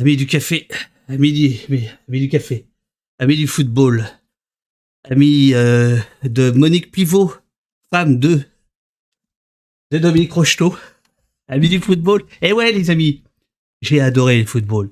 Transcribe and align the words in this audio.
Amis 0.00 0.16
du 0.16 0.26
café, 0.26 0.66
amis 1.08 1.30
du, 1.30 1.78
du 2.08 2.28
café, 2.30 2.64
amis 3.18 3.36
du 3.36 3.46
football, 3.46 4.06
amis 5.04 5.52
euh, 5.52 5.98
de 6.22 6.50
Monique 6.52 6.90
Pivot, 6.90 7.34
femme 7.92 8.18
de, 8.18 8.40
Dominique 9.92 10.32
Rocheteau, 10.32 10.74
amis 11.48 11.68
du 11.68 11.80
football. 11.80 12.22
Et 12.40 12.54
ouais, 12.54 12.72
les 12.72 12.88
amis, 12.88 13.24
j'ai 13.82 14.00
adoré 14.00 14.38
le 14.38 14.46
football. 14.46 14.88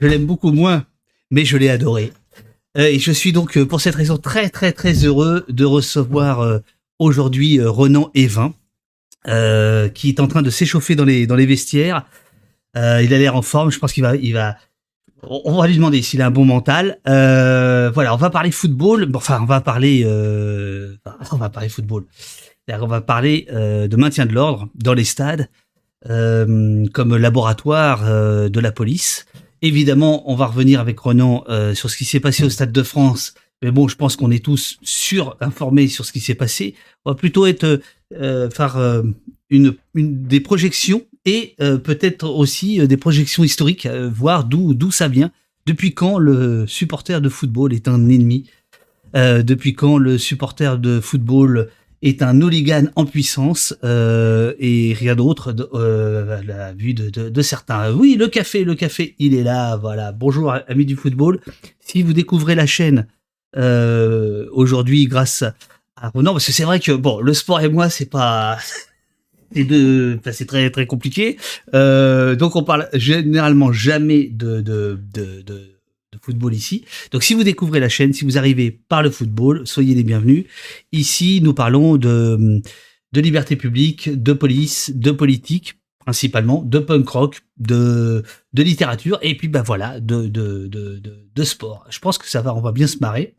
Je 0.00 0.06
l'aime 0.06 0.24
beaucoup 0.24 0.52
moins, 0.52 0.86
mais 1.30 1.44
je 1.44 1.58
l'ai 1.58 1.68
adoré. 1.68 2.10
Euh, 2.78 2.86
et 2.86 2.98
je 2.98 3.12
suis 3.12 3.32
donc, 3.32 3.58
euh, 3.58 3.66
pour 3.66 3.82
cette 3.82 3.94
raison, 3.94 4.16
très, 4.16 4.48
très, 4.48 4.72
très 4.72 5.04
heureux 5.04 5.44
de 5.50 5.66
recevoir 5.66 6.62
aujourd'hui 6.98 7.62
Ronan 7.62 8.10
Evin, 8.14 8.54
qui 9.92 10.08
est 10.08 10.20
en 10.20 10.28
train 10.28 10.40
de 10.40 10.48
s'échauffer 10.48 10.96
dans 10.96 11.04
les 11.04 11.46
vestiaires. 11.46 12.06
Euh, 12.76 13.02
il 13.02 13.12
a 13.14 13.18
l'air 13.18 13.36
en 13.36 13.42
forme. 13.42 13.70
Je 13.70 13.78
pense 13.78 13.92
qu'il 13.92 14.02
va, 14.02 14.16
il 14.16 14.32
va. 14.32 14.56
On 15.26 15.56
va 15.56 15.66
lui 15.66 15.76
demander 15.76 16.02
s'il 16.02 16.20
a 16.20 16.26
un 16.26 16.30
bon 16.30 16.44
mental. 16.44 16.98
Euh, 17.08 17.90
voilà, 17.94 18.14
on 18.14 18.18
va 18.18 18.30
parler 18.30 18.50
football. 18.50 19.10
Enfin, 19.14 19.38
on 19.40 19.46
va 19.46 19.60
parler. 19.60 20.02
Euh, 20.04 20.96
on 21.32 21.36
va 21.36 21.48
parler 21.48 21.68
football. 21.68 22.04
On 22.68 22.86
va 22.86 23.00
parler 23.00 23.46
de 23.50 23.96
maintien 23.96 24.26
de 24.26 24.32
l'ordre 24.32 24.68
dans 24.74 24.94
les 24.94 25.04
stades 25.04 25.48
comme 26.06 27.16
laboratoire 27.16 28.04
de 28.04 28.60
la 28.60 28.72
police. 28.72 29.26
Évidemment, 29.62 30.30
on 30.30 30.34
va 30.34 30.46
revenir 30.46 30.80
avec 30.80 30.98
Ronan 30.98 31.44
euh, 31.48 31.74
sur 31.74 31.88
ce 31.88 31.96
qui 31.96 32.04
s'est 32.04 32.20
passé 32.20 32.44
au 32.44 32.50
Stade 32.50 32.72
de 32.72 32.82
France. 32.82 33.32
Mais 33.62 33.70
bon, 33.70 33.88
je 33.88 33.96
pense 33.96 34.16
qu'on 34.16 34.30
est 34.30 34.44
tous 34.44 34.78
sur-informés 34.82 35.88
sur 35.88 36.04
ce 36.04 36.12
qui 36.12 36.20
s'est 36.20 36.34
passé. 36.34 36.74
On 37.06 37.12
va 37.12 37.14
plutôt 37.14 37.46
être 37.46 37.80
faire 38.10 39.02
une 39.48 39.74
des 39.94 40.40
projections 40.40 41.02
et 41.24 41.54
euh, 41.60 41.78
peut-être 41.78 42.28
aussi 42.28 42.80
euh, 42.80 42.86
des 42.86 42.96
projections 42.96 43.44
historiques, 43.44 43.86
euh, 43.86 44.10
voir 44.12 44.44
d'où 44.44 44.74
d'où 44.74 44.90
ça 44.90 45.08
vient. 45.08 45.30
Depuis 45.66 45.94
quand 45.94 46.18
le 46.18 46.66
supporter 46.66 47.20
de 47.20 47.28
football 47.28 47.72
est 47.72 47.88
un 47.88 48.08
ennemi? 48.08 48.50
Euh, 49.16 49.42
Depuis 49.42 49.74
quand 49.74 49.96
le 49.96 50.18
supporter 50.18 50.78
de 50.78 51.00
football 51.00 51.68
est 52.02 52.20
un 52.20 52.42
hooligan 52.42 52.88
en 52.96 53.06
puissance 53.06 53.74
euh, 53.82 54.52
et 54.58 54.92
rien 54.92 55.14
d'autre 55.14 55.54
euh, 55.72 56.38
à 56.38 56.42
la 56.42 56.74
vue 56.74 56.92
de, 56.92 57.08
de, 57.08 57.30
de 57.30 57.42
certains? 57.42 57.92
Oui, 57.92 58.16
le 58.18 58.28
café, 58.28 58.64
le 58.64 58.74
café, 58.74 59.14
il 59.18 59.32
est 59.34 59.44
là. 59.44 59.76
Voilà. 59.76 60.12
Bonjour 60.12 60.52
amis 60.68 60.84
du 60.84 60.96
football. 60.96 61.40
Si 61.80 62.02
vous 62.02 62.12
découvrez 62.12 62.54
la 62.54 62.66
chaîne 62.66 63.06
euh, 63.56 64.46
aujourd'hui 64.52 65.06
grâce 65.06 65.44
à 65.96 66.08
Ronan, 66.10 66.32
parce 66.32 66.46
que 66.46 66.52
c'est 66.52 66.64
vrai 66.64 66.80
que 66.80 66.92
bon, 66.92 67.20
le 67.20 67.32
sport 67.32 67.60
et 67.60 67.68
moi, 67.68 67.88
c'est 67.88 68.10
pas 68.10 68.58
c'est 70.32 70.46
très 70.46 70.70
très 70.70 70.86
compliqué. 70.86 71.36
Euh, 71.74 72.36
donc 72.36 72.56
on 72.56 72.62
parle 72.62 72.88
généralement 72.92 73.72
jamais 73.72 74.28
de 74.30 74.98
football 76.22 76.54
ici. 76.54 76.84
Donc 77.10 77.22
si 77.22 77.34
vous 77.34 77.44
découvrez 77.44 77.80
la 77.80 77.88
chaîne, 77.88 78.12
si 78.12 78.24
vous 78.24 78.38
arrivez 78.38 78.70
par 78.70 79.02
le 79.02 79.10
football, 79.10 79.66
soyez 79.66 79.94
les 79.94 80.04
bienvenus. 80.04 80.44
Ici, 80.92 81.40
nous 81.42 81.54
parlons 81.54 81.96
de 81.96 82.62
liberté 83.14 83.56
publique, 83.56 84.10
de 84.22 84.32
police, 84.32 84.92
de 84.94 85.10
politique 85.10 85.74
principalement, 85.98 86.62
de 86.62 86.78
punk 86.78 87.08
rock, 87.08 87.40
de 87.56 88.22
littérature 88.52 89.18
et 89.22 89.36
puis 89.36 89.48
bah 89.48 89.62
voilà, 89.62 90.00
de 90.00 91.44
sport. 91.44 91.86
Je 91.88 91.98
pense 91.98 92.18
que 92.18 92.28
ça 92.28 92.42
va, 92.42 92.54
on 92.54 92.60
va 92.60 92.72
bien 92.72 92.86
se 92.86 92.98
marrer 92.98 93.34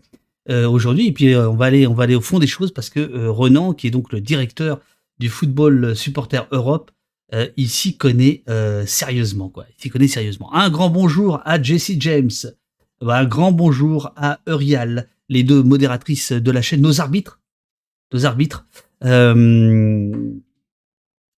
euh, 0.49 0.69
aujourd'hui 0.69 1.08
et 1.08 1.11
puis 1.11 1.33
euh, 1.33 1.49
on 1.49 1.55
va 1.55 1.66
aller 1.66 1.88
on 1.88 1.95
va 1.95 2.03
aller 2.03 2.13
au 2.13 2.21
fond 2.21 2.38
des 2.38 2.45
choses 2.45 2.71
parce 2.71 2.91
que 2.91 2.99
euh, 2.99 3.31
Renan, 3.31 3.73
qui 3.73 3.88
est 3.88 3.91
donc 3.91 4.13
le 4.13 4.21
directeur 4.21 4.80
du 5.19 5.30
football 5.30 5.95
supporter 5.95 6.47
Europe, 6.52 6.91
euh, 7.33 7.47
il 7.58 7.69
s'y 7.69 7.97
connaît 7.97 8.44
euh, 8.49 8.85
sérieusement 8.85 9.49
quoi. 9.49 9.66
Il 9.77 9.81
s'y 9.81 9.89
connaît 9.89 10.08
sérieusement. 10.08 10.53
Un 10.53 10.69
grand 10.69 10.89
bonjour 10.89 11.41
à 11.45 11.61
Jessie 11.61 11.97
James. 11.99 12.31
Un 13.02 13.25
grand 13.25 13.52
bonjour 13.52 14.11
à 14.16 14.39
Eurial, 14.47 15.09
les 15.30 15.43
deux 15.43 15.63
modératrices 15.63 16.31
de 16.31 16.52
la 16.52 16.61
chaîne, 16.61 16.81
nos 16.81 17.02
arbitres, 17.02 17.39
nos 18.13 18.25
arbitres. 18.25 18.65
Euh, 19.04 20.11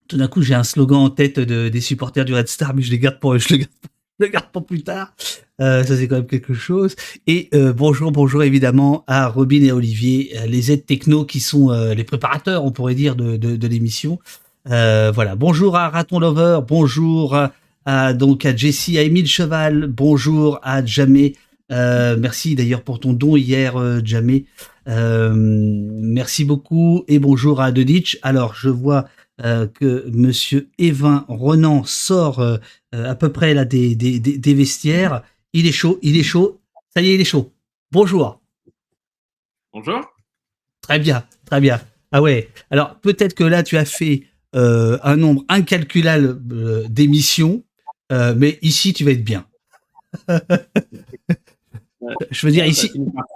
tout 0.07 0.17
d'un 0.17 0.27
coup, 0.27 0.41
j'ai 0.41 0.53
un 0.53 0.63
slogan 0.63 0.99
en 0.99 1.09
tête 1.09 1.39
de, 1.39 1.69
des 1.69 1.81
supporters 1.81 2.25
du 2.25 2.33
Red 2.33 2.47
Star, 2.47 2.73
mais 2.73 2.81
je 2.81 2.91
les 2.91 2.99
garde 2.99 3.19
pour, 3.19 3.35
le 4.19 4.27
garde 4.27 4.47
pour 4.51 4.65
plus 4.65 4.83
tard. 4.83 5.13
Euh, 5.59 5.83
ça 5.83 5.95
c'est 5.95 6.07
quand 6.07 6.17
même 6.17 6.27
quelque 6.27 6.53
chose. 6.53 6.95
Et 7.25 7.49
euh, 7.53 7.73
bonjour, 7.73 8.11
bonjour 8.11 8.43
évidemment 8.43 9.03
à 9.07 9.27
Robin 9.27 9.63
et 9.63 9.71
Olivier, 9.71 10.33
euh, 10.37 10.45
les 10.45 10.71
aides 10.71 10.85
techno 10.85 11.25
qui 11.25 11.39
sont 11.39 11.69
les 11.69 12.03
préparateurs, 12.03 12.63
on 12.63 12.71
pourrait 12.71 12.95
dire, 12.95 13.15
de, 13.15 13.67
l'émission. 13.67 14.19
Voilà. 14.65 15.35
Bonjour 15.35 15.77
à 15.77 15.89
Raton 15.89 16.19
Lover, 16.19 16.59
bonjour 16.67 17.37
à, 17.85 18.13
donc 18.13 18.45
à 18.45 18.55
Jessie, 18.55 18.97
à 18.97 19.01
Émile 19.01 19.27
Cheval, 19.27 19.87
bonjour 19.87 20.59
à 20.63 20.83
Jamé. 20.85 21.35
Merci 21.69 22.55
d'ailleurs 22.55 22.81
pour 22.81 22.99
ton 22.99 23.13
don 23.13 23.37
hier, 23.37 24.03
Jamé. 24.05 24.45
Merci 24.87 26.43
beaucoup 26.43 27.03
et 27.07 27.19
bonjour 27.19 27.61
à 27.61 27.71
Deditch. 27.71 28.19
Alors, 28.21 28.55
je 28.55 28.69
vois 28.69 29.05
euh, 29.43 29.67
que 29.67 30.09
Monsieur 30.11 30.69
Evin 30.79 31.23
Renan 31.27 31.83
sort 31.83 32.39
euh, 32.39 32.57
euh, 32.95 33.09
à 33.09 33.13
peu 33.13 33.31
près 33.31 33.53
là 33.53 33.65
des, 33.65 33.95
des, 33.95 34.19
des, 34.19 34.37
des 34.37 34.53
vestiaires. 34.55 35.21
Il 35.53 35.67
est 35.67 35.71
chaud, 35.71 35.99
il 36.01 36.17
est 36.17 36.23
chaud. 36.23 36.59
Ça 36.95 37.01
y 37.03 37.09
est, 37.09 37.15
il 37.15 37.21
est 37.21 37.25
chaud. 37.25 37.53
Bonjour. 37.91 38.41
Bonjour. 39.71 40.01
Très 40.81 40.97
bien, 40.97 41.23
très 41.45 41.61
bien. 41.61 41.79
Ah 42.11 42.21
ouais. 42.21 42.49
Alors 42.71 42.95
peut-être 42.99 43.35
que 43.35 43.43
là 43.43 43.61
tu 43.61 43.77
as 43.77 43.85
fait 43.85 44.23
euh, 44.55 44.97
un 45.03 45.17
nombre 45.17 45.45
incalculable 45.49 46.39
d'émissions, 46.89 47.63
mais 48.09 48.57
ici 48.63 48.93
tu 48.93 49.03
vas 49.03 49.11
être 49.11 49.23
bien. 49.23 49.45
Je 52.29 52.45
veux 52.45 52.51
dire 52.51 52.65
ici, 52.65 52.91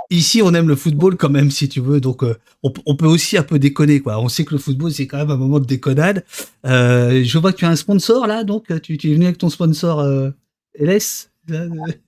ici 0.10 0.42
on 0.44 0.54
aime 0.54 0.68
le 0.68 0.76
football 0.76 1.18
quand 1.18 1.30
même 1.30 1.50
si 1.50 1.68
tu 1.68 1.82
veux, 1.82 2.00
donc 2.00 2.24
euh, 2.24 2.36
on, 2.62 2.72
on 2.86 2.96
peut 2.96 3.08
aussi 3.08 3.38
un 3.38 3.44
peu 3.44 3.58
déconner 3.58 4.02
quoi. 4.02 4.20
On 4.20 4.30
sait 4.30 4.46
que 4.46 4.54
le 4.54 4.60
football 4.60 4.92
c'est 4.92 5.08
quand 5.08 5.18
même 5.18 5.32
un 5.32 5.38
moment 5.38 5.60
de 5.60 5.66
déconnade. 5.66 6.24
Euh, 6.66 7.24
je 7.24 7.38
vois 7.40 7.54
que 7.54 7.58
tu 7.58 7.66
as 7.66 7.70
un 7.70 7.76
sponsor 7.76 8.28
là, 8.28 8.44
donc 8.44 8.68
tu, 8.82 8.98
tu 8.98 9.10
es 9.10 9.14
venu 9.14 9.26
avec 9.26 9.40
ton 9.40 9.50
sponsor 9.50 10.00
euh, 10.00 10.30
LS. 10.76 11.32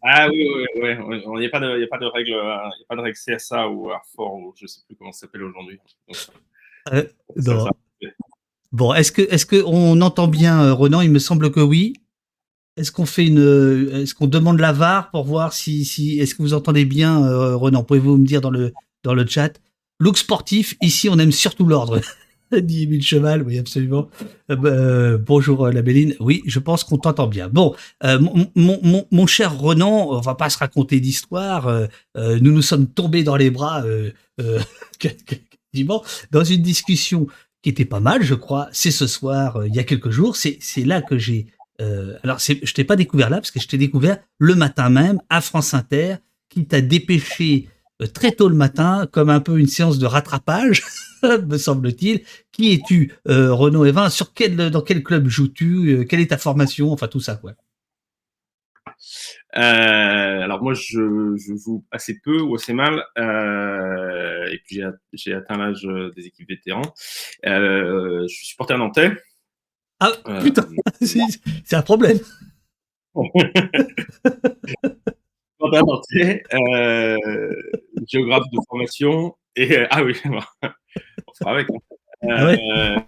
Ah 0.04 0.30
oui, 0.30 0.48
oui, 0.76 0.90
oui. 1.08 1.22
Il 1.26 1.40
n'y 1.40 1.46
a 1.46 1.50
pas 1.50 1.60
de, 1.60 1.76
il 1.78 1.82
y 1.82 1.84
a 1.84 1.88
pas 1.88 1.98
de 1.98 2.06
règle, 2.06 2.34
euh, 2.34 2.70
il 2.78 2.82
y 2.82 2.84
a 2.84 2.88
pas 2.88 2.96
de 2.96 3.02
règle 3.02 3.18
CSA 3.18 3.68
ou 3.68 3.90
Arfor 3.90 4.36
ou 4.36 4.54
je 4.56 4.68
sais 4.68 4.82
plus 4.88 4.96
comment 4.96 5.12
ça 5.12 5.22
s'appelle 5.22 5.44
aujourd'hui. 5.44 5.80
Euh, 6.94 7.04
Bon, 8.72 8.92
est-ce 8.94 9.12
que 9.12 9.22
est-ce 9.22 9.46
que 9.46 9.64
on 9.68 10.02
entend 10.02 10.28
bien 10.28 10.64
euh, 10.64 10.74
Renan 10.74 11.02
Il 11.02 11.12
me 11.12 11.20
semble 11.20 11.52
que 11.52 11.60
oui. 11.60 11.94
Est-ce 12.76 12.92
qu'on 12.92 13.06
fait 13.06 13.28
une 13.28 13.40
euh, 13.40 14.02
est-ce 14.02 14.16
qu'on 14.16 14.26
demande 14.26 14.60
la 14.60 14.74
VAR 14.74 15.12
pour 15.12 15.26
voir 15.26 15.54
si 15.54 15.86
si 15.86 16.20
est-ce 16.20 16.34
que 16.34 16.42
vous 16.42 16.56
entendez 16.56 16.86
bien 16.86 17.24
euh, 17.24 17.56
Renan? 17.56 17.84
Pouvez-vous 17.84 18.18
me 18.18 18.26
dire 18.26 18.42
dans 18.42 18.50
le 18.50 18.74
dans 19.04 19.14
le 19.14 19.28
chat? 19.28 19.60
Look 20.00 20.18
sportif, 20.18 20.76
ici 20.82 21.08
on 21.08 21.20
aime 21.20 21.32
surtout 21.32 21.68
l'ordre. 21.68 22.02
Dit 22.52 22.84
Émile 22.84 23.04
Cheval, 23.04 23.44
oui 23.44 23.60
absolument. 23.60 24.10
Euh, 24.50 24.56
bah, 24.56 25.24
bonjour 25.24 25.68
la 25.68 25.84
Béline. 25.84 26.16
Oui, 26.20 26.42
je 26.48 26.58
pense 26.60 26.84
qu'on 26.84 26.98
t'entend 26.98 27.28
bien. 27.28 27.48
Bon, 27.48 27.76
mon, 28.56 29.28
cher 29.28 29.58
Renan, 29.58 30.10
on 30.10 30.20
va 30.20 30.34
pas 30.34 30.50
se 30.50 30.58
raconter 30.58 31.00
d'histoire. 31.00 31.72
nous 32.16 32.52
nous 32.52 32.62
sommes 32.62 32.88
tombés 32.88 33.24
dans 33.24 33.36
les 33.36 33.52
bras 33.52 33.84
dans 36.32 36.44
une 36.44 36.62
discussion 36.62 37.28
qui 37.62 37.70
était 37.70 37.86
pas 37.86 38.00
mal, 38.00 38.24
je 38.24 38.36
crois. 38.36 38.68
C'est 38.72 38.92
ce 38.92 39.08
soir, 39.08 39.66
il 39.66 39.74
y 39.74 39.80
a 39.80 39.84
quelques 39.84 40.12
jours. 40.12 40.36
C'est 40.36 40.86
là 40.86 41.02
que 41.02 41.18
j'ai. 41.18 41.48
Euh, 41.84 42.18
alors, 42.24 42.40
je 42.40 42.74
t'ai 42.74 42.84
pas 42.84 42.96
découvert 42.96 43.30
là 43.30 43.38
parce 43.38 43.52
que 43.52 43.60
je 43.60 43.68
t'ai 43.68 43.78
découvert 43.78 44.18
le 44.38 44.56
matin 44.56 44.90
même 44.90 45.22
à 45.30 45.42
France 45.42 45.74
Inter, 45.74 46.16
qui 46.50 46.66
t'a 46.66 46.82
dépêché 46.82 47.68
euh, 48.02 48.08
très 48.08 48.32
tôt 48.32 48.50
le 48.50 48.56
matin, 48.56 49.08
comme 49.12 49.30
un 49.30 49.40
peu 49.40 49.60
une 49.60 49.68
séance 49.68 50.00
de 50.00 50.06
rattrapage, 50.06 50.84
me 51.24 51.58
semble-t-il. 51.58 52.22
Qui 52.52 52.74
es-tu, 52.74 53.14
euh, 53.28 53.54
Renaud 53.54 53.86
Evin? 53.86 54.10
Sur 54.10 54.34
quel 54.34 54.56
dans 54.70 54.82
quel 54.82 55.04
club 55.04 55.28
joues-tu? 55.28 56.06
Quelle 56.08 56.22
est 56.22 56.30
ta 56.30 56.38
formation? 56.38 56.92
Enfin 56.92 57.08
tout 57.08 57.20
ça, 57.20 57.36
quoi. 57.36 57.54
Alors 59.56 60.64
moi, 60.64 60.74
je, 60.74 61.36
je 61.38 61.56
joue 61.56 61.86
assez 61.92 62.20
peu 62.24 62.42
ou 62.42 62.56
assez 62.56 62.74
mal, 62.74 63.04
et 63.18 64.60
puis 64.66 64.82
j'ai, 65.14 65.34
atteint 65.34 65.58
l'âge 65.58 65.88
des 66.16 66.26
équipes 66.26 66.50
vétérans. 66.50 66.94
Je 67.44 68.26
suis 68.28 68.48
supporter 68.48 68.78
nantais. 68.78 69.12
Ah 70.04 70.40
putain, 70.42 70.68
c'est 71.02 71.76
un 71.76 71.82
problème. 71.82 72.20
nantais, 75.62 76.44
euh, 76.54 77.18
géographe 78.08 78.44
de 78.52 78.58
formation, 78.68 79.36
et 79.56 79.78
euh, 79.78 79.88
ah 79.92 80.04
oui, 80.04 80.16
on 80.26 81.34
fera 81.34 81.52
avec. 81.52 81.70
hein. 81.70 81.78
Ah 82.30 82.46
ouais. 82.46 82.60
Euh, 82.76 83.00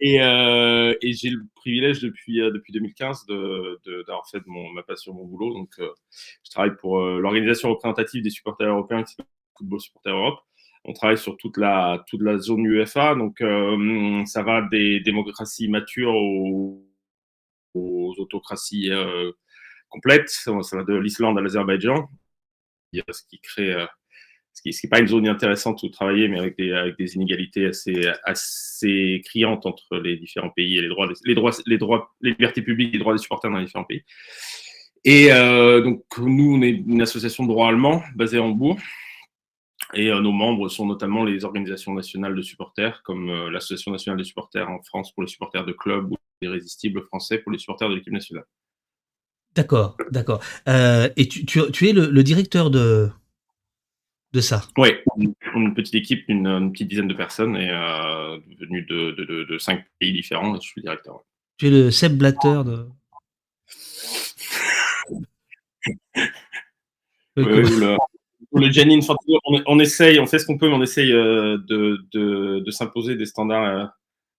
et, 0.00 0.20
euh, 0.22 0.94
et 1.00 1.12
j'ai 1.14 1.30
le 1.30 1.40
privilège 1.54 2.00
depuis, 2.02 2.36
depuis 2.38 2.72
2015 2.74 3.24
de, 3.26 3.80
de, 3.86 4.02
d'avoir 4.06 4.28
fait 4.28 4.40
de 4.40 4.44
mon, 4.48 4.68
ma 4.70 4.82
passion 4.82 5.14
mon 5.14 5.24
boulot. 5.24 5.54
Donc, 5.54 5.70
je 5.78 6.50
travaille 6.50 6.76
pour 6.76 7.00
l'organisation 7.00 7.70
représentative 7.70 8.22
des 8.22 8.28
supporters 8.30 8.68
européens 8.68 9.02
qui 9.04 9.14
s'appelle 9.14 9.26
Football 9.56 9.80
Supporter 9.80 10.10
Europe. 10.10 10.40
On 10.86 10.92
travaille 10.92 11.18
sur 11.18 11.36
toute 11.36 11.56
la, 11.56 12.04
zone 12.38 12.64
UEFA. 12.64 13.14
Donc, 13.14 13.40
euh, 13.40 14.24
ça 14.24 14.42
va 14.42 14.62
des 14.62 15.00
démocraties 15.00 15.68
matures 15.68 16.14
aux, 16.14 16.82
autocraties 17.74 18.90
euh, 18.90 19.32
complète. 19.88 20.28
Ça 20.28 20.52
va 20.52 20.84
de 20.84 20.94
l'Islande 20.94 21.38
à 21.38 21.42
l'Azerbaïdjan, 21.42 22.08
ce 22.92 23.22
qui 23.28 23.40
crée 23.40 23.86
n'est 24.64 24.90
pas 24.90 25.00
une 25.00 25.08
zone 25.08 25.28
intéressante 25.28 25.82
où 25.82 25.88
travailler, 25.88 26.28
mais 26.28 26.38
avec 26.38 26.56
des, 26.56 27.14
inégalités 27.14 27.70
assez, 28.24 29.22
criantes 29.24 29.66
entre 29.66 29.98
les 29.98 30.16
différents 30.16 30.50
pays 30.50 30.78
et 30.78 30.82
les 30.82 30.88
droits, 30.88 31.08
les 31.24 31.78
droits, 31.78 32.14
libertés 32.20 32.62
publiques 32.62 32.90
et 32.90 32.92
les 32.92 32.98
droits 32.98 33.14
des 33.14 33.18
supporters 33.18 33.50
dans 33.50 33.58
les 33.58 33.66
différents 33.66 33.84
pays. 33.84 34.02
Et 35.04 35.30
euh, 35.30 35.82
donc, 35.82 36.02
nous, 36.18 36.56
on 36.56 36.62
est 36.62 36.70
une 36.70 37.02
association 37.02 37.44
de 37.44 37.48
droit 37.48 37.68
allemand 37.68 38.02
basée 38.14 38.38
à 38.38 38.42
Hambourg. 38.42 38.78
Et 39.94 40.10
euh, 40.10 40.20
nos 40.20 40.32
membres 40.32 40.68
sont 40.68 40.86
notamment 40.86 41.24
les 41.24 41.44
organisations 41.44 41.94
nationales 41.94 42.34
de 42.34 42.42
supporters, 42.42 43.02
comme 43.04 43.30
euh, 43.30 43.50
l'Association 43.50 43.92
nationale 43.92 44.18
des 44.18 44.24
supporters 44.24 44.68
en 44.68 44.82
France 44.82 45.12
pour 45.12 45.22
les 45.22 45.28
supporters 45.28 45.64
de 45.64 45.72
clubs 45.72 46.10
ou 46.10 46.16
l'Irrésistible 46.42 47.02
français 47.02 47.38
pour 47.38 47.52
les 47.52 47.58
supporters 47.58 47.88
de 47.88 47.94
l'équipe 47.94 48.12
nationale. 48.12 48.44
D'accord, 49.54 49.96
d'accord. 50.10 50.42
et 50.66 51.28
tu, 51.28 51.46
tu, 51.46 51.60
tu 51.72 51.88
es 51.88 51.92
le, 51.94 52.10
le 52.10 52.22
directeur 52.22 52.70
de, 52.70 53.10
de 54.36 54.40
ça? 54.40 54.62
Oui, 54.76 54.90
une, 55.16 55.74
petite 55.74 55.94
équipe, 55.94 56.24
une, 56.28 56.70
petite 56.72 56.88
dizaine 56.88 57.08
de 57.08 57.14
personnes, 57.14 57.56
et 57.56 57.70
euh, 57.70 58.38
venues 58.60 58.82
de, 58.82 59.58
cinq 59.58 59.84
pays 59.98 60.12
différents. 60.12 60.54
Je 60.54 60.60
suis 60.60 60.82
directeur. 60.82 61.24
Tu 61.58 61.68
es 61.68 61.70
le 61.70 61.90
Seb 61.90 62.16
Blatter 62.16 62.62
de. 62.64 62.86
le, 67.36 67.96
le 68.58 68.70
Janine 68.70 69.00
on, 69.66 69.78
essaye, 69.78 70.18
on 70.18 70.26
fait 70.26 70.38
ce 70.38 70.46
qu'on 70.46 70.58
peut, 70.58 70.68
mais 70.68 70.74
on 70.74 70.82
essaye 70.82 71.12
euh, 71.12 71.58
de, 71.68 72.70
s'imposer 72.70 73.16
des 73.16 73.26
standards, 73.26 73.64
euh, 73.64 73.86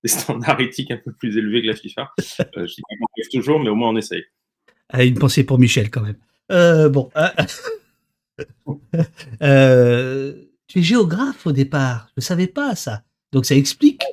des 0.04 0.10
standards 0.10 0.60
éthiques 0.62 0.92
un 0.92 0.98
peu 0.98 1.12
plus 1.14 1.38
élevés 1.38 1.62
que 1.62 1.68
la 1.68 1.76
FIFA. 1.76 2.12
je 2.18 2.64
dis 2.66 2.82
pas 2.82 2.96
qu'on 3.00 3.40
toujours, 3.40 3.60
mais 3.60 3.70
au 3.70 3.76
moins 3.76 3.90
on 3.90 3.96
essaye. 3.96 4.24
Ah, 4.90 5.04
une 5.04 5.20
pensée 5.20 5.44
pour 5.44 5.60
Michel 5.60 5.90
quand 5.90 6.02
même. 6.02 6.90
bon. 6.92 7.10
Euh, 9.42 10.34
tu 10.68 10.80
es 10.80 10.84
géographe 10.84 11.46
au 11.48 11.52
départ. 11.52 12.08
Je 12.16 12.22
ne 12.22 12.24
savais 12.24 12.48
pas 12.48 12.76
ça. 12.76 13.04
Donc 13.32 13.46
ça 13.46 13.56
explique, 13.56 14.04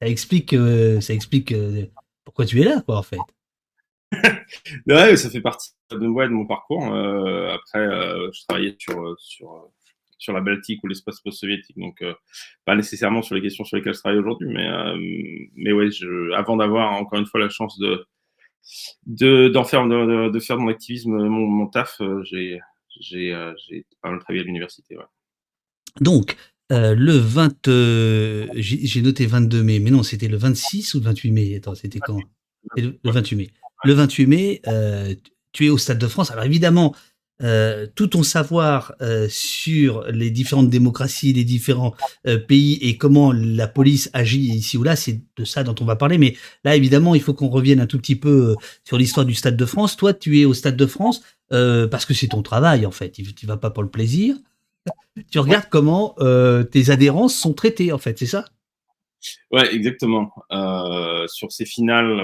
ça 0.00 0.08
explique, 0.08 0.52
euh, 0.52 1.00
ça 1.00 1.12
explique 1.14 1.52
euh, 1.52 1.86
pourquoi 2.24 2.46
tu 2.46 2.60
es 2.60 2.64
là, 2.64 2.82
quoi, 2.82 2.98
en 2.98 3.02
fait. 3.02 3.18
Ouais, 4.86 5.16
ça 5.16 5.30
fait 5.30 5.40
partie 5.40 5.70
de, 5.90 5.98
de 5.98 6.06
mon 6.06 6.46
parcours. 6.46 6.84
après, 6.86 7.86
je 8.32 8.46
travaillais 8.48 8.76
sur, 8.78 9.14
sur, 9.18 9.70
sur 10.18 10.32
la 10.32 10.40
Baltique 10.40 10.82
ou 10.82 10.88
l'espace 10.88 11.20
post-soviétique, 11.20 11.78
donc 11.78 12.02
pas 12.64 12.74
nécessairement 12.74 13.22
sur 13.22 13.34
les 13.34 13.42
questions 13.42 13.64
sur 13.64 13.76
lesquelles 13.76 13.94
je 13.94 14.00
travaille 14.00 14.18
aujourd'hui, 14.18 14.48
mais, 14.48 14.68
mais 15.54 15.72
ouais, 15.72 15.90
je, 15.90 16.32
avant 16.32 16.56
d'avoir 16.56 16.92
encore 16.92 17.18
une 17.18 17.26
fois 17.26 17.40
la 17.40 17.48
chance 17.48 17.78
de 17.78 18.06
d'en 19.06 19.64
faire 19.64 19.86
de, 19.86 20.28
de, 20.28 20.38
faire 20.38 20.58
mon 20.58 20.68
activisme 20.68 21.12
mon, 21.12 21.46
mon 21.46 21.66
taf 21.66 22.00
j'ai 22.24 22.60
euh, 23.12 23.52
j'ai 23.68 23.86
pas 24.02 24.10
mal 24.10 24.20
travaillé 24.20 24.42
à 24.42 24.44
l'université. 24.44 24.96
Donc, 26.00 26.36
euh, 26.72 26.94
le 26.94 27.12
20, 27.12 27.68
euh, 27.68 28.46
j'ai 28.54 29.02
noté 29.02 29.26
22 29.26 29.62
mai, 29.62 29.78
mais 29.78 29.90
non, 29.90 30.02
c'était 30.02 30.28
le 30.28 30.36
26 30.36 30.94
ou 30.94 30.98
le 30.98 31.04
28 31.04 31.32
mai? 31.32 31.56
Attends, 31.56 31.74
c'était 31.74 31.98
quand? 31.98 32.18
Le, 32.76 32.98
28 33.04 33.36
mai. 33.36 33.50
Le 33.84 33.94
28 33.94 34.26
mai, 34.26 34.62
tu 35.52 35.66
es 35.66 35.70
au 35.70 35.78
Stade 35.78 35.98
de 35.98 36.06
France. 36.06 36.30
Alors 36.30 36.44
évidemment, 36.44 36.94
tout 37.94 38.06
ton 38.08 38.22
savoir 38.22 38.94
sur 39.28 40.04
les 40.10 40.30
différentes 40.30 40.68
démocraties, 40.68 41.32
les 41.32 41.44
différents 41.44 41.94
pays 42.48 42.74
et 42.82 42.98
comment 42.98 43.32
la 43.32 43.66
police 43.66 44.10
agit 44.12 44.40
ici 44.40 44.76
ou 44.76 44.82
là, 44.82 44.96
c'est 44.96 45.22
de 45.36 45.44
ça 45.44 45.64
dont 45.64 45.74
on 45.80 45.86
va 45.86 45.96
parler. 45.96 46.18
Mais 46.18 46.36
là, 46.64 46.76
évidemment, 46.76 47.14
il 47.14 47.22
faut 47.22 47.32
qu'on 47.32 47.48
revienne 47.48 47.80
un 47.80 47.86
tout 47.86 47.98
petit 47.98 48.16
peu 48.16 48.54
sur 48.84 48.98
l'histoire 48.98 49.24
du 49.24 49.34
Stade 49.34 49.56
de 49.56 49.64
France. 49.64 49.96
Toi, 49.96 50.12
tu 50.12 50.40
es 50.40 50.44
au 50.44 50.52
Stade 50.52 50.76
de 50.76 50.86
France. 50.86 51.22
Euh, 51.52 51.88
parce 51.88 52.06
que 52.06 52.14
c'est 52.14 52.28
ton 52.28 52.42
travail 52.42 52.86
en 52.86 52.90
fait. 52.90 53.10
Tu 53.10 53.46
vas 53.46 53.56
pas 53.56 53.70
pour 53.70 53.82
le 53.82 53.90
plaisir. 53.90 54.36
Tu 55.30 55.38
regardes 55.38 55.68
comment 55.68 56.14
euh, 56.20 56.62
tes 56.62 56.90
adhérences 56.90 57.34
sont 57.34 57.52
traitées 57.52 57.92
en 57.92 57.98
fait, 57.98 58.18
c'est 58.18 58.26
ça? 58.26 58.44
Ouais, 59.50 59.74
exactement. 59.74 60.32
Euh, 60.52 61.26
sur 61.26 61.50
ces 61.52 61.66
finales 61.66 62.20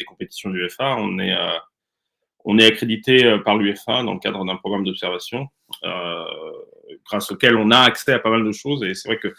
des 0.00 0.04
compétitions 0.04 0.50
de 0.50 0.56
l'UEFA, 0.56 0.96
on 0.96 1.18
est 1.18 1.34
on 2.44 2.58
est 2.58 2.66
accrédité 2.66 3.38
par 3.44 3.56
l'UEFA 3.56 4.02
dans 4.02 4.14
le 4.14 4.18
cadre 4.18 4.44
d'un 4.44 4.56
programme 4.56 4.84
d'observation, 4.84 5.48
grâce 7.04 7.30
auquel 7.30 7.56
on 7.56 7.70
a 7.70 7.78
accès 7.78 8.14
à 8.14 8.18
pas 8.18 8.30
mal 8.30 8.44
de 8.44 8.52
choses. 8.52 8.82
Et 8.82 8.94
c'est 8.94 9.08
vrai 9.08 9.18
que 9.18 9.34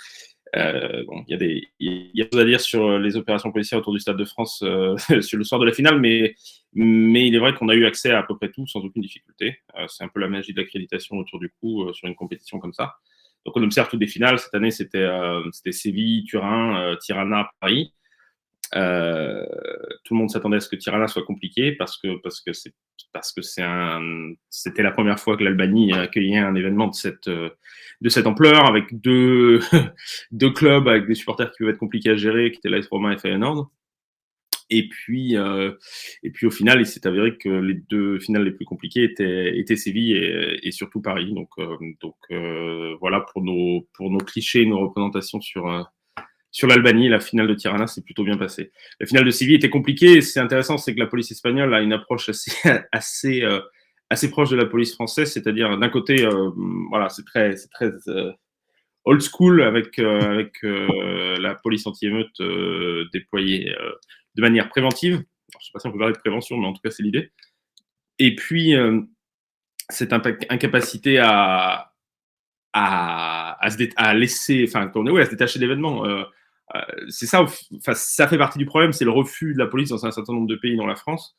euh, 0.56 1.04
bon, 1.06 1.24
il 1.28 1.32
y 1.32 1.34
a 1.34 1.38
des, 1.38 1.70
il 1.80 2.12
y 2.14 2.22
a 2.22 2.28
choses 2.32 2.42
à 2.42 2.46
dire 2.46 2.60
sur 2.60 3.00
les 3.00 3.16
opérations 3.16 3.52
policières 3.52 3.80
autour 3.80 3.94
du 3.94 4.00
Stade 4.00 4.18
de 4.18 4.26
France 4.26 4.62
euh, 4.64 4.98
sur 5.22 5.38
le 5.38 5.44
soir 5.44 5.62
de 5.62 5.66
la 5.66 5.72
finale, 5.72 6.00
mais, 6.00 6.36
mais 6.74 7.28
il 7.28 7.36
est 7.36 7.40
vrai 7.40 7.54
qu'on 7.54 7.70
a 7.70 7.76
eu 7.76 7.86
accès 7.86 8.12
à 8.12 8.20
à 8.20 8.24
peu 8.24 8.36
près 8.36 8.52
tout 8.52 8.68
sans 8.68 8.82
aucune 8.82 9.02
difficulté. 9.02 9.60
Euh, 9.78 9.88
c'est 9.88 10.04
un 10.04 10.10
peu 10.10 10.20
la 10.20 10.28
magie 10.28 10.54
de 10.54 10.60
l'accréditation 10.60 11.18
autour 11.18 11.40
du 11.40 11.50
coup 11.50 11.92
sur 11.94 12.08
une 12.08 12.16
compétition 12.16 12.60
comme 12.60 12.74
ça. 12.74 12.96
Donc 13.46 13.56
on 13.58 13.64
observe 13.64 13.90
toutes 13.90 14.02
les 14.02 14.08
finales. 14.08 14.38
Cette 14.40 14.54
année, 14.54 14.72
c'était 14.72 15.08
c'était 15.52 15.72
Séville, 15.72 16.26
Turin, 16.26 16.96
Tirana, 17.02 17.50
Paris. 17.60 17.92
Euh, 18.76 19.46
tout 20.06 20.14
le 20.14 20.20
monde 20.20 20.30
s'attendait 20.30 20.58
à 20.58 20.60
ce 20.62 20.70
que 20.70 20.78
Tirana 20.78 21.08
soit 21.08 21.26
compliqué 21.26 21.74
parce 21.74 21.98
que 21.98 22.22
parce 22.22 22.40
que 22.40 22.54
c'est 22.54 22.74
parce 23.12 23.34
que 23.34 23.42
c'est 23.42 23.64
un 23.64 24.32
c'était 24.50 24.84
la 24.84 24.92
première 24.92 25.20
fois 25.20 25.36
que 25.36 25.44
l'Albanie 25.44 25.92
accueillait 25.92 26.38
un 26.38 26.56
événement 26.56 26.88
de 26.88 26.96
cette 26.96 27.28
de 27.28 28.10
cette 28.10 28.28
ampleur 28.28 28.66
avec 28.66 29.02
deux 29.02 29.60
deux 30.32 30.52
clubs 30.52 30.88
avec 30.88 31.06
des 31.08 31.16
supporters 31.16 31.52
qui 31.52 31.58
peuvent 31.60 31.70
être 31.70 31.78
compliqués 31.78 32.12
à 32.12 32.16
gérer 32.16 32.52
qui 32.52 32.60
étaient 32.60 32.70
l'AS 32.70 32.88
Romain 32.88 33.12
et 33.12 33.18
Feyenoord. 33.18 33.70
Et 34.72 34.88
puis, 34.88 35.36
euh, 35.36 35.74
et 36.24 36.32
puis 36.32 36.48
au 36.48 36.52
final, 36.52 36.80
il 36.80 36.86
s'est 36.86 37.06
avéré 37.06 37.38
que 37.38 37.50
les 37.50 37.74
deux 37.74 38.20
finales 38.20 38.46
les 38.46 38.52
plus 38.52 38.66
compliquées 38.66 39.04
étaient, 39.04 39.60
étaient 39.60 39.76
Séville 39.76 40.16
et, 40.16 40.60
et 40.64 40.72
surtout 40.72 41.02
Paris. 41.02 41.34
Donc, 41.34 41.50
euh, 41.60 41.76
donc 42.00 42.16
euh, 42.32 42.96
voilà 43.02 43.20
pour 43.20 43.44
nos, 43.44 43.86
pour 43.94 44.10
nos 44.10 44.20
clichés, 44.20 44.66
nos 44.66 44.80
représentations 44.80 45.42
sur, 45.42 45.68
sur 46.52 46.68
l'Albanie, 46.68 47.10
la 47.10 47.20
finale 47.20 47.48
de 47.48 47.54
Tirana 47.54 47.88
s'est 47.88 48.02
plutôt 48.02 48.24
bien 48.24 48.38
passée. 48.38 48.72
La 49.00 49.08
finale 49.08 49.26
de 49.26 49.32
Séville 49.32 49.56
était 49.56 49.70
compliquée. 49.70 50.22
C'est 50.22 50.40
intéressant, 50.40 50.78
c'est 50.78 50.94
que 50.94 51.00
la 51.00 51.08
police 51.08 51.32
espagnole 51.32 51.74
a 51.74 51.82
une 51.82 51.94
approche 51.94 52.30
assez, 52.30 52.52
assez, 52.92 53.44
euh, 53.44 53.60
assez 54.10 54.30
proche 54.30 54.50
de 54.50 54.58
la 54.58 54.66
police 54.66 54.94
française, 54.94 55.32
c'est-à-dire 55.32 55.78
d'un 55.78 55.90
côté, 55.90 56.26
euh, 56.26 56.52
voilà, 56.90 57.10
c'est 57.10 57.26
très, 57.26 57.56
très 57.74 57.92
euh, 58.08 58.32
old 59.06 59.22
school 59.22 59.64
avec, 59.64 59.98
avec 59.98 60.58
la 60.62 61.56
police 61.56 61.88
anti-émeute 61.88 62.42
déployée 63.14 63.74
de 64.36 64.42
manière 64.42 64.70
préventive. 64.70 65.14
Je 65.14 65.58
ne 65.58 65.62
sais 65.64 65.72
pas 65.74 65.80
si 65.80 65.88
on 65.88 65.92
peut 65.92 66.00
parler 66.00 66.14
de 66.14 66.20
prévention, 66.20 66.58
mais 66.58 66.68
en 66.68 66.74
tout 66.74 66.82
cas, 66.84 66.92
c'est 66.92 67.04
l'idée. 67.04 67.32
Et 68.20 68.36
puis, 68.36 68.76
cette 69.90 70.14
incapacité 70.14 71.18
à, 71.18 71.92
à, 72.74 73.58
à, 73.66 73.70
se 73.70 73.84
à 73.98 74.14
enfin, 74.64 74.92
à 74.92 75.26
se 75.26 75.30
détacher 75.30 75.60
d'événements. 75.60 76.06
Euh, 76.06 76.24
c'est 77.10 77.26
ça, 77.26 77.46
ça 77.94 78.28
fait 78.28 78.38
partie 78.38 78.60
du 78.60 78.66
problème, 78.66 78.94
c'est 78.94 79.06
le 79.06 79.12
refus 79.12 79.54
de 79.54 79.60
la 79.60 79.68
police 79.68 79.90
dans 79.90 80.06
un 80.06 80.12
certain 80.12 80.34
nombre 80.34 80.48
de 80.48 80.56
pays, 80.56 80.76
dans 80.76 80.88
la 80.88 80.96
France, 80.96 81.38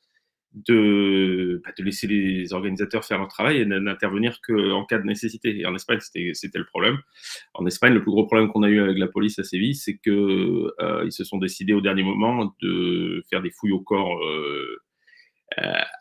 de, 0.54 1.62
bah, 1.64 1.70
laisser 1.78 2.06
les 2.06 2.52
organisateurs 2.52 3.04
faire 3.04 3.18
leur 3.18 3.28
travail 3.28 3.58
et 3.58 3.64
n'intervenir 3.64 4.40
qu'en 4.46 4.84
cas 4.84 4.98
de 4.98 5.04
nécessité. 5.04 5.58
Et 5.58 5.66
en 5.66 5.74
Espagne, 5.74 5.98
c'était 6.00 6.58
le 6.58 6.66
problème. 6.66 6.98
En 7.54 7.66
Espagne, 7.66 7.94
le 7.94 8.02
plus 8.02 8.10
gros 8.10 8.26
problème 8.26 8.48
qu'on 8.48 8.62
a 8.62 8.68
eu 8.68 8.80
avec 8.80 8.98
la 8.98 9.08
police 9.08 9.38
à 9.38 9.44
Séville, 9.44 9.74
c'est 9.74 9.96
qu'ils 9.98 10.12
euh, 10.12 11.10
se 11.10 11.24
sont 11.24 11.38
décidés 11.38 11.72
au 11.72 11.80
dernier 11.80 12.02
moment 12.02 12.54
de 12.60 13.22
faire 13.30 13.42
des 13.42 13.50
fouilles 13.50 13.72
au 13.72 13.80
corps 13.80 14.22
euh, 14.22 14.78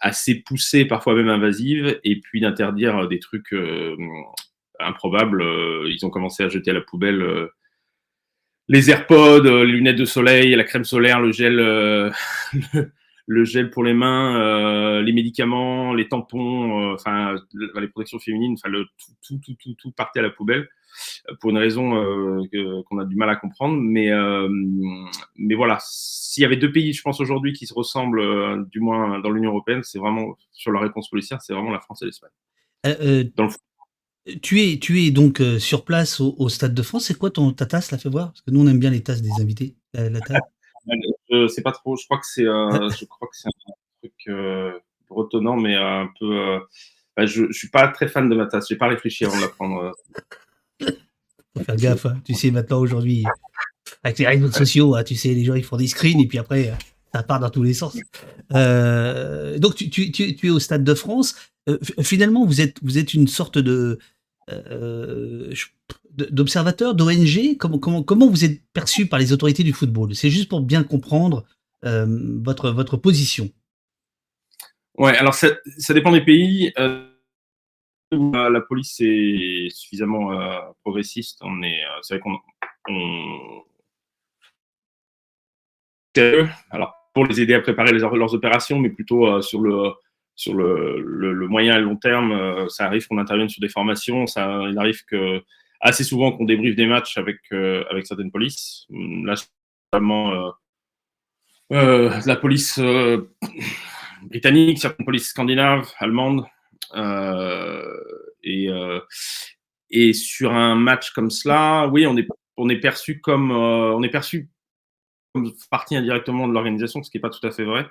assez 0.01 0.41
poussées, 0.41 0.85
parfois 0.85 1.15
même 1.15 1.29
invasives, 1.29 2.00
et 2.03 2.19
puis 2.19 2.41
d'interdire 2.41 3.07
des 3.07 3.19
trucs 3.19 3.53
improbables. 4.79 5.43
ils 5.88 6.05
ont 6.05 6.09
commencé 6.09 6.43
à 6.43 6.50
jeter 6.50 6.71
à 6.71 6.73
la 6.73 6.81
poubelle 6.81 7.50
les 8.71 8.89
AirPods, 8.89 9.45
euh, 9.45 9.65
les 9.65 9.73
lunettes 9.73 9.97
de 9.97 10.05
soleil, 10.05 10.55
la 10.55 10.63
crème 10.63 10.85
solaire, 10.85 11.19
le 11.19 11.33
gel, 11.33 11.59
euh, 11.59 12.09
le 13.27 13.43
gel 13.43 13.69
pour 13.69 13.83
les 13.83 13.93
mains, 13.93 14.39
euh, 14.39 15.01
les 15.01 15.11
médicaments, 15.11 15.93
les 15.93 16.07
tampons, 16.07 16.93
enfin 16.93 17.35
les 17.53 17.87
protections 17.89 18.19
féminines, 18.19 18.53
enfin 18.53 18.69
le 18.69 18.85
tout, 19.27 19.39
tout, 19.43 19.55
tout, 19.61 19.73
tout, 19.73 19.91
partait 19.91 20.19
à 20.19 20.23
la 20.23 20.29
poubelle 20.29 20.69
pour 21.41 21.49
une 21.49 21.57
raison 21.57 21.91
qu'on 22.89 22.97
a 22.99 23.05
du 23.05 23.15
mal 23.15 23.29
à 23.29 23.35
comprendre. 23.35 23.77
Mais, 23.81 24.09
mais 25.37 25.55
voilà, 25.55 25.77
s'il 25.81 26.41
y 26.41 26.45
avait 26.45 26.57
deux 26.57 26.71
pays, 26.71 26.93
je 26.93 27.01
pense 27.01 27.21
aujourd'hui, 27.21 27.53
qui 27.53 27.65
se 27.65 27.73
ressemblent, 27.73 28.67
du 28.69 28.79
moins 28.79 29.19
dans 29.19 29.31
l'Union 29.31 29.51
européenne, 29.51 29.83
c'est 29.83 29.99
vraiment 29.99 30.37
sur 30.51 30.71
la 30.71 30.79
réponse 30.79 31.09
policière, 31.09 31.41
c'est 31.41 31.53
vraiment 31.53 31.71
la 31.71 31.79
France 31.79 32.01
et 32.01 32.05
l'Espagne. 32.05 32.31
dans 33.35 33.45
le 33.45 33.51
tu 34.41 34.61
es, 34.61 34.77
tu 34.79 35.01
es 35.01 35.11
donc 35.11 35.41
euh, 35.41 35.59
sur 35.59 35.83
place 35.83 36.19
au, 36.19 36.49
Stade 36.49 36.73
de 36.73 36.81
France. 36.81 37.05
C'est 37.05 37.17
quoi 37.17 37.31
ton, 37.31 37.51
ta 37.53 37.65
tasse, 37.65 37.91
la 37.91 37.97
fais 37.97 38.09
voir? 38.09 38.27
Parce 38.27 38.41
que 38.41 38.51
nous, 38.51 38.61
on 38.61 38.67
aime 38.67 38.79
bien 38.79 38.89
les 38.89 39.01
tasses 39.01 39.21
des 39.21 39.41
invités. 39.41 39.75
La, 39.93 40.09
la 40.09 40.19
tasse. 40.19 40.39
je 41.31 41.47
sais 41.47 41.61
pas 41.61 41.71
trop. 41.71 41.95
Je 41.95 42.05
crois 42.05 42.17
que 42.17 42.25
c'est, 42.25 42.45
euh, 42.45 42.89
je 42.99 43.05
crois 43.05 43.27
que 43.27 43.35
c'est 43.35 43.47
un 43.47 43.73
truc 44.01 44.13
euh, 44.27 44.71
bretonnant, 45.09 45.57
mais 45.57 45.75
un 45.75 46.09
peu. 46.19 46.59
Bah, 47.17 47.25
je, 47.25 47.45
je 47.49 47.57
suis 47.57 47.69
pas 47.69 47.87
très 47.87 48.07
fan 48.07 48.29
de 48.29 48.35
ma 48.35 48.45
tasse. 48.45 48.67
J'ai 48.69 48.77
pas 48.77 48.87
réfléchi 48.87 49.25
avant 49.25 49.37
de 49.37 49.41
la 49.41 49.49
prendre. 49.49 49.91
Faut 50.79 51.63
faire 51.63 51.75
gaffe. 51.75 52.05
Hein. 52.05 52.21
Tu 52.23 52.33
sais 52.33 52.51
maintenant 52.51 52.79
aujourd'hui, 52.79 53.25
avec 54.03 54.19
les 54.19 54.27
réseaux 54.27 54.51
sociaux, 54.51 54.95
hein, 54.95 55.03
tu 55.03 55.15
sais, 55.15 55.29
les 55.29 55.43
gens 55.43 55.55
ils 55.55 55.63
font 55.63 55.77
des 55.77 55.87
screens 55.87 56.19
et 56.19 56.27
puis 56.27 56.37
après. 56.37 56.71
Ça 57.13 57.23
part 57.23 57.39
dans 57.39 57.49
tous 57.49 57.63
les 57.63 57.73
sens. 57.73 57.97
Euh, 58.53 59.57
donc 59.59 59.75
tu, 59.75 60.11
es 60.43 60.49
au 60.49 60.59
Stade 60.59 60.83
de 60.83 60.93
France. 60.93 61.35
Euh, 61.69 61.77
finalement, 62.01 62.45
vous 62.45 62.61
êtes, 62.61 63.13
une 63.13 63.27
sorte 63.27 63.57
euh, 63.57 63.97
d'observateur, 66.09 66.95
d'ONG. 66.95 67.57
Comment, 67.57 68.29
vous 68.29 68.45
êtes 68.45 68.61
perçu 68.73 69.07
par 69.07 69.19
les 69.19 69.33
autorités 69.33 69.63
du 69.63 69.73
football? 69.73 70.15
C'est 70.15 70.29
juste 70.29 70.49
pour 70.49 70.61
bien 70.61 70.83
comprendre 70.83 71.45
votre, 71.83 72.97
position. 72.97 73.49
Ouais, 74.97 75.15
alors 75.17 75.33
ça, 75.33 75.49
dépend 75.89 76.11
des 76.11 76.23
pays. 76.23 76.71
La 78.11 78.61
police 78.67 78.97
est 78.99 79.69
suffisamment 79.69 80.31
progressiste. 80.83 81.39
On 81.41 81.61
est, 81.63 81.81
c'est 82.01 82.15
vrai 82.15 82.21
qu'on 82.21 82.37
on... 82.87 83.63
alors 86.71 87.00
pour 87.13 87.25
les 87.25 87.41
aider 87.41 87.53
à 87.53 87.61
préparer 87.61 87.91
leurs 87.93 88.33
opérations, 88.33 88.79
mais 88.79 88.89
plutôt 88.89 89.27
euh, 89.27 89.41
sur 89.41 89.61
le 89.61 91.47
moyen 91.47 91.77
et 91.77 91.81
long 91.81 91.97
terme, 91.97 92.31
euh, 92.31 92.67
ça 92.69 92.85
arrive 92.85 93.07
qu'on 93.07 93.17
intervienne 93.17 93.49
sur 93.49 93.61
des 93.61 93.69
formations. 93.69 94.27
Ça, 94.27 94.63
il 94.69 94.77
arrive 94.77 95.03
que 95.05 95.41
assez 95.81 96.03
souvent 96.03 96.31
qu'on 96.31 96.45
débriefe 96.45 96.75
des 96.75 96.85
matchs 96.85 97.17
avec 97.17 97.37
euh, 97.51 97.83
certaines 98.03 98.31
polices. 98.31 98.85
Là, 98.89 99.35
notamment 99.93 100.53
la 101.69 102.35
police 102.35 102.79
britannique, 104.23 104.79
certaines 104.79 105.05
polices 105.05 105.29
scandinaves, 105.29 105.91
allemandes. 105.99 106.45
et 108.43 110.13
sur 110.13 110.53
un 110.53 110.75
match 110.75 111.11
comme 111.11 111.29
cela, 111.29 111.87
oui, 111.87 112.07
on 112.07 112.15
est 112.17 112.27
on 112.57 112.69
est 112.69 112.79
perçu 112.79 113.21
comme 113.21 113.51
on 113.51 114.03
est 114.03 114.09
perçu 114.09 114.49
comme 115.33 115.51
partie 115.69 115.95
indirectement 115.95 116.47
de 116.47 116.53
l'organisation, 116.53 117.03
ce 117.03 117.09
qui 117.09 117.17
n'est 117.17 117.21
pas 117.21 117.29
tout 117.29 117.45
à 117.45 117.51
fait 117.51 117.63
vrai. 117.63 117.88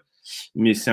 Mais 0.54 0.74
c'est 0.74 0.90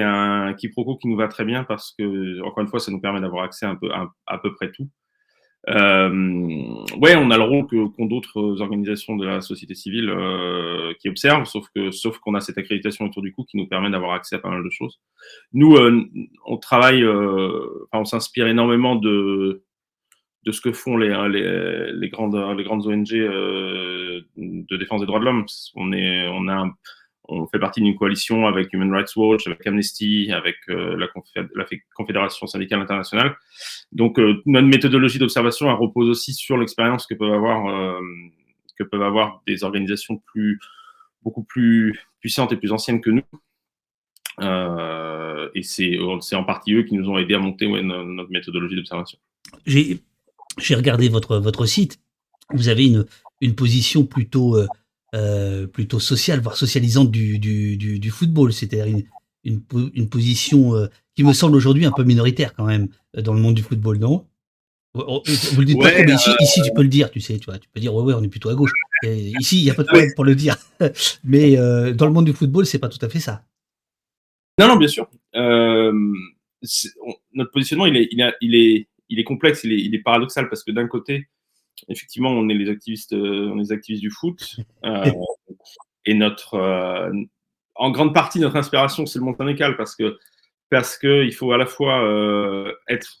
un, 0.00 0.46
un 0.46 0.54
quiproquo 0.54 0.96
qui 0.96 1.08
nous 1.08 1.16
va 1.16 1.28
très 1.28 1.44
bien 1.44 1.64
parce 1.64 1.94
que, 1.98 2.40
encore 2.42 2.62
une 2.62 2.68
fois, 2.68 2.80
ça 2.80 2.92
nous 2.92 3.00
permet 3.00 3.20
d'avoir 3.20 3.44
accès 3.44 3.66
à, 3.66 4.38
peu 4.38 4.54
près 4.54 4.70
tout. 4.70 4.88
Euh, 5.68 6.08
ouais, 7.00 7.16
on 7.16 7.30
a 7.30 7.36
le 7.36 7.42
rôle 7.42 7.66
qu'ont 7.66 8.06
d'autres 8.06 8.60
organisations 8.60 9.16
de 9.16 9.26
la 9.26 9.40
société 9.40 9.74
civile 9.74 10.08
euh, 10.08 10.94
qui 11.00 11.08
observent, 11.08 11.44
sauf 11.44 11.66
que, 11.74 11.90
sauf 11.90 12.18
qu'on 12.18 12.34
a 12.34 12.40
cette 12.40 12.58
accréditation 12.58 13.04
autour 13.04 13.22
du 13.22 13.32
cou 13.32 13.44
qui 13.44 13.56
nous 13.56 13.66
permet 13.66 13.90
d'avoir 13.90 14.12
accès 14.12 14.36
à 14.36 14.38
pas 14.38 14.50
mal 14.50 14.62
de 14.62 14.70
choses. 14.70 15.00
Nous, 15.52 15.76
euh, 15.76 16.04
on 16.46 16.56
travaille, 16.56 17.02
euh, 17.02 17.86
on 17.92 18.04
s'inspire 18.04 18.46
énormément 18.46 18.94
de, 18.94 19.64
de 20.44 20.52
ce 20.52 20.60
que 20.60 20.72
font 20.72 20.96
les, 20.96 21.08
les, 21.92 22.08
grandes, 22.08 22.56
les 22.56 22.64
grandes 22.64 22.86
ONG 22.86 23.12
de 24.38 24.76
défense 24.76 25.00
des 25.00 25.06
droits 25.06 25.20
de 25.20 25.24
l'homme. 25.24 25.46
On, 25.74 25.92
est, 25.92 26.28
on, 26.28 26.48
a 26.48 26.64
on 27.28 27.46
fait 27.46 27.58
partie 27.58 27.80
d'une 27.80 27.96
coalition 27.96 28.46
avec 28.46 28.72
Human 28.72 28.90
Rights 28.92 29.14
Watch, 29.16 29.46
avec 29.46 29.66
Amnesty, 29.66 30.32
avec 30.32 30.56
euh, 30.70 30.96
la, 30.96 31.66
Confédération 31.94 32.46
syndicale 32.46 32.80
internationale. 32.80 33.36
Donc, 33.92 34.18
euh, 34.18 34.42
notre 34.46 34.66
méthodologie 34.66 35.18
d'observation 35.18 35.74
repose 35.76 36.08
aussi 36.08 36.32
sur 36.32 36.56
l'expérience 36.56 37.06
que 37.06 37.14
peuvent 37.14 37.32
avoir 37.32 37.68
euh, 37.68 38.00
que 38.78 38.84
peuvent 38.84 39.02
avoir 39.02 39.42
des 39.46 39.64
organisations 39.64 40.22
beaucoup 41.22 41.42
plus 41.42 41.98
puissantes 42.20 42.52
et 42.52 42.56
plus 42.56 42.72
anciennes 42.72 43.00
que 43.00 43.10
nous. 43.10 43.24
Et 45.54 45.62
c'est 45.62 45.98
en 45.98 46.44
partie 46.44 46.74
eux 46.74 46.84
qui 46.84 46.94
nous 46.94 47.08
ont 47.10 47.18
aidé 47.18 47.34
à 47.34 47.40
monter 47.40 47.66
notre 47.82 48.30
méthodologie 48.30 48.76
d'observation. 48.76 49.18
J'ai 49.66 50.00
j'ai 50.58 50.74
regardé 50.74 51.08
votre, 51.08 51.38
votre 51.38 51.66
site. 51.66 51.98
Vous 52.54 52.68
avez 52.68 52.86
une, 52.86 53.04
une 53.40 53.54
position 53.54 54.04
plutôt, 54.04 54.56
euh, 54.56 54.66
euh, 55.14 55.66
plutôt 55.66 56.00
sociale, 56.00 56.40
voire 56.40 56.56
socialisante 56.56 57.10
du, 57.10 57.38
du, 57.38 57.76
du, 57.76 57.98
du 57.98 58.10
football. 58.10 58.52
C'est-à-dire 58.52 58.86
une, 58.86 59.04
une, 59.44 59.62
une, 59.94 60.08
position 60.08 60.74
euh, 60.74 60.86
qui 61.14 61.24
me 61.24 61.32
semble 61.32 61.56
aujourd'hui 61.56 61.86
un 61.86 61.92
peu 61.92 62.04
minoritaire 62.04 62.54
quand 62.54 62.66
même 62.66 62.88
dans 63.16 63.34
le 63.34 63.40
monde 63.40 63.54
du 63.54 63.62
football, 63.62 63.98
non? 63.98 64.26
Vous 64.94 65.60
le 65.60 65.64
dites 65.64 65.76
ouais, 65.76 65.84
pas 65.84 65.90
trop, 65.92 66.04
mais 66.06 66.14
ici, 66.14 66.30
ici, 66.40 66.62
tu 66.62 66.72
peux 66.74 66.82
le 66.82 66.88
dire, 66.88 67.10
tu 67.10 67.20
sais, 67.20 67.38
tu 67.38 67.44
vois, 67.44 67.58
tu 67.58 67.68
peux 67.68 67.78
dire 67.78 67.94
ouais, 67.94 68.02
ouais, 68.02 68.14
on 68.14 68.22
est 68.22 68.28
plutôt 68.28 68.48
à 68.48 68.54
gauche. 68.54 68.72
Et 69.04 69.32
ici, 69.38 69.60
il 69.60 69.64
n'y 69.64 69.70
a 69.70 69.74
pas 69.74 69.82
de 69.82 69.88
problème 69.88 70.10
pour 70.16 70.24
le 70.24 70.34
dire. 70.34 70.56
Mais 71.24 71.54
dans 71.94 72.06
le 72.06 72.12
monde 72.12 72.24
du 72.24 72.32
football, 72.32 72.66
c'est 72.66 72.80
pas 72.80 72.88
tout 72.88 72.98
à 73.04 73.08
fait 73.08 73.20
ça. 73.20 73.44
Non, 74.58 74.66
non, 74.66 74.76
bien 74.76 74.88
sûr. 74.88 75.08
Euh, 75.36 75.92
on, 75.92 77.14
notre 77.32 77.52
positionnement, 77.52 77.86
il 77.86 77.96
est, 77.96 78.08
il, 78.10 78.20
a, 78.22 78.34
il 78.40 78.54
est, 78.56 78.88
il 79.08 79.20
est 79.20 79.24
complexe, 79.24 79.62
il 79.64 79.72
est, 79.72 79.80
il 79.80 79.94
est 79.94 80.02
paradoxal 80.02 80.48
parce 80.48 80.64
que 80.64 80.72
d'un 80.72 80.88
côté, 80.88 81.28
effectivement, 81.88 82.30
on 82.30 82.48
est 82.48 82.54
les 82.54 82.70
activistes, 82.70 83.12
euh, 83.12 83.50
on 83.52 83.58
est 83.58 83.62
les 83.62 83.72
activistes 83.72 84.02
du 84.02 84.10
foot 84.10 84.56
euh, 84.84 85.10
et 86.04 86.14
notre, 86.14 86.54
euh, 86.54 87.10
en 87.74 87.90
grande 87.90 88.14
partie, 88.14 88.40
notre 88.40 88.56
inspiration, 88.56 89.06
c'est 89.06 89.18
le 89.18 89.24
monde 89.24 89.36
syndical 89.36 89.76
parce 89.76 89.94
que 89.94 90.18
parce 90.70 90.98
que 90.98 91.24
il 91.24 91.32
faut 91.32 91.52
à 91.52 91.56
la 91.56 91.64
fois 91.64 92.04
être 92.88 93.20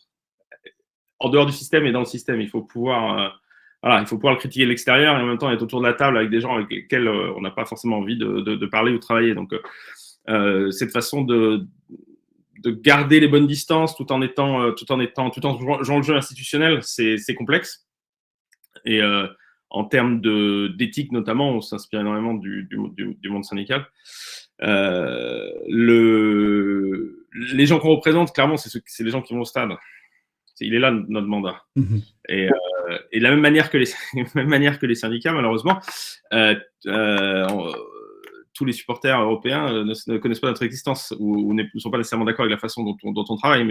en 1.18 1.30
dehors 1.30 1.46
du 1.46 1.52
système 1.52 1.86
et 1.86 1.92
dans 1.92 2.00
le 2.00 2.04
système. 2.04 2.42
Il 2.42 2.48
faut 2.48 2.60
pouvoir 2.60 3.40
voilà, 3.82 4.00
il 4.00 4.06
faut 4.06 4.16
pouvoir 4.16 4.34
le 4.34 4.38
critiquer 4.38 4.64
de 4.64 4.68
l'extérieur 4.68 5.16
et 5.16 5.22
en 5.22 5.26
même 5.26 5.38
temps 5.38 5.50
être 5.50 5.62
autour 5.62 5.80
de 5.80 5.86
la 5.86 5.94
table 5.94 6.18
avec 6.18 6.28
des 6.28 6.40
gens 6.40 6.56
avec 6.56 6.68
lesquels 6.70 7.08
on 7.08 7.40
n'a 7.40 7.50
pas 7.50 7.64
forcément 7.64 7.98
envie 7.98 8.18
de, 8.18 8.40
de, 8.40 8.56
de, 8.56 8.66
parler 8.66 8.92
ou 8.92 8.96
de 8.96 9.00
travailler. 9.00 9.34
Donc, 9.34 9.54
cette 10.26 10.92
façon 10.92 11.22
de, 11.22 11.66
de 12.62 12.70
garder 12.70 13.20
les 13.20 13.28
bonnes 13.28 13.46
distances 13.46 13.96
tout 13.96 14.10
en 14.12 14.20
étant, 14.22 14.62
euh, 14.62 14.72
tout 14.72 14.90
en 14.92 15.00
étant, 15.00 15.30
tout 15.30 15.44
en 15.46 15.58
jouant 15.82 15.98
le 15.98 16.02
jeu 16.02 16.16
institutionnel, 16.16 16.80
c'est 16.82 17.34
complexe. 17.36 17.87
Et 18.84 19.02
euh, 19.02 19.26
en 19.70 19.84
termes 19.84 20.20
d'éthique 20.76 21.12
notamment, 21.12 21.50
on 21.50 21.60
s'inspire 21.60 22.00
énormément 22.00 22.34
du, 22.34 22.64
du, 22.64 23.14
du, 23.14 23.28
monde 23.28 23.44
syndical. 23.44 23.86
Euh, 24.62 25.50
le, 25.68 27.26
les 27.52 27.66
gens 27.66 27.78
qu'on 27.78 27.90
représente, 27.90 28.34
clairement, 28.34 28.56
c'est 28.56 29.04
les 29.04 29.10
gens 29.10 29.22
qui 29.22 29.34
vont 29.34 29.40
au 29.40 29.44
stade. 29.44 29.70
il 30.60 30.74
est 30.74 30.78
là 30.78 30.90
notre 30.90 31.26
mandat. 31.26 31.62
Mmh. 31.76 31.98
Et, 32.28 32.50
euh, 32.50 32.98
et 33.12 33.18
de 33.18 33.24
la 33.24 33.30
même 33.30 33.40
manière 33.40 33.70
que 33.70 33.78
les, 33.78 33.88
même 34.34 34.48
manière 34.48 34.78
que 34.78 34.86
les 34.86 34.94
syndicats, 34.94 35.32
malheureusement, 35.32 35.80
euh, 36.32 36.54
euh 36.86 37.72
tous 38.58 38.64
les 38.64 38.72
supporters 38.72 39.22
européens 39.22 39.72
euh, 39.72 39.84
ne, 39.84 39.94
ne, 40.12 40.18
connaissent 40.18 40.40
pas 40.40 40.48
notre 40.48 40.64
existence 40.64 41.14
ou, 41.20 41.54
ne 41.54 41.62
sont 41.76 41.90
pas 41.90 41.98
nécessairement 41.98 42.24
d'accord 42.24 42.42
avec 42.42 42.56
la 42.56 42.58
façon 42.58 42.82
dont 42.82 42.96
on, 43.04 43.12
dont 43.12 43.24
on 43.28 43.36
travaille. 43.36 43.64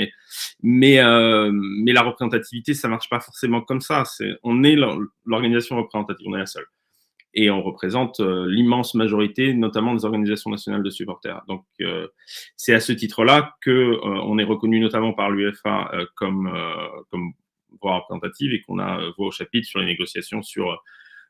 Mais, 0.64 1.00
euh, 1.00 1.52
mais 1.52 1.92
la 1.92 2.04
représentativité, 2.04 2.74
ça 2.74 2.88
marche 2.88 3.10
pas 3.10 3.20
forcément 3.20 3.62
comme 3.62 3.82
ça. 3.82 4.04
On 4.44 4.64
est 4.64 4.78
l'organisation 5.26 5.76
représentative, 5.76 6.26
on 6.30 6.36
est 6.36 6.40
la 6.40 6.46
seule. 6.46 6.66
Et 7.34 7.52
on 7.52 7.62
représente 7.62 8.22
euh, 8.22 8.48
l'immense 8.48 8.96
majorité, 8.96 9.54
notamment 9.54 9.94
des 9.94 10.06
organisations 10.06 10.50
nationales 10.50 10.84
de 10.84 10.90
supporters. 10.90 11.44
Donc, 11.50 11.66
c'est 12.56 12.74
à 12.74 12.80
ce 12.80 12.94
titre-là 12.94 13.56
que 13.62 14.00
on 14.04 14.40
est 14.40 14.46
reconnu 14.46 14.80
notamment 14.80 15.12
par 15.12 15.32
euh, 15.32 16.06
comme, 16.16 16.50
comme 17.12 17.34
voix 17.82 17.98
représentative 17.98 18.54
et 18.54 18.62
qu'on 18.62 18.80
a 18.80 19.02
voix 19.18 19.28
au 19.28 19.32
chapitre 19.32 19.68
sur 19.68 19.82
les 19.82 19.86
négociations 19.86 20.42
sur 20.42 20.82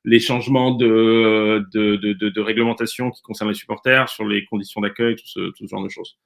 les 0.04 0.20
changements 0.20 0.72
de, 0.72 1.66
de, 1.74 1.96
de, 1.96 2.30
de, 2.30 2.42
réglementation 2.42 3.12
qui 3.12 3.22
concernent 3.22 3.50
les 3.50 3.56
supporters, 3.56 4.10
sur 4.10 4.26
les 4.26 4.46
conditions 4.46 4.82
d'accueil, 4.82 5.16
tout 5.16 5.28
ce, 5.28 5.52
tout 5.52 5.66
ce 5.66 5.68
genre 5.68 5.84
de 5.84 5.90
choses. 5.90 6.18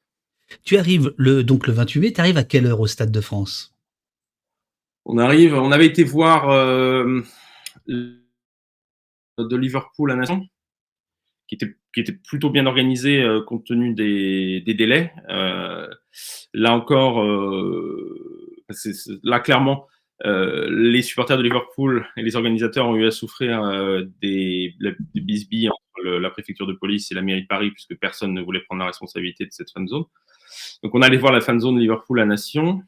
Tu 0.64 0.78
arrives 0.78 1.14
le, 1.18 1.44
donc 1.44 1.68
le 1.68 1.74
28 1.74 2.00
mai, 2.00 2.14
tu 2.14 2.22
arrives 2.22 2.38
à 2.38 2.44
quelle 2.44 2.66
heure 2.66 2.80
au 2.80 2.88
Stade 2.88 3.12
de 3.12 3.22
France? 3.22 3.76
On 5.06 5.18
arrive, 5.18 5.56
on 5.56 5.72
avait 5.72 5.88
été 5.88 6.04
voir 6.04 6.50
euh, 6.50 7.22
de 7.88 9.56
Liverpool 9.56 10.12
à 10.12 10.16
Nation, 10.16 10.46
qui 11.48 11.56
était, 11.56 11.76
qui 11.94 12.02
était 12.02 12.14
plutôt 12.14 12.50
bien 12.50 12.66
organisé 12.66 13.22
euh, 13.22 13.42
compte 13.42 13.66
tenu 13.66 13.94
des, 13.94 14.62
des 14.62 14.74
délais. 14.74 15.14
Euh, 15.30 15.88
là 16.54 16.74
encore, 16.74 17.24
euh, 17.24 18.64
c'est, 18.70 18.94
là 19.24 19.40
clairement, 19.40 19.88
euh, 20.26 20.68
les 20.70 21.02
supporters 21.02 21.38
de 21.38 21.44
Liverpool 21.44 22.06
et 22.16 22.22
les 22.22 22.36
organisateurs 22.36 22.88
ont 22.88 22.96
eu 22.96 23.08
à 23.08 23.12
souffrir 23.12 23.64
euh, 23.64 24.04
des, 24.22 24.76
des 24.80 25.22
bisbilles 25.22 25.70
entre 25.70 26.04
le, 26.04 26.20
la 26.20 26.30
préfecture 26.30 26.68
de 26.68 26.74
police 26.74 27.12
et 27.12 27.16
la 27.16 27.22
mairie 27.22 27.42
de 27.42 27.48
Paris, 27.48 27.72
puisque 27.72 27.96
personne 28.00 28.34
ne 28.34 28.42
voulait 28.42 28.62
prendre 28.62 28.80
la 28.80 28.88
responsabilité 28.88 29.46
de 29.46 29.52
cette 29.52 29.72
fan 29.72 29.88
zone. 29.88 30.04
Donc 30.84 30.94
on 30.94 31.02
allait 31.02 31.18
voir 31.18 31.34
la 31.34 31.42
fan 31.42 31.60
zone 31.60 31.80
Liverpool 31.80 32.20
à 32.20 32.26
Nation. 32.26 32.82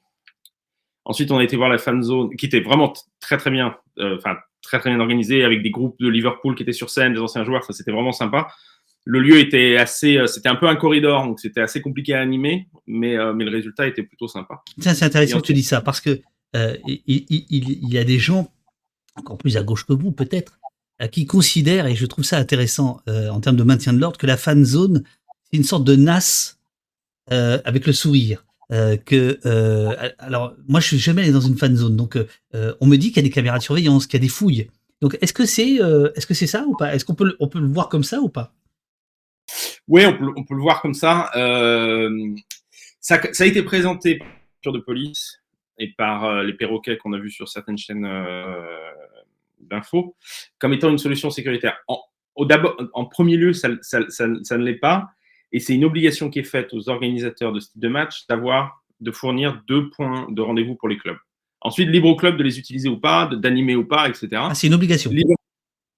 Ensuite, 1.06 1.32
on 1.32 1.38
a 1.38 1.44
été 1.44 1.56
voir 1.56 1.70
la 1.70 1.78
fan 1.78 2.02
zone, 2.04 2.36
qui 2.36 2.46
était 2.46 2.62
vraiment 2.62 2.94
très 3.20 3.38
très 3.38 3.52
bien, 3.52 3.76
euh, 4.00 4.16
enfin 4.18 4.38
très 4.62 4.80
très 4.80 4.90
bien 4.90 5.00
organisée, 5.00 5.44
avec 5.44 5.62
des 5.62 5.72
groupes 5.72 6.00
de 6.00 6.08
Liverpool 6.08 6.56
qui 6.56 6.64
étaient 6.64 6.72
sur 6.72 6.90
scène, 6.90 7.14
des 7.14 7.20
anciens 7.20 7.44
joueurs, 7.44 7.64
ça 7.64 7.74
c'était 7.74 7.92
vraiment 7.92 8.14
sympa. 8.14 8.48
Le 9.06 9.20
lieu 9.20 9.38
était 9.38 9.76
assez, 9.76 10.18
c'était 10.28 10.48
un 10.48 10.56
peu 10.56 10.68
un 10.68 10.78
corridor, 10.78 11.26
donc 11.26 11.40
c'était 11.40 11.60
assez 11.60 11.82
compliqué 11.82 12.14
à 12.14 12.22
animer, 12.22 12.68
mais, 12.88 13.18
mais 13.34 13.44
le 13.44 13.52
résultat 13.52 13.86
était 13.86 14.04
plutôt 14.04 14.30
sympa. 14.30 14.62
C'est 14.80 15.04
intéressant 15.04 15.42
que 15.42 15.48
tu 15.48 15.54
dis 15.54 15.64
ça, 15.64 15.82
parce 15.82 16.00
que 16.00 16.22
euh, 16.56 16.78
il, 16.86 17.90
y 17.90 17.98
a 17.98 18.04
des 18.04 18.20
gens, 18.20 18.52
encore 19.16 19.38
plus 19.38 19.58
à 19.58 19.64
gauche 19.64 19.86
que 19.86 19.94
vous 19.94 20.12
peut-être, 20.12 20.60
euh, 21.02 21.08
qui 21.08 21.26
considèrent, 21.26 21.88
et 21.88 21.96
je 21.96 22.06
trouve 22.06 22.24
ça 22.24 22.38
intéressant 22.38 23.02
euh, 23.08 23.30
en 23.30 23.40
termes 23.40 23.56
de 23.56 23.64
maintien 23.64 23.94
de 23.94 24.00
l'ordre, 24.00 24.18
que 24.18 24.28
la 24.28 24.38
fan 24.38 24.64
zone, 24.64 25.04
c'est 25.44 25.58
une 25.58 25.64
sorte 25.64 25.84
de 25.84 25.96
NAS 25.96 26.58
avec 27.30 27.88
le 27.88 27.94
sourire. 27.94 28.46
Que 28.70 29.40
alors 30.20 30.56
moi 30.68 30.80
je 30.80 30.88
suis 30.88 30.98
jamais 30.98 31.22
allé 31.22 31.32
dans 31.32 31.42
une 31.42 31.58
fan 31.58 31.76
zone 31.76 31.96
donc 31.96 32.18
on 32.54 32.88
me 32.88 32.98
dit 32.98 33.10
qu'il 33.10 33.18
y 33.18 33.20
a 33.20 33.24
des 33.24 33.30
caméras 33.30 33.60
de 33.60 33.64
surveillance 33.64 34.08
qu'il 34.08 34.20
y 34.20 34.22
a 34.22 34.26
des 34.26 34.30
fouilles 34.30 34.68
donc 35.02 35.18
est-ce 35.22 35.32
que 35.32 35.46
c'est 35.46 35.76
est-ce 36.16 36.26
que 36.26 36.34
c'est 36.34 36.48
ça 36.48 36.66
ou 36.68 36.76
pas? 36.76 36.94
Est-ce 36.94 37.06
qu'on 37.06 37.14
peut 37.14 37.36
on 37.40 37.48
peut 37.48 37.60
le 37.60 37.68
voir 37.68 37.88
comme 37.88 38.04
ça 38.04 38.20
ou 38.20 38.30
pas? 38.30 38.54
Oui, 39.88 40.06
on 40.06 40.44
peut, 40.44 40.56
le 40.56 40.62
voir 40.62 40.82
comme 40.82 40.94
ça. 40.94 41.30
ça. 43.00 43.22
Ça 43.32 43.44
a 43.44 43.48
été 43.48 43.64
présenté 43.64 44.20
par 44.64 44.74
de 44.74 44.80
police 44.80 45.43
et 45.78 45.94
par 45.94 46.44
les 46.44 46.54
perroquets 46.54 46.98
qu'on 46.98 47.14
a 47.14 47.20
vus 47.20 47.32
sur 47.32 47.50
certaines 47.50 47.78
chaînes 47.78 48.08
d'infos 49.60 50.16
comme 50.60 50.74
étant 50.74 50.90
une 50.90 50.98
solution 50.98 51.30
sécuritaire. 51.30 51.78
En, 51.88 52.00
au 52.36 52.48
en 52.94 53.06
premier 53.06 53.38
lieu, 53.38 53.54
ça, 53.54 53.70
ça, 53.82 54.02
ça, 54.10 54.28
ça 54.44 54.58
ne 54.58 54.64
l'est 54.64 54.76
pas. 54.76 55.08
Et 55.52 55.60
c'est 55.60 55.76
une 55.76 55.86
obligation 55.86 56.30
qui 56.30 56.40
est 56.40 56.44
faite 56.44 56.74
aux 56.74 56.90
organisateurs 56.90 57.54
de 57.54 57.60
ce 57.60 57.72
type 57.72 57.82
de 57.82 57.88
match 57.88 58.26
d'avoir, 58.28 58.84
de 59.00 59.12
fournir 59.12 59.62
deux 59.68 59.90
points 59.92 60.28
de 60.30 60.42
rendez-vous 60.42 60.76
pour 60.76 60.90
les 60.90 60.98
clubs. 60.98 61.18
Ensuite, 61.62 61.90
libre 61.90 62.10
au 62.10 62.16
club 62.16 62.38
de 62.38 62.44
les 62.44 62.60
utiliser 62.60 62.90
ou 62.90 63.00
pas, 63.00 63.28
d'animer 63.28 63.76
ou 63.76 63.86
pas, 63.86 64.10
etc. 64.10 64.28
Ah, 64.34 64.56
c'est 64.56 64.68
une 64.68 64.74
obligation. 64.74 65.12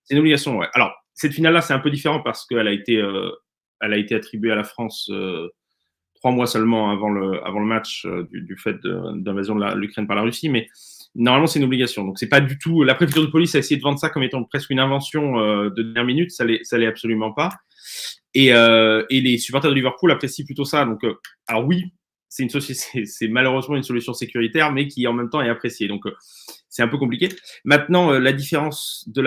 C'est 0.03 0.13
une 0.13 0.19
obligation, 0.19 0.57
ouais. 0.57 0.67
Alors, 0.73 0.93
cette 1.13 1.33
finale-là, 1.33 1.61
c'est 1.61 1.73
un 1.73 1.79
peu 1.79 1.89
différent 1.89 2.21
parce 2.21 2.45
qu'elle 2.45 2.67
a 2.67 2.71
été, 2.71 2.97
euh, 2.97 3.31
elle 3.81 3.93
a 3.93 3.97
été 3.97 4.13
attribuée 4.13 4.51
à 4.51 4.55
la 4.55 4.65
France 4.65 5.09
euh, 5.11 5.49
trois 6.25 6.33
mois 6.33 6.47
seulement 6.47 6.89
avant 6.89 7.11
le, 7.11 7.45
avant 7.45 7.59
le 7.59 7.67
match 7.67 8.07
euh, 8.07 8.27
du, 8.31 8.57
fait 8.57 8.77
d'invasion 8.81 9.53
de 9.53 9.75
l'Ukraine 9.75 10.07
par 10.07 10.15
la 10.15 10.23
Russie, 10.23 10.49
mais 10.49 10.67
normalement, 11.13 11.45
c'est 11.45 11.59
une 11.59 11.65
obligation. 11.65 12.03
Donc, 12.03 12.17
c'est 12.17 12.29
pas 12.29 12.41
du 12.41 12.57
tout. 12.57 12.81
La 12.81 12.95
préfecture 12.95 13.21
de 13.21 13.27
police 13.29 13.53
a 13.53 13.59
essayé 13.59 13.77
de 13.77 13.83
vendre 13.83 13.99
ça 13.99 14.09
comme 14.09 14.23
étant 14.23 14.43
presque 14.43 14.71
une 14.71 14.79
invention 14.79 15.37
euh, 15.37 15.69
de 15.69 15.83
dernière 15.83 16.03
minute. 16.03 16.31
Ça 16.31 16.43
l'est, 16.43 16.63
ça 16.63 16.79
l'est 16.79 16.87
absolument 16.87 17.31
pas. 17.31 17.49
Et, 18.33 18.51
euh, 18.53 19.03
les 19.11 19.37
supporters 19.37 19.69
de 19.69 19.75
Liverpool 19.75 20.11
apprécient 20.11 20.45
plutôt 20.45 20.65
ça. 20.65 20.83
Donc, 20.83 21.05
alors 21.45 21.63
oui, 21.63 21.93
c'est 22.27 22.41
une 22.41 22.49
c'est 23.05 23.27
malheureusement 23.27 23.75
une 23.75 23.83
solution 23.83 24.13
sécuritaire, 24.13 24.71
mais 24.71 24.87
qui 24.87 25.05
en 25.05 25.13
même 25.13 25.29
temps 25.29 25.43
est 25.43 25.49
appréciée. 25.49 25.87
Donc, 25.87 26.05
c'est 26.69 26.81
un 26.81 26.87
peu 26.87 26.97
compliqué. 26.97 27.29
Maintenant, 27.65 28.09
la 28.13 28.33
différence 28.33 29.07
de 29.07 29.23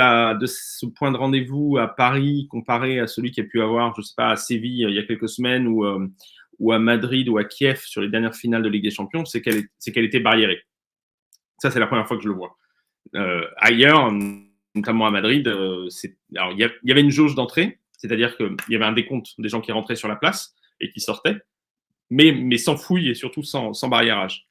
ce 0.47 0.85
point 0.85 1.13
de 1.13 1.17
rendez-vous 1.17 1.79
à 1.79 1.87
Paris 1.87 2.49
comparé 2.51 2.99
à 2.99 3.07
celui 3.07 3.31
qui 3.31 3.41
a 3.41 3.45
pu 3.45 3.63
avoir, 3.63 3.95
je 3.97 4.03
sais 4.03 4.15
pas, 4.17 4.31
à 4.31 4.37
Séville 4.37 4.85
il 4.89 4.97
y 4.97 4.99
a 4.99 5.05
quelques 5.05 5.29
semaines 5.29 5.69
ou 5.69 5.87
ou 6.59 6.73
à 6.73 6.79
Madrid 6.79 7.29
ou 7.29 7.39
à 7.39 7.45
Kiev 7.45 7.81
sur 7.85 8.01
les 8.01 8.09
dernières 8.09 8.35
finales 8.35 8.63
de 8.63 8.69
Ligue 8.69 8.83
des 8.83 8.91
Champions, 8.91 9.25
c'est 9.25 9.41
qu'elle 9.41 10.05
était 10.05 10.21
barriérée. 10.21 10.61
Ça, 11.59 11.71
c'est 11.71 11.81
la 11.81 11.87
première 11.87 12.07
fois 12.07 12.17
que 12.17 12.23
je 12.23 12.29
le 12.29 12.35
vois. 12.35 12.57
Euh, 13.15 13.45
ailleurs, 13.57 14.13
notamment 14.75 15.07
à 15.07 15.11
Madrid, 15.11 15.47
euh, 15.49 15.89
il 16.31 16.71
y, 16.85 16.91
avait 16.91 17.01
une 17.01 17.11
jauge 17.11 17.35
d'entrée, 17.35 17.79
c'est-à-dire 17.93 18.37
qu'il 18.37 18.57
y 18.69 18.77
avait 18.77 18.85
un 18.85 18.93
décompte 18.93 19.35
des 19.39 19.49
gens 19.49 19.61
qui 19.61 19.73
rentraient 19.73 19.97
sur 19.97 20.09
la 20.09 20.17
place 20.17 20.55
et 20.81 20.91
qui 20.91 21.01
sortaient, 21.01 21.37
mais, 22.11 22.59
sans 22.59 22.77
fouille 22.77 23.09
et 23.09 23.15
surtout 23.15 23.43
sans, 23.43 23.89
barriérage. 23.89 24.47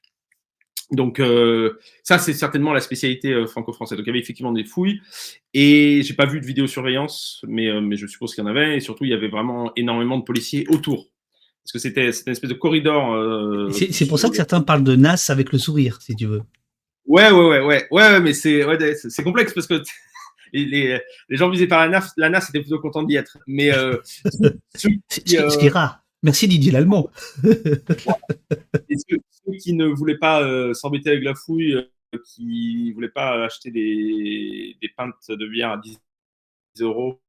Donc 0.92 1.20
euh, 1.20 1.78
ça, 2.04 2.18
c'est 2.18 2.34
certainement 2.34 2.72
la 2.72 2.80
spécialité 2.80 3.46
franco-française. 3.46 3.98
Donc 3.98 4.08
il 4.08 4.10
y 4.10 4.12
avait 4.12 4.20
effectivement 4.20 4.54
des 4.54 4.64
fouilles 4.64 5.02
et 5.54 6.02
j'ai 6.02 6.14
pas 6.14 6.26
vu 6.26 6.40
de 6.40 6.46
vidéosurveillance, 6.46 7.44
mais 7.46 7.68
je 7.98 8.08
suppose 8.08 8.34
qu'il 8.34 8.44
y 8.44 8.48
en 8.48 8.50
avait. 8.50 8.78
Et 8.78 8.80
surtout, 8.80 9.04
il 9.04 9.12
y 9.12 9.14
avait 9.14 9.28
vraiment 9.28 9.74
énormément 9.76 10.18
de 10.18 10.24
policiers 10.24 10.66
autour. 10.70 11.10
Parce 11.67 11.74
que 11.74 11.79
c'était 11.79 12.05
une 12.05 12.31
espèce 12.31 12.50
de 12.50 12.53
corridor. 12.53 13.13
Euh, 13.13 13.69
c'est 13.71 14.07
pour 14.07 14.19
ça 14.19 14.29
que 14.29 14.38
certains 14.38 14.62
parlent 14.62 14.86
de 14.86 14.95
NAS 14.95 15.29
avec 15.29 15.51
le 15.51 15.59
sourire, 15.59 16.01
si 16.01 16.15
tu 16.15 16.25
veux. 16.25 16.41
Ouais, 17.05 17.29
ouais, 17.29 17.45
ouais, 17.45 17.62
ouais, 17.62 17.88
ouais, 17.91 18.19
mais 18.21 18.33
c'est 18.33 18.63
ouais, 18.63 18.95
c'est 18.95 19.24
complexe 19.24 19.53
parce 19.53 19.67
que 19.67 19.81
les, 20.53 21.00
les, 21.27 21.38
gens 21.38 21.50
visés 21.50 21.67
par 21.67 21.79
la 21.81 21.89
NAS, 21.89 22.13
la 22.15 22.29
NAS 22.29 22.47
étaient 22.47 22.62
plutôt 22.62 22.79
contents 22.79 23.03
d'y 23.03 23.17
être. 23.17 23.38
Mais 23.47 23.74
euh, 23.74 23.97
ce 24.75 24.88
qui 25.19 25.38
euh, 25.38 25.50
est 25.50 25.69
rare. 25.69 26.03
Merci 26.24 26.47
Didier 26.47 26.71
Lallemand. 26.71 27.09
ceux, 27.43 29.17
ceux, 29.29 29.53
qui 29.62 29.74
ne 29.74 29.88
voulaient 29.88 30.17
pas 30.17 30.41
euh, 30.41 30.74
s'embêter 30.74 31.09
avec 31.09 31.24
la 31.24 31.36
fouille, 31.36 31.74
euh, 31.74 32.19
qui 32.25 32.88
ne 32.89 32.93
voulaient 32.93 33.09
pas 33.09 33.43
acheter 33.43 33.71
des, 33.71 34.77
des 34.81 34.89
pintes 34.95 35.15
de 35.29 35.47
bière 35.47 35.71
à 35.71 35.77
10 35.77 36.00
euros, 36.79 37.21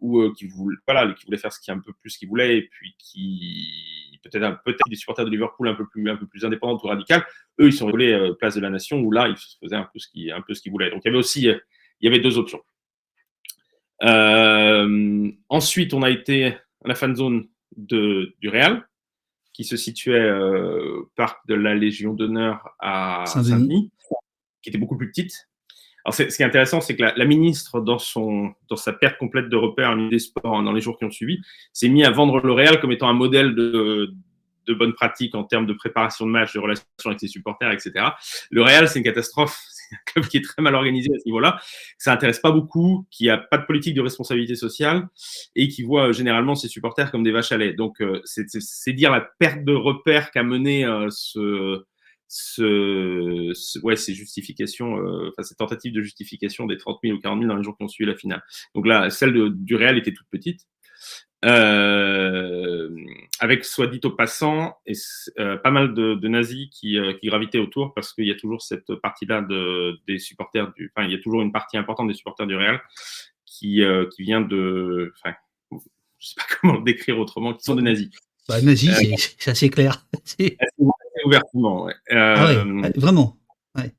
ou 0.00 0.20
euh, 0.20 0.32
qui 0.36 0.46
voulaient, 0.46 0.76
voilà, 0.86 1.12
qui 1.14 1.24
voulaient 1.24 1.38
faire 1.38 1.52
ce 1.52 1.60
qui 1.60 1.70
un 1.70 1.78
peu 1.78 1.92
plus 2.00 2.10
ce 2.10 2.18
qu'ils 2.18 2.28
voulaient, 2.28 2.58
et 2.58 2.62
puis 2.62 2.94
qui 2.98 4.20
peut-être 4.22 4.62
peut-être 4.64 4.88
des 4.88 4.96
supporters 4.96 5.24
de 5.24 5.30
Liverpool 5.30 5.68
un 5.68 5.74
peu 5.74 5.86
plus 5.86 6.08
un 6.10 6.16
peu 6.16 6.26
plus 6.26 6.44
indépendants 6.44 6.78
ou 6.82 6.86
radicaux, 6.86 7.14
eux 7.60 7.68
ils 7.68 7.72
sont 7.72 7.86
rigolés 7.86 8.12
euh, 8.12 8.34
place 8.34 8.54
de 8.54 8.60
la 8.60 8.70
nation 8.70 9.00
où 9.00 9.10
là 9.10 9.28
ils 9.28 9.36
faisaient 9.60 9.76
un 9.76 9.88
peu 9.92 9.98
ce 9.98 10.08
qu'ils 10.08 10.32
un 10.32 10.42
peu 10.42 10.54
ce 10.54 10.62
qu'ils 10.62 10.72
voulaient. 10.72 10.90
Donc 10.90 11.02
il 11.04 11.08
y 11.08 11.10
avait 11.10 11.18
aussi 11.18 11.48
euh, 11.48 11.58
il 12.00 12.06
y 12.06 12.08
avait 12.08 12.20
deux 12.20 12.38
options. 12.38 12.60
Euh, 14.02 15.30
ensuite 15.48 15.94
on 15.94 16.02
a 16.02 16.10
été 16.10 16.46
à 16.46 16.88
la 16.88 16.94
fan 16.94 17.16
zone 17.16 17.48
de, 17.76 18.34
du 18.40 18.48
Real 18.48 18.86
qui 19.52 19.64
se 19.64 19.76
situait 19.76 20.20
euh, 20.20 21.10
parc 21.14 21.46
de 21.48 21.54
la 21.54 21.74
Légion 21.74 22.12
d'honneur 22.12 22.76
à 22.78 23.24
Saint-Denis, 23.26 23.90
qui 24.60 24.68
était 24.68 24.76
beaucoup 24.76 24.98
plus 24.98 25.08
petite, 25.08 25.48
alors, 26.06 26.14
ce 26.14 26.22
qui 26.22 26.42
est 26.42 26.46
intéressant, 26.46 26.80
c'est 26.80 26.94
que 26.94 27.02
la, 27.02 27.14
la, 27.16 27.24
ministre, 27.24 27.80
dans, 27.80 27.98
son, 27.98 28.54
dans 28.68 28.76
sa 28.76 28.92
perte 28.92 29.18
complète 29.18 29.48
de 29.48 29.56
repères 29.56 29.96
des 30.08 30.20
sports 30.20 30.62
dans 30.62 30.72
les 30.72 30.80
jours 30.80 30.96
qui 30.96 31.04
ont 31.04 31.10
suivi, 31.10 31.40
s'est 31.72 31.88
mis 31.88 32.04
à 32.04 32.10
vendre 32.12 32.38
le 32.38 32.52
Real 32.52 32.78
comme 32.78 32.92
étant 32.92 33.08
un 33.08 33.12
modèle 33.12 33.56
de, 33.56 34.14
de 34.68 34.74
bonne 34.74 34.92
pratique 34.92 35.34
en 35.34 35.42
termes 35.42 35.66
de 35.66 35.72
préparation 35.72 36.24
de 36.24 36.30
match, 36.30 36.54
de 36.54 36.60
relations 36.60 36.84
avec 37.06 37.18
ses 37.18 37.26
supporters, 37.26 37.72
etc. 37.72 38.06
Le 38.52 38.64
c'est 38.86 39.00
une 39.00 39.04
catastrophe. 39.04 39.60
C'est 39.88 39.94
un 39.94 39.98
club 40.04 40.26
qui 40.26 40.36
est 40.38 40.44
très 40.44 40.62
mal 40.62 40.74
organisé 40.74 41.10
à 41.14 41.18
ce 41.20 41.24
niveau-là. 41.26 41.60
Ça 41.96 42.12
intéresse 42.12 42.40
pas 42.40 42.50
beaucoup, 42.50 43.06
qui 43.12 43.30
a 43.30 43.38
pas 43.38 43.56
de 43.56 43.66
politique 43.66 43.94
de 43.94 44.00
responsabilité 44.00 44.56
sociale 44.56 45.08
et 45.54 45.68
qui 45.68 45.84
voit 45.84 46.08
euh, 46.08 46.12
généralement 46.12 46.56
ses 46.56 46.66
supporters 46.66 47.12
comme 47.12 47.22
des 47.22 47.30
vaches 47.30 47.52
à 47.52 47.56
lait. 47.56 47.72
Donc, 47.72 48.00
euh, 48.00 48.20
c'est 48.24 48.92
dire 48.92 49.12
la 49.12 49.20
perte 49.20 49.64
de 49.64 49.72
repères 49.72 50.32
qu'a 50.32 50.42
mené 50.42 50.84
euh, 50.84 51.06
ce 51.10 51.84
ce, 52.28 53.50
ce, 53.54 53.78
ouais, 53.80 53.96
ces 53.96 54.14
justifications, 54.14 54.98
euh, 54.98 55.28
enfin, 55.30 55.42
ces 55.42 55.54
tentatives 55.54 55.92
de 55.92 56.02
justification 56.02 56.66
des 56.66 56.76
30 56.76 56.98
000 57.02 57.16
ou 57.16 57.20
40 57.20 57.40
000 57.40 57.48
dans 57.48 57.56
les 57.56 57.62
jours 57.62 57.76
qui 57.76 57.84
ont 57.84 57.88
suivi 57.88 58.10
la 58.10 58.16
finale. 58.16 58.42
Donc 58.74 58.86
là, 58.86 59.10
celle 59.10 59.32
de, 59.32 59.48
du 59.48 59.76
Real 59.76 59.96
était 59.96 60.12
toute 60.12 60.28
petite. 60.30 60.66
Euh, 61.44 62.90
avec, 63.38 63.64
soit 63.64 63.86
dit 63.86 64.00
au 64.04 64.10
passant, 64.10 64.76
et, 64.86 64.94
euh, 65.38 65.56
pas 65.58 65.70
mal 65.70 65.94
de, 65.94 66.14
de 66.14 66.28
nazis 66.28 66.68
qui, 66.70 66.98
qui, 67.20 67.26
gravitaient 67.28 67.58
autour 67.58 67.94
parce 67.94 68.12
qu'il 68.12 68.26
y 68.26 68.32
a 68.32 68.34
toujours 68.34 68.62
cette 68.62 68.94
partie-là 68.96 69.42
de, 69.42 69.96
des 70.08 70.18
supporters 70.18 70.72
du, 70.72 70.90
enfin, 70.96 71.06
il 71.06 71.12
y 71.12 71.14
a 71.14 71.22
toujours 71.22 71.42
une 71.42 71.52
partie 71.52 71.76
importante 71.76 72.08
des 72.08 72.14
supporters 72.14 72.46
du 72.46 72.56
Real 72.56 72.80
qui, 73.44 73.82
qui 74.14 74.22
vient 74.22 74.40
de, 74.40 75.12
enfin, 75.18 75.34
je 76.18 76.28
sais 76.28 76.34
pas 76.36 76.44
comment 76.60 76.78
le 76.78 76.84
décrire 76.84 77.18
autrement, 77.18 77.54
qui 77.54 77.64
sont 77.64 77.76
des 77.76 77.82
nazis. 77.82 78.10
Bah, 78.48 78.60
nazis, 78.62 79.36
c'est 79.38 79.50
assez 79.50 79.70
clair. 79.70 80.06
ouvertement. 81.26 81.84
Ouais. 81.84 81.94
Ah 82.10 82.50
euh, 82.50 82.82
ah 82.84 82.88
vraiment. 82.96 83.36
Ouais. 83.76 83.92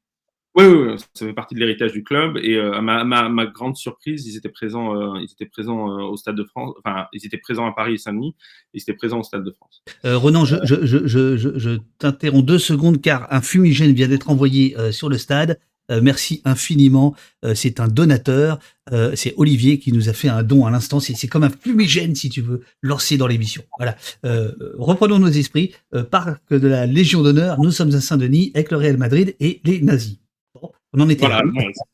Oui, 0.57 0.65
oui, 0.65 0.95
ça 1.13 1.27
fait 1.27 1.33
partie 1.33 1.53
de 1.53 1.59
l'héritage 1.59 1.91
du 1.91 2.03
club. 2.03 2.37
Et 2.41 2.55
euh, 2.55 2.73
à 2.73 2.81
ma, 2.81 3.03
ma, 3.03 3.29
ma, 3.29 3.45
grande 3.45 3.77
surprise, 3.77 4.25
ils 4.25 4.37
étaient 4.37 4.49
présents, 4.49 4.95
euh, 4.95 5.19
ils 5.19 5.31
étaient 5.31 5.45
présents 5.45 5.91
euh, 5.91 6.03
au 6.03 6.17
Stade 6.17 6.35
de 6.35 6.43
France. 6.43 6.73
Enfin, 6.83 7.05
ils 7.13 7.23
étaient 7.25 7.37
présents 7.37 7.67
à 7.67 7.73
Paris 7.73 7.93
et 7.93 7.97
Saint-Denis. 7.97 8.35
Ils 8.73 8.81
étaient 8.81 8.95
présents 8.95 9.19
au 9.19 9.23
Stade 9.23 9.43
de 9.43 9.51
France. 9.51 9.83
Je, 10.03 10.83
je, 10.83 11.05
je, 11.05 11.57
je 11.57 11.77
t'interromps 11.99 12.43
deux 12.43 12.57
secondes 12.57 13.01
car 13.01 13.31
un 13.31 13.41
fumigène 13.41 13.93
vient 13.93 14.07
d'être 14.07 14.31
envoyé 14.31 14.75
sur 14.91 15.09
le 15.09 15.19
stade. 15.19 15.59
Euh, 15.91 16.01
merci 16.01 16.41
infiniment. 16.45 17.15
Euh, 17.45 17.55
c'est 17.55 17.79
un 17.79 17.87
donateur. 17.87 18.59
Euh, 18.91 19.15
c'est 19.15 19.33
Olivier 19.37 19.79
qui 19.79 19.91
nous 19.91 20.09
a 20.09 20.13
fait 20.13 20.29
un 20.29 20.43
don 20.43 20.65
à 20.65 20.71
l'instant. 20.71 20.99
C'est 20.99 21.27
comme 21.27 21.43
un 21.43 21.49
fumigène, 21.49 22.15
si 22.15 22.29
tu 22.29 22.41
veux, 22.41 22.61
lancé 22.81 23.17
dans 23.17 23.27
l'émission. 23.27 23.63
Voilà. 23.77 23.95
reprenons 24.77 25.19
nos 25.19 25.27
esprits. 25.27 25.73
parc 26.11 26.53
de 26.53 26.67
la 26.67 26.85
Légion 26.85 27.21
d'honneur. 27.21 27.59
Nous 27.59 27.71
sommes 27.71 27.93
à 27.93 28.01
Saint-Denis 28.01 28.51
avec 28.55 28.71
le 28.71 28.77
Real 28.77 28.97
Madrid 28.97 29.35
et 29.39 29.61
les 29.63 29.81
nazis. 29.81 30.19
Bon, 30.53 30.71
on 30.93 31.01
en 31.01 31.09
était 31.09 31.25
voilà, 31.25 31.43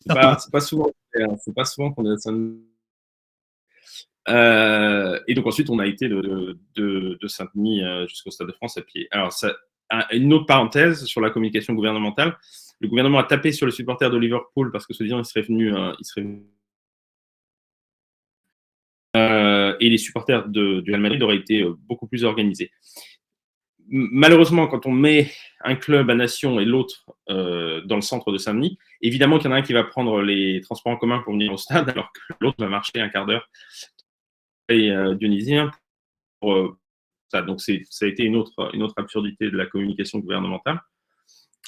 C'est 0.00 0.14
pas, 0.14 0.38
pas, 0.52 0.60
souvent, 0.60 0.90
c'est 1.44 1.54
pas 1.54 1.64
souvent 1.64 1.92
qu'on 1.92 2.06
est 2.06 2.14
à 2.14 2.16
Saint-Denis. 2.16 2.62
Euh, 4.28 5.18
et 5.26 5.34
donc 5.34 5.46
ensuite, 5.46 5.70
on 5.70 5.78
a 5.78 5.86
été 5.86 6.08
de, 6.08 6.58
de, 6.76 7.18
de 7.20 7.28
Saint-Denis 7.28 7.82
jusqu'au 8.08 8.30
Stade 8.30 8.46
de 8.46 8.52
France 8.52 8.78
à 8.78 8.82
pied. 8.82 9.08
Alors, 9.10 9.32
ça, 9.32 9.52
une 10.12 10.32
autre 10.32 10.46
parenthèse 10.46 11.04
sur 11.04 11.20
la 11.20 11.30
communication 11.30 11.74
gouvernementale 11.74 12.36
le 12.80 12.88
gouvernement 12.88 13.18
a 13.18 13.24
tapé 13.24 13.52
sur 13.52 13.66
les 13.66 13.72
supporters 13.72 14.10
de 14.10 14.18
Liverpool 14.18 14.70
parce 14.70 14.86
que 14.86 14.94
ce 14.94 15.02
disant 15.02 15.18
il 15.18 15.24
serait 15.24 15.42
venu, 15.42 15.72
serait 16.02 16.26
euh, 19.16 19.76
et 19.80 19.88
les 19.88 19.98
supporters 19.98 20.48
du 20.48 20.84
Real 20.86 21.00
Madrid 21.00 21.22
auraient 21.22 21.36
été 21.36 21.62
euh, 21.62 21.74
beaucoup 21.80 22.06
plus 22.06 22.24
organisés. 22.24 22.70
Malheureusement, 23.90 24.66
quand 24.66 24.84
on 24.84 24.92
met 24.92 25.30
un 25.62 25.74
club 25.74 26.10
à 26.10 26.14
nation 26.14 26.60
et 26.60 26.66
l'autre 26.66 27.06
euh, 27.30 27.80
dans 27.82 27.96
le 27.96 28.02
centre 28.02 28.30
de 28.30 28.36
Saint-Denis, 28.36 28.78
évidemment 29.00 29.38
qu'il 29.38 29.48
y 29.48 29.52
en 29.52 29.56
a 29.56 29.58
un 29.58 29.62
qui 29.62 29.72
va 29.72 29.82
prendre 29.82 30.20
les 30.20 30.60
transports 30.60 30.92
en 30.92 30.96
commun 30.98 31.20
pour 31.20 31.32
venir 31.32 31.52
au 31.52 31.56
stade, 31.56 31.88
alors 31.88 32.12
que 32.12 32.34
l'autre 32.40 32.62
va 32.62 32.68
marcher 32.68 33.00
un 33.00 33.08
quart 33.08 33.24
d'heure 33.24 33.48
et 34.68 34.90
euh, 34.90 35.14
dionysien 35.14 35.70
pour 36.40 36.76
ça. 37.28 37.40
Donc 37.40 37.60
ça 37.62 37.72
a 37.72 38.06
été 38.06 38.24
une 38.24 38.36
autre, 38.36 38.70
une 38.74 38.82
autre 38.82 38.94
absurdité 38.98 39.50
de 39.50 39.56
la 39.56 39.66
communication 39.66 40.18
gouvernementale. 40.18 40.80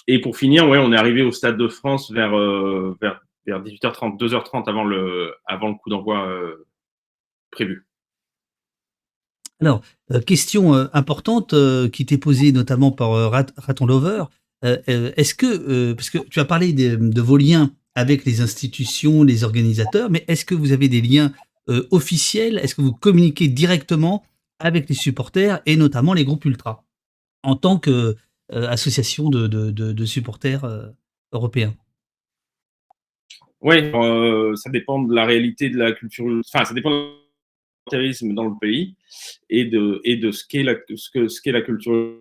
Et 0.06 0.20
pour 0.20 0.36
finir, 0.36 0.68
ouais, 0.68 0.78
on 0.78 0.92
est 0.92 0.96
arrivé 0.96 1.22
au 1.22 1.32
Stade 1.32 1.56
de 1.56 1.68
France 1.68 2.10
vers, 2.10 2.36
euh, 2.36 2.96
vers, 3.00 3.20
vers 3.46 3.62
18h30, 3.62 4.18
2h30 4.18 4.68
avant 4.68 4.84
le, 4.84 5.34
avant 5.46 5.68
le 5.68 5.74
coup 5.74 5.90
d'envoi 5.90 6.26
euh, 6.26 6.66
prévu. 7.50 7.86
Alors, 9.60 9.82
euh, 10.10 10.20
question 10.20 10.72
importante 10.94 11.54
qui 11.92 12.06
t'est 12.06 12.18
posée 12.18 12.52
notamment 12.52 12.92
par 12.92 13.10
Rat, 13.30 13.46
Raton 13.56 13.86
Lover. 13.86 14.24
Est-ce 14.62 15.34
que, 15.34 15.92
parce 15.92 16.10
que 16.10 16.18
tu 16.18 16.40
as 16.40 16.44
parlé 16.44 16.72
de, 16.72 16.96
de, 16.96 17.20
vos 17.20 17.36
liens 17.36 17.70
avec 17.94 18.24
les 18.24 18.40
institutions, 18.40 19.22
les 19.22 19.44
organisateurs, 19.44 20.10
mais 20.10 20.24
est-ce 20.28 20.44
que 20.44 20.54
vous 20.54 20.72
avez 20.72 20.88
des 20.88 21.00
liens 21.00 21.32
officielle 21.90 22.58
Est-ce 22.58 22.74
que 22.74 22.82
vous 22.82 22.92
communiquez 22.92 23.48
directement 23.48 24.24
avec 24.58 24.88
les 24.88 24.94
supporters 24.94 25.60
et 25.66 25.76
notamment 25.76 26.14
les 26.14 26.24
groupes 26.24 26.44
ultra? 26.44 26.84
En 27.42 27.56
tant 27.56 27.78
qu'association 28.50 29.30
de, 29.30 29.46
de, 29.46 30.04
supporters 30.04 30.66
européens 31.32 31.74
Oui, 33.60 33.90
ça 34.56 34.70
dépend 34.70 35.02
de 35.02 35.14
la 35.14 35.24
réalité 35.24 35.70
de 35.70 35.78
la 35.78 35.92
culture. 35.92 36.26
Enfin, 36.52 36.64
ça 36.64 36.74
dépend 36.74 36.90
du 37.90 38.34
dans 38.34 38.44
le 38.44 38.58
pays 38.60 38.94
et 39.48 39.64
de, 39.64 40.00
et 40.04 40.16
de 40.16 40.30
ce 40.30 40.44
qu'est 40.46 40.62
la, 40.62 40.74
ce 40.94 41.10
que, 41.10 41.28
ce 41.28 41.50
la 41.50 41.62
culture 41.62 42.18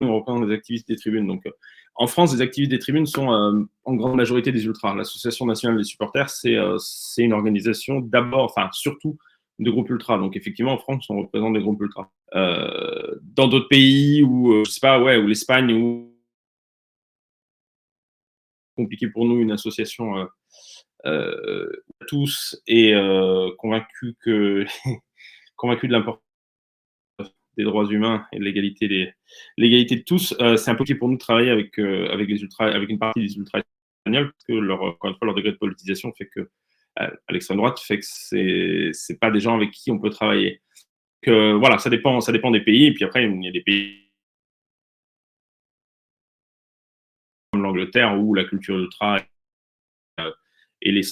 européenne 0.00 0.46
des 0.46 0.54
activistes 0.54 0.88
des 0.88 0.96
tribunes. 0.96 1.26
Donc, 1.26 1.44
en 1.96 2.06
France, 2.06 2.34
les 2.34 2.42
activistes 2.42 2.70
des 2.70 2.78
tribunes 2.78 3.06
sont 3.06 3.32
euh, 3.32 3.64
en 3.84 3.94
grande 3.94 4.16
majorité 4.16 4.50
des 4.50 4.64
ultras. 4.64 4.94
L'Association 4.94 5.46
nationale 5.46 5.78
des 5.78 5.84
supporters, 5.84 6.28
c'est 6.28 6.56
euh, 6.56 6.76
une 7.18 7.32
organisation 7.32 8.00
d'abord, 8.00 8.44
enfin 8.44 8.68
surtout, 8.72 9.16
de 9.58 9.70
groupes 9.70 9.90
ultras. 9.90 10.18
Donc 10.18 10.36
effectivement, 10.36 10.72
en 10.72 10.78
France, 10.78 11.08
on 11.10 11.18
représente 11.18 11.54
des 11.54 11.60
groupes 11.60 11.80
ultras. 11.80 12.10
Euh, 12.34 13.14
dans 13.22 13.48
d'autres 13.48 13.68
pays 13.68 14.22
où, 14.22 14.52
euh, 14.52 14.64
je 14.64 14.70
sais 14.70 14.80
pas, 14.80 15.00
ouais, 15.00 15.20
l'Espagne, 15.22 15.72
où 15.72 16.10
compliqué 18.76 19.08
pour 19.08 19.24
nous, 19.24 19.40
une 19.40 19.52
association 19.52 20.28
tous 22.08 22.60
et 22.66 22.92
convaincu 23.58 24.16
que 24.20 24.64
convaincu 25.56 25.86
de 25.86 25.92
l'importance 25.92 26.24
des 27.56 27.64
droits 27.64 27.86
humains 27.86 28.26
et 28.32 28.38
de 28.38 28.44
l'égalité 28.44 28.88
des 28.88 29.12
l'égalité 29.56 29.96
de 29.96 30.02
tous, 30.02 30.34
euh, 30.40 30.56
c'est 30.56 30.70
un 30.70 30.74
peu 30.74 30.84
pour 30.98 31.08
nous 31.08 31.14
de 31.14 31.20
travailler 31.20 31.50
avec 31.50 31.78
euh, 31.78 32.08
avec 32.10 32.28
les 32.28 32.40
ultras, 32.42 32.70
avec 32.70 32.88
une 32.88 32.98
partie 32.98 33.20
des 33.20 33.36
ultras 33.36 33.60
espagnols 34.06 34.32
parce 34.32 34.44
que 34.44 34.52
leur 34.52 34.82
encore 34.82 35.10
une 35.10 35.16
fois 35.16 35.26
leur 35.26 35.34
degré 35.34 35.52
de 35.52 35.56
politisation 35.56 36.12
fait 36.16 36.26
que 36.26 36.40
euh, 36.40 36.50
à 36.96 37.10
l'extrême 37.30 37.58
droite 37.58 37.80
fait 37.80 37.98
que 37.98 38.06
c'est 38.06 38.90
c'est 38.92 39.18
pas 39.18 39.30
des 39.30 39.40
gens 39.40 39.56
avec 39.56 39.70
qui 39.72 39.90
on 39.90 39.98
peut 39.98 40.10
travailler. 40.10 40.62
Que 41.22 41.52
voilà, 41.54 41.78
ça 41.78 41.90
dépend 41.90 42.20
ça 42.20 42.32
dépend 42.32 42.50
des 42.50 42.60
pays 42.60 42.86
et 42.86 42.94
puis 42.94 43.04
après 43.04 43.24
il 43.24 43.44
y 43.44 43.48
a 43.48 43.52
des 43.52 43.62
pays 43.62 44.10
comme 47.52 47.62
l'Angleterre 47.62 48.18
où 48.18 48.34
la 48.34 48.44
culture 48.44 48.78
ultra 48.78 49.20
et 50.82 50.92
les 50.92 51.02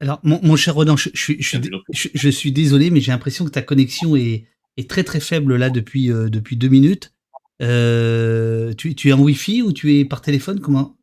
alors, 0.00 0.20
mon, 0.22 0.56
cher 0.56 0.74
Ronan, 0.74 0.96
je, 0.96 1.08
je, 1.14 1.32
je, 1.38 2.08
je, 2.12 2.28
suis 2.28 2.52
désolé, 2.52 2.90
mais 2.90 3.00
j'ai 3.00 3.12
l'impression 3.12 3.44
que 3.44 3.50
ta 3.50 3.62
connexion 3.62 4.16
est, 4.16 4.44
est 4.76 4.90
très 4.90 5.04
très 5.04 5.20
faible 5.20 5.56
là 5.56 5.70
depuis, 5.70 6.12
euh, 6.12 6.28
depuis 6.28 6.56
deux 6.56 6.68
minutes. 6.68 7.14
Euh, 7.62 8.74
tu, 8.74 8.94
tu, 8.94 9.08
es 9.08 9.12
en 9.12 9.20
Wi-Fi 9.20 9.62
ou 9.62 9.72
tu 9.72 9.94
es 9.94 10.04
par 10.04 10.20
téléphone? 10.20 10.60
Comment? 10.60 10.96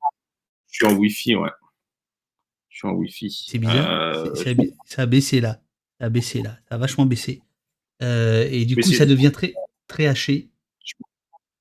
Je 0.69 0.85
suis 0.85 0.85
en 0.85 0.95
Wi-Fi, 0.97 1.35
ouais. 1.35 1.49
En 2.83 2.93
Wi-Fi. 2.93 3.29
C'est 3.47 3.57
bizarre. 3.57 4.15
Euh, 4.15 4.35
ça 4.85 5.03
a 5.03 5.05
baissé 5.05 5.41
là. 5.41 5.61
Ça 5.99 6.05
a 6.05 6.09
baissé 6.09 6.41
là. 6.41 6.57
Ça 6.69 6.75
a 6.75 6.77
vachement 6.77 7.05
baissé. 7.05 7.41
et 8.01 8.65
du 8.65 8.75
coup, 8.75 8.91
ça 8.91 9.05
devient 9.05 9.31
très, 9.31 9.53
très 9.87 10.07
haché. 10.07 10.49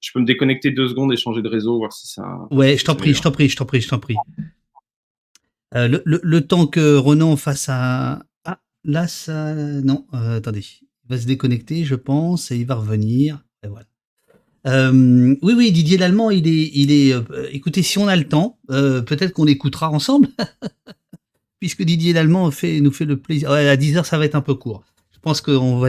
Je 0.00 0.12
peux 0.14 0.20
me 0.20 0.26
déconnecter 0.26 0.70
deux 0.70 0.88
secondes 0.88 1.12
et 1.12 1.16
changer 1.16 1.42
de 1.42 1.48
réseau, 1.48 1.76
voir 1.76 1.92
si 1.92 2.06
ça. 2.06 2.22
Ouais, 2.50 2.78
je 2.78 2.84
t'en 2.84 2.94
prie, 2.94 3.12
je 3.12 3.20
t'en 3.20 3.30
prie, 3.30 3.50
je 3.50 3.56
t'en 3.56 3.66
prie, 3.66 3.80
je 3.82 3.88
t'en 3.88 3.98
prie. 3.98 4.16
le, 5.74 6.02
le, 6.04 6.40
temps 6.40 6.66
que 6.66 6.96
Ronan 6.96 7.36
fasse 7.36 7.68
un. 7.68 8.22
Ah, 8.44 8.60
là, 8.84 9.08
ça. 9.08 9.54
Non, 9.54 10.06
attendez 10.12 10.64
va 11.10 11.18
se 11.18 11.26
déconnecter, 11.26 11.84
je 11.84 11.96
pense, 11.96 12.50
et 12.50 12.56
il 12.56 12.66
va 12.66 12.76
revenir. 12.76 13.44
Et 13.64 13.68
voilà. 13.68 13.86
Euh, 14.66 15.34
oui, 15.42 15.54
oui, 15.56 15.72
Didier 15.72 15.98
Lallemand, 15.98 16.30
il 16.30 16.46
est, 16.46 16.70
il 16.72 16.92
est. 16.92 17.12
Euh, 17.12 17.48
écoutez, 17.50 17.82
si 17.82 17.98
on 17.98 18.08
a 18.08 18.16
le 18.16 18.28
temps, 18.28 18.58
euh, 18.70 19.02
peut-être 19.02 19.32
qu'on 19.32 19.44
l'écoutera 19.44 19.90
ensemble, 19.90 20.28
puisque 21.60 21.82
Didier 21.82 22.12
Lallemand 22.12 22.50
fait, 22.50 22.80
nous 22.80 22.90
fait 22.90 23.04
le 23.04 23.16
plaisir. 23.16 23.50
à 23.50 23.76
10 23.76 23.98
heures, 23.98 24.06
ça 24.06 24.18
va 24.18 24.24
être 24.24 24.34
un 24.34 24.40
peu 24.40 24.54
court. 24.54 24.82
Je 25.12 25.18
pense 25.20 25.40
qu'on 25.40 25.78
va 25.78 25.88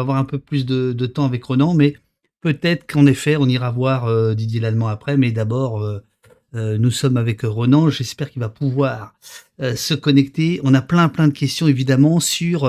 avoir 0.00 0.16
un 0.16 0.24
peu 0.24 0.38
plus 0.38 0.66
de, 0.66 1.06
temps 1.06 1.24
avec 1.24 1.44
Renan, 1.44 1.74
mais 1.74 1.94
peut-être 2.40 2.90
qu'en 2.90 3.06
effet, 3.06 3.36
on 3.36 3.46
ira 3.46 3.70
voir 3.70 4.34
Didier 4.34 4.60
Lallemand 4.60 4.88
après. 4.88 5.16
Mais 5.16 5.30
d'abord, 5.30 5.88
nous 6.52 6.90
sommes 6.90 7.16
avec 7.16 7.42
Renan. 7.42 7.88
J'espère 7.88 8.30
qu'il 8.30 8.40
va 8.40 8.48
pouvoir 8.48 9.14
se 9.60 9.94
connecter. 9.94 10.60
On 10.64 10.74
a 10.74 10.82
plein, 10.82 11.08
plein 11.08 11.28
de 11.28 11.32
questions 11.32 11.68
évidemment 11.68 12.18
sur 12.18 12.68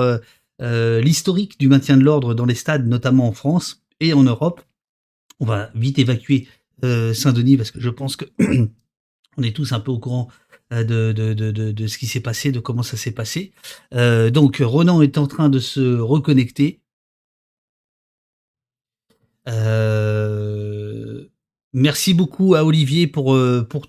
euh, 0.60 1.00
l'historique 1.00 1.58
du 1.58 1.68
maintien 1.68 1.96
de 1.96 2.04
l'ordre 2.04 2.34
dans 2.34 2.46
les 2.46 2.54
stades, 2.54 2.86
notamment 2.86 3.28
en 3.28 3.32
France 3.32 3.82
et 4.00 4.12
en 4.12 4.22
Europe. 4.22 4.62
On 5.40 5.46
va 5.46 5.70
vite 5.74 5.98
évacuer 5.98 6.46
euh, 6.84 7.12
Saint-Denis 7.12 7.56
parce 7.56 7.72
que 7.72 7.80
je 7.80 7.90
pense 7.90 8.16
que 8.16 8.24
on 9.36 9.42
est 9.42 9.54
tous 9.54 9.72
un 9.72 9.80
peu 9.80 9.90
au 9.90 9.98
courant 9.98 10.28
euh, 10.28 10.30
de, 10.82 11.12
de, 11.12 11.86
ce 11.86 11.98
qui 11.98 12.06
s'est 12.06 12.20
passé, 12.20 12.50
de 12.52 12.60
comment 12.60 12.82
ça 12.82 12.96
s'est 12.96 13.12
passé. 13.12 13.52
donc 13.92 14.62
Ronan 14.64 15.02
est 15.02 15.18
en 15.18 15.26
train 15.26 15.48
de 15.48 15.58
se 15.58 15.98
reconnecter. 15.98 16.80
merci 21.72 22.14
beaucoup 22.14 22.54
à 22.54 22.64
Olivier 22.64 23.06
pour, 23.06 23.36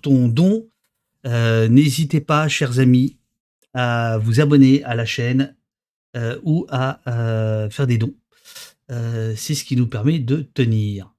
ton 0.02 0.28
don. 0.28 0.68
N'hésitez 1.24 2.20
pas, 2.20 2.48
chers 2.48 2.78
amis, 2.78 3.18
à 3.74 4.18
vous 4.18 4.40
abonner 4.40 4.84
à 4.84 4.94
la 4.94 5.04
chaîne, 5.04 5.56
euh, 6.16 6.38
ou 6.44 6.66
à 6.70 7.00
euh, 7.10 7.68
faire 7.68 7.86
des 7.86 7.98
dons. 7.98 8.14
Euh, 8.90 9.34
c'est 9.36 9.54
ce 9.54 9.64
qui 9.64 9.76
nous 9.76 9.86
permet 9.86 10.18
de 10.18 10.40
tenir. 10.54 11.14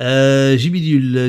Euh, 0.00 0.56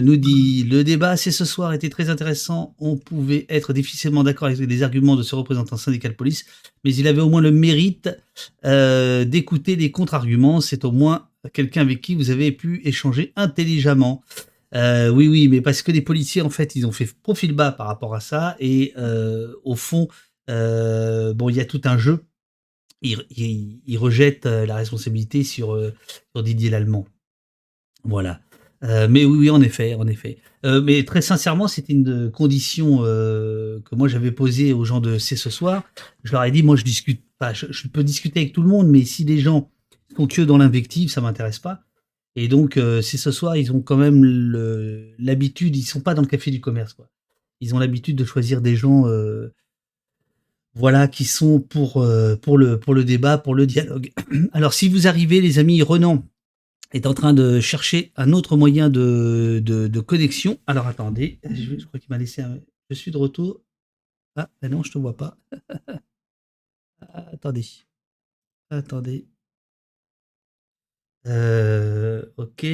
nous 0.01 0.17
dit 0.17 0.63
le 0.63 0.83
débat 0.83 1.17
c'est 1.17 1.31
ce 1.31 1.45
soir 1.45 1.73
était 1.73 1.89
très 1.89 2.09
intéressant. 2.09 2.75
On 2.79 2.97
pouvait 2.97 3.45
être 3.49 3.73
difficilement 3.73 4.23
d'accord 4.23 4.47
avec 4.47 4.59
les 4.59 4.83
arguments 4.83 5.15
de 5.15 5.23
ce 5.23 5.35
représentant 5.35 5.77
syndical 5.77 6.15
police, 6.15 6.45
mais 6.83 6.93
il 6.93 7.07
avait 7.07 7.21
au 7.21 7.29
moins 7.29 7.41
le 7.41 7.51
mérite 7.51 8.09
d'écouter 8.63 9.75
les 9.75 9.91
contre-arguments. 9.91 10.61
C'est 10.61 10.85
au 10.85 10.91
moins 10.91 11.29
quelqu'un 11.53 11.81
avec 11.81 12.01
qui 12.01 12.15
vous 12.15 12.29
avez 12.29 12.51
pu 12.51 12.81
échanger 12.83 13.33
intelligemment. 13.35 14.23
Euh, 14.75 15.09
oui, 15.09 15.27
oui, 15.27 15.47
mais 15.47 15.61
parce 15.61 15.81
que 15.81 15.91
les 15.91 16.01
policiers, 16.01 16.41
en 16.41 16.49
fait, 16.49 16.75
ils 16.75 16.85
ont 16.85 16.91
fait 16.91 17.11
profil 17.21 17.53
bas 17.53 17.71
par 17.71 17.87
rapport 17.87 18.15
à 18.15 18.19
ça. 18.19 18.55
Et 18.59 18.93
euh, 18.97 19.53
au 19.63 19.75
fond, 19.75 20.07
euh, 20.49 21.33
bon, 21.33 21.49
il 21.49 21.55
y 21.55 21.59
a 21.59 21.65
tout 21.65 21.81
un 21.85 21.97
jeu. 21.97 22.25
Ils, 23.01 23.25
ils, 23.85 23.97
rejettent 23.97 24.45
la 24.45 24.75
responsabilité 24.75 25.45
sur, 25.45 25.79
sur 26.33 26.43
Didier 26.43 26.69
Lallemand. 26.69 27.07
Voilà. 28.03 28.41
Mais 28.81 29.25
oui, 29.25 29.37
oui, 29.37 29.49
en 29.49 29.61
effet, 29.61 29.95
en 29.95 30.07
effet. 30.07 30.37
mais 30.63 31.03
très 31.03 31.21
sincèrement, 31.21 31.67
c'était 31.67 31.93
une 31.93 32.31
condition 32.31 32.99
que 32.99 33.95
moi 33.95 34.07
j'avais 34.07 34.31
posée 34.31 34.73
aux 34.73 34.85
gens 34.85 35.01
de 35.01 35.17
C 35.17 35.35
ce 35.35 35.49
soir. 35.49 35.83
Je 36.23 36.31
leur 36.31 36.43
ai 36.43 36.51
dit, 36.51 36.63
moi, 36.63 36.75
je 36.75 36.83
discute 36.83 37.21
pas, 37.37 37.53
je, 37.53 37.87
peux 37.87 38.03
discuter 38.03 38.41
avec 38.41 38.53
tout 38.53 38.61
le 38.61 38.67
monde, 38.67 38.87
mais 38.87 39.03
si 39.05 39.23
les 39.23 39.39
gens 39.39 39.71
sont 40.15 40.27
que 40.27 40.41
dans 40.41 40.57
l'invective, 40.57 41.09
ça 41.09 41.21
m'intéresse 41.21 41.59
pas. 41.59 41.81
Et 42.35 42.47
donc, 42.47 42.77
euh, 42.77 43.01
c'est 43.01 43.17
ce 43.17 43.31
soir, 43.31 43.57
ils 43.57 43.71
ont 43.71 43.81
quand 43.81 43.97
même 43.97 44.23
l'habitude, 45.17 45.75
ils 45.75 45.83
sont 45.83 46.01
pas 46.01 46.13
dans 46.13 46.21
le 46.21 46.27
café 46.27 46.51
du 46.51 46.61
commerce, 46.61 46.93
quoi. 46.93 47.09
Ils 47.61 47.75
ont 47.75 47.79
l'habitude 47.79 48.15
de 48.15 48.23
choisir 48.23 48.61
des 48.61 48.75
gens, 48.75 49.07
euh, 49.07 49.53
voilà, 50.73 51.07
qui 51.07 51.25
sont 51.25 51.59
pour, 51.59 51.97
euh, 51.97 52.35
pour, 52.37 52.57
le, 52.57 52.79
pour 52.79 52.93
le 52.93 53.03
débat, 53.03 53.37
pour 53.37 53.55
le 53.55 53.65
dialogue. 53.65 54.11
Alors, 54.53 54.73
si 54.73 54.87
vous 54.87 55.07
arrivez, 55.07 55.41
les 55.41 55.59
amis, 55.59 55.81
Renan 55.81 56.25
est 56.91 57.05
en 57.05 57.13
train 57.13 57.33
de 57.33 57.59
chercher 57.59 58.11
un 58.15 58.33
autre 58.33 58.57
moyen 58.57 58.89
de, 58.89 59.61
de, 59.63 59.99
connexion. 59.99 60.59
Alors, 60.67 60.87
attendez, 60.87 61.39
je, 61.43 61.85
crois 61.85 61.99
qu'il 61.99 62.09
m'a 62.09 62.17
laissé 62.17 62.41
un... 62.41 62.59
Je 62.89 62.95
suis 62.95 63.11
de 63.11 63.17
retour. 63.17 63.61
Ah, 64.35 64.49
ben 64.61 64.71
non, 64.71 64.83
je 64.83 64.91
te 64.91 64.97
vois 64.97 65.15
pas. 65.15 65.37
attendez. 67.01 67.65
Attendez. 68.69 69.27
Euh, 71.27 72.25
ok. 72.37 72.65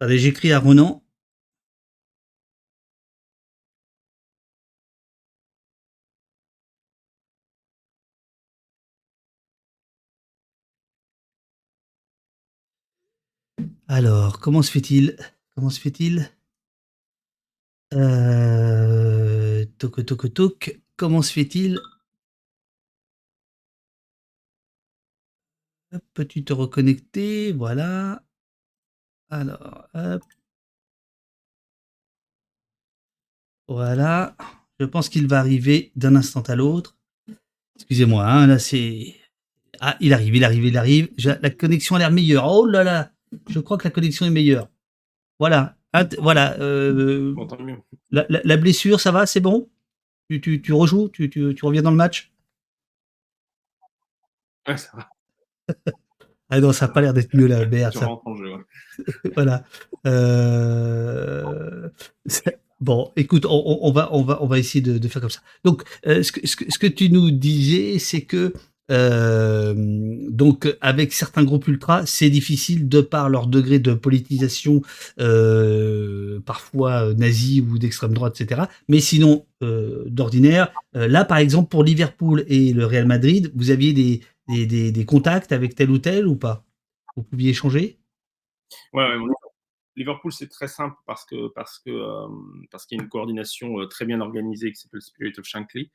Allez, 0.00 0.18
j'écris 0.18 0.52
à 0.52 0.58
Ronan. 0.58 1.04
Alors, 13.90 14.38
comment 14.38 14.60
se 14.62 14.70
fait-il 14.70 15.16
Comment 15.54 15.70
se 15.70 15.80
fait-il? 15.80 16.30
Euh, 17.94 19.64
Toc 19.78 20.04
toc. 20.34 20.80
Comment 20.96 21.22
se 21.22 21.32
fait-il? 21.32 21.78
Peux-tu 26.14 26.44
te 26.44 26.52
reconnecter? 26.52 27.52
Voilà. 27.52 28.22
Alors, 29.30 29.88
hop. 29.94 30.22
Voilà. 33.68 34.36
Je 34.80 34.84
pense 34.84 35.08
qu'il 35.08 35.26
va 35.26 35.38
arriver 35.40 35.92
d'un 35.96 36.14
instant 36.16 36.42
à 36.42 36.56
l'autre. 36.56 36.96
Excusez-moi, 37.76 38.24
hein, 38.26 38.46
là 38.46 38.58
c'est... 38.58 39.16
Ah, 39.80 39.96
il 40.00 40.12
arrive, 40.12 40.34
il 40.36 40.44
arrive, 40.44 40.64
il 40.64 40.76
arrive. 40.76 41.08
La 41.40 41.50
connexion 41.50 41.96
a 41.96 42.00
l'air 42.00 42.10
meilleure. 42.10 42.46
Oh 42.46 42.66
là 42.66 42.84
là 42.84 43.12
Je 43.48 43.60
crois 43.60 43.78
que 43.78 43.84
la 43.84 43.90
connexion 43.90 44.26
est 44.26 44.30
meilleure. 44.30 44.68
Voilà. 45.38 45.76
voilà. 46.18 46.58
Euh, 46.60 47.34
la, 48.10 48.56
blessure, 48.56 49.00
ça 49.00 49.12
va, 49.12 49.26
c'est 49.26 49.40
bon? 49.40 49.68
Tu, 50.28 50.40
tu, 50.40 50.72
rejoues? 50.72 51.08
Tu, 51.08 51.30
tu, 51.30 51.54
reviens 51.62 51.82
dans 51.82 51.90
le 51.90 51.96
match? 51.96 52.32
Ouais, 54.66 54.76
ça 54.76 54.90
va. 54.94 55.08
ah 56.50 56.60
non, 56.60 56.72
ça 56.72 56.86
n'a 56.86 56.92
pas 56.92 57.00
l'air 57.00 57.14
d'être 57.14 57.34
mieux 57.34 57.46
là, 57.46 57.64
merde. 57.66 57.94
Ça... 57.94 58.08
voilà. 59.34 59.64
Euh... 60.06 61.88
Bon, 62.80 63.12
écoute, 63.16 63.44
on, 63.48 63.90
va, 63.90 64.08
on, 64.12 64.22
va, 64.22 64.42
on 64.42 64.46
va 64.46 64.58
essayer 64.58 64.80
de, 64.80 65.08
faire 65.08 65.20
comme 65.20 65.30
ça. 65.30 65.40
Donc, 65.64 65.82
euh, 66.06 66.22
ce, 66.22 66.30
que, 66.30 66.46
ce, 66.46 66.78
que, 66.78 66.86
tu 66.86 67.10
nous 67.10 67.30
disais, 67.30 67.98
c'est 67.98 68.22
que 68.22 68.52
euh, 68.90 69.74
donc 70.28 70.68
avec 70.80 71.12
certains 71.12 71.44
groupes 71.44 71.68
ultra, 71.68 72.06
c'est 72.06 72.30
difficile 72.30 72.88
de 72.88 73.00
par 73.00 73.28
leur 73.28 73.46
degré 73.46 73.78
de 73.78 73.94
politisation, 73.94 74.82
euh, 75.20 76.40
parfois 76.40 77.14
nazi 77.14 77.60
ou 77.60 77.78
d'extrême 77.78 78.14
droite, 78.14 78.40
etc. 78.40 78.62
Mais 78.88 79.00
sinon, 79.00 79.44
d'ordinaire, 79.60 80.72
là 80.92 81.24
par 81.24 81.38
exemple 81.38 81.68
pour 81.68 81.82
Liverpool 81.84 82.44
et 82.48 82.72
le 82.72 82.86
Real 82.86 83.06
Madrid, 83.06 83.52
vous 83.54 83.70
aviez 83.70 83.92
des, 83.92 85.04
contacts 85.04 85.52
avec 85.52 85.74
tel 85.74 85.90
ou 85.90 85.98
tel 85.98 86.26
ou 86.26 86.36
pas? 86.36 86.64
Vous 87.16 87.22
pouviez 87.24 87.50
échanger? 87.50 87.98
Ouais, 88.92 89.16
ouais 89.16 89.34
Liverpool, 89.98 90.32
c'est 90.32 90.48
très 90.48 90.68
simple 90.68 90.96
parce 91.06 91.24
que 91.24 91.48
parce 91.48 91.80
que 91.80 91.90
euh, 91.90 92.28
parce 92.70 92.86
qu'il 92.86 92.96
y 92.96 93.00
a 93.00 93.02
une 93.02 93.10
coordination 93.10 93.80
euh, 93.80 93.86
très 93.86 94.06
bien 94.06 94.20
organisée 94.20 94.72
qui 94.72 94.80
s'appelle 94.80 95.02
Spirit 95.02 95.34
of 95.38 95.44
Shankly, 95.44 95.90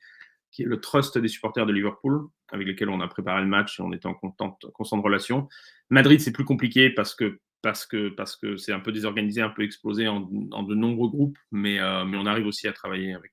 qui 0.54 0.62
est 0.62 0.66
le 0.66 0.80
trust 0.80 1.18
des 1.18 1.28
supporters 1.28 1.66
de 1.66 1.72
Liverpool, 1.72 2.28
avec 2.50 2.66
lesquels 2.66 2.88
on 2.88 3.00
a 3.00 3.08
préparé 3.08 3.42
le 3.42 3.48
match 3.48 3.80
et 3.80 3.82
on 3.82 3.92
était 3.92 4.06
en 4.06 4.14
constante, 4.14 4.64
constante 4.72 5.02
relation. 5.02 5.48
Madrid, 5.90 6.20
c'est 6.20 6.32
plus 6.32 6.44
compliqué 6.44 6.90
parce 6.90 7.14
que 7.14 7.40
parce 7.62 7.86
que 7.86 8.10
parce 8.10 8.36
que 8.36 8.56
c'est 8.56 8.72
un 8.72 8.80
peu 8.80 8.92
désorganisé, 8.92 9.40
un 9.40 9.48
peu 9.48 9.62
explosé 9.62 10.06
en, 10.06 10.20
de 10.20 10.74
nombreux 10.74 11.08
groupes, 11.08 11.38
mais 11.50 11.80
euh, 11.80 12.04
mais 12.04 12.16
on 12.16 12.26
arrive 12.26 12.46
aussi 12.46 12.68
à 12.68 12.72
travailler 12.72 13.14
avec, 13.14 13.32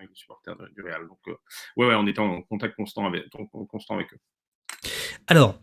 les 0.00 0.08
supporters 0.14 0.56
du 0.74 0.82
Real. 0.82 1.06
Donc 1.06 1.18
ouais, 1.76 1.86
ouais, 1.86 1.94
on 1.94 2.06
est 2.06 2.18
en 2.18 2.42
contact 2.42 2.74
constant 2.76 3.06
avec 3.06 3.24
constant 3.68 3.94
avec 3.94 4.12
eux. 4.12 4.18
Alors, 5.28 5.60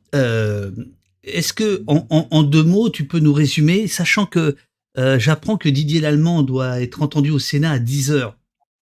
est-ce 1.24 1.54
que, 1.54 1.84
en, 1.88 2.44
deux 2.44 2.64
mots, 2.64 2.90
tu 2.90 3.06
peux 3.06 3.20
nous 3.20 3.34
résumer, 3.34 3.88
sachant 3.88 4.26
que 4.26 4.56
euh, 4.98 5.20
j'apprends 5.20 5.58
que 5.58 5.70
Didier 5.70 6.02
Lallemand 6.02 6.44
doit 6.44 6.82
être 6.82 7.02
entendu 7.02 7.30
au 7.30 7.40
Sénat 7.40 7.72
à 7.72 7.80
10 7.80 8.12
heures. 8.12 8.38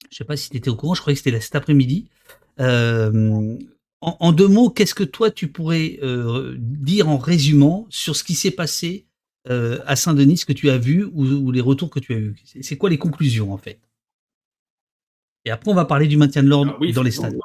Je 0.09 0.15
ne 0.15 0.17
sais 0.17 0.25
pas 0.25 0.37
si 0.37 0.49
tu 0.49 0.57
étais 0.57 0.69
au 0.69 0.75
courant, 0.75 0.93
je 0.93 1.01
croyais 1.01 1.15
que 1.15 1.21
c'était 1.23 1.39
cet 1.39 1.55
après-midi. 1.55 2.09
Euh, 2.59 3.57
en, 4.01 4.31
deux 4.31 4.47
mots, 4.47 4.69
qu'est-ce 4.69 4.95
que 4.95 5.03
toi 5.03 5.31
tu 5.31 5.47
pourrais 5.47 5.99
euh, 6.03 6.55
dire 6.57 7.09
en 7.09 7.17
résumant 7.17 7.87
sur 7.89 8.15
ce 8.15 8.23
qui 8.23 8.35
s'est 8.35 8.51
passé 8.51 9.05
à 9.49 9.95
Saint-Denis, 9.95 10.39
ce 10.39 10.45
que 10.45 10.51
tu 10.51 10.69
as 10.69 10.77
vu 10.77 11.05
ou, 11.05 11.51
les 11.51 11.61
retours 11.61 11.89
que 11.89 12.01
tu 12.01 12.13
as 12.13 12.17
eus? 12.17 12.35
C'est 12.61 12.77
quoi 12.77 12.89
les 12.89 12.97
conclusions 12.97 13.53
en 13.53 13.57
fait? 13.57 13.79
Et 15.45 15.51
après, 15.51 15.71
on 15.71 15.73
va 15.73 15.85
parler 15.85 16.07
du 16.07 16.17
maintien 16.17 16.43
de 16.43 16.49
l'ordre 16.49 16.77
ah 16.81 16.91
dans 16.91 17.03
les 17.03 17.11
stades 17.11 17.37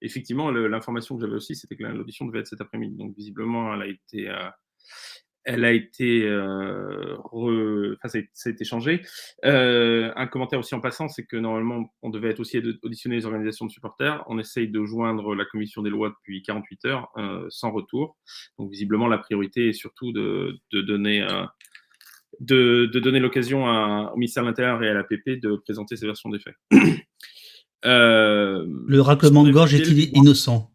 effectivement, 0.00 0.50
l'information 0.50 1.16
que 1.16 1.22
j'avais 1.22 1.36
aussi, 1.36 1.54
c'était 1.54 1.76
que 1.76 1.84
l'audition 1.84 2.26
devait 2.26 2.40
être 2.40 2.48
cet 2.48 2.60
après-midi. 2.60 2.96
Donc, 2.96 3.14
visiblement, 3.16 3.74
elle 3.74 3.82
a 3.82 3.86
été, 3.86 4.28
euh, 4.28 4.48
elle 5.44 5.64
a 5.64 5.72
été, 5.72 6.22
euh, 6.24 7.16
enfin, 7.32 8.08
ça, 8.08 8.18
a, 8.18 8.50
été 8.50 8.64
changé. 8.64 9.02
Euh, 9.44 10.12
un 10.16 10.26
commentaire 10.26 10.58
aussi 10.58 10.74
en 10.74 10.80
passant, 10.80 11.08
c'est 11.08 11.24
que 11.24 11.36
normalement, 11.36 11.92
on 12.02 12.10
devait 12.10 12.30
être 12.30 12.40
aussi 12.40 12.62
auditionner 12.82 13.16
les 13.16 13.26
organisations 13.26 13.66
de 13.66 13.70
supporters. 13.70 14.22
On 14.28 14.38
essaye 14.38 14.68
de 14.68 14.84
joindre 14.84 15.34
la 15.34 15.44
commission 15.44 15.82
des 15.82 15.90
lois 15.90 16.10
depuis 16.10 16.42
48 16.42 16.84
heures, 16.86 17.08
sans 17.48 17.70
retour. 17.70 18.16
Donc, 18.58 18.70
visiblement, 18.70 19.08
la 19.08 19.18
priorité 19.18 19.68
est 19.68 19.72
surtout 19.72 20.12
de, 20.12 20.58
de 20.72 20.82
donner. 20.82 21.26
de, 22.40 22.86
de, 22.86 23.00
donner 23.00 23.20
l'occasion 23.20 23.64
au 23.64 24.16
ministère 24.16 24.42
de 24.42 24.48
l'Intérieur 24.48 24.82
et 24.82 24.88
à 24.88 24.94
l'APP 24.94 25.40
de 25.40 25.56
présenter 25.56 25.96
ces 25.96 26.06
versions 26.06 26.30
des 26.30 26.40
faits. 26.40 26.56
Euh, 27.86 28.66
le 28.86 29.00
raclement 29.00 29.42
de 29.42 29.50
gorge 29.50 29.74
est-il 29.74 30.16
innocent? 30.16 30.70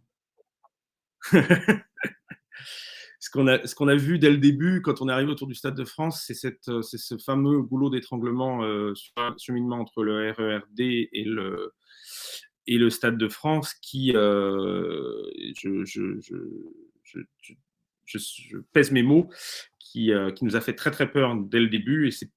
Ce 1.21 1.37
qu'on 3.35 3.47
a, 3.47 3.65
ce 3.65 3.95
vu 3.97 4.17
dès 4.19 4.31
le 4.31 4.37
début, 4.37 4.81
quand 4.81 5.01
on 5.01 5.09
est 5.09 5.11
arrivé 5.11 5.31
autour 5.31 5.47
du 5.47 5.55
Stade 5.55 5.75
de 5.75 5.85
France, 5.85 6.23
c'est 6.25 6.33
ce 6.33 7.17
fameux 7.17 7.61
goulot 7.61 7.89
d'étranglement 7.89 8.63
euh, 8.63 8.95
sur 8.95 9.13
le 9.17 9.35
cheminement 9.37 9.79
entre 9.79 10.03
le 10.03 10.31
RERD 10.31 10.79
et 10.79 11.23
le, 11.25 11.73
et 12.67 12.77
le 12.77 12.89
Stade 12.89 13.17
de 13.17 13.27
France 13.27 13.73
qui, 13.75 14.13
euh, 14.15 15.21
je, 15.53 15.79
pèse 18.73 18.91
mes 18.91 19.03
mots, 19.03 19.29
qui, 19.79 20.11
nous 20.41 20.55
a 20.55 20.61
fait 20.61 20.73
très 20.73 20.91
très 20.91 21.11
peur 21.11 21.35
dès 21.35 21.59
le 21.59 21.67
début. 21.67 22.07
Et 22.07 22.11
c'est 22.11 22.31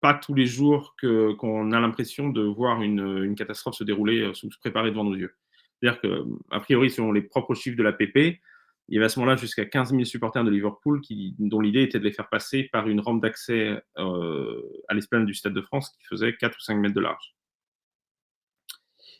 pas 0.00 0.14
tous 0.14 0.34
les 0.34 0.46
jours 0.46 0.94
qu'on 1.00 1.72
a 1.72 1.80
l'impression 1.80 2.28
de 2.28 2.42
voir 2.42 2.82
une, 2.82 3.34
catastrophe 3.34 3.76
se 3.76 3.84
dérouler, 3.84 4.20
euh, 4.20 4.34
se 4.34 4.46
préparer 4.60 4.90
devant 4.90 5.04
nos 5.04 5.14
yeux. 5.14 5.34
C'est-à-dire 5.80 6.00
que, 6.00 6.58
priori, 6.60 6.90
selon 6.90 7.12
les 7.12 7.22
propres 7.22 7.54
chiffres 7.54 7.76
de 7.76 7.82
la 7.82 7.92
PP, 7.92 8.40
il 8.88 8.94
y 8.94 8.98
avait 8.98 9.06
à 9.06 9.08
ce 9.08 9.18
moment-là 9.18 9.36
jusqu'à 9.36 9.64
15 9.64 9.90
000 9.90 10.04
supporters 10.04 10.44
de 10.44 10.50
Liverpool 10.50 11.00
dont 11.38 11.60
l'idée 11.60 11.82
était 11.82 11.98
de 11.98 12.04
les 12.04 12.12
faire 12.12 12.28
passer 12.28 12.64
par 12.64 12.88
une 12.88 13.00
rampe 13.00 13.22
d'accès 13.22 13.82
euh, 13.98 14.62
à 14.88 14.94
l'esplanade 14.94 15.26
du 15.26 15.34
Stade 15.34 15.54
de 15.54 15.62
France 15.62 15.90
qui 15.90 16.04
faisait 16.04 16.36
4 16.36 16.54
ou 16.54 16.60
5 16.60 16.76
mètres 16.76 16.94
de 16.94 17.00
large. 17.00 17.34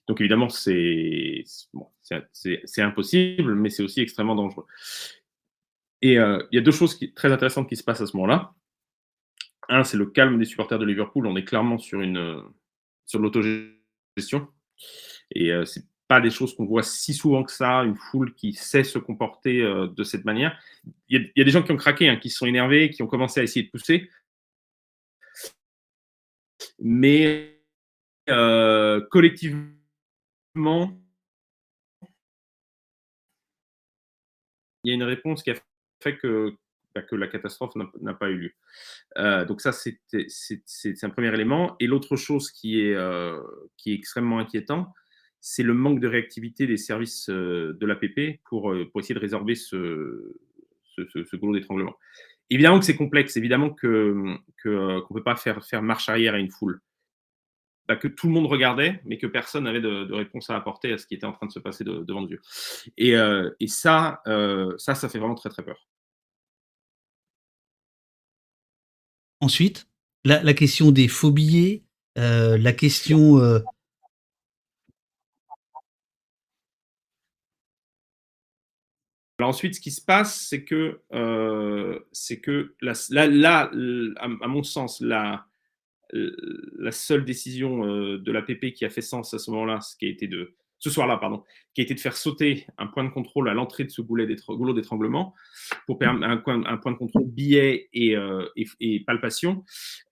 Donc 0.06 0.20
évidemment, 0.20 0.50
c'est 0.50 1.44
impossible, 2.76 3.54
mais 3.54 3.70
c'est 3.70 3.82
aussi 3.82 4.02
extrêmement 4.02 4.34
dangereux. 4.34 4.66
Et 6.02 6.18
euh, 6.18 6.42
il 6.52 6.56
y 6.56 6.58
a 6.58 6.62
deux 6.62 6.70
choses 6.70 6.98
très 7.14 7.32
intéressantes 7.32 7.68
qui 7.68 7.76
se 7.76 7.84
passent 7.84 8.02
à 8.02 8.06
ce 8.06 8.16
moment-là 8.18 8.52
un, 9.70 9.82
c'est 9.82 9.96
le 9.96 10.04
calme 10.04 10.38
des 10.38 10.44
supporters 10.44 10.78
de 10.78 10.84
Liverpool. 10.84 11.26
On 11.26 11.36
est 11.36 11.44
clairement 11.44 11.78
sur 11.78 12.00
euh, 12.00 12.42
sur 13.06 13.18
l'autogestion. 13.18 14.46
Et 15.34 15.52
c'est 15.64 15.86
pas 16.08 16.20
des 16.20 16.30
choses 16.30 16.54
qu'on 16.54 16.66
voit 16.66 16.82
si 16.82 17.14
souvent 17.14 17.42
que 17.44 17.52
ça, 17.52 17.78
une 17.84 17.96
foule 17.96 18.34
qui 18.34 18.52
sait 18.52 18.84
se 18.84 18.98
comporter 18.98 19.62
euh, 19.62 19.86
de 19.88 20.04
cette 20.04 20.24
manière. 20.24 20.58
Il 21.08 21.30
y, 21.36 21.40
a 21.40 21.44
des 21.44 21.50
gens 21.50 21.62
qui 21.62 21.72
ont 21.72 21.76
craqué, 21.76 22.08
hein, 22.08 22.16
qui 22.16 22.30
se 22.30 22.38
sont 22.38 22.46
énervés, 22.46 22.90
qui 22.90 23.02
ont 23.02 23.06
commencé 23.06 23.40
à 23.40 23.42
essayer 23.42 23.64
de 23.64 23.70
pousser. 23.70 24.10
Mais 26.78 27.60
collectivement, 29.10 29.70
il 34.84 34.88
y 34.88 34.90
a 34.90 34.94
une 34.94 35.02
réponse 35.02 35.42
qui 35.42 35.50
a 35.50 35.54
fait 36.02 36.16
que 36.18 36.56
bah, 36.94 37.02
que 37.02 37.16
la 37.16 37.26
catastrophe 37.26 37.74
n'a 37.74 38.14
pas 38.14 38.30
eu 38.30 38.36
lieu. 38.36 38.52
Euh, 39.18 39.44
donc 39.44 39.60
ça, 39.60 39.72
c'est 39.72 39.98
un 41.02 41.10
premier 41.10 41.34
élément. 41.34 41.74
Et 41.80 41.88
l'autre 41.88 42.14
chose 42.14 42.52
qui 42.52 42.80
est, 42.82 42.94
euh, 42.94 43.42
qui 43.76 43.90
est 43.90 43.94
extrêmement 43.94 44.38
inquiétant, 44.38 44.92
c'est 45.46 45.62
le 45.62 45.74
manque 45.74 46.00
de 46.00 46.08
réactivité 46.08 46.66
des 46.66 46.78
services 46.78 47.28
euh, 47.28 47.76
de 47.78 47.84
l'APP 47.84 48.40
pour, 48.44 48.74
pour 48.90 49.00
essayer 49.00 49.14
de 49.14 49.20
résorber 49.20 49.54
ce, 49.54 50.34
ce, 50.96 51.36
goulot 51.36 51.52
d'étranglement. 51.52 51.94
Évidemment 52.48 52.78
que 52.78 52.86
c'est 52.86 52.96
complexe, 52.96 53.36
évidemment 53.36 53.68
qu'on 53.68 54.38
que, 54.62 54.96
ne 54.96 55.14
peut 55.14 55.22
pas 55.22 55.36
faire, 55.36 55.62
faire 55.62 55.82
marche 55.82 56.08
arrière 56.08 56.32
à 56.32 56.38
une 56.38 56.50
foule. 56.50 56.80
Que 58.00 58.08
tout 58.08 58.28
le 58.28 58.32
monde 58.32 58.46
regardait, 58.46 59.02
mais 59.04 59.18
que 59.18 59.26
personne 59.26 59.64
n'avait 59.64 59.82
de, 59.82 60.10
réponse 60.14 60.48
à 60.48 60.56
apporter 60.56 60.94
à 60.94 60.96
ce 60.96 61.06
qui 61.06 61.14
était 61.14 61.26
en 61.26 61.32
train 61.32 61.46
de 61.46 61.52
se 61.52 61.58
passer 61.58 61.84
devant 61.84 62.22
Dieu. 62.22 62.40
Et, 62.96 63.12
et 63.12 63.66
ça, 63.66 64.22
ça, 64.78 64.94
ça 64.94 65.08
fait 65.10 65.18
vraiment 65.18 65.34
très 65.34 65.50
très 65.50 65.62
peur. 65.62 65.86
Ensuite, 69.40 69.86
la, 70.24 70.54
question 70.54 70.90
des 70.90 71.08
faux 71.08 71.30
billets, 71.30 71.82
euh, 72.16 72.56
la 72.56 72.72
question. 72.72 73.38
Alors 79.38 79.50
ensuite, 79.50 79.74
ce 79.74 79.80
qui 79.80 79.90
se 79.90 80.02
passe, 80.02 80.46
c'est 80.48 80.64
que, 80.64 81.00
euh, 81.12 81.98
que 82.42 82.74
là, 82.80 82.94
là, 83.10 83.70
à, 84.16 84.48
mon 84.48 84.62
sens, 84.62 85.00
la, 85.00 85.46
seule 86.92 87.24
décision 87.24 87.84
de 87.84 88.32
l'APP 88.32 88.72
qui 88.72 88.84
a 88.84 88.90
fait 88.90 89.02
sens 89.02 89.34
à 89.34 89.38
ce 89.38 89.50
moment-là, 89.50 89.80
ce 89.80 89.96
qui 89.96 90.06
a 90.06 90.26
de, 90.28 90.54
ce 90.84 90.90
soir-là, 90.90 91.16
pardon, 91.16 91.42
qui 91.72 91.80
a 91.80 91.84
été 91.84 91.94
de 91.94 92.00
faire 92.00 92.14
sauter 92.14 92.66
un 92.76 92.86
point 92.86 93.04
de 93.04 93.08
contrôle 93.08 93.48
à 93.48 93.54
l'entrée 93.54 93.84
de 93.84 93.90
ce 93.90 94.02
goulot 94.02 94.26
d'étranglement 94.74 95.34
pour 95.86 95.98
permettre 95.98 96.26
un, 96.46 96.76
point 96.76 96.92
de 96.92 96.96
contrôle 96.98 97.24
billet 97.24 97.88
et, 97.94 98.14
euh, 98.14 98.46
palpation. 99.06 99.64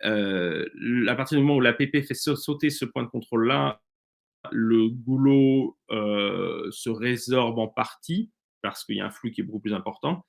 Euh, 0.07 0.65
à 1.09 1.15
partir 1.15 1.37
du 1.37 1.45
moment 1.45 1.59
où 1.59 1.61
l'APP 1.61 2.01
fait 2.07 2.15
sauter 2.15 2.71
ce 2.71 2.87
point 2.87 3.03
de 3.03 3.09
contrôle-là, 3.09 3.83
le 4.51 4.89
goulot 4.89 5.77
euh, 5.91 6.71
se 6.71 6.89
résorbe 6.89 7.59
en 7.59 7.69
partie 7.69 8.31
parce 8.63 8.85
qu'il 8.85 8.97
y 8.97 9.01
a 9.01 9.07
un 9.07 9.11
flux 9.11 9.33
qui 9.33 9.41
est 9.41 9.45
beaucoup 9.45 9.61
plus 9.61 9.75
important, 9.75 10.25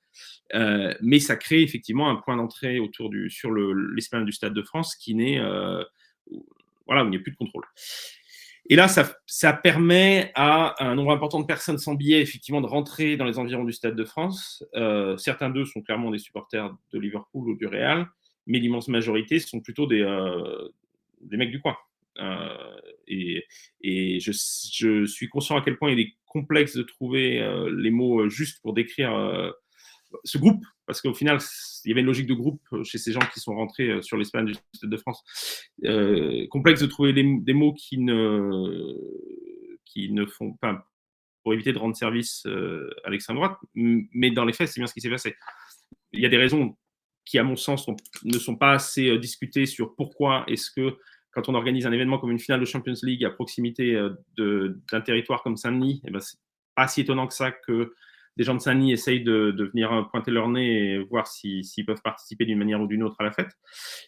mais 1.00 1.20
ça 1.20 1.36
crée 1.36 1.62
effectivement 1.62 2.10
un 2.10 2.16
point 2.16 2.36
d'entrée 2.36 2.78
autour 2.78 3.10
du 3.10 3.30
sur 3.30 3.50
l'esplanade 3.52 4.26
du 4.26 4.32
Stade 4.32 4.54
de 4.54 4.62
France 4.62 4.96
qui 4.96 5.14
n'est 5.14 5.40
voilà 6.86 7.02
où 7.02 7.06
il 7.06 7.10
n'y 7.10 7.16
a 7.16 7.20
plus 7.20 7.32
de 7.32 7.36
contrôle. 7.36 7.64
Et 8.70 8.76
là, 8.76 8.88
ça, 8.88 9.14
ça, 9.26 9.52
permet 9.52 10.32
à 10.34 10.74
un 10.82 10.94
nombre 10.94 11.12
important 11.12 11.38
de 11.38 11.44
personnes 11.44 11.76
sans 11.76 11.94
billets, 11.94 12.22
effectivement, 12.22 12.62
de 12.62 12.66
rentrer 12.66 13.18
dans 13.18 13.26
les 13.26 13.38
environs 13.38 13.64
du 13.64 13.72
Stade 13.72 13.94
de 13.94 14.04
France. 14.04 14.64
Euh, 14.74 15.18
certains 15.18 15.50
d'eux 15.50 15.66
sont 15.66 15.82
clairement 15.82 16.10
des 16.10 16.18
supporters 16.18 16.74
de 16.92 16.98
Liverpool 16.98 17.50
ou 17.50 17.56
du 17.56 17.66
Real, 17.66 18.06
mais 18.46 18.58
l'immense 18.58 18.88
majorité 18.88 19.38
sont 19.38 19.60
plutôt 19.60 19.86
des, 19.86 20.00
euh, 20.00 20.68
des 21.20 21.36
mecs 21.36 21.50
du 21.50 21.60
coin. 21.60 21.76
Euh, 22.18 22.78
et, 23.06 23.46
je, 24.20 25.04
suis 25.06 25.28
conscient 25.28 25.56
à 25.56 25.62
quel 25.62 25.76
point 25.76 25.90
il 25.90 26.00
est 26.00 26.14
complexe 26.26 26.76
de 26.76 26.82
trouver 26.82 27.40
euh, 27.40 27.72
les 27.76 27.90
mots 27.90 28.28
justes 28.28 28.60
pour 28.62 28.74
décrire 28.74 29.14
euh, 29.14 29.50
ce 30.24 30.38
groupe, 30.38 30.64
parce 30.86 31.00
qu'au 31.00 31.14
final, 31.14 31.38
il 31.84 31.88
y 31.88 31.92
avait 31.92 32.00
une 32.00 32.06
logique 32.06 32.26
de 32.26 32.34
groupe 32.34 32.62
chez 32.84 32.98
ces 32.98 33.12
gens 33.12 33.26
qui 33.32 33.40
sont 33.40 33.54
rentrés 33.54 34.02
sur 34.02 34.16
l'Espagne 34.16 34.46
du 34.46 34.54
Stade 34.74 34.90
de 34.90 34.96
France. 34.96 35.24
Euh, 35.84 36.46
complexe 36.48 36.80
de 36.80 36.86
trouver 36.86 37.12
des 37.12 37.52
mots 37.52 37.74
qui 37.74 37.98
ne, 37.98 38.94
qui 39.84 40.12
ne 40.12 40.26
font 40.26 40.52
pas, 40.54 40.86
pour 41.42 41.54
éviter 41.54 41.72
de 41.72 41.78
rendre 41.78 41.96
service 41.96 42.44
euh, 42.46 42.90
à 43.04 43.10
l'extrême 43.10 43.36
droite, 43.36 43.56
mais 43.74 44.30
dans 44.30 44.44
les 44.44 44.52
faits, 44.52 44.68
c'est 44.68 44.80
bien 44.80 44.86
ce 44.86 44.94
qui 44.94 45.00
s'est 45.00 45.10
passé. 45.10 45.36
Il 46.12 46.20
y 46.20 46.26
a 46.26 46.28
des 46.28 46.38
raisons 46.38 46.76
qui, 47.24 47.38
à 47.38 47.44
mon 47.44 47.56
sens, 47.56 47.86
ne 48.24 48.38
sont 48.38 48.56
pas 48.56 48.72
assez 48.72 49.08
euh, 49.08 49.18
discutées 49.18 49.66
sur 49.66 49.94
pourquoi 49.94 50.44
est-ce 50.48 50.70
que 50.70 50.96
quand 51.34 51.48
on 51.48 51.54
organise 51.54 51.86
un 51.86 51.92
événement 51.92 52.18
comme 52.18 52.30
une 52.30 52.38
finale 52.38 52.60
de 52.60 52.64
Champions 52.64 52.94
League 53.02 53.24
à 53.24 53.30
proximité 53.30 54.00
d'un 54.36 55.00
territoire 55.00 55.42
comme 55.42 55.56
Saint-Denis, 55.56 56.00
eh 56.06 56.10
ben, 56.10 56.20
c'est 56.20 56.38
pas 56.74 56.88
si 56.88 57.00
étonnant 57.00 57.26
que 57.26 57.34
ça 57.34 57.50
que 57.50 57.92
des 58.36 58.44
gens 58.44 58.54
de 58.54 58.60
Saint-Denis 58.60 58.92
essayent 58.92 59.22
de, 59.22 59.54
venir 59.72 60.08
pointer 60.10 60.30
leur 60.30 60.48
nez 60.48 60.94
et 60.94 60.98
voir 60.98 61.26
s'ils 61.26 61.64
si, 61.64 61.84
peuvent 61.84 62.02
participer 62.02 62.44
d'une 62.44 62.58
manière 62.58 62.80
ou 62.80 62.86
d'une 62.86 63.02
autre 63.02 63.16
à 63.20 63.24
la 63.24 63.32
fête. 63.32 63.50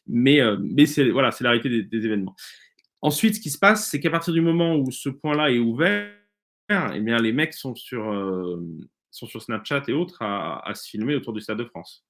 Mais, 0.06 0.40
euh, 0.40 0.56
c'est 0.86 1.10
voilà, 1.10 1.30
la 1.40 1.50
réalité 1.50 1.82
des, 1.82 2.04
événements. 2.04 2.34
Ensuite, 3.02 3.36
ce 3.36 3.40
qui 3.40 3.50
se 3.50 3.58
passe, 3.58 3.88
c'est 3.88 4.00
qu'à 4.00 4.10
partir 4.10 4.32
du 4.32 4.40
moment 4.40 4.76
où 4.76 4.90
ce 4.90 5.08
point-là 5.08 5.50
est 5.50 5.58
ouvert, 5.58 6.10
eh 6.68 7.00
bien, 7.00 7.18
les 7.18 7.32
mecs 7.32 7.54
sont 7.54 7.74
sur, 7.74 8.10
euh, 8.10 8.60
Snapchat 9.12 9.84
et 9.88 9.92
autres 9.92 10.20
à, 10.20 10.72
se 10.74 10.88
filmer 10.88 11.14
autour 11.14 11.32
du 11.32 11.40
Stade 11.40 11.58
de 11.58 11.64
France. 11.64 12.04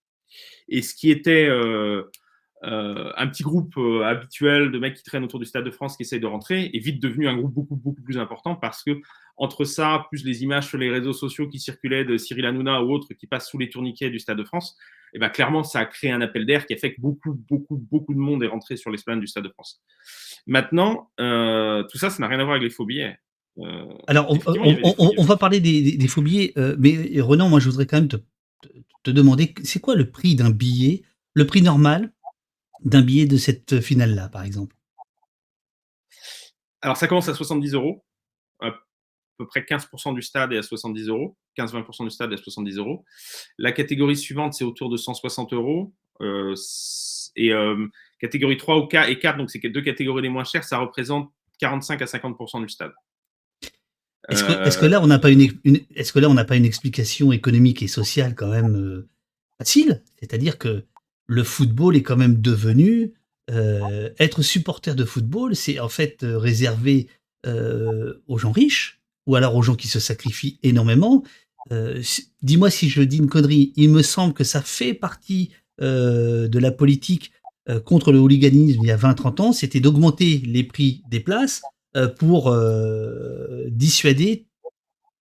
Et 0.68 0.82
ce 0.82 0.94
qui 0.94 1.10
était 1.10 1.46
euh, 1.48 2.04
euh, 2.66 3.12
un 3.16 3.28
petit 3.28 3.44
groupe 3.44 3.76
euh, 3.76 4.02
habituel 4.02 4.72
de 4.72 4.78
mecs 4.78 4.94
qui 4.94 5.04
traînent 5.04 5.22
autour 5.22 5.38
du 5.38 5.46
Stade 5.46 5.64
de 5.64 5.70
France 5.70 5.96
qui 5.96 6.02
essayent 6.02 6.20
de 6.20 6.26
rentrer 6.26 6.70
est 6.72 6.78
vite 6.80 7.00
devenu 7.00 7.28
un 7.28 7.36
groupe 7.36 7.54
beaucoup, 7.54 7.76
beaucoup 7.76 8.02
plus 8.02 8.18
important 8.18 8.56
parce 8.56 8.82
que 8.82 9.00
entre 9.36 9.64
ça, 9.64 10.06
plus 10.10 10.24
les 10.24 10.42
images 10.42 10.66
sur 10.66 10.78
les 10.78 10.90
réseaux 10.90 11.12
sociaux 11.12 11.46
qui 11.48 11.60
circulaient 11.60 12.04
de 12.04 12.16
Cyril 12.16 12.44
Hanouna 12.44 12.82
ou 12.82 12.92
autres 12.92 13.14
qui 13.14 13.26
passent 13.26 13.48
sous 13.48 13.58
les 13.58 13.68
tourniquets 13.68 14.10
du 14.10 14.18
Stade 14.18 14.38
de 14.38 14.44
France, 14.44 14.76
et 15.12 15.16
eh 15.16 15.18
ben, 15.20 15.28
clairement, 15.28 15.62
ça 15.62 15.78
a 15.80 15.86
créé 15.86 16.10
un 16.10 16.20
appel 16.20 16.44
d'air 16.44 16.66
qui 16.66 16.74
a 16.74 16.76
fait 16.76 16.94
que 16.94 17.00
beaucoup, 17.00 17.34
beaucoup, 17.48 17.76
beaucoup 17.76 18.14
de 18.14 18.18
monde 18.18 18.42
est 18.42 18.48
rentré 18.48 18.76
sur 18.76 18.90
l'esplanade 18.90 19.20
du 19.20 19.28
Stade 19.28 19.44
de 19.44 19.50
France. 19.50 19.80
Maintenant, 20.46 21.10
euh, 21.20 21.84
tout 21.84 21.98
ça, 21.98 22.10
ça 22.10 22.20
n'a 22.20 22.28
rien 22.28 22.40
à 22.40 22.44
voir 22.44 22.56
avec 22.56 22.64
les 22.64 22.70
faux 22.70 22.84
billets. 22.84 23.16
Alors, 24.08 24.30
on, 24.30 24.38
on, 24.46 24.94
on, 24.98 25.12
on, 25.16 25.24
va 25.24 25.36
parler 25.36 25.60
des, 25.60 25.80
des, 25.80 25.96
des 25.96 26.08
faux 26.08 26.20
billets, 26.20 26.52
mais 26.78 27.20
Renan, 27.20 27.48
moi, 27.48 27.60
je 27.60 27.70
voudrais 27.70 27.86
quand 27.86 27.96
même 27.96 28.08
te, 28.08 28.16
te 29.02 29.10
demander, 29.10 29.54
c'est 29.62 29.80
quoi 29.80 29.94
le 29.94 30.10
prix 30.10 30.34
d'un 30.34 30.50
billet, 30.50 31.02
le 31.32 31.46
prix 31.46 31.62
normal 31.62 32.12
d'un 32.84 33.02
billet 33.02 33.26
de 33.26 33.36
cette 33.36 33.80
finale-là, 33.80 34.28
par 34.28 34.44
exemple? 34.44 34.76
Alors, 36.80 36.96
ça 36.96 37.08
commence 37.08 37.28
à 37.28 37.34
70 37.34 37.74
euros. 37.74 38.04
À 38.60 38.72
peu 39.38 39.46
près 39.46 39.60
15% 39.60 40.14
du 40.14 40.22
stade 40.22 40.52
est 40.52 40.58
à 40.58 40.62
70 40.62 41.08
euros. 41.08 41.36
15-20% 41.58 42.04
du 42.04 42.10
stade 42.10 42.32
est 42.32 42.36
à 42.36 42.38
70 42.38 42.78
euros. 42.78 43.04
La 43.58 43.72
catégorie 43.72 44.16
suivante, 44.16 44.54
c'est 44.54 44.64
autour 44.64 44.88
de 44.88 44.96
160 44.96 45.52
euros. 45.52 45.92
Euh, 46.20 46.54
et 47.36 47.52
euh, 47.52 47.86
catégorie 48.18 48.56
3 48.56 48.78
ou 48.78 48.86
4, 48.86 49.08
et 49.10 49.18
4, 49.18 49.36
donc 49.36 49.50
c'est 49.50 49.60
deux 49.68 49.82
catégories 49.82 50.22
les 50.22 50.28
moins 50.28 50.44
chères, 50.44 50.64
ça 50.64 50.78
représente 50.78 51.30
45 51.58 52.00
à 52.02 52.04
50% 52.06 52.62
du 52.62 52.68
stade. 52.68 52.92
Est-ce 54.28 54.42
que, 54.42 54.52
est 54.52 54.80
que, 54.80 54.86
là, 54.86 55.00
on 55.02 55.06
n'a 55.06 55.18
pas 55.18 55.30
une, 55.30 55.48
une 55.64 55.80
est-ce 55.94 56.12
que 56.12 56.18
là, 56.18 56.28
on 56.28 56.34
n'a 56.34 56.44
pas 56.44 56.56
une 56.56 56.64
explication 56.64 57.30
économique 57.30 57.82
et 57.82 57.88
sociale 57.88 58.34
quand 58.34 58.48
même 58.48 58.74
euh, 58.74 59.08
facile? 59.58 60.02
C'est-à-dire 60.18 60.58
que 60.58 60.84
le 61.26 61.42
football 61.44 61.96
est 61.96 62.02
quand 62.02 62.16
même 62.16 62.40
devenu 62.40 63.12
euh, 63.50 64.10
être 64.18 64.42
supporter 64.42 64.94
de 64.94 65.04
football, 65.04 65.54
c'est 65.54 65.78
en 65.78 65.88
fait 65.88 66.22
euh, 66.22 66.38
réservé 66.38 67.08
euh, 67.46 68.14
aux 68.26 68.38
gens 68.38 68.52
riches 68.52 69.00
ou 69.26 69.36
alors 69.36 69.54
aux 69.54 69.62
gens 69.62 69.76
qui 69.76 69.88
se 69.88 70.00
sacrifient 70.00 70.58
énormément. 70.62 71.22
Euh, 71.72 72.02
Dis-moi 72.42 72.70
si 72.70 72.88
je 72.88 73.02
dis 73.02 73.18
une 73.18 73.28
connerie. 73.28 73.72
Il 73.76 73.90
me 73.90 74.02
semble 74.02 74.34
que 74.34 74.44
ça 74.44 74.62
fait 74.62 74.94
partie 74.94 75.50
de 75.78 76.58
la 76.58 76.70
politique 76.70 77.32
contre 77.84 78.10
le 78.10 78.18
hooliganisme 78.18 78.80
il 78.82 78.86
y 78.86 78.90
a 78.90 78.96
20-30 78.96 79.42
ans, 79.42 79.52
c'était 79.52 79.80
d'augmenter 79.80 80.38
les 80.46 80.64
prix 80.64 81.02
des 81.10 81.20
places 81.20 81.60
pour 82.18 82.56
dissuader 83.68 84.46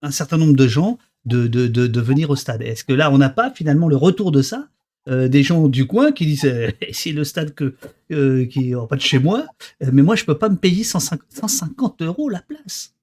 un 0.02 0.12
certain 0.12 0.38
nombre 0.38 0.56
de 0.56 0.66
gens 0.66 0.98
de, 1.26 1.48
de, 1.48 1.68
de, 1.68 1.88
de 1.88 2.00
venir 2.00 2.30
au 2.30 2.38
stade. 2.38 2.62
Est-ce 2.62 2.86
que 2.86 2.94
là, 2.94 3.12
on 3.12 3.18
n'a 3.18 3.30
pas 3.30 3.52
finalement 3.52 3.90
le 3.90 3.98
retour 3.98 4.32
de 4.32 4.42
ça? 4.42 4.70
Euh, 5.08 5.28
des 5.28 5.44
gens 5.44 5.68
du 5.68 5.86
coin 5.86 6.12
qui 6.12 6.26
disent 6.26 6.46
euh, 6.46 6.72
c'est 6.92 7.12
le 7.12 7.24
stade 7.24 7.54
que 7.54 7.76
euh, 8.12 8.46
qui 8.46 8.72
est 8.72 8.76
en 8.76 8.88
pas 8.88 8.96
de 8.96 9.02
chez 9.02 9.20
moi, 9.20 9.46
mais 9.92 10.02
moi 10.02 10.16
je 10.16 10.26
peux 10.26 10.38
pas 10.38 10.50
me 10.50 10.56
payer 10.56 10.84
150, 10.84 11.22
150 11.30 12.02
euros 12.02 12.30
la 12.30 12.42
place. 12.42 12.96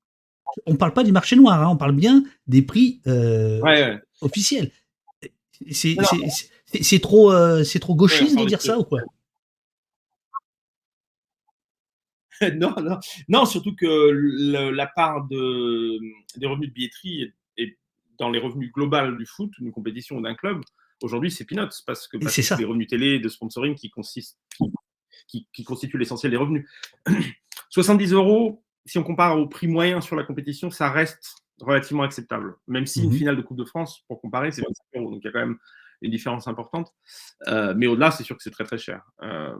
On 0.66 0.74
parle 0.76 0.92
pas 0.92 1.04
du 1.04 1.12
marché 1.12 1.36
noir, 1.36 1.62
hein, 1.62 1.68
on 1.70 1.76
parle 1.76 1.94
bien 1.94 2.24
des 2.46 2.62
prix 2.62 3.00
ouais, 3.06 3.60
ouais. 3.62 4.02
officiels. 4.20 4.70
C'est 5.70 5.96
trop 7.00 7.32
c'est 7.64 7.78
trop 7.78 7.94
gauchiste 7.94 8.36
ouais, 8.36 8.42
de 8.42 8.48
dire 8.48 8.60
ça 8.60 8.78
ou 8.78 8.84
quoi? 8.84 9.00
Non, 12.56 12.74
non, 12.82 12.98
non, 13.28 13.44
surtout 13.44 13.72
que 13.76 14.10
le, 14.10 14.70
la 14.72 14.88
part 14.88 15.28
de, 15.28 16.00
des 16.36 16.46
revenus 16.46 16.70
de 16.70 16.74
billetterie 16.74 17.32
est 17.56 17.78
dans 18.18 18.30
les 18.30 18.40
revenus 18.40 18.72
globaux 18.72 19.12
du 19.16 19.26
foot, 19.26 19.52
d'une 19.60 19.70
compétition 19.70 20.16
ou 20.16 20.22
d'un 20.22 20.34
club, 20.34 20.60
Aujourd'hui, 21.02 21.30
c'est 21.30 21.44
peanuts 21.44 21.82
parce 21.86 22.08
que 22.08 22.16
c'est 22.28 22.58
les 22.58 22.64
revenus 22.64 22.88
télé 22.88 23.18
de 23.18 23.28
sponsoring 23.28 23.74
qui, 23.74 23.90
consiste, 23.90 24.38
qui, 24.56 24.64
qui, 25.26 25.48
qui 25.52 25.64
constituent 25.64 25.98
l'essentiel 25.98 26.30
des 26.30 26.38
revenus. 26.38 26.68
70 27.70 28.12
euros, 28.12 28.62
si 28.86 28.98
on 28.98 29.02
compare 29.02 29.38
au 29.38 29.46
prix 29.46 29.66
moyen 29.66 30.00
sur 30.00 30.16
la 30.16 30.24
compétition, 30.24 30.70
ça 30.70 30.90
reste 30.90 31.36
relativement 31.60 32.02
acceptable. 32.02 32.56
Même 32.66 32.86
si 32.86 33.02
une 33.02 33.12
finale 33.12 33.36
de 33.36 33.42
Coupe 33.42 33.56
de 33.58 33.64
France, 33.64 34.02
pour 34.08 34.20
comparer, 34.20 34.50
c'est 34.50 34.62
25 34.62 34.74
euros. 34.96 35.10
Donc 35.10 35.20
il 35.22 35.26
y 35.26 35.28
a 35.28 35.32
quand 35.32 35.40
même 35.40 35.58
une 36.02 36.10
différence 36.10 36.48
importante. 36.48 36.92
Euh, 37.48 37.74
mais 37.76 37.86
au-delà, 37.86 38.10
c'est 38.10 38.24
sûr 38.24 38.36
que 38.36 38.42
c'est 38.42 38.50
très 38.50 38.64
très 38.64 38.78
cher. 38.78 39.02
Euh, 39.22 39.54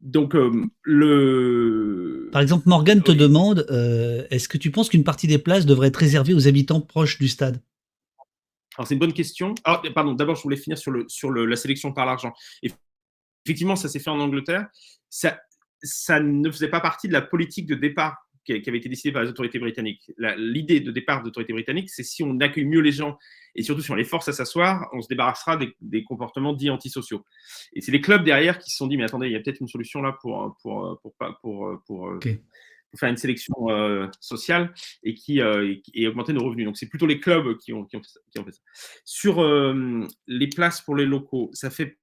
donc, 0.00 0.34
euh, 0.34 0.64
le. 0.82 2.28
Par 2.32 2.42
exemple, 2.42 2.68
Morgan 2.68 3.02
te 3.02 3.12
demande 3.12 3.66
est-ce 4.30 4.48
que 4.48 4.58
tu 4.58 4.70
penses 4.70 4.88
qu'une 4.88 5.04
partie 5.04 5.26
des 5.26 5.38
places 5.38 5.66
devrait 5.66 5.88
être 5.88 5.96
réservée 5.96 6.34
aux 6.34 6.48
habitants 6.48 6.80
proches 6.80 7.18
du 7.18 7.28
stade? 7.28 7.60
Alors, 8.76 8.86
c'est 8.86 8.94
une 8.94 9.00
bonne 9.00 9.12
question. 9.12 9.54
Ah, 9.64 9.80
pardon, 9.94 10.12
d'abord, 10.12 10.36
je 10.36 10.42
voulais 10.42 10.56
finir 10.56 10.78
sur, 10.78 10.90
le, 10.90 11.04
sur 11.08 11.30
le, 11.30 11.46
la 11.46 11.56
sélection 11.56 11.92
par 11.92 12.06
l'argent. 12.06 12.32
Effectivement, 13.44 13.76
ça 13.76 13.88
s'est 13.88 14.00
fait 14.00 14.10
en 14.10 14.20
Angleterre. 14.20 14.66
Ça, 15.08 15.40
ça 15.82 16.20
ne 16.20 16.50
faisait 16.50 16.68
pas 16.68 16.80
partie 16.80 17.08
de 17.08 17.12
la 17.12 17.22
politique 17.22 17.66
de 17.66 17.74
départ 17.74 18.16
qui, 18.44 18.52
avait 18.52 18.78
été 18.78 18.88
décidée 18.88 19.12
par 19.12 19.22
les 19.22 19.28
autorités 19.28 19.58
britanniques. 19.58 20.12
L'idée 20.36 20.80
de 20.80 20.92
départ 20.92 21.22
des 21.22 21.28
autorités 21.28 21.52
britanniques, 21.52 21.90
c'est 21.90 22.04
si 22.04 22.22
on 22.22 22.38
accueille 22.38 22.64
mieux 22.64 22.80
les 22.80 22.92
gens 22.92 23.18
et 23.56 23.62
surtout 23.62 23.82
si 23.82 23.90
on 23.90 23.96
les 23.96 24.04
force 24.04 24.28
à 24.28 24.32
s'asseoir, 24.32 24.88
on 24.92 25.02
se 25.02 25.08
débarrassera 25.08 25.56
des, 25.56 25.74
des 25.80 26.04
comportements 26.04 26.52
dits 26.52 26.70
antisociaux. 26.70 27.24
Et 27.72 27.80
c'est 27.80 27.90
les 27.90 28.00
clubs 28.00 28.24
derrière 28.24 28.58
qui 28.58 28.70
se 28.70 28.76
sont 28.76 28.86
dit, 28.86 28.96
mais 28.96 29.04
attendez, 29.04 29.26
il 29.26 29.32
y 29.32 29.36
a 29.36 29.40
peut-être 29.40 29.60
une 29.60 29.68
solution 29.68 30.00
là 30.00 30.16
pour, 30.20 30.56
pour, 30.62 31.00
pour, 31.02 31.14
pour, 31.42 31.82
pour, 31.86 32.02
okay 32.02 32.40
faire 32.96 33.08
une 33.08 33.16
sélection 33.16 33.54
euh, 33.68 34.08
sociale 34.20 34.72
et 35.02 35.14
qui 35.14 35.40
euh, 35.40 35.74
et, 35.94 36.06
augmenter 36.06 36.32
nos 36.32 36.44
revenus. 36.44 36.66
Donc 36.66 36.76
c'est 36.76 36.88
plutôt 36.88 37.06
les 37.06 37.20
clubs 37.20 37.56
qui 37.58 37.72
ont, 37.72 37.84
qui 37.84 37.96
ont, 37.96 38.02
fait, 38.02 38.52
ça. 38.52 38.60
Sur 39.04 39.42
euh, 39.42 40.06
les 40.26 40.48
places 40.48 40.80
pour 40.80 40.96
les 40.96 41.06
locaux, 41.06 41.50
ça 41.52 41.70
fait 41.70 41.98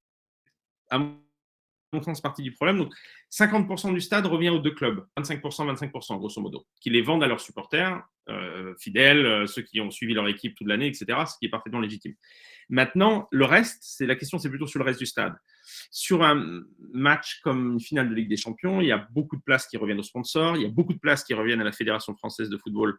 à 0.89 0.99
mon 0.99 2.01
sens 2.01 2.21
partie 2.21 2.41
du 2.41 2.51
problème. 2.51 2.77
Donc 2.77 2.93
50% 3.32 3.93
du 3.93 4.01
stade 4.01 4.25
revient 4.25 4.49
aux 4.49 4.60
deux 4.60 4.73
clubs, 4.73 5.06
25%, 5.17 5.41
25% 5.41 6.17
grosso 6.17 6.41
modo, 6.41 6.65
qui 6.82 6.89
les 6.89 7.01
vendent 7.01 7.23
à 7.23 7.27
leurs 7.27 7.41
supporters 7.41 8.01
euh, 8.29 8.73
fidèles, 8.79 9.47
ceux 9.47 9.62
qui 9.62 9.82
ont 9.82 9.91
suivi 9.91 10.13
leur 10.13 10.27
équipe 10.27 10.56
toute 10.56 10.67
l'année, 10.67 10.88
etc. 10.88 11.06
Ce 11.27 11.38
qui 11.38 11.45
est 11.45 11.49
parfaitement 11.49 11.79
légitime. 11.79 12.15
Maintenant, 12.69 13.27
le 13.32 13.45
reste, 13.45 13.80
c'est 13.82 14.05
la 14.05 14.15
question, 14.15 14.39
c'est 14.39 14.49
plutôt 14.49 14.67
sur 14.67 14.80
le 14.80 14.86
reste 14.86 14.99
du 14.99 15.05
stade. 15.05 15.36
Sur 15.91 16.24
un 16.24 16.63
match 16.91 17.39
comme 17.43 17.74
une 17.74 17.80
finale 17.80 18.09
de 18.09 18.15
Ligue 18.15 18.30
des 18.30 18.38
Champions, 18.38 18.82
il 18.82 18.88
y 18.88 18.91
a 18.91 19.07
beaucoup 19.11 19.36
de 19.36 19.41
places 19.41 19.67
qui 19.67 19.78
reviennent 19.78 19.99
aux 19.99 20.03
sponsors, 20.03 20.55
il 20.55 20.63
y 20.63 20.65
a 20.65 20.69
beaucoup 20.69 20.93
de 20.93 20.99
places 20.99 21.24
qui 21.24 21.34
reviennent 21.34 21.61
à 21.61 21.63
la 21.63 21.71
Fédération 21.71 22.15
française 22.15 22.49
de 22.49 22.57
football, 22.57 22.97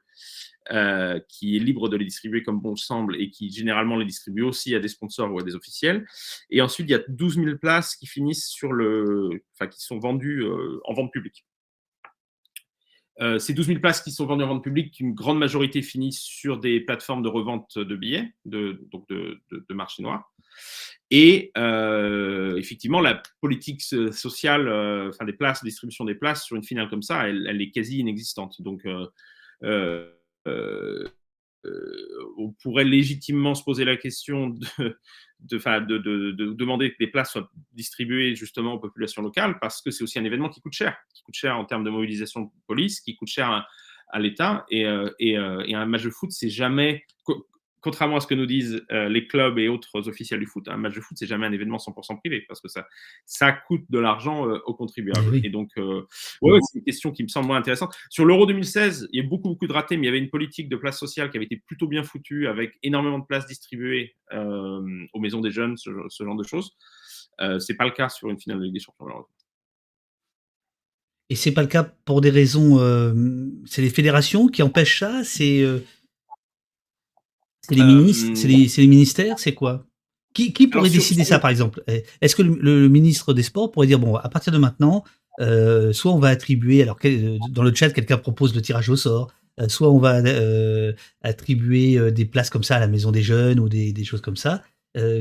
euh, 0.73 1.21
qui 1.29 1.57
est 1.57 1.61
libre 1.61 1.89
de 1.89 1.97
les 1.97 2.05
distribuer 2.05 2.43
comme 2.43 2.61
bon 2.61 2.77
semble 2.77 3.17
et 3.21 3.31
qui 3.31 3.51
généralement 3.51 3.97
les 3.97 4.05
distribue 4.05 4.43
aussi 4.43 4.75
à 4.75 4.81
des 4.81 4.89
sponsors 4.89 5.33
ou 5.33 5.39
à 5.39 5.43
des 5.43 5.55
officiels. 5.55 6.07
Et 6.51 6.61
ensuite, 6.61 6.89
il 6.89 6.93
y 6.93 6.97
a 6.97 7.03
12 7.09 7.37
000 7.37 7.59
places 7.59 7.97
qui 7.97 8.07
finissent 8.07 8.47
sur 8.47 8.73
le, 8.73 9.43
enfin, 9.55 9.69
qui 9.69 9.81
sont 9.81 9.99
vendues 9.99 10.43
euh, 10.43 10.81
en 10.85 10.95
vente 10.95 11.13
publique. 11.13 11.45
Euh, 13.21 13.39
ces 13.39 13.55
12 13.55 13.67
000 13.67 13.81
places 13.81 14.03
qui 14.03 14.11
sont 14.11 14.27
vendues 14.27 14.43
en 14.43 14.49
vente 14.49 14.65
publique, 14.65 14.99
une 14.99 15.15
grande 15.15 15.39
majorité 15.39 15.83
finissent 15.83 16.21
sur 16.21 16.59
des 16.59 16.81
plateformes 16.81 17.23
de 17.23 17.29
revente 17.29 17.79
de 17.79 17.97
billets, 17.97 18.35
de, 18.45 18.81
donc 18.91 19.09
de, 19.09 19.41
marché 19.71 20.03
noir. 20.03 20.33
Et 21.11 21.53
euh, 21.57 22.57
effectivement, 22.57 23.01
la 23.01 23.23
politique 23.41 23.83
sociale, 23.83 24.69
euh, 24.69 25.11
enfin 25.11 25.25
des 25.25 25.33
places, 25.33 25.63
distribution 25.63 26.05
des 26.05 26.15
places 26.15 26.45
sur 26.45 26.57
une 26.57 26.65
finale 26.65 26.89
comme 26.89 27.03
ça, 27.03 27.29
elle, 27.29 27.47
elle 27.49 27.63
est 27.63 27.71
quasi 27.71 27.99
inexistante. 27.99 28.61
Donc, 28.63 28.85
on 32.37 32.53
pourrait 32.63 32.85
légitimement 32.85 33.55
se 33.55 33.63
poser 33.63 33.85
la 33.85 33.97
question 33.97 34.49
de, 34.49 34.67
de, 35.41 35.59
de, 35.59 35.99
de, 35.99 36.31
de, 36.33 36.53
demander 36.53 36.91
que 36.91 36.97
les 37.01 37.07
places 37.07 37.33
soient 37.33 37.51
distribuées 37.73 38.35
justement 38.35 38.75
aux 38.75 38.79
populations 38.79 39.23
locales, 39.23 39.59
parce 39.61 39.83
que 39.83 39.91
c'est 39.91 40.05
aussi 40.05 40.19
un 40.19 40.25
événement 40.25 40.49
qui 40.49 40.61
coûte 40.61 40.75
cher, 40.75 40.97
qui 41.15 41.23
coûte 41.23 41.35
cher 41.35 41.57
en 41.57 41.65
termes 41.65 41.85
de 41.85 41.91
mobilisation 41.91 42.43
de 42.43 42.51
police, 42.67 43.01
qui 43.01 43.17
coûte 43.17 43.29
cher 43.29 43.67
à, 44.11 44.19
l'État. 44.19 44.65
Et, 44.71 44.83
et, 45.19 45.33
et, 45.33 45.75
un 45.75 45.87
match 45.87 46.05
de 46.05 46.11
foot, 46.11 46.31
c'est 46.31 46.51
jamais, 46.51 47.05
contrairement 47.85 48.17
à 48.17 48.21
ce 48.21 48.27
que 48.27 48.35
nous 48.35 48.47
disent 48.47 48.83
euh, 48.91 49.11
les 49.11 49.27
clubs 49.27 49.59
et 49.59 49.69
autres 49.69 50.09
officiels 50.09 50.41
du 50.41 50.47
foot, 50.47 50.67
un 50.69 50.79
match 50.79 50.95
de 50.95 51.03
foot, 51.03 51.19
c'est 51.19 51.27
jamais 51.27 51.47
un 51.47 51.53
événement 51.53 51.77
100% 51.77 52.19
privé 52.19 52.43
parce 52.49 52.63
que 52.63 52.69
ça, 52.69 52.87
ça 53.27 53.53
coûte 53.53 53.83
de 53.91 53.99
l'argent 53.99 54.49
euh, 54.49 54.59
aux 54.65 54.73
contribuables. 54.73 55.37
Et 55.45 55.51
donc, 55.51 55.69
euh, 55.77 56.03
ouais, 56.41 56.59
c'est 56.63 56.79
une 56.79 56.85
question 56.85 57.13
qui 57.13 57.23
me 57.23 57.29
semble 57.29 57.47
moins 57.47 57.59
intéressante. 57.59 57.95
Sur 58.09 58.25
l'Euro 58.25 58.47
2016, 58.47 59.09
il 59.13 59.23
y 59.23 59.25
a 59.25 59.29
beaucoup, 59.29 59.51
beaucoup 59.51 59.67
de 59.67 59.73
ratés, 59.75 59.99
mais 59.99 60.05
il 60.05 60.07
y 60.07 60.09
avait 60.09 60.19
une 60.19 60.31
politique 60.31 60.71
de 60.71 60.77
place 60.77 60.99
sociale 60.99 61.31
qui 61.31 61.37
avait 61.37 61.45
été 61.45 61.59
plutôt 61.59 61.87
bien 61.87 62.03
foutue 62.03 62.49
avec 62.49 62.73
énormément 62.83 63.19
de 63.19 63.27
places 63.27 63.47
distribuées 63.47 64.17
aux 64.33 65.21
maisons 65.21 65.43
des 65.43 65.51
jeunes, 65.51 65.77
ce, 65.77 65.91
genre 65.91 66.37
de 66.37 66.43
choses. 66.43 66.73
c'est 67.61 67.77
pas 67.77 67.85
le 67.85 67.91
cas 67.91 68.09
sur 68.09 68.31
une 68.31 68.41
finale 68.41 68.59
de 68.61 68.65
Ligue 68.65 68.75
des 68.75 68.81
Champions, 68.81 69.07
Et 71.29 71.35
c'est 71.35 71.53
pas 71.53 71.63
le 71.63 71.69
cas 71.69 71.85
pour 71.85 72.23
des 72.23 72.31
raisons. 72.31 72.79
c'est 73.67 73.83
les 73.83 73.91
fédérations 73.91 74.49
qui 74.49 74.63
empêchent 74.63 75.01
ça. 75.01 75.23
C'est 75.23 75.63
c'est 77.69 77.75
les, 77.75 77.85
ministres, 77.85 78.31
c'est 78.35 78.49
les, 78.81 78.87
ministères, 78.87 79.39
c'est 79.39 79.55
quoi? 79.55 79.87
Qui, 80.35 80.51
pourrait 80.67 80.91
décider 80.91 81.25
ça, 81.25 81.39
par 81.39 81.51
exemple? 81.51 81.83
Est-ce 82.21 82.35
que 82.35 82.43
le, 82.43 82.89
ministre 82.89 83.33
des 83.33 83.43
Sports 83.43 83.71
pourrait 83.71 83.87
dire 83.87 84.01
bon, 84.01 84.17
à 84.17 84.29
partir 84.29 84.53
de 84.53 84.59
maintenant, 84.59 85.05
euh, 85.41 85.93
soit 85.93 86.13
on 86.13 86.19
va 86.19 86.29
attribuer, 86.29 86.83
alors 86.83 86.99
dans 87.51 87.63
le 87.63 87.75
chat, 87.75 87.91
quelqu'un 87.91 88.19
propose 88.19 88.55
le 88.55 88.61
tirage 88.61 88.89
au 88.89 88.97
sort, 88.97 89.33
euh, 89.61 89.69
soit 89.69 89.91
on 89.91 89.99
va 89.99 90.17
euh, 90.19 90.93
attribuer 91.23 92.11
des 92.13 92.25
places 92.25 92.51
comme 92.51 92.65
ça 92.65 92.77
à 92.77 92.81
la 92.81 92.89
maison 92.89 93.13
des 93.13 93.23
jeunes 93.23 93.61
ou 93.61 93.69
des, 93.69 94.05
choses 94.05 94.21
comme 94.21 94.37
ça. 94.37 94.63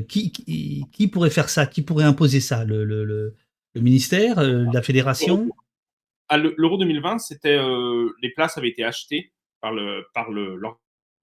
Qui, 0.08 0.32
qui, 0.32 1.08
pourrait 1.08 1.32
faire 1.32 1.50
ça? 1.50 1.66
Qui 1.66 1.82
pourrait 1.82 2.04
imposer 2.06 2.40
ça? 2.40 2.64
Le, 2.64 2.84
le, 2.84 3.36
ministère, 3.76 4.42
la 4.42 4.82
fédération? 4.82 5.50
Ah, 6.30 6.38
L'Euro 6.38 6.78
2020, 6.78 7.20
c'était 7.20 7.60
les 8.22 8.30
places 8.30 8.58
avaient 8.58 8.70
été 8.70 8.84
achetées 8.84 9.32
par 9.62 9.74
le 9.74 10.04
par 10.14 10.30
le 10.30 10.58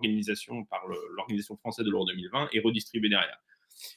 organisation 0.00 0.64
par 0.64 0.86
l'organisation 1.16 1.56
française 1.56 1.84
de 1.84 1.90
l'Euro 1.90 2.04
2020 2.06 2.48
et 2.52 2.60
redistribué 2.60 3.08
derrière. 3.08 3.38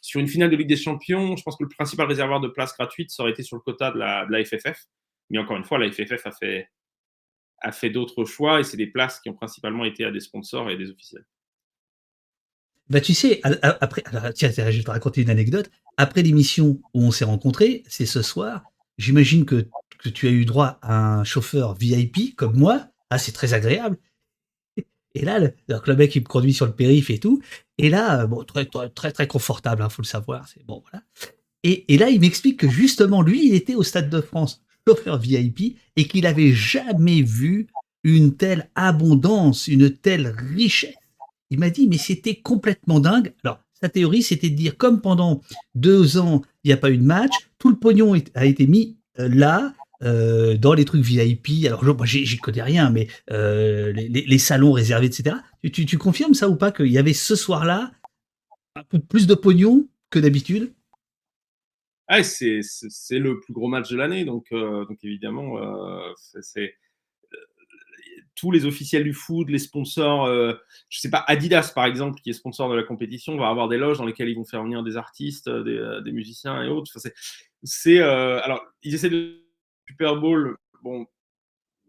Sur 0.01 0.19
une 0.19 0.27
finale 0.27 0.49
de 0.49 0.55
Ligue 0.55 0.67
des 0.67 0.77
Champions, 0.77 1.35
je 1.35 1.43
pense 1.43 1.57
que 1.57 1.63
le 1.63 1.69
principal 1.69 2.07
réservoir 2.07 2.39
de 2.39 2.47
places 2.47 2.73
gratuites, 2.77 3.11
ça 3.11 3.23
aurait 3.23 3.31
été 3.31 3.43
sur 3.43 3.55
le 3.55 3.61
quota 3.61 3.91
de 3.91 3.97
la, 3.97 4.45
FFF. 4.45 4.85
Mais 5.29 5.39
encore 5.39 5.57
une 5.57 5.63
fois, 5.63 5.77
la 5.77 5.91
FFF 5.91 6.25
a 6.25 6.31
fait, 6.31 6.69
a 7.61 7.71
fait 7.71 7.89
d'autres 7.89 8.25
choix 8.25 8.59
et 8.59 8.63
c'est 8.63 8.77
des 8.77 8.87
places 8.87 9.19
qui 9.19 9.29
ont 9.29 9.33
principalement 9.33 9.85
été 9.85 10.05
à 10.05 10.11
des 10.11 10.19
sponsors 10.19 10.69
et 10.69 10.77
des 10.77 10.89
officiels. 10.89 11.25
Bah, 12.89 13.01
tu 13.01 13.13
sais, 13.13 13.41
après, 13.43 14.03
tiens, 14.35 14.51
je 14.51 14.61
vais 14.61 14.83
te 14.83 14.91
raconter 14.91 15.21
une 15.21 15.29
anecdote. 15.29 15.71
Après 15.97 16.21
l'émission 16.21 16.81
où 16.93 17.03
on 17.03 17.11
s'est 17.11 17.25
rencontrés, 17.25 17.83
c'est 17.87 18.05
ce 18.05 18.21
soir. 18.21 18.63
J'imagine 18.97 19.45
que, 19.45 19.67
que 19.99 20.09
tu 20.09 20.27
as 20.27 20.31
eu 20.31 20.45
droit 20.45 20.77
à 20.81 21.19
un 21.19 21.23
chauffeur 21.23 21.73
VIP 21.73 22.35
comme 22.35 22.57
moi. 22.57 22.87
Ah, 23.09 23.17
c'est 23.17 23.31
très 23.31 23.53
agréable. 23.53 23.97
Et 25.15 25.25
là, 25.25 25.39
le, 25.39 25.53
le 25.67 25.95
mec, 25.95 26.15
il 26.15 26.21
me 26.21 26.27
conduit 26.27 26.53
sur 26.53 26.65
le 26.65 26.73
périph' 26.73 27.09
et 27.09 27.19
tout. 27.19 27.41
Et 27.77 27.89
là, 27.89 28.25
bon, 28.25 28.43
très, 28.43 28.65
très, 29.11 29.27
confortable, 29.27 29.81
il 29.81 29.85
hein, 29.85 29.89
faut 29.89 30.01
le 30.01 30.07
savoir. 30.07 30.47
C'est 30.47 30.65
bon, 30.65 30.81
voilà. 30.89 31.03
Et, 31.63 31.93
et 31.93 31.97
là, 31.97 32.09
il 32.09 32.19
m'explique 32.19 32.59
que 32.59 32.69
justement, 32.69 33.21
lui, 33.21 33.47
il 33.47 33.53
était 33.53 33.75
au 33.75 33.83
Stade 33.83 34.09
de 34.09 34.21
France, 34.21 34.61
chauffeur 34.87 35.19
VIP, 35.19 35.77
et 35.95 36.07
qu'il 36.07 36.25
avait 36.25 36.53
jamais 36.53 37.21
vu 37.21 37.67
une 38.03 38.35
telle 38.35 38.69
abondance, 38.75 39.67
une 39.67 39.89
telle 39.89 40.35
richesse. 40.55 40.95
Il 41.49 41.59
m'a 41.59 41.69
dit, 41.69 41.87
mais 41.87 41.97
c'était 41.97 42.35
complètement 42.35 42.99
dingue. 42.99 43.33
Alors, 43.43 43.59
sa 43.79 43.89
théorie, 43.89 44.23
c'était 44.23 44.49
de 44.49 44.55
dire, 44.55 44.77
comme 44.77 45.01
pendant 45.01 45.41
deux 45.75 46.17
ans, 46.17 46.41
il 46.63 46.69
n'y 46.69 46.73
a 46.73 46.77
pas 46.77 46.89
eu 46.89 46.97
de 46.97 47.03
match, 47.03 47.31
tout 47.59 47.69
le 47.69 47.75
pognon 47.75 48.15
a 48.33 48.45
été 48.45 48.65
mis 48.65 48.97
euh, 49.19 49.29
là, 49.29 49.73
euh, 50.03 50.57
dans 50.57 50.73
les 50.73 50.85
trucs 50.85 51.03
VIP. 51.03 51.65
Alors, 51.65 51.83
moi, 51.83 52.05
j'y 52.05 52.37
connais 52.37 52.61
rien, 52.61 52.89
mais 52.89 53.07
euh, 53.31 53.93
les, 53.93 54.37
salons 54.37 54.71
réservés, 54.71 55.07
etc. 55.07 55.37
Tu, 55.71 55.97
confirmes 55.97 56.33
ça 56.33 56.49
ou 56.49 56.55
pas 56.55 56.71
qu'il 56.71 56.87
y 56.87 56.97
avait 56.97 57.13
ce 57.13 57.35
soir-là 57.35 57.91
un 58.75 58.83
peu 58.83 58.99
plus 58.99 59.27
de 59.27 59.35
pognon 59.35 59.87
que 60.09 60.19
d'habitude? 60.19 60.73
Ah, 62.07 62.21
c'est 62.21 62.59
le 63.11 63.39
plus 63.39 63.53
gros 63.53 63.69
match 63.69 63.89
de 63.89 63.95
l'année, 63.95 64.25
donc, 64.25 64.47
euh, 64.51 64.85
donc 64.85 64.97
évidemment, 65.03 65.57
c'est 66.17 66.75
tous 68.35 68.51
les 68.51 68.65
officiels 68.65 69.03
du 69.03 69.13
foot, 69.13 69.47
les 69.49 69.59
sponsors, 69.59 70.27
je 70.89 70.99
sais 70.99 71.09
pas, 71.09 71.23
Adidas 71.27 71.71
par 71.73 71.85
exemple, 71.85 72.19
qui 72.21 72.31
est 72.31 72.33
sponsor 72.33 72.69
de 72.69 72.75
la 72.75 72.83
compétition, 72.83 73.37
va 73.37 73.47
avoir 73.47 73.69
des 73.69 73.77
loges 73.77 73.99
dans 73.99 74.05
lesquelles 74.05 74.27
ils 74.27 74.35
vont 74.35 74.43
faire 74.43 74.63
venir 74.63 74.83
des 74.83 74.97
artistes, 74.97 75.49
des, 75.49 75.99
des 76.03 76.11
musiciens 76.11 76.61
et 76.61 76.67
autres. 76.67 76.91
c'est, 77.63 77.99
alors, 77.99 78.65
ils 78.83 78.95
essaient 78.95 79.09
de 79.09 79.42
Super 79.93 80.15
Bowl, 80.15 80.57
bon, 80.81 81.05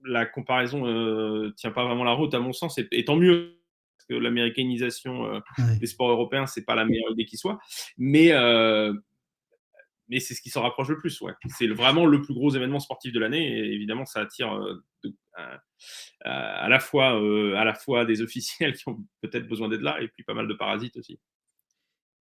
la 0.04 0.26
comparaison 0.26 0.84
ne 0.84 1.46
euh, 1.46 1.50
tient 1.56 1.70
pas 1.70 1.86
vraiment 1.86 2.04
la 2.04 2.12
route 2.12 2.34
à 2.34 2.38
mon 2.38 2.52
sens, 2.52 2.78
et, 2.78 3.04
tant 3.04 3.16
mieux 3.16 3.58
parce 3.96 4.06
que 4.08 4.14
l'américanisation 4.14 5.24
euh, 5.26 5.40
des 5.80 5.86
sports 5.86 6.10
européens, 6.10 6.46
c'est 6.46 6.66
pas 6.66 6.74
la 6.74 6.84
meilleure 6.84 7.12
idée 7.12 7.24
qui 7.24 7.38
soit, 7.38 7.58
mais 7.96 8.32
euh, 8.32 8.92
mais 10.08 10.20
c'est 10.20 10.34
ce 10.34 10.42
qui 10.42 10.50
s'en 10.50 10.60
rapproche 10.60 10.88
le 10.88 10.98
plus. 10.98 11.18
Ouais. 11.22 11.32
C'est 11.48 11.66
vraiment 11.68 12.04
le 12.04 12.20
plus 12.20 12.34
gros 12.34 12.54
événement 12.54 12.78
sportif 12.78 13.10
de 13.10 13.18
l'année, 13.18 13.58
et 13.58 13.72
évidemment, 13.72 14.04
ça 14.04 14.20
attire 14.20 14.52
à, 16.22 16.68
la 16.68 16.78
fois 16.78 17.12
à 17.58 17.64
la 17.64 17.74
fois 17.74 18.04
des 18.04 18.20
officiels 18.20 18.74
qui 18.74 18.86
ont 18.86 18.98
peut-être 19.22 19.48
besoin 19.48 19.70
d'être 19.70 19.80
là, 19.80 19.98
et 20.02 20.08
puis 20.08 20.24
pas 20.24 20.34
mal 20.34 20.46
de 20.46 20.54
parasites 20.54 20.98
aussi. 20.98 21.18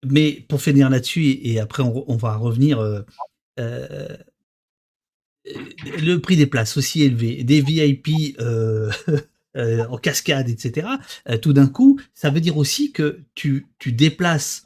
Mais 0.06 0.46
pour 0.48 0.62
finir 0.62 0.90
là-dessus, 0.90 1.26
et 1.26 1.60
après 1.60 1.84
on, 1.84 2.16
va 2.16 2.38
revenir 2.38 2.80
le 5.46 6.18
prix 6.18 6.36
des 6.36 6.48
places 6.48 6.78
aussi 6.78 7.04
élevé, 7.04 7.44
des 7.44 7.62
VIP 7.62 8.40
euh, 8.40 8.92
euh, 9.58 9.86
en 9.90 9.98
cascade, 9.98 10.50
etc., 10.50 10.88
euh, 11.30 11.38
tout 11.38 11.54
d'un 11.54 11.68
coup, 11.68 12.00
ça 12.14 12.30
veut 12.30 12.42
dire 12.42 12.58
aussi 12.58 12.92
que 12.92 13.20
tu, 13.36 13.68
tu 13.80 13.92
déplaces 13.92 14.64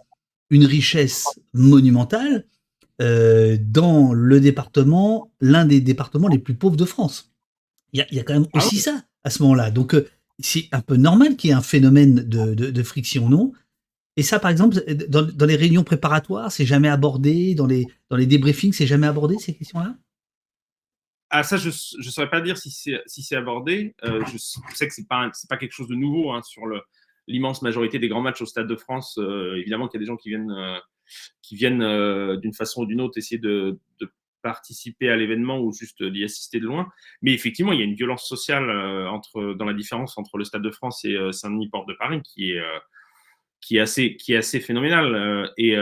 une 0.50 0.66
richesse 0.66 1.26
monumentale 1.54 2.46
dans 3.00 4.12
le 4.12 4.40
département, 4.40 5.32
l'un 5.40 5.66
des 5.66 5.82
départements 5.82 6.30
les 6.30 6.40
plus 6.40 6.56
pauvres 6.56 6.78
de 6.78 6.86
France. 6.86 7.32
Il 7.94 8.04
y 8.12 8.20
a, 8.20 8.24
quand 8.24 8.34
même 8.34 8.48
ah 8.54 8.58
aussi 8.58 8.78
ça 8.78 9.04
à 9.24 9.30
ce 9.30 9.44
moment-là. 9.44 9.70
Donc, 9.70 9.96
c'est 10.40 10.68
un 10.72 10.82
peu 10.82 10.96
normal 10.96 11.36
qu'il 11.36 11.50
y 11.50 11.52
ait 11.52 11.56
un 11.56 11.62
phénomène 11.62 12.16
de, 12.16 12.56
de, 12.56 12.84
friction, 12.84 13.30
non? 13.30 13.52
Et 14.16 14.24
ça, 14.24 14.40
par 14.40 14.50
exemple, 14.50 14.84
dans, 15.10 15.22
dans 15.22 15.46
les 15.46 15.56
réunions 15.56 15.84
préparatoires, 15.84 16.52
c'est 16.52 16.66
jamais 16.66 16.88
abordé, 16.88 17.54
dans 17.54 17.68
les, 17.68 17.86
dans 18.10 18.18
les 18.18 18.26
débriefings, 18.26 18.74
c'est 18.74 18.88
jamais 18.88 19.06
abordé 19.06 19.38
ces 19.38 19.54
questions-là? 19.54 19.96
Ah, 21.30 21.44
ça, 21.44 21.58
je 21.58 21.68
ne 21.68 22.04
saurais 22.04 22.30
pas 22.30 22.42
dire 22.42 22.58
si 22.58 22.72
c'est 22.72 23.02
si 23.06 23.36
abordé. 23.36 23.96
Euh, 24.06 24.24
je 24.26 24.38
sais 24.38 24.88
que 24.88 24.94
ce 24.94 25.02
n'est 25.02 25.08
pas, 25.08 25.30
pas 25.50 25.58
quelque 25.58 25.74
chose 25.74 25.90
de 25.90 25.96
nouveau 25.96 26.32
hein, 26.32 26.42
sur 26.42 26.64
l'immense 27.28 27.62
majorité 27.62 28.00
des 28.00 28.08
grands 28.08 28.22
matchs 28.22 28.42
au 28.42 28.46
Stade 28.46 28.68
de 28.68 28.76
France. 28.76 29.18
Euh, 29.18 29.58
évidemment 29.58 29.88
qu'il 29.88 30.00
y 30.00 30.04
a 30.04 30.06
des 30.06 30.08
gens 30.08 30.16
qui 30.16 30.30
viennent, 30.30 30.52
euh, 30.52 30.78
qui 31.42 31.56
viennent 31.56 32.38
d'une 32.38 32.54
façon 32.54 32.84
ou 32.84 32.86
d'une 32.86 33.02
autre 33.02 33.18
essayer 33.18 33.40
de, 33.40 33.80
participer 34.44 35.10
à 35.10 35.18
l'événement 35.18 35.60
ou 35.60 35.74
juste 35.74 36.02
d'y 36.02 36.24
assister 36.24 36.60
de 36.60 36.66
loin. 36.66 36.88
Mais 37.22 37.34
effectivement, 37.34 37.74
il 37.74 37.80
y 37.80 37.82
a 37.82 37.86
une 37.86 37.96
violence 37.96 38.26
sociale 38.26 38.70
entre, 39.10 39.56
dans 39.56 39.66
la 39.66 39.74
différence 39.74 40.18
entre 40.18 40.38
le 40.38 40.46
Stade 40.46 40.62
de 40.62 40.72
France 40.72 41.04
et 41.04 41.18
Saint-Denis, 41.34 41.68
Porte 41.68 41.90
de 41.90 41.96
Paris, 41.96 42.22
qui 42.24 42.52
est, 42.52 42.62
qui 43.60 43.76
est, 43.76 43.82
assez, 43.82 44.16
qui 44.16 44.34
est 44.34 44.38
assez 44.38 44.62
phénoménale. 44.62 45.52
et 45.58 45.74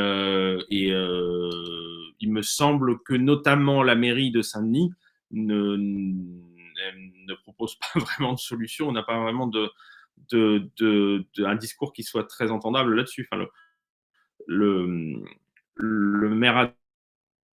il 2.19 2.31
me 2.31 2.41
semble 2.41 3.03
que 3.03 3.13
notamment 3.13 3.83
la 3.83 3.93
mairie 3.93 4.31
de 4.31 4.41
Saint-Denis 4.41 4.93
ne, 5.32 5.78
ne 5.78 7.34
propose 7.36 7.76
pas 7.76 7.99
vraiment 7.99 8.34
de 8.34 8.39
solution, 8.39 8.88
on 8.89 8.91
n'a 8.91 9.03
pas 9.03 9.19
vraiment 9.19 9.47
de, 9.47 9.69
de, 10.32 10.69
de, 10.78 11.26
un 11.43 11.55
discours 11.55 11.93
qui 11.93 12.03
soit 12.03 12.26
très 12.26 12.51
entendable 12.51 12.95
là-dessus. 12.95 13.28
Enfin, 13.32 13.45
le, 14.47 15.23
le, 15.76 16.30
maire 16.30 16.73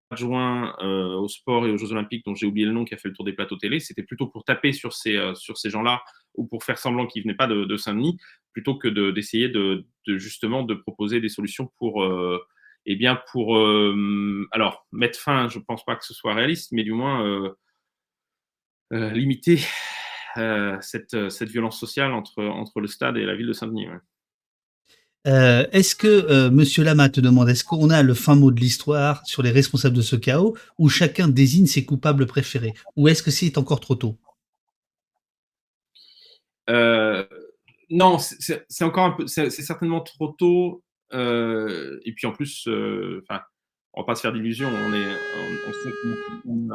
adjoint 0.09 0.75
euh, 0.81 1.15
au 1.15 1.27
sport 1.27 1.65
et 1.65 1.71
aux 1.71 1.77
Jeux 1.77 1.91
Olympiques, 1.91 2.25
dont 2.25 2.35
j'ai 2.35 2.45
oublié 2.45 2.65
le 2.65 2.73
nom, 2.73 2.85
qui 2.85 2.93
a 2.93 2.97
fait 2.97 3.07
le 3.07 3.13
tour 3.13 3.25
des 3.25 3.33
plateaux 3.33 3.57
télé, 3.57 3.79
c'était 3.79 4.03
plutôt 4.03 4.27
pour 4.27 4.43
taper 4.43 4.73
sur 4.73 4.93
ces, 4.93 5.15
euh, 5.15 5.33
ces 5.33 5.69
gens-là 5.69 6.01
ou 6.35 6.45
pour 6.45 6.63
faire 6.63 6.77
semblant 6.77 7.07
qu'ils 7.07 7.23
venaient 7.23 7.35
pas 7.35 7.47
de, 7.47 7.77
Saint-Denis, 7.77 8.17
plutôt 8.53 8.77
que 8.77 8.87
d'essayer 9.11 9.49
de, 9.49 9.85
de, 10.07 10.17
justement 10.17 10.63
de 10.63 10.73
proposer 10.73 11.19
des 11.19 11.29
solutions 11.29 11.71
pour, 11.77 12.03
euh, 12.03 12.39
eh 12.85 12.95
bien 12.95 13.19
pour 13.31 13.57
euh, 13.57 14.47
alors 14.51 14.87
mettre 14.91 15.19
fin, 15.19 15.47
je 15.49 15.59
pense 15.59 15.85
pas 15.85 15.95
que 15.95 16.05
ce 16.05 16.13
soit 16.13 16.33
réaliste, 16.33 16.71
mais 16.71 16.83
du 16.83 16.93
moins 16.93 17.25
euh, 17.25 17.49
euh, 18.93 19.11
limiter 19.11 19.59
cette, 20.81 21.29
cette, 21.29 21.49
violence 21.49 21.77
sociale 21.77 22.13
entre, 22.13 22.41
entre 22.41 22.79
le 22.79 22.87
stade 22.87 23.17
et 23.17 23.25
la 23.25 23.35
ville 23.35 23.47
de 23.47 23.53
Saint-Denis. 23.53 23.87
Est-ce 25.25 25.93
que 25.93 26.47
Monsieur 26.49 26.85
Lama 26.85 27.09
te 27.09 27.19
demande, 27.19 27.49
est-ce 27.49 27.65
qu'on 27.65 27.89
a 27.89 28.01
le 28.01 28.13
fin 28.13 28.35
mot 28.35 28.49
de 28.49 28.59
l'histoire 28.59 29.25
sur 29.27 29.43
les 29.43 29.51
responsables 29.51 29.95
de 29.95 30.01
ce 30.01 30.15
chaos, 30.15 30.55
ou 30.77 30.87
chacun 30.87 31.27
désigne 31.27 31.65
ses 31.65 31.83
coupables 31.83 32.25
préférés, 32.27 32.73
ou 32.95 33.09
est-ce 33.09 33.21
que 33.21 33.29
c'est 33.29 33.57
encore 33.57 33.81
trop 33.81 33.95
tôt? 33.95 34.17
Non, 37.89 38.17
c'est 38.19 38.83
encore 38.85 39.03
un 39.03 39.11
peu, 39.11 39.27
c'est 39.27 39.49
certainement 39.49 39.99
trop 39.99 40.29
tôt. 40.29 40.81
Et 41.13 42.13
puis 42.13 42.27
en 42.27 42.31
plus, 42.31 42.67
enfin, 42.67 43.41
on 43.93 44.01
va 44.01 44.05
pas 44.05 44.15
se 44.15 44.21
faire 44.21 44.33
d'illusions. 44.33 44.69
On 46.45 46.67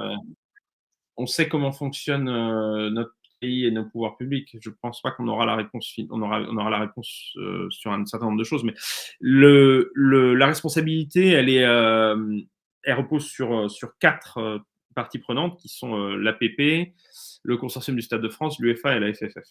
on, 1.18 1.26
sait 1.26 1.48
comment 1.48 1.72
fonctionne 1.72 2.24
notre 2.24 3.16
pays 3.40 3.66
et 3.66 3.70
nos 3.70 3.84
pouvoirs 3.84 4.16
publics. 4.16 4.56
Je 4.60 4.70
ne 4.70 4.74
pense 4.80 5.00
pas 5.02 5.10
qu'on 5.10 5.28
aura 5.28 5.46
la 5.46 5.56
réponse, 5.56 5.94
on 6.10 6.22
aura, 6.22 6.70
la 6.70 6.80
réponse 6.80 7.32
euh, 7.36 7.68
sur 7.70 7.92
un 7.92 8.04
certain 8.06 8.26
nombre 8.26 8.38
de 8.38 8.44
choses, 8.44 8.64
mais 8.64 8.74
la 9.20 10.46
responsabilité, 10.46 11.28
elle 11.30 11.48
euh, 11.48 12.40
repose 12.88 13.26
sur 13.26 13.98
quatre 13.98 14.38
euh, 14.38 14.58
parties 14.94 15.18
prenantes 15.18 15.58
qui 15.58 15.68
sont 15.68 15.96
l'APP, 15.96 16.94
le 17.42 17.56
consortium 17.56 17.96
du 17.96 18.02
Stade 18.02 18.22
de 18.22 18.28
France, 18.28 18.58
l'UEFA 18.58 18.96
et 18.96 19.00
la 19.00 19.12
FFF. 19.12 19.44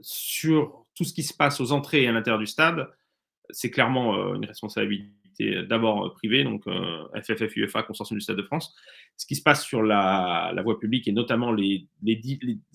sur 0.00 0.81
tout 1.02 1.08
ce 1.08 1.14
qui 1.14 1.24
se 1.24 1.34
passe 1.34 1.60
aux 1.60 1.72
entrées 1.72 2.04
et 2.04 2.08
à 2.08 2.12
l'intérieur 2.12 2.38
du 2.38 2.46
stade, 2.46 2.88
c'est 3.50 3.70
clairement 3.70 4.34
une 4.34 4.44
responsabilité 4.44 5.10
d'abord 5.68 6.06
euh, 6.06 6.10
privé, 6.10 6.44
donc 6.44 6.62
FFF, 6.64 7.42
euh, 7.42 7.62
UEFA, 7.62 7.82
Consortium 7.82 8.18
du 8.18 8.22
Stade 8.22 8.36
de 8.36 8.42
France. 8.42 8.72
Ce 9.16 9.26
qui 9.26 9.34
se 9.34 9.42
passe 9.42 9.64
sur 9.64 9.82
la, 9.82 10.54
voie 10.62 10.78
publique 10.78 11.08
et 11.08 11.12
notamment 11.12 11.50
les, 11.50 11.88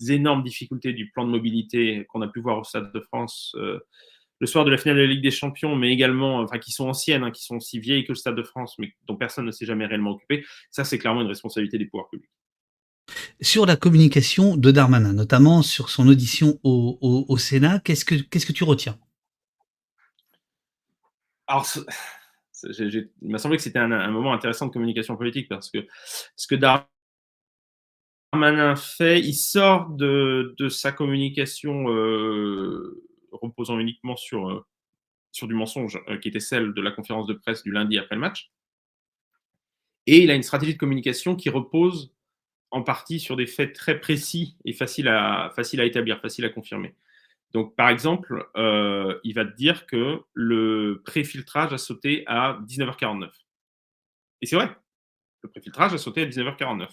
énormes 0.08 0.42
difficultés 0.42 0.92
du 0.92 1.10
plan 1.10 1.24
de 1.24 1.30
mobilité 1.30 2.04
qu'on 2.08 2.20
a 2.20 2.28
pu 2.28 2.40
voir 2.40 2.58
au 2.58 2.64
Stade 2.64 2.92
de 2.92 3.00
France 3.00 3.54
euh, 3.56 3.78
le 4.40 4.46
soir 4.46 4.66
de 4.66 4.70
la 4.70 4.76
finale 4.76 4.96
de 4.96 5.02
la 5.02 5.08
Ligue 5.08 5.22
des 5.22 5.30
Champions, 5.30 5.74
mais 5.74 5.90
également, 5.90 6.40
enfin, 6.40 6.58
qui 6.58 6.70
sont 6.70 6.88
anciennes, 6.88 7.24
hein, 7.24 7.30
qui 7.30 7.42
sont 7.42 7.56
aussi 7.56 7.80
vieilles 7.80 8.04
que 8.04 8.12
le 8.12 8.16
Stade 8.16 8.36
de 8.36 8.42
France, 8.42 8.76
mais 8.78 8.92
dont 9.06 9.16
personne 9.16 9.46
ne 9.46 9.50
s'est 9.50 9.66
jamais 9.66 9.86
réellement 9.86 10.10
occupé. 10.10 10.44
Ça, 10.70 10.84
c'est 10.84 10.98
clairement 10.98 11.22
une 11.22 11.28
responsabilité 11.28 11.78
des 11.78 11.86
pouvoirs 11.86 12.10
publics. 12.10 12.30
Sur 13.40 13.66
la 13.66 13.76
communication 13.76 14.56
de 14.56 14.70
Darmanin, 14.70 15.12
notamment 15.12 15.62
sur 15.62 15.90
son 15.90 16.08
audition 16.08 16.58
au, 16.62 17.36
Sénat, 17.38 17.80
qu'est-ce 17.80 18.04
que, 18.04 18.52
tu 18.52 18.64
retiens? 18.64 18.98
Alors, 21.46 21.66
il 22.62 23.08
m'a 23.22 23.38
semblé 23.38 23.56
que 23.56 23.62
c'était 23.62 23.78
un, 23.78 24.10
moment 24.10 24.32
intéressant 24.32 24.66
de 24.66 24.72
communication 24.72 25.16
politique 25.16 25.48
parce 25.48 25.70
que 25.70 25.86
ce 26.36 26.46
que 26.46 26.56
Darmanin 28.32 28.76
fait, 28.76 29.20
il 29.20 29.34
sort 29.34 29.88
de, 29.90 30.54
sa 30.68 30.92
communication 30.92 31.90
euh, 31.90 33.02
reposant 33.32 33.78
uniquement 33.78 34.16
sur, 34.16 34.50
euh, 34.50 34.64
du 35.42 35.54
mensonge, 35.54 36.00
euh, 36.08 36.18
qui 36.18 36.28
était 36.28 36.40
celle 36.40 36.74
de 36.74 36.82
la 36.82 36.90
conférence 36.90 37.26
de 37.26 37.34
presse 37.34 37.62
du 37.62 37.70
lundi 37.70 37.98
après 37.98 38.16
le 38.16 38.20
match. 38.20 38.50
Et 40.06 40.22
il 40.22 40.30
a 40.30 40.34
une 40.34 40.42
stratégie 40.42 40.72
de 40.72 40.78
communication 40.78 41.36
qui 41.36 41.50
repose 41.50 42.14
en 42.70 42.82
partie 42.82 43.20
sur 43.20 43.36
des 43.36 43.46
faits 43.46 43.74
très 43.74 43.98
précis 43.98 44.56
et 44.64 44.72
faciles 44.72 45.08
à, 45.08 45.52
établir, 45.72 46.20
faciles 46.20 46.44
à 46.44 46.50
confirmer. 46.50 46.94
Donc, 47.52 47.74
par 47.76 47.88
exemple, 47.88 48.46
euh, 48.56 49.18
il 49.24 49.34
va 49.34 49.44
te 49.44 49.56
dire 49.56 49.86
que 49.86 50.20
le 50.34 51.02
préfiltrage 51.04 51.72
a 51.72 51.78
sauté 51.78 52.24
à 52.26 52.58
19h49. 52.66 53.30
Et 54.42 54.46
c'est 54.46 54.56
vrai, 54.56 54.70
le 55.42 55.48
préfiltrage 55.48 55.94
a 55.94 55.98
sauté 55.98 56.22
à 56.22 56.26
19h49. 56.26 56.88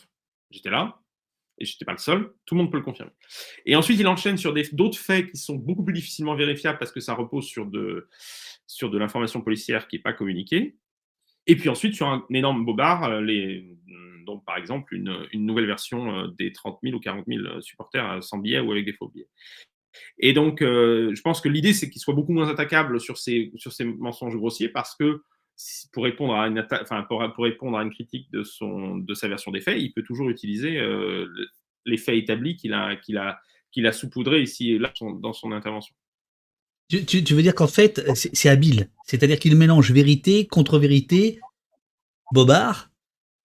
J'étais 0.52 0.70
là, 0.70 1.02
et 1.58 1.66
je 1.66 1.74
n'étais 1.74 1.86
pas 1.86 1.92
le 1.92 1.98
seul, 1.98 2.34
tout 2.46 2.56
le 2.56 2.62
monde 2.62 2.72
peut 2.72 2.78
le 2.78 2.84
confirmer. 2.84 3.12
Et 3.66 3.76
ensuite, 3.76 4.00
il 4.00 4.08
enchaîne 4.08 4.38
sur 4.38 4.54
d'autres 4.74 4.98
faits 4.98 5.32
qui 5.32 5.38
sont 5.38 5.56
beaucoup 5.56 5.84
plus 5.84 5.94
difficilement 5.94 6.36
vérifiables 6.36 6.78
parce 6.78 6.92
que 6.92 7.00
ça 7.00 7.14
repose 7.14 7.48
sur 7.48 7.66
de 7.66 8.08
l'information 8.98 9.42
policière 9.42 9.88
qui 9.88 9.98
n'est 9.98 10.02
pas 10.02 10.14
communiquée. 10.14 10.78
Et 11.48 11.56
puis 11.56 11.70
ensuite, 11.70 11.96
sur 11.96 12.08
un 12.08 12.26
énorme 12.30 12.66
bobard, 12.66 13.04
euh, 13.04 13.22
les, 13.22 13.66
donc 14.26 14.44
par 14.46 14.58
exemple 14.58 14.96
une, 14.96 15.28
nouvelle 15.34 15.68
version 15.68 16.18
euh, 16.18 16.28
des 16.38 16.52
30 16.52 16.80
000 16.84 16.96
ou 16.96 17.00
40 17.00 17.26
000 17.28 17.62
supporters 17.62 18.24
sans 18.24 18.40
billets 18.40 18.60
ou 18.60 18.72
avec 18.72 18.86
des 18.86 18.94
faux 18.94 19.08
billets. 19.08 19.30
Et 20.20 20.34
donc, 20.34 20.62
euh, 20.62 21.14
je 21.16 21.22
pense 21.22 21.42
que 21.42 21.50
l'idée, 21.50 21.74
c'est 21.74 21.90
qu'il 21.90 22.02
soit 22.02 22.14
beaucoup 22.14 22.34
moins 22.34 22.50
attaquable 22.50 23.00
sur 23.00 23.18
ces, 23.18 23.52
sur 23.56 23.72
ces 23.72 23.86
mensonges 23.86 24.36
grossiers 24.36 24.70
parce 24.70 24.96
que 24.96 25.22
pour 25.94 26.04
répondre 26.04 26.36
à 26.36 26.48
une, 26.48 26.68
enfin, 26.82 27.04
pour, 27.04 27.22
répondre 27.22 27.78
à 27.78 27.84
une 27.84 27.92
critique 27.92 28.30
de, 28.32 28.44
son, 28.44 28.98
de 28.98 29.14
sa 29.14 29.30
version 29.30 29.52
des 29.52 29.62
faits, 29.62 29.80
il 29.80 29.94
peut 29.94 30.04
toujours 30.04 30.30
utiliser 30.30 30.78
euh, 30.78 31.28
les 31.86 31.98
faits 31.98 32.16
établis 32.16 32.58
qu'il 32.58 32.74
a, 32.74 32.98
qu'il 32.98 33.18
a, 33.18 33.40
qu'il 33.72 33.88
a 33.88 33.94
saupoudrés 33.94 34.42
ici 34.42 34.74
et 34.74 34.80
là 34.80 34.92
dans 35.02 35.34
son 35.34 35.54
intervention. 35.54 35.96
Tu, 36.90 37.34
veux 37.34 37.42
dire 37.42 37.56
qu'en 37.56 37.68
fait, 37.68 38.02
c'est 38.16 38.50
habile. 38.50 38.90
C'est-à-dire 39.06 39.40
qu'il 39.40 39.56
mélange 39.56 39.92
vérité, 39.92 40.46
contre-vérité, 40.46 41.40
bobard, 42.32 42.92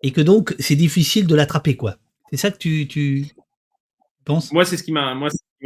et 0.03 0.12
que 0.12 0.20
donc 0.20 0.55
c'est 0.59 0.76
difficile 0.76 1.26
de 1.26 1.34
l'attraper, 1.34 1.76
quoi. 1.76 1.97
C'est 2.30 2.36
ça 2.36 2.51
que 2.51 2.59
tu, 2.59 3.26
penses? 4.24 4.53
Moi, 4.53 4.64
c'est 4.64 4.76
ce 4.76 4.82
qui 4.82 4.93
m'a, 4.93 5.14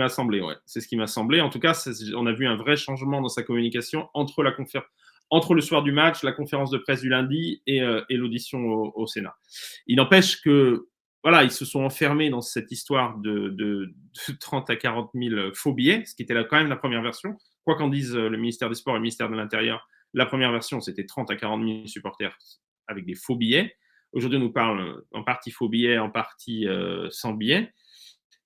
semblé, 0.08 0.40
ouais. 0.40 0.54
C'est 0.66 0.80
ce 0.80 0.88
qui 0.88 0.96
m'a 0.96 1.06
semblé. 1.06 1.40
En 1.40 1.50
tout 1.50 1.58
cas, 1.58 1.78
on 2.16 2.26
a 2.26 2.32
vu 2.32 2.46
un 2.46 2.56
vrai 2.56 2.76
changement 2.76 3.20
dans 3.20 3.28
sa 3.28 3.42
communication 3.42 4.08
entre, 4.14 4.42
la 4.42 4.54
entre 5.30 5.54
le 5.54 5.60
soir 5.60 5.82
du 5.82 5.92
match, 5.92 6.22
la 6.22 6.32
conférence 6.32 6.70
de 6.70 6.78
presse 6.78 7.00
du 7.00 7.08
lundi 7.08 7.60
et, 7.66 7.82
euh, 7.82 8.02
l'audition 8.08 8.58
au, 8.58 9.06
Sénat. 9.06 9.36
Il 9.86 9.96
n'empêche 9.96 10.40
que, 10.40 10.88
voilà, 11.24 11.42
ils 11.42 11.50
se 11.50 11.64
sont 11.64 11.82
enfermés 11.82 12.30
dans 12.30 12.40
cette 12.40 12.70
histoire 12.70 13.18
de, 13.18 13.92
30 14.40 14.70
à 14.70 14.76
40 14.76 15.10
000 15.12 15.52
faux 15.54 15.72
billets, 15.72 16.04
ce 16.06 16.14
qui 16.14 16.22
était 16.22 16.34
quand 16.48 16.56
même 16.56 16.68
la 16.68 16.76
première 16.76 17.02
version. 17.02 17.36
Quoi 17.64 17.76
qu'en 17.76 17.88
dise 17.88 18.14
euh, 18.14 18.28
le 18.28 18.36
ministère 18.36 18.68
des 18.68 18.74
Sports 18.74 18.94
et 18.94 18.98
le 18.98 19.02
ministère 19.02 19.30
de 19.30 19.34
l'Intérieur, 19.34 19.88
la 20.12 20.26
première 20.26 20.52
version, 20.52 20.80
c'était 20.80 21.06
30 21.06 21.30
à 21.30 21.36
40 21.36 21.64
000 21.64 21.86
supporters 21.86 22.36
avec 22.86 23.04
des 23.06 23.14
faux 23.14 23.36
billets. 23.36 23.74
Aujourd'hui, 24.12 24.38
on 24.38 24.42
nous 24.42 24.52
parle 24.52 25.02
en 25.12 25.24
partie 25.24 25.50
faux 25.50 25.68
billets, 25.68 25.98
en 25.98 26.10
partie 26.10 26.68
euh, 26.68 27.08
sans 27.10 27.32
billets. 27.32 27.72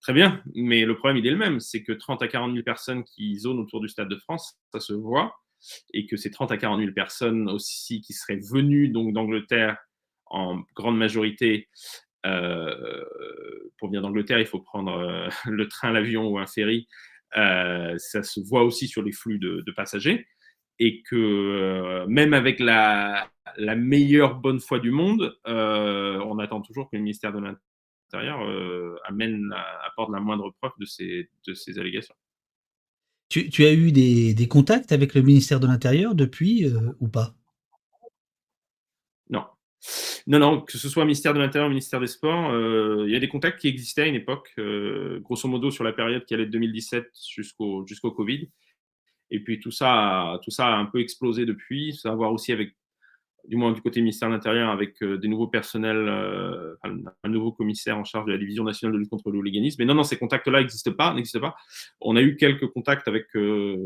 Très 0.00 0.12
bien, 0.12 0.42
mais 0.54 0.84
le 0.84 0.96
problème, 0.96 1.18
il 1.18 1.26
est 1.26 1.32
le 1.32 1.36
même, 1.36 1.60
c'est 1.60 1.82
que 1.82 1.92
30 1.92 2.22
à 2.22 2.28
40 2.28 2.52
000 2.52 2.62
personnes 2.62 3.04
qui 3.04 3.36
zonent 3.38 3.58
autour 3.58 3.80
du 3.80 3.88
Stade 3.88 4.08
de 4.08 4.16
France, 4.16 4.58
ça 4.72 4.80
se 4.80 4.92
voit, 4.92 5.34
et 5.92 6.06
que 6.06 6.16
ces 6.16 6.30
30 6.30 6.52
à 6.52 6.56
40 6.56 6.80
000 6.80 6.92
personnes 6.92 7.50
aussi 7.50 8.00
qui 8.00 8.12
seraient 8.12 8.40
venues 8.40 8.88
donc 8.88 9.12
d'Angleterre 9.12 9.76
en 10.26 10.62
grande 10.76 10.96
majorité, 10.96 11.68
euh, 12.26 13.04
pour 13.78 13.88
venir 13.88 14.02
d'Angleterre, 14.02 14.38
il 14.38 14.46
faut 14.46 14.60
prendre 14.60 14.92
euh, 14.92 15.28
le 15.50 15.68
train, 15.68 15.90
l'avion 15.92 16.28
ou 16.28 16.38
un 16.38 16.46
ferry, 16.46 16.86
euh, 16.86 17.17
ça 17.34 18.22
se 18.22 18.40
voit 18.40 18.64
aussi 18.64 18.88
sur 18.88 19.02
les 19.02 19.12
flux 19.12 19.38
de, 19.38 19.70
passagers, 19.72 20.26
et 20.78 21.02
que 21.02 22.06
même 22.06 22.34
avec 22.34 22.60
la, 22.60 23.30
meilleure 23.76 24.36
bonne 24.36 24.60
foi 24.60 24.78
du 24.78 24.90
monde, 24.90 25.36
on 25.44 26.38
attend 26.38 26.60
toujours 26.60 26.90
que 26.90 26.96
le 26.96 27.02
ministère 27.02 27.32
de 27.32 27.40
l'Intérieur 27.40 28.40
euh, 28.42 28.96
amène, 29.04 29.54
apporte 29.86 30.10
la 30.10 30.20
moindre 30.20 30.50
preuve 30.60 30.72
de 30.78 30.86
ces, 30.86 31.28
de 31.46 31.54
ces 31.54 31.78
allégations. 31.78 32.14
Tu, 33.28 33.64
as 33.64 33.74
eu 33.74 33.92
des, 33.92 34.48
contacts 34.48 34.90
avec 34.90 35.12
le 35.12 35.20
ministère 35.20 35.60
de 35.60 35.66
l'Intérieur 35.66 36.14
depuis 36.14 36.64
euh, 36.64 36.92
ou 37.00 37.08
pas? 37.08 37.34
Non. 40.26 40.38
Non, 40.38 40.60
que 40.60 40.76
ce 40.76 40.88
soit 40.88 41.04
ministère 41.04 41.34
de 41.34 41.38
l'Intérieur 41.38 41.68
ou 41.68 41.70
ministère 41.70 42.00
des 42.00 42.06
Sports, 42.06 42.50
euh, 42.50 43.04
il 43.06 43.12
y 43.12 43.16
a 43.16 43.20
des 43.20 43.28
contacts 43.28 43.60
qui 43.60 43.68
existaient 43.68 44.02
à 44.02 44.06
une 44.06 44.14
époque, 44.14 44.54
grosso 45.20 45.48
modo 45.48 45.70
sur 45.70 45.84
la 45.84 45.92
période 45.92 46.24
qui 46.24 46.34
allait 46.34 46.46
de 46.46 46.50
2017 46.50 47.10
jusqu'au 47.34 48.10
Covid. 48.10 48.48
Et 49.30 49.40
puis 49.40 49.60
tout 49.60 49.70
ça, 49.70 50.38
tout 50.42 50.50
ça 50.50 50.66
a 50.66 50.76
un 50.76 50.86
peu 50.86 51.00
explosé 51.00 51.44
depuis. 51.46 51.94
Ça 51.94 52.10
a 52.10 52.12
à 52.12 52.14
voir 52.14 52.32
aussi 52.32 52.52
avec 52.52 52.74
du 53.48 53.56
moins 53.56 53.72
du 53.72 53.80
côté 53.80 54.00
ministère 54.00 54.28
de 54.28 54.34
l'Intérieur, 54.34 54.68
avec 54.68 55.02
euh, 55.02 55.16
des 55.16 55.26
nouveaux 55.26 55.46
personnels, 55.48 56.06
euh, 56.06 56.74
un 56.84 57.28
nouveau 57.28 57.50
commissaire 57.50 57.96
en 57.96 58.04
charge 58.04 58.26
de 58.26 58.32
la 58.32 58.38
division 58.38 58.62
nationale 58.62 58.92
de 58.92 58.98
lutte 58.98 59.08
contre 59.08 59.30
le 59.30 59.38
hooliganisme. 59.38 59.76
Mais 59.80 59.86
non, 59.86 59.94
non, 59.94 60.02
ces 60.02 60.18
contacts-là 60.18 60.60
n'existent 60.60 60.92
pas, 60.92 61.14
n'existent 61.14 61.40
pas. 61.40 61.56
On 62.02 62.16
a 62.16 62.20
eu 62.20 62.36
quelques 62.36 62.66
contacts 62.68 63.08
avec, 63.08 63.26
euh, 63.36 63.76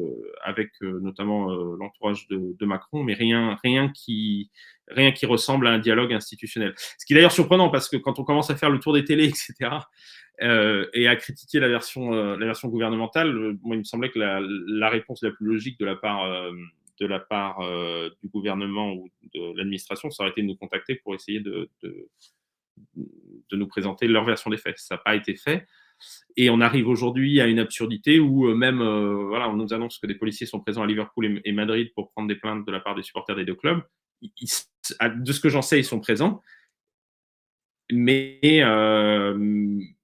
avec 0.43 0.71
notamment 0.81 1.53
l'entourage 1.53 2.27
de, 2.29 2.67
Macron, 2.67 3.03
mais 3.03 3.15
rien, 3.15 3.59
rien 3.63 3.89
qui, 3.89 4.51
rien 4.89 5.13
qui 5.13 5.27
ressemble 5.27 5.67
à 5.67 5.71
un 5.71 5.79
dialogue 5.79 6.13
institutionnel. 6.13 6.75
Ce 6.77 7.05
qui 7.05 7.13
est 7.13 7.17
d'ailleurs 7.17 7.33
surprenant 7.33 7.71
parce 7.71 7.89
que 7.89 7.97
quand 7.97 8.19
on 8.19 8.25
commence 8.25 8.51
à 8.51 8.57
faire 8.57 8.71
le 8.71 8.79
tour 8.79 8.95
des 8.95 9.05
télés, 9.05 9.27
etc., 9.29 9.77
et 10.41 11.07
à 11.07 11.15
critiquer 11.15 11.61
la 11.61 11.69
version, 11.69 12.11
la 12.11 12.47
version 12.47 12.69
gouvernementale, 12.69 13.57
il 13.65 13.79
me 13.79 13.85
semblait 13.85 14.11
que 14.11 14.19
la 14.19 14.89
réponse 14.89 15.23
la 15.23 15.31
plus 15.31 15.47
logique 15.47 15.79
de 15.79 15.85
la 15.85 15.95
part 15.95 16.51
de 17.03 17.07
la 17.09 17.19
part 17.19 17.61
euh, 17.61 18.11
du 18.23 18.29
gouvernement 18.29 18.93
ou 18.93 19.09
de 19.35 19.57
l'administration, 19.57 20.11
ça 20.11 20.23
aurait 20.23 20.31
été 20.31 20.43
de 20.43 20.47
nous 20.47 20.57
contacter 20.57 20.95
pour 20.95 21.15
essayer 21.15 21.41
de, 21.41 21.69
de, 21.83 22.09
nous 23.53 23.67
présenter 23.67 24.07
leur 24.07 24.25
version 24.25 24.51
des 24.51 24.57
faits. 24.57 24.79
Ça 24.79 24.95
n'a 24.95 25.01
pas 25.05 25.15
été 25.15 25.35
fait. 25.35 25.67
Et 26.37 26.49
on 26.49 26.61
arrive 26.61 26.89
aujourd'hui 26.89 27.41
à 27.41 27.47
une 27.47 27.59
absurdité 27.59 28.19
où 28.19 28.49
euh, 28.49 28.55
même, 28.55 28.81
euh, 28.81 29.25
voilà, 29.27 29.51
on 29.51 29.57
nous 29.57 29.75
annonce 29.75 29.99
que 29.99 30.07
des 30.07 30.15
policiers 30.15 30.47
sont 30.47 30.61
présents 30.61 30.83
à 30.83 30.87
Liverpool 30.87 31.43
et, 31.45 31.53
Madrid 31.53 31.93
pour 31.95 32.13
prendre 32.13 32.29
des 32.29 32.37
plaintes 32.37 32.65
de 32.65 32.73
la 32.73 32.81
part 32.81 32.95
des 32.95 33.03
supporters 33.03 33.37
des 33.37 33.45
deux 33.45 33.55
clubs. 33.55 33.83
de 34.23 35.33
ce 35.33 35.41
que 35.41 35.49
j'en 35.49 35.63
sais, 35.63 35.79
ils 35.79 35.85
sont 35.85 36.01
présents. 36.01 36.41
Mais, 37.91 38.41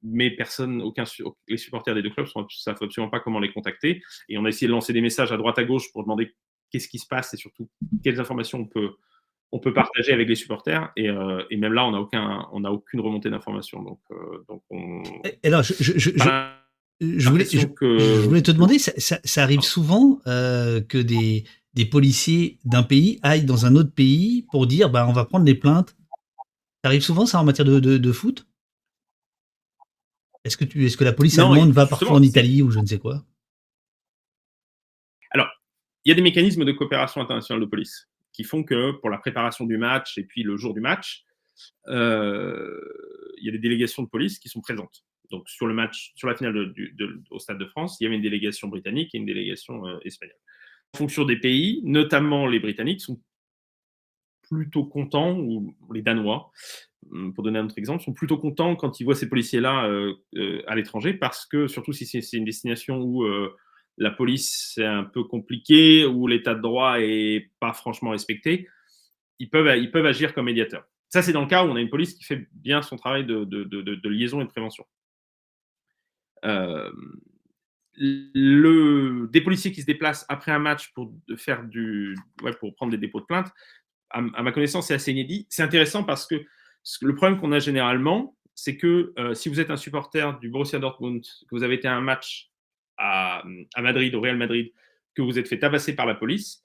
mais 0.03 0.31
personne, 0.33 0.83
aucun, 0.83 1.05
les 1.49 1.57
supporters 1.57 1.95
des 1.95 2.03
deux 2.03 2.11
clubs 2.11 2.27
ne 2.37 2.43
savent 2.51 2.77
absolument 2.81 3.11
pas 3.11 3.21
comment 3.21 3.41
les 3.41 3.53
contacter. 3.53 4.03
Et 4.29 4.37
on 4.37 4.45
a 4.45 4.49
essayé 4.51 4.67
de 4.67 4.73
lancer 4.73 4.93
des 4.93 5.01
messages 5.01 5.33
à 5.33 5.37
droite 5.39 5.59
à 5.59 5.65
gauche 5.65 5.91
pour 5.93 6.03
demander 6.03 6.35
qu'est-ce 6.71 6.89
qui 6.89 6.99
se 6.99 7.07
passe 7.07 7.35
et 7.35 7.37
surtout 7.37 7.69
quelles 8.03 8.21
informations 8.21 8.61
on 8.61 8.67
peut, 8.67 8.91
on 9.53 9.59
peut 9.59 9.73
partager 9.73 10.13
avec 10.13 10.29
les 10.29 10.35
supporters. 10.35 10.93
Et, 10.97 11.09
euh, 11.09 11.43
et 11.51 11.57
même 11.57 11.73
là, 11.73 11.87
on 11.87 11.93
n'a 11.93 12.01
aucun, 12.01 12.47
on 12.53 12.65
aucune 12.65 13.01
remontée 13.01 13.31
d'informations. 13.31 13.83
Donc, 13.83 14.01
euh, 14.11 14.45
donc 14.49 14.63
on... 14.71 15.03
et 15.25 15.39
alors, 15.45 15.63
je, 15.63 15.75
je, 15.79 15.99
je, 15.99 16.11
je 17.01 17.29
voulais, 17.31 17.45
que... 17.45 17.99
je, 17.99 18.27
voulais, 18.29 18.43
te 18.43 18.51
demander, 18.51 18.79
ça, 18.79 18.93
ça, 18.99 19.19
ça 19.25 19.43
arrive 19.43 19.63
souvent 19.63 20.21
euh, 20.27 20.81
que 20.81 20.99
des, 20.99 21.45
des 21.75 21.87
policiers 21.87 22.59
d'un 22.65 22.83
pays 22.83 23.19
aillent 23.23 23.45
dans 23.45 23.67
un 23.67 23.77
autre 23.77 23.93
pays 23.93 24.47
pour 24.51 24.67
dire, 24.67 24.91
bah, 24.91 25.07
on 25.09 25.13
va 25.13 25.25
prendre 25.25 25.45
les 25.45 25.55
plaintes. 25.55 25.97
Ça 26.85 26.91
arrive 26.91 27.03
souvent 27.03 27.27
ça 27.27 27.41
en 27.41 27.45
matière 27.45 27.65
de, 27.65 27.81
de, 27.81 27.99
de 27.99 28.13
foot? 28.13 28.47
Est-ce 30.45 30.57
que, 30.57 30.65
tu, 30.65 30.87
est-ce 30.87 30.97
que 30.97 31.05
la 31.05 31.13
police 31.13 31.39
allemande 31.39 31.73
va 31.73 31.87
parfois 31.87 32.13
en 32.13 32.23
Italie 32.23 32.63
ou 32.63 32.71
je 32.71 32.79
ne 32.79 32.87
sais 32.87 32.99
quoi? 32.99 33.25
Il 36.09 36.11
y 36.11 36.13
a 36.13 36.15
des 36.15 36.23
mécanismes 36.23 36.65
de 36.65 36.73
coopération 36.73 37.21
internationale 37.21 37.61
de 37.61 37.67
police 37.67 38.09
qui 38.33 38.43
font 38.43 38.65
que 38.65 38.93
pour 38.93 39.11
la 39.11 39.19
préparation 39.19 39.67
du 39.67 39.77
match 39.77 40.17
et 40.17 40.25
puis 40.25 40.43
le 40.43 40.57
jour 40.57 40.73
du 40.73 40.81
match, 40.81 41.27
euh, 41.89 42.81
il 43.37 43.45
y 43.45 43.51
a 43.51 43.53
des 43.53 43.59
délégations 43.59 44.03
de 44.05 44.09
police 44.09 44.39
qui 44.39 44.49
sont 44.49 44.63
présentes. 44.63 45.05
Donc 45.31 45.47
sur 45.51 45.67
le 45.67 45.75
match, 45.75 46.13
sur 46.15 46.27
la 46.27 46.35
finale 46.35 46.73
au 47.31 47.39
Stade 47.39 47.59
de 47.59 47.67
France, 47.67 47.99
il 48.01 48.05
y 48.05 48.07
avait 48.07 48.17
une 48.17 48.23
délégation 48.23 48.69
britannique 48.69 49.15
et 49.15 49.19
une 49.19 49.27
délégation 49.27 49.87
euh, 49.87 49.99
espagnole. 50.03 50.39
En 50.95 50.99
fonction 50.99 51.27
des 51.27 51.37
pays, 51.37 51.83
notamment 51.85 52.47
les 52.47 52.59
Britanniques, 52.59 53.03
sont 53.03 53.21
plutôt 54.49 54.87
contents, 54.87 55.39
ou 55.39 55.77
les 55.93 56.01
Danois, 56.01 56.51
hum, 57.11 57.35
pour 57.35 57.45
donner 57.45 57.59
un 57.59 57.67
autre 57.67 57.77
exemple, 57.77 58.03
sont 58.03 58.15
plutôt 58.15 58.39
contents 58.39 58.77
quand 58.77 58.99
ils 58.99 59.05
voient 59.05 59.15
ces 59.15 59.29
policiers-là 59.29 59.87
euh, 59.89 60.63
à 60.67 60.75
l'étranger, 60.75 61.13
parce 61.13 61.45
que 61.45 61.69
surtout 61.69 61.93
si 61.93 62.07
c'est 62.07 62.35
une 62.35 62.47
destination 62.47 62.99
où 63.03 63.27
la 63.99 64.11
police 64.11 64.73
c'est 64.75 64.85
un 64.85 65.05
peu 65.05 65.25
compliqué, 65.25 66.07
ou 66.07 66.27
l'état 66.27 66.55
de 66.55 66.63
droit 66.63 67.01
est 67.01 67.51
pas 67.61 67.73
franchement 67.73 68.11
respecté, 68.11 68.69
ils 69.39 69.51
peuvent, 69.51 70.07
agir 70.07 70.35
comme 70.35 70.47
médiateurs. 70.47 70.85
Ça, 71.09 71.23
c'est 71.23 71.33
dans 71.33 71.43
le 71.43 71.47
cas 71.47 71.65
où 71.65 71.69
on 71.69 71.77
a 71.77 71.81
une 71.81 71.91
police 71.91 72.15
qui 72.15 72.25
fait 72.25 72.49
bien 72.53 72.83
son 72.83 72.97
travail 72.97 73.25
de, 73.25 74.09
liaison 74.09 74.41
et 74.41 74.45
de 74.45 74.51
prévention. 74.51 74.85
Euh, 76.45 76.91
le, 77.97 79.29
des 79.33 79.41
policiers 79.41 79.73
qui 79.73 79.81
se 79.81 79.87
déplacent 79.87 80.27
après 80.29 80.53
un 80.53 80.59
match 80.59 80.93
pour 80.93 81.13
prendre 82.77 82.91
des 82.91 82.99
dépôts 82.99 83.21
de 83.21 83.27
plainte, 83.27 83.53
à, 84.11 84.21
ma 84.21 84.53
connaissance, 84.53 84.89
c'est 84.89 84.95
assez 84.95 85.13
inédit. 85.13 85.47
C'est 85.51 85.63
intéressant 85.63 86.05
parce 86.05 86.27
que 86.27 86.37
le 87.03 87.15
problème 87.15 87.41
qu'on 87.41 87.53
a 87.53 87.59
généralement, 87.59 88.37
c'est 88.55 88.77
que 88.77 89.13
euh, 89.19 89.35
si 89.35 89.49
vous 89.49 89.61
êtes 89.61 89.71
un 89.71 89.77
supporter 89.77 90.39
du 90.41 90.49
Borussia 90.49 90.79
Dortmund, 90.79 91.23
que 91.23 91.55
vous 91.55 91.63
avez 91.63 91.75
été 91.75 91.89
à 91.89 91.95
un 91.95 92.01
match 92.01 92.51
à, 92.99 93.43
Madrid, 93.79 94.15
au 94.15 94.21
Real 94.21 94.37
Madrid, 94.37 94.73
que 95.15 95.23
vous 95.23 95.39
êtes 95.39 95.49
fait 95.49 95.59
tabasser 95.59 95.95
par 95.95 96.07
la 96.07 96.15
police, 96.15 96.63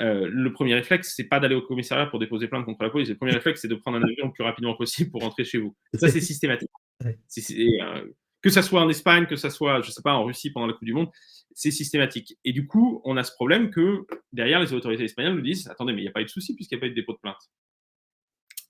euh, 0.00 0.28
le 0.30 0.52
premier 0.52 0.74
réflexe, 0.74 1.14
c'est 1.14 1.28
pas 1.28 1.40
d'aller 1.40 1.54
au 1.54 1.62
commissariat 1.62 2.06
pour 2.06 2.18
déposer 2.18 2.48
plainte 2.48 2.64
contre 2.64 2.82
la 2.82 2.90
police. 2.90 3.08
Le 3.08 3.16
premier 3.16 3.32
réflexe, 3.32 3.60
c'est 3.60 3.68
de 3.68 3.74
prendre 3.74 3.98
un 3.98 4.02
avion 4.02 4.26
le 4.26 4.32
plus 4.32 4.44
rapidement 4.44 4.74
possible 4.74 5.10
pour 5.10 5.22
rentrer 5.22 5.44
chez 5.44 5.58
vous. 5.58 5.76
Ça, 5.94 6.08
c'est 6.08 6.20
systématique. 6.20 6.70
Euh, 7.04 8.04
que 8.40 8.50
ça 8.50 8.62
soit 8.62 8.80
en 8.80 8.88
Espagne, 8.88 9.26
que 9.26 9.36
ça 9.36 9.50
soit, 9.50 9.82
je 9.82 9.90
sais 9.90 10.02
pas, 10.02 10.14
en 10.14 10.24
Russie 10.24 10.50
pendant 10.50 10.66
la 10.66 10.72
Coupe 10.72 10.84
du 10.84 10.94
Monde, 10.94 11.10
c'est 11.54 11.70
systématique. 11.70 12.38
Et 12.44 12.52
du 12.52 12.66
coup, 12.66 13.00
on 13.04 13.16
a 13.16 13.22
ce 13.22 13.32
problème 13.32 13.70
que 13.70 14.06
derrière, 14.32 14.60
les 14.60 14.72
autorités 14.72 15.04
espagnoles 15.04 15.34
nous 15.34 15.42
disent 15.42 15.68
attendez, 15.68 15.92
mais 15.92 16.00
il 16.00 16.04
n'y 16.04 16.08
a 16.08 16.12
pas 16.12 16.22
eu 16.22 16.24
de 16.24 16.30
souci 16.30 16.54
puisqu'il 16.54 16.76
n'y 16.76 16.78
a 16.78 16.80
pas 16.80 16.86
eu 16.86 16.90
de 16.90 16.94
dépôt 16.94 17.12
de 17.12 17.18
plainte. 17.18 17.50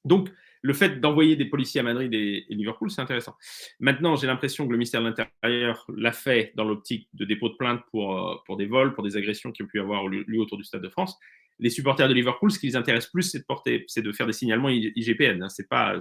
Donc, 0.04 0.28
le 0.62 0.72
fait 0.72 1.00
d'envoyer 1.00 1.36
des 1.36 1.44
policiers 1.44 1.80
à 1.80 1.84
Madrid 1.84 2.12
et, 2.14 2.46
Liverpool, 2.48 2.90
c'est 2.90 3.02
intéressant. 3.02 3.36
Maintenant, 3.80 4.16
j'ai 4.16 4.28
l'impression 4.28 4.66
que 4.66 4.72
le 4.72 4.78
ministère 4.78 5.02
de 5.02 5.08
l'Intérieur 5.08 5.84
l'a 5.94 6.12
fait 6.12 6.52
dans 6.56 6.64
l'optique 6.64 7.08
de 7.14 7.24
dépôt 7.24 7.48
de 7.48 7.54
plainte 7.54 7.82
pour, 7.90 8.16
euh, 8.16 8.36
pour 8.46 8.56
des 8.56 8.66
vols, 8.66 8.94
pour 8.94 9.02
des 9.02 9.16
agressions 9.16 9.50
qui 9.52 9.62
ont 9.62 9.66
pu 9.66 9.80
avoir 9.80 10.06
lieu 10.08 10.38
autour 10.38 10.56
du 10.56 10.64
Stade 10.64 10.82
de 10.82 10.88
France. 10.88 11.18
Les 11.58 11.70
supporters 11.70 12.08
de 12.08 12.14
Liverpool, 12.14 12.50
ce 12.50 12.58
qui 12.58 12.66
les 12.66 12.76
intéresse 12.76 13.06
plus, 13.06 13.22
c'est 13.22 13.40
de, 13.40 13.44
porter, 13.44 13.84
c'est 13.86 14.02
de 14.02 14.12
faire 14.12 14.26
des 14.26 14.32
signalements 14.32 14.68
IGPN. 14.70 15.42
Hein. 15.42 15.48
C'est 15.48 15.68
pas, 15.68 15.98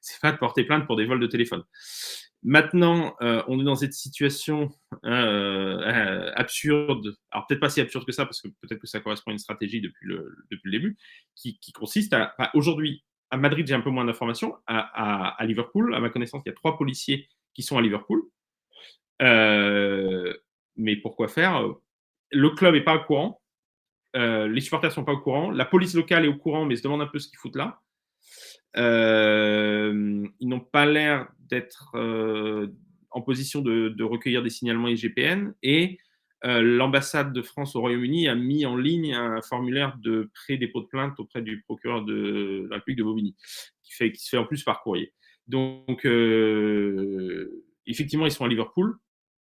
c'est 0.00 0.20
pas 0.20 0.32
de 0.32 0.38
porter 0.38 0.64
plainte 0.64 0.86
pour 0.86 0.96
des 0.96 1.04
vols 1.04 1.20
de 1.20 1.26
téléphone. 1.26 1.62
Maintenant, 2.42 3.14
euh, 3.22 3.42
on 3.46 3.60
est 3.60 3.64
dans 3.64 3.76
cette 3.76 3.92
situation 3.92 4.68
euh, 5.04 6.32
absurde, 6.34 7.14
alors 7.30 7.46
peut-être 7.46 7.60
pas 7.60 7.68
si 7.68 7.80
absurde 7.80 8.04
que 8.04 8.10
ça, 8.10 8.24
parce 8.24 8.42
que 8.42 8.48
peut-être 8.48 8.80
que 8.80 8.88
ça 8.88 8.98
correspond 8.98 9.30
à 9.30 9.32
une 9.32 9.38
stratégie 9.38 9.80
depuis 9.80 10.08
le, 10.08 10.34
depuis 10.50 10.62
le 10.64 10.72
début, 10.72 10.96
qui, 11.36 11.58
qui 11.60 11.70
consiste 11.70 12.12
à, 12.14 12.34
aujourd'hui, 12.54 13.04
à 13.32 13.38
Madrid, 13.38 13.66
j'ai 13.66 13.74
un 13.74 13.80
peu 13.80 13.88
moins 13.88 14.04
d'informations. 14.04 14.58
À, 14.66 15.36
Liverpool, 15.40 15.94
à 15.94 16.00
ma 16.00 16.10
connaissance, 16.10 16.42
il 16.44 16.50
y 16.50 16.52
a 16.52 16.54
trois 16.54 16.76
policiers 16.76 17.28
qui 17.54 17.62
sont 17.62 17.78
à 17.78 17.80
Liverpool. 17.80 18.22
Euh, 19.22 20.34
mais 20.76 20.96
pourquoi 20.96 21.28
faire? 21.28 21.66
Le 22.30 22.50
club 22.50 22.74
n'est 22.74 22.84
pas 22.84 22.96
au 22.96 23.04
courant. 23.04 23.40
Euh, 24.16 24.46
les 24.48 24.60
supporters 24.60 24.90
ne 24.90 24.94
sont 24.94 25.04
pas 25.04 25.12
au 25.12 25.20
courant. 25.20 25.50
La 25.50 25.64
police 25.64 25.94
locale 25.94 26.26
est 26.26 26.28
au 26.28 26.36
courant, 26.36 26.66
mais 26.66 26.76
se 26.76 26.82
demande 26.82 27.00
un 27.00 27.06
peu 27.06 27.18
ce 27.18 27.28
qu'ils 27.28 27.38
foutent 27.38 27.56
là. 27.56 27.80
Euh, 28.76 30.28
ils 30.38 30.48
n'ont 30.48 30.60
pas 30.60 30.84
l'air 30.84 31.28
d'être 31.38 31.96
en 33.10 33.22
position 33.22 33.62
de, 33.62 33.88
de, 33.88 34.04
recueillir 34.04 34.42
des 34.42 34.50
signalements 34.50 34.88
IGPN. 34.88 35.54
Et 35.62 35.98
l'ambassade 36.44 37.32
de 37.32 37.42
France 37.42 37.76
au 37.76 37.80
Royaume-Uni 37.80 38.28
a 38.28 38.34
mis 38.34 38.66
en 38.66 38.76
ligne 38.76 39.14
un 39.14 39.40
formulaire 39.42 39.96
de 39.98 40.30
pré-dépôt 40.34 40.80
de 40.80 40.86
plainte 40.86 41.18
auprès 41.20 41.42
du 41.42 41.62
procureur 41.62 42.04
de 42.04 42.66
la 42.68 42.76
République 42.76 42.98
de 42.98 43.04
Bobigny, 43.04 43.36
qui, 43.82 43.92
fait, 43.92 44.12
qui 44.12 44.22
se 44.22 44.30
fait 44.30 44.38
en 44.38 44.44
plus 44.44 44.64
par 44.64 44.82
courrier. 44.82 45.12
Donc, 45.46 46.04
euh, 46.06 47.64
effectivement, 47.86 48.26
ils 48.26 48.32
sont 48.32 48.44
à 48.44 48.48
Liverpool, 48.48 48.96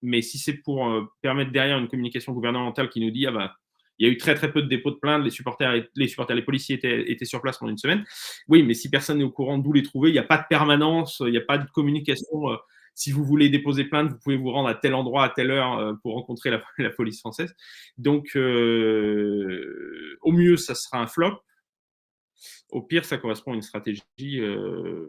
mais 0.03 0.23
si 0.23 0.39
c'est 0.39 0.55
pour 0.55 0.89
euh, 0.89 1.05
permettre 1.21 1.53
derrière 1.53 1.79
une 1.79 1.89
communication 1.89 2.33
gouvernementale 2.33 2.89
qui 2.89 3.01
nous 3.01 3.11
dit 3.11 3.27
ah 3.27 3.33
bah 3.33 3.55
il 3.99 4.07
y 4.07 4.11
a 4.11 4.13
eu 4.13 4.17
très 4.17 4.35
très 4.35 4.51
peu 4.51 4.63
de 4.63 4.69
dépôts 4.69 4.91
de 4.91 4.97
plainte, 4.97 5.23
les 5.23 5.31
supporters, 5.31 5.85
les 5.95 6.09
supporters, 6.09 6.35
les 6.35 6.43
policiers 6.43 6.77
étaient, 6.77 7.11
étaient 7.13 7.25
sur 7.25 7.41
place 7.41 7.59
pendant 7.59 7.71
une 7.71 7.79
semaine. 7.79 8.05
Oui, 8.49 8.65
mais 8.65 8.75
si 8.75 8.91
personne 8.91 9.19
n'est 9.19 9.25
au 9.25 9.31
courant 9.31 9.59
d'où 9.59 9.73
les 9.73 9.83
trouver, 9.83 10.09
il 10.09 10.15
n'y 10.15 10.19
a 10.19 10.25
pas 10.25 10.39
de 10.39 10.45
permanence, 10.49 11.23
il 11.25 11.31
n'y 11.31 11.37
a 11.37 11.43
pas 11.43 11.59
de 11.59 11.69
communication 11.71 12.27
si 12.95 13.11
vous 13.11 13.25
voulez 13.25 13.49
déposer 13.49 13.85
plainte, 13.85 14.11
vous 14.11 14.19
pouvez 14.19 14.37
vous 14.37 14.51
rendre 14.51 14.69
à 14.69 14.75
tel 14.75 14.95
endroit, 14.95 15.25
à 15.25 15.29
telle 15.29 15.51
heure 15.51 15.79
euh, 15.79 15.95
pour 16.03 16.15
rencontrer 16.15 16.51
la, 16.79 16.91
police 16.91 17.21
française. 17.21 17.55
Donc, 17.99 18.37
euh, 18.37 20.19
au 20.23 20.33
mieux, 20.33 20.57
ça 20.57 20.75
sera 20.75 20.99
un 20.99 21.07
flop. 21.07 21.41
Au 22.71 22.83
pire, 22.83 23.05
ça 23.05 23.19
correspond 23.19 23.53
à 23.53 23.55
une 23.55 23.63
stratégie 23.63 24.03
euh, 24.23 25.07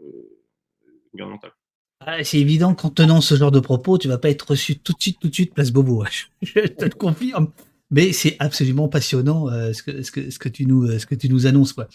gouvernementale. 1.12 1.52
Ah, 2.00 2.22
c'est 2.22 2.38
évident 2.38 2.74
qu'en 2.74 2.90
tenant 2.90 3.20
ce 3.20 3.34
genre 3.34 3.50
de 3.50 3.60
propos, 3.60 3.96
tu 3.96 4.08
vas 4.08 4.18
pas 4.18 4.28
être 4.28 4.50
reçu 4.50 4.78
tout 4.78 4.92
de 4.92 5.00
suite, 5.00 5.18
tout 5.20 5.28
de 5.28 5.34
suite, 5.34 5.54
place 5.54 5.70
Bobo. 5.70 6.04
Je 6.42 6.60
te 6.60 6.84
le 6.84 6.90
confirme. 6.90 7.50
Mais 7.90 8.12
c'est 8.12 8.36
absolument 8.40 8.88
passionnant 8.88 9.46
ce, 9.72 9.82
que, 9.82 10.48
tu 10.48 10.66
nous, 10.66 10.98
ce 10.98 11.06
que 11.06 11.14
tu 11.14 11.28
nous 11.28 11.46
annonces. 11.46 11.72
Quoi. 11.72 11.86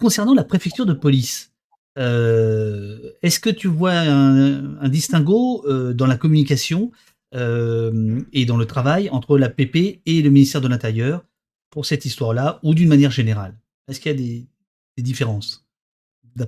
concernant 0.00 0.34
la 0.34 0.44
préfecture 0.44 0.86
de 0.86 0.92
police, 0.92 1.52
euh, 1.98 3.12
est-ce 3.22 3.40
que 3.40 3.50
tu 3.50 3.68
vois 3.68 3.92
un, 3.92 4.88
distinguo 4.88 5.64
euh, 5.66 5.92
dans 5.94 6.06
la 6.06 6.16
communication 6.16 6.92
euh, 7.34 8.20
et 8.32 8.44
dans 8.44 8.56
le 8.56 8.66
travail 8.66 9.08
entre 9.10 9.38
la 9.38 9.48
PP 9.48 10.00
et 10.04 10.22
le 10.22 10.30
ministère 10.30 10.60
de 10.60 10.68
l'Intérieur 10.68 11.24
pour 11.70 11.86
cette 11.86 12.04
histoire-là, 12.04 12.60
ou 12.62 12.74
d'une 12.74 12.88
manière 12.88 13.10
générale? 13.10 13.58
Est-ce 13.88 14.00
qu'il 14.00 14.12
y 14.12 14.14
a 14.14 14.18
des, 14.18 15.02
différences 15.02 15.66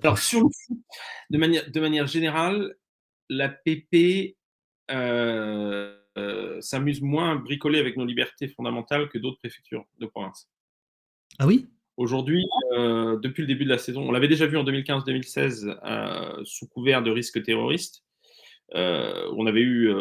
Alors, 0.03 0.19
sur 0.19 0.41
le 0.41 0.49
foot, 0.49 0.79
de 1.31 1.39
manière, 1.39 1.71
de 1.71 1.81
manière 1.81 2.07
générale, 2.07 2.77
la 3.29 3.49
PP 3.49 4.37
s'amuse 6.61 7.03
moins 7.03 7.33
à 7.33 7.35
bricoler 7.37 7.79
avec 7.79 7.97
nos 7.97 8.05
libertés 8.05 8.49
fondamentales 8.49 9.09
que 9.09 9.19
d'autres 9.19 9.39
préfectures 9.39 9.87
de 9.99 10.07
province. 10.07 10.49
Ah 11.39 11.47
oui? 11.47 11.69
Aujourd'hui, 11.99 12.47
euh, 12.75 13.19
depuis 13.19 13.41
le 13.41 13.49
début 13.49 13.65
de 13.65 13.71
la 13.71 13.77
saison, 13.77 14.09
on 14.09 14.13
l'avait 14.13 14.29
déjà 14.29 14.47
vu 14.47 14.57
en 14.57 14.63
2015-2016 14.63 15.77
euh, 15.85 16.45
sous 16.45 16.69
couvert 16.69 17.03
de 17.03 17.11
risques 17.11 17.43
terroristes. 17.43 18.05
Euh, 18.77 19.29
on 19.37 19.47
avait 19.47 19.63
eu 19.63 19.93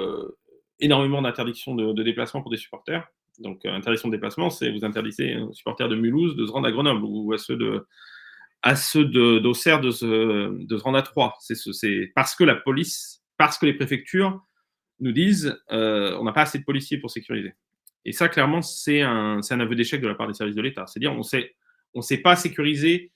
énormément 0.80 1.24
d'interdictions 1.24 1.74
de, 1.74 2.04
déplacement 2.04 2.44
pour 2.44 2.52
des 2.52 2.58
supporters. 2.58 3.08
Donc, 3.40 3.66
interdiction 3.66 4.10
de 4.10 4.14
déplacement, 4.14 4.52
c'est 4.52 4.72
vous 4.72 4.86
interdisez 4.86 5.38
aux 5.38 5.54
supporters 5.54 5.90
de 5.90 5.96
Mulhouse 5.96 6.36
de 6.36 6.46
se 6.46 6.52
rendre 6.52 6.68
à 6.68 6.72
Grenoble 6.72 7.04
ou 7.04 7.34
à 7.34 7.40
ceux 7.40 7.56
de 7.58 7.88
à 8.62 8.76
ceux 8.76 9.06
d'Auxerre 9.06 9.82
de, 9.82 9.90
se, 9.90 10.66
de 10.66 10.78
se 10.78 10.84
rendre 10.84 11.00
à 11.00 11.02
Troyes. 11.02 11.34
C'est 11.40 12.12
parce 12.14 12.36
que 12.36 12.44
la 12.44 12.56
police, 12.56 13.24
parce 13.38 13.58
que 13.58 13.66
les 13.66 13.74
préfectures 13.74 14.40
nous 15.00 15.14
disent 15.14 15.60
on 15.72 16.24
n'a 16.24 16.32
pas 16.32 16.44
assez 16.44 16.60
de 16.60 16.64
policiers 16.64 17.00
pour 17.00 17.10
sécuriser. 17.10 17.56
Et 18.06 18.12
ça, 18.12 18.30
clairement, 18.30 18.62
c'est 18.62 19.02
un, 19.02 19.40
un 19.50 19.60
aveu 19.60 19.74
d'échec 19.74 20.00
de 20.00 20.08
la 20.08 20.14
part 20.14 20.28
des 20.28 20.36
services 20.36 20.56
de 20.56 20.62
l'État. 20.62 20.86
C'est-à-dire, 20.86 21.14
on 21.14 21.24
sait 21.24 21.56
on 21.98 22.02
ne 22.02 22.06
sait 22.06 22.18
pas 22.18 22.36
sécuriser 22.36 23.12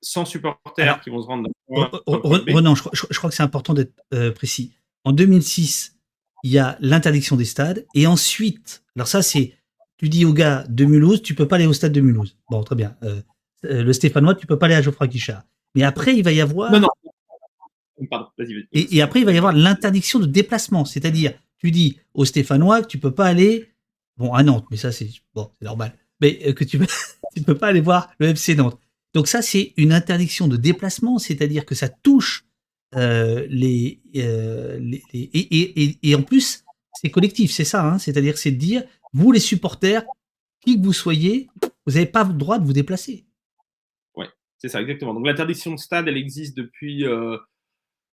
sans 0.00 0.24
supporters 0.24 1.00
qui 1.02 1.10
vont 1.10 1.20
se 1.20 1.26
rendre. 1.26 1.50
Renan, 1.68 2.74
je, 2.74 2.82
crois 2.82 3.28
que 3.28 3.36
c'est 3.36 3.42
important 3.42 3.74
d'être 3.74 3.92
euh, 4.14 4.32
précis. 4.32 4.72
En 5.04 5.12
2006, 5.12 5.98
il 6.42 6.52
y 6.52 6.58
a 6.58 6.78
l'interdiction 6.80 7.36
des 7.36 7.44
stades. 7.44 7.86
Et 7.94 8.06
ensuite, 8.06 8.82
alors 8.96 9.08
ça, 9.08 9.22
c'est. 9.22 9.54
Tu 9.98 10.08
dis 10.08 10.24
aux 10.24 10.32
gars 10.32 10.64
de 10.68 10.84
Mulhouse, 10.84 11.22
tu 11.22 11.34
peux 11.34 11.46
pas 11.46 11.56
aller 11.56 11.66
au 11.66 11.72
stade 11.72 11.92
de 11.92 12.00
Mulhouse. 12.00 12.36
Bon, 12.50 12.62
très 12.62 12.76
bien. 12.76 12.96
Euh, 13.02 13.20
euh, 13.66 13.82
le 13.82 13.92
Stéphanois, 13.92 14.36
tu 14.36 14.46
peux 14.46 14.58
pas 14.58 14.66
aller 14.66 14.76
à 14.76 14.82
Geoffroy 14.82 15.08
Guichard. 15.08 15.42
Mais 15.74 15.82
après, 15.82 16.16
il 16.16 16.22
va 16.22 16.32
y 16.32 16.40
avoir. 16.40 16.72
Non, 16.72 16.80
non. 16.80 16.88
Et, 18.72 19.02
après, 19.02 19.20
il 19.20 19.26
va 19.26 19.32
y 19.32 19.38
avoir 19.38 19.52
l'interdiction 19.52 20.18
de 20.18 20.26
déplacement, 20.26 20.84
c'est-à-dire, 20.84 21.34
tu 21.58 21.72
dis 21.72 21.98
aux 22.14 22.24
Stéphanois 22.24 22.80
que 22.82 22.86
tu 22.86 22.98
peux 22.98 23.10
pas 23.10 23.26
aller, 23.26 23.68
bon, 24.16 24.32
à 24.32 24.44
Nantes, 24.44 24.66
mais 24.70 24.76
ça 24.76 24.92
c'est 24.92 25.10
bon, 25.34 25.50
c'est 25.58 25.64
normal, 25.64 25.92
mais 26.20 26.38
euh, 26.46 26.52
que 26.52 26.62
tu 26.62 26.78
ne 27.36 27.42
peux 27.42 27.56
pas 27.56 27.68
aller 27.68 27.80
voir 27.80 28.10
le 28.18 28.28
FC 28.28 28.54
Nantes. 28.54 28.78
Donc 29.14 29.28
ça, 29.28 29.42
c'est 29.42 29.72
une 29.76 29.92
interdiction 29.92 30.48
de 30.48 30.56
déplacement, 30.56 31.18
c'est-à-dire 31.18 31.64
que 31.64 31.74
ça 31.74 31.88
touche 31.88 32.44
euh, 32.94 33.46
les, 33.50 34.00
euh, 34.16 34.80
et, 35.12 36.14
en 36.14 36.22
plus, 36.22 36.64
c'est 36.94 37.10
collectif, 37.10 37.50
c'est 37.50 37.64
ça, 37.64 37.84
hein, 37.84 37.98
c'est-à-dire 37.98 38.38
c'est 38.38 38.50
de 38.50 38.56
dire, 38.56 38.82
vous 39.12 39.32
les 39.32 39.40
supporters, 39.40 40.04
qui 40.64 40.78
que 40.78 40.84
vous 40.84 40.92
soyez, 40.92 41.48
vous 41.86 41.94
n'avez 41.94 42.06
pas 42.06 42.24
le 42.24 42.32
droit 42.32 42.58
de 42.58 42.64
vous 42.64 42.72
déplacer. 42.72 43.26
Oui, 44.16 44.26
c'est 44.58 44.68
ça, 44.68 44.80
exactement. 44.80 45.14
Donc 45.14 45.26
l'interdiction 45.26 45.72
de 45.72 45.78
stade, 45.78 46.08
elle 46.08 46.16
existe 46.16 46.56
depuis, 46.56 47.04
euh, 47.04 47.36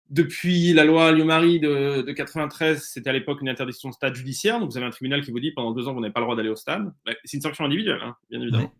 depuis 0.09 0.73
la 0.73 0.83
loi 0.83 1.11
Lio-Marie 1.11 1.59
de, 1.59 2.01
de 2.01 2.11
93. 2.11 2.83
C'était 2.83 3.09
à 3.09 3.13
l'époque 3.13 3.41
une 3.41 3.49
interdiction 3.49 3.89
de 3.89 3.93
stade 3.93 4.15
judiciaire. 4.15 4.59
Donc 4.59 4.71
vous 4.71 4.77
avez 4.77 4.85
un 4.85 4.91
tribunal 4.91 5.21
qui 5.23 5.31
vous 5.31 5.39
dit 5.39 5.51
pendant 5.51 5.71
deux 5.71 5.87
ans, 5.87 5.93
vous 5.93 6.01
n'avez 6.01 6.13
pas 6.13 6.19
le 6.19 6.25
droit 6.25 6.35
d'aller 6.35 6.49
au 6.49 6.55
stade. 6.55 6.93
Bah, 7.05 7.13
c'est 7.23 7.37
une 7.37 7.41
sanction 7.41 7.65
individuelle, 7.65 8.01
hein, 8.03 8.15
bien 8.29 8.41
évidemment. 8.41 8.71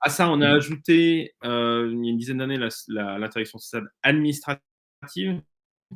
À 0.00 0.10
ça, 0.10 0.30
on 0.30 0.40
a 0.40 0.50
ajouté, 0.50 1.34
euh, 1.44 1.90
il 1.92 2.04
y 2.04 2.08
a 2.08 2.10
une 2.10 2.18
dizaine 2.18 2.38
d'années, 2.38 2.58
l'interdiction 2.88 3.58
de 3.58 3.62
stade 3.62 3.84
administrative 4.02 5.40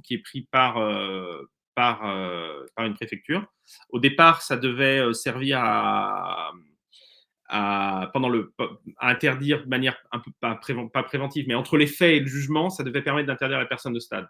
qui 0.02 0.14
est 0.14 0.18
prise 0.18 0.44
par, 0.50 0.78
euh, 0.78 1.42
par, 1.74 2.00
par 2.74 2.86
une 2.86 2.94
préfecture. 2.94 3.46
Au 3.90 4.00
départ, 4.00 4.42
ça 4.42 4.56
devait 4.56 5.12
servir 5.12 5.58
à 5.60 6.52
à, 7.48 8.10
pendant 8.12 8.28
le, 8.28 8.52
à 8.98 9.08
interdire 9.08 9.64
de 9.64 9.68
manière 9.68 9.96
un 10.12 10.18
peu 10.18 10.30
pas, 10.40 10.58
pas, 10.92 11.02
préventive, 11.02 11.46
mais 11.48 11.54
entre 11.54 11.76
les 11.76 11.86
faits 11.86 12.16
et 12.16 12.20
le 12.20 12.26
jugement, 12.26 12.70
ça 12.70 12.82
devait 12.82 13.02
permettre 13.02 13.28
d'interdire 13.28 13.58
la 13.58 13.66
personne 13.66 13.92
de 13.92 14.00
stade. 14.00 14.26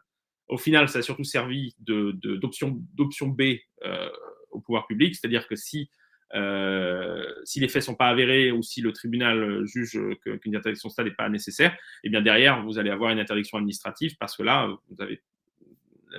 Au 0.49 0.59
final, 0.59 0.88
ça 0.88 1.01
a 1.01 1.03
surtout 1.03 1.24
servi 1.24 1.74
d'option 1.78 3.28
B 3.28 3.42
euh, 3.84 4.09
au 4.51 4.61
pouvoir 4.61 4.86
public, 4.86 5.14
c'est-à-dire 5.14 5.47
que 5.49 5.57
si, 5.57 5.90
euh, 6.34 7.24
si 7.44 7.61
les 7.61 7.68
faits 7.68 7.82
sont 7.82 7.94
pas 7.94 8.09
avérés 8.09 8.53
ou 8.53 8.62
si 8.62 8.80
le 8.80 8.92
tribunal 8.92 9.64
juge 9.66 9.99
qu'une 10.22 10.57
interdiction 10.57 10.88
de 10.88 10.92
stade 10.92 11.07
n'est 11.07 11.14
pas 11.14 11.28
nécessaire, 11.28 11.76
eh 12.05 12.09
bien 12.09 12.22
derrière, 12.22 12.62
vous 12.64 12.78
allez 12.78 12.90
avoir 12.90 13.11
une 13.11 13.18
interdiction 13.18 13.59
administrative 13.59 14.16
parce 14.18 14.36
que 14.36 14.42
là, 14.42 14.68
vous 14.88 15.03
avez 15.03 15.20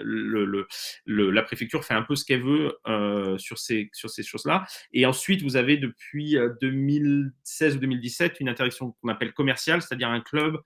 le, 0.03 0.67
la 1.05 1.41
préfecture 1.43 1.84
fait 1.84 1.93
un 1.93 2.01
peu 2.01 2.15
ce 2.15 2.25
qu'elle 2.25 2.43
veut 2.43 2.78
euh, 2.88 3.38
sur 3.38 3.57
ces, 3.57 3.89
sur 3.93 4.09
ces 4.09 4.23
choses-là. 4.23 4.65
Et 4.93 5.05
ensuite, 5.05 5.41
vous 5.41 5.55
avez 5.55 5.78
depuis 5.78 6.38
2016 6.61 7.73
euh, 7.73 7.78
ou 7.78 7.80
2017 7.80 8.39
une 8.39 8.49
interdiction 8.49 8.91
qu'on 8.91 9.09
appelle 9.09 9.34
commerciale, 9.34 9.82
c'est-à-dire 9.82 10.09
un 10.09 10.21
club 10.21 10.57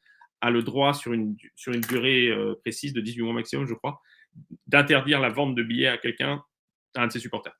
a 0.42 0.50
le 0.50 0.64
droit 0.64 0.94
sur 0.94 1.14
une, 1.14 1.36
sur 1.56 1.74
une 1.74 1.82
durée 1.82 2.28
euh, 2.28 2.56
précise 2.62 2.94
de 2.94 3.02
18 3.02 3.22
mois 3.24 3.34
maximum, 3.34 3.68
je 3.68 3.74
crois, 3.74 4.02
d'interdire 4.68 5.20
la 5.20 5.30
vente 5.30 5.56
de 5.56 5.64
billets 5.64 5.88
à 5.88 5.98
quelqu'un, 5.98 6.44
à 6.96 7.04
un 7.04 7.08
de 7.08 7.12
ses 7.12 7.20
supporters. 7.20 7.58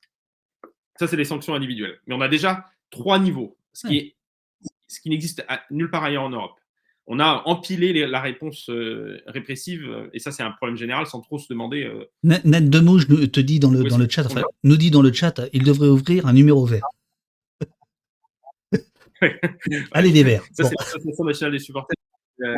Ça, 0.98 1.06
c'est 1.06 1.16
des 1.16 1.24
sanctions 1.24 1.54
individuelles. 1.54 1.98
Mais 2.06 2.14
on 2.14 2.20
a 2.20 2.28
déjà 2.28 2.66
trois 2.90 3.18
niveaux, 3.18 3.56
ce 3.72 3.86
qui, 3.88 3.98
est, 3.98 4.16
ce 4.88 5.00
qui 5.00 5.10
n'existe 5.10 5.44
nulle 5.70 5.90
part 5.90 6.04
ailleurs 6.04 6.24
en 6.24 6.30
Europe 6.30 6.58
on 7.06 7.18
a 7.18 7.42
empilé 7.46 8.06
la 8.06 8.20
réponse 8.20 8.68
euh, 8.70 9.20
répressive, 9.26 10.08
et 10.12 10.18
ça 10.18 10.30
c'est 10.30 10.42
un 10.42 10.52
problème 10.52 10.76
général 10.76 11.06
sans 11.06 11.20
trop 11.20 11.38
se 11.38 11.46
demander. 11.48 11.84
Euh... 11.84 12.04
Ned 12.22 12.70
Demouge 12.70 13.06
te 13.08 13.40
dit 13.40 13.58
dans 13.58 13.70
le, 13.70 13.82
dans 13.84 13.98
le 13.98 14.08
chat, 14.08 14.28
nous 14.62 14.76
dit 14.76 14.90
dans 14.90 15.02
le 15.02 15.12
chat, 15.12 15.40
il 15.52 15.64
devrait 15.64 15.88
ouvrir 15.88 16.26
un 16.26 16.32
numéro 16.32 16.64
vert. 16.64 16.84
Allez 19.92 20.10
les 20.10 20.22
verts. 20.22 20.44
Ça 20.52 20.64
c'est 20.64 20.74
l'association 20.78 21.24
nationale 21.24 21.52
des 21.52 21.58
supporters. 21.58 21.96
Euh, 22.42 22.56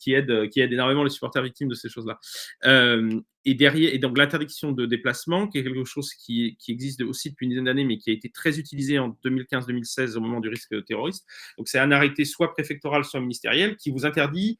qui 0.00 0.14
aide, 0.14 0.30
euh, 0.30 0.48
qui 0.48 0.60
aide 0.60 0.72
énormément 0.72 1.04
les 1.04 1.10
supporters 1.10 1.42
victimes 1.42 1.68
de 1.68 1.74
ces 1.74 1.88
choses-là. 1.88 2.18
Euh, 2.64 3.20
et 3.44 3.54
derrière, 3.54 3.94
et 3.94 3.98
donc 3.98 4.18
l'interdiction 4.18 4.72
de 4.72 4.86
déplacement, 4.86 5.46
qui 5.46 5.58
est 5.58 5.62
quelque 5.62 5.84
chose 5.84 6.12
qui, 6.14 6.56
existe 6.68 7.02
aussi 7.02 7.30
depuis 7.30 7.44
une 7.44 7.50
dizaine 7.50 7.66
d'années, 7.66 7.84
mais 7.84 7.98
qui 7.98 8.10
a 8.10 8.12
été 8.12 8.28
très 8.28 8.58
utilisé 8.58 8.98
en 8.98 9.16
2015-2016 9.24 10.16
au 10.16 10.20
moment 10.20 10.40
du 10.40 10.48
risque 10.48 10.84
terroriste. 10.84 11.24
Donc 11.56 11.68
c'est 11.68 11.78
un 11.78 11.92
arrêté 11.92 12.24
soit 12.24 12.52
préfectoral, 12.52 13.04
soit 13.04 13.20
ministériel, 13.20 13.76
qui 13.76 13.90
vous 13.90 14.04
interdit, 14.04 14.58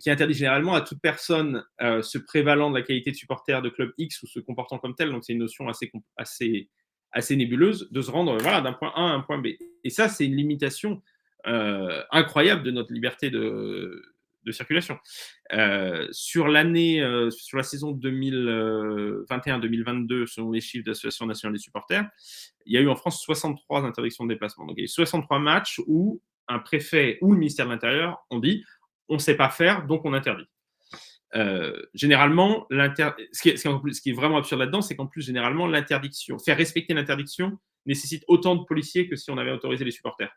qui 0.00 0.10
interdit 0.10 0.34
généralement 0.34 0.74
à 0.74 0.80
toute 0.80 1.00
personne 1.00 1.64
se 1.80 2.18
prévalant 2.18 2.70
de 2.70 2.78
la 2.78 2.82
qualité 2.82 3.10
de 3.10 3.16
supporter 3.16 3.60
de 3.62 3.68
club 3.68 3.92
X 3.98 4.22
ou 4.22 4.28
se 4.28 4.38
comportant 4.38 4.78
comme 4.78 4.94
tel. 4.94 5.10
Donc 5.10 5.24
c'est 5.24 5.32
une 5.32 5.40
notion 5.40 5.68
assez, 5.68 5.90
assez, 6.16 6.68
assez 7.10 7.34
nébuleuse 7.34 7.88
de 7.90 8.00
se 8.00 8.12
rendre 8.12 8.38
voilà, 8.38 8.60
d'un 8.60 8.74
point 8.74 8.92
A 8.94 9.00
à 9.00 9.12
un 9.12 9.20
point 9.20 9.38
B. 9.38 9.48
Et 9.82 9.90
ça, 9.90 10.08
c'est 10.08 10.26
une 10.26 10.36
limitation 10.36 11.02
euh, 11.46 12.02
incroyable 12.10 12.62
de 12.62 12.70
notre 12.70 12.92
liberté 12.92 13.30
de, 13.30 14.02
circulation. 14.50 14.98
Euh, 15.52 16.08
sur 16.10 16.48
l'année, 16.48 17.00
euh, 17.00 17.30
sur 17.30 17.56
la 17.56 17.62
saison 17.62 17.92
2021-2022, 17.92 20.26
selon 20.26 20.50
les 20.50 20.60
chiffres 20.60 20.84
de 20.84 20.90
l'Association 20.90 21.26
nationale 21.26 21.54
des 21.54 21.60
supporters, 21.60 22.04
il 22.66 22.74
y 22.74 22.76
a 22.76 22.80
eu 22.80 22.88
en 22.88 22.96
France 22.96 23.22
63 23.22 23.84
interdictions 23.84 24.24
de 24.24 24.32
déplacement. 24.32 24.66
Donc 24.66 24.74
il 24.76 24.80
y 24.80 24.82
a 24.82 24.86
eu 24.86 24.88
63 24.88 25.38
matchs 25.38 25.80
où 25.86 26.20
un 26.48 26.58
préfet 26.58 27.18
ou 27.20 27.32
le 27.32 27.38
ministère 27.38 27.66
de 27.66 27.70
l'Intérieur 27.70 28.26
ont 28.30 28.40
dit 28.40 28.64
on 29.08 29.14
ne 29.14 29.20
sait 29.20 29.36
pas 29.36 29.50
faire, 29.50 29.86
donc 29.86 30.04
on 30.04 30.14
interdit. 30.14 30.48
Généralement, 31.94 32.66
ce 32.70 33.40
qui, 33.40 33.50
est, 33.50 33.56
ce 33.56 34.00
qui 34.00 34.10
est 34.10 34.14
vraiment 34.14 34.38
absurde 34.38 34.58
là-dedans, 34.58 34.82
c'est 34.82 34.96
qu'en 34.96 35.06
plus, 35.06 35.22
généralement, 35.22 35.68
l'interdiction, 35.68 36.40
faire 36.40 36.56
respecter 36.56 36.92
l'interdiction 36.92 37.56
nécessite 37.86 38.24
autant 38.26 38.56
de 38.56 38.64
policiers 38.64 39.08
que 39.08 39.14
si 39.14 39.30
on 39.30 39.38
avait 39.38 39.52
autorisé 39.52 39.84
les 39.84 39.92
supporters. 39.92 40.32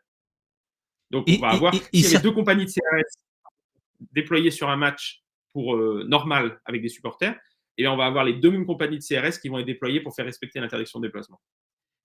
Donc, 1.10 1.26
on 1.28 1.38
va 1.38 1.50
avoir, 1.50 1.72
deux 1.72 2.32
compagnies 2.32 2.64
de 2.64 2.70
CRS 2.70 3.24
déployés 4.12 4.50
sur 4.50 4.68
un 4.68 4.76
match 4.76 5.22
pour 5.52 5.76
euh, 5.76 6.04
normal 6.08 6.60
avec 6.64 6.82
des 6.82 6.88
supporters, 6.88 7.36
et 7.78 7.88
on 7.88 7.96
va 7.96 8.06
avoir 8.06 8.24
les 8.24 8.34
deux 8.34 8.50
mêmes 8.50 8.66
compagnies 8.66 8.98
de 8.98 9.04
CRS 9.04 9.38
qui 9.40 9.48
vont 9.48 9.58
être 9.58 9.66
déployées 9.66 10.00
pour 10.00 10.14
faire 10.14 10.24
respecter 10.24 10.60
l'interdiction 10.60 11.00
de 11.00 11.06
déplacement. 11.06 11.40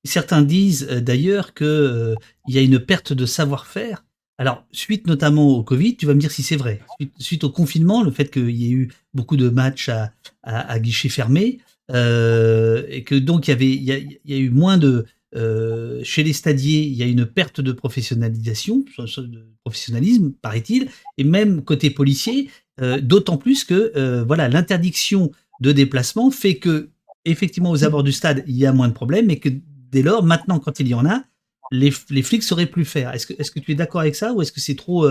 Certains 0.04 0.42
disent 0.42 0.88
euh, 0.90 1.02
d'ailleurs 1.02 1.54
qu'il 1.54 1.68
euh, 1.68 2.16
y 2.48 2.58
a 2.58 2.62
une 2.62 2.80
perte 2.80 3.14
de 3.14 3.26
savoir-faire. 3.26 4.06
Alors, 4.38 4.66
suite 4.72 5.08
notamment 5.08 5.50
au 5.50 5.64
Covid, 5.64 5.98
tu 5.98 6.06
vas 6.06 6.14
me 6.14 6.20
dire 6.20 6.32
si 6.32 6.44
c'est 6.44 6.56
vrai. 6.56 6.80
Suite, 7.18 7.44
au 7.44 7.50
confinement, 7.50 8.04
le 8.04 8.12
fait 8.12 8.32
qu'il 8.32 8.52
y 8.52 8.68
ait 8.68 8.74
eu 8.74 8.92
beaucoup 9.14 9.36
de 9.36 9.50
matchs 9.50 9.90
à, 9.90 10.14
à, 10.44 10.80
guichet 10.80 11.10
fermé, 11.10 11.60
et 11.90 13.04
que 13.06 13.16
donc 13.16 13.48
il 13.48 13.52
y 13.52 13.54
avait, 13.54 13.70
il 13.70 14.20
y 14.24 14.34
a 14.34 14.38
eu 14.38 14.50
moins 14.50 14.78
de, 14.78 15.06
euh, 15.36 16.02
chez 16.04 16.24
les 16.24 16.34
stadiers, 16.34 16.82
il 16.82 16.94
y 16.94 17.04
a 17.04 17.06
une 17.06 17.26
perte 17.26 17.62
de 17.62 17.72
professionnalisation, 17.72 18.84
de 19.18 19.48
professionnalisme, 19.64 20.34
paraît-il, 20.42 20.90
et 21.18 21.24
même 21.24 21.64
côté 21.64 21.92
policier, 21.92 22.50
euh, 22.82 23.00
d'autant 23.00 23.38
plus 23.38 23.64
que 23.64 23.92
euh, 23.96 24.24
voilà 24.24 24.48
l'interdiction 24.48 25.32
de 25.60 25.72
déplacement 25.72 26.32
fait 26.32 26.56
que 26.56 26.90
effectivement 27.26 27.70
aux 27.70 27.84
abords 27.84 28.04
du 28.04 28.14
stade 28.14 28.44
il 28.48 28.56
y 28.56 28.66
a 28.66 28.74
moins 28.74 28.88
de 28.88 28.94
problèmes, 28.94 29.30
et 29.30 29.40
que 29.40 29.50
dès 29.92 30.02
lors, 30.02 30.24
maintenant 30.24 30.60
quand 30.60 30.80
il 30.80 30.88
y 30.88 30.96
en 30.96 31.06
a, 31.06 31.24
les, 31.72 31.94
les 32.10 32.24
flics 32.24 32.42
sauraient 32.42 32.66
plus 32.66 32.86
faire. 32.86 33.14
Est-ce 33.14 33.28
que, 33.28 33.60
tu 33.60 33.72
es 33.72 33.76
d'accord 33.76 34.02
avec 34.02 34.16
ça 34.16 34.34
ou 34.34 34.42
est-ce 34.42 34.52
que 34.52 34.60
c'est 34.60 34.76
trop, 34.76 35.08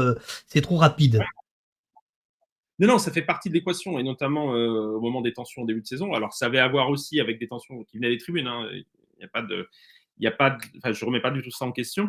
c'est 0.48 0.60
trop 0.60 0.76
rapide? 0.76 1.20
Non, 2.80 2.88
non, 2.88 2.98
ça 2.98 3.12
fait 3.12 3.22
partie 3.22 3.48
de 3.48 3.54
l'équation, 3.54 4.00
et 4.00 4.02
notamment 4.02 4.46
au 4.46 5.00
moment 5.00 5.20
des 5.20 5.32
tensions 5.32 5.62
au 5.62 5.66
début 5.66 5.82
de 5.82 5.86
saison. 5.86 6.14
Alors, 6.14 6.32
ça 6.32 6.46
avait 6.46 6.58
à 6.58 6.66
voir 6.66 6.90
aussi 6.90 7.20
avec 7.20 7.38
des 7.38 7.46
tensions 7.46 7.84
qui 7.84 7.98
venaient 7.98 8.10
des 8.10 8.18
tribunes. 8.18 8.48
Hein. 8.48 8.68
Il 8.72 8.84
n'y 9.20 9.24
a 9.24 9.28
pas 9.28 9.42
de, 9.42 9.68
il 10.18 10.24
y 10.24 10.26
a 10.26 10.30
pas, 10.30 10.56
enfin, 10.78 10.92
je 10.92 11.04
remets 11.04 11.20
pas 11.20 11.30
du 11.30 11.42
tout 11.42 11.50
ça 11.50 11.64
en 11.64 11.72
question. 11.72 12.08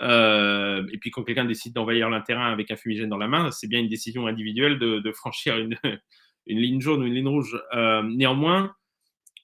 Euh, 0.00 0.84
et 0.92 0.98
puis 0.98 1.10
quand 1.10 1.22
quelqu'un 1.22 1.44
décide 1.44 1.72
d'envahir 1.72 2.08
terrain 2.26 2.50
avec 2.50 2.70
un 2.70 2.76
fumigène 2.76 3.08
dans 3.08 3.18
la 3.18 3.28
main, 3.28 3.50
c'est 3.50 3.68
bien 3.68 3.80
une 3.80 3.88
décision 3.88 4.26
individuelle 4.26 4.78
de, 4.78 5.12
franchir 5.12 5.56
une, 5.56 5.76
une, 6.46 6.58
ligne 6.58 6.80
jaune 6.80 7.02
ou 7.02 7.06
une 7.06 7.14
ligne 7.14 7.28
rouge. 7.28 7.56
Euh, 7.74 8.02
néanmoins, 8.02 8.74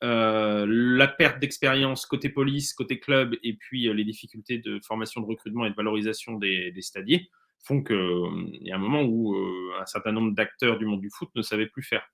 euh, 0.03 0.67
la 0.69 1.07
perte 1.07 1.39
d'expérience 1.41 2.07
côté 2.07 2.31
police, 2.31 2.73
côté 2.73 2.99
club, 2.99 3.37
et 3.43 3.55
puis 3.55 3.93
les 3.93 4.05
difficultés 4.05 4.59
de 4.59 4.81
formation, 4.85 5.21
de 5.21 5.27
recrutement 5.27 5.67
et 5.67 5.71
de 5.71 5.77
valorisation 5.77 6.39
des, 6.39 6.73
des 6.73 6.83
stadiers 6.83 7.31
font 7.63 7.83
qu'il 7.83 8.59
y 8.63 8.73
a 8.73 8.77
un 8.77 8.79
moment 8.79 9.03
où 9.03 9.37
un 9.79 9.87
certain 9.87 10.13
nombre 10.13 10.35
d'acteurs 10.35 10.79
du 10.79 10.87
monde 10.87 11.01
du 11.01 11.11
foot 11.11 11.29
ne 11.35 11.43
savaient 11.43 11.67
plus 11.67 11.83
faire. 11.83 12.09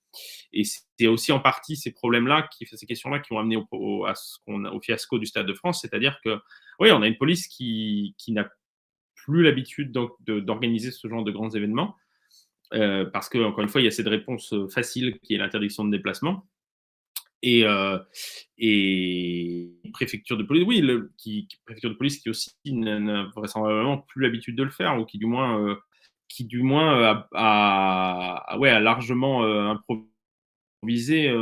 Et 0.52 0.62
c'est 0.64 1.06
aussi 1.06 1.32
en 1.32 1.40
partie 1.40 1.76
ces 1.76 1.92
problèmes-là, 1.92 2.48
ces 2.52 2.86
questions-là 2.86 3.20
qui 3.20 3.32
ont 3.32 3.38
amené 3.38 3.56
au, 3.70 4.06
fiasco 4.82 5.18
du 5.18 5.26
Stade 5.26 5.46
de 5.46 5.54
France, 5.54 5.80
c'est-à-dire 5.82 6.18
que, 6.24 6.38
oui, 6.80 6.90
on 6.90 7.02
a 7.02 7.06
une 7.06 7.16
police 7.16 7.48
qui, 7.48 8.14
n'a 8.28 8.48
plus 9.14 9.42
l'habitude 9.42 9.92
d'organiser 9.92 10.90
ce 10.90 11.08
genre 11.08 11.24
de 11.24 11.30
grands 11.30 11.50
événements, 11.50 11.96
parce 12.70 13.28
que, 13.28 13.38
encore 13.38 13.60
une 13.60 13.68
fois, 13.68 13.80
il 13.80 13.84
y 13.84 13.88
a 13.88 13.92
cette 13.92 14.08
réponse 14.08 14.54
facile 14.72 15.18
qui 15.20 15.34
est 15.34 15.38
l'interdiction 15.38 15.84
de 15.84 15.90
déplacement. 15.90 16.46
Et, 17.42 17.64
euh, 17.64 17.98
préfecture 19.92 20.36
de 20.36 20.42
police, 20.42 20.64
oui, 20.66 20.82
qui, 21.16 21.48
préfecture 21.64 21.90
de 21.90 21.94
police 21.94 22.18
qui 22.18 22.30
aussi 22.30 22.50
n'a 22.66 23.30
vraisemblablement 23.34 23.98
plus 23.98 24.22
l'habitude 24.22 24.56
de 24.56 24.62
le 24.62 24.70
faire, 24.70 24.98
ou 24.98 25.04
qui 25.04 25.18
du 25.18 25.26
moins, 25.26 25.60
euh, 25.60 25.76
qui 26.28 26.44
du 26.44 26.62
moins 26.62 26.98
euh, 26.98 27.14
a, 27.34 28.56
ouais, 28.58 28.70
a 28.70 28.80
largement 28.80 29.44
euh, 29.44 29.74
improvisé 30.82 31.32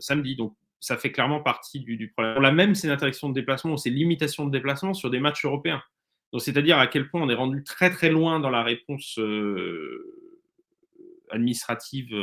samedi. 0.00 0.36
Donc 0.36 0.56
ça 0.80 0.96
fait 0.96 1.12
clairement 1.12 1.40
partie 1.40 1.80
du, 1.80 1.96
du 1.96 2.10
problème. 2.10 2.42
La 2.42 2.52
même, 2.52 2.74
c'est 2.74 2.88
l'interdiction 2.88 3.28
de 3.28 3.34
déplacement, 3.34 3.76
c'est 3.76 3.90
limitation 3.90 4.46
de 4.46 4.50
déplacement 4.50 4.94
sur 4.94 5.10
des 5.10 5.20
matchs 5.20 5.44
européens. 5.44 5.82
C'est-à-dire 6.38 6.78
à 6.78 6.88
quel 6.88 7.08
point 7.08 7.22
on 7.22 7.28
est 7.28 7.34
rendu 7.34 7.62
très 7.62 7.90
très 7.90 8.10
loin 8.10 8.40
dans 8.40 8.50
la 8.50 8.64
réponse 8.64 9.20
administratives 11.30 12.14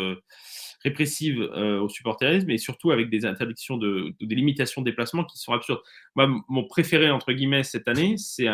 répressives 0.83 1.41
au 1.41 1.89
supporterisme, 1.89 2.47
mais 2.47 2.57
surtout 2.57 2.91
avec 2.91 3.09
des 3.09 3.25
interdictions 3.25 3.77
de, 3.77 4.13
des 4.19 4.35
limitations 4.35 4.81
de 4.81 4.89
déplacement 4.89 5.23
qui 5.25 5.37
sont 5.37 5.53
absurdes. 5.53 5.81
Moi, 6.15 6.29
mon 6.47 6.65
préféré 6.65 7.09
entre 7.11 7.33
guillemets 7.33 7.63
cette 7.63 7.87
année, 7.87 8.15
c'est 8.17 8.47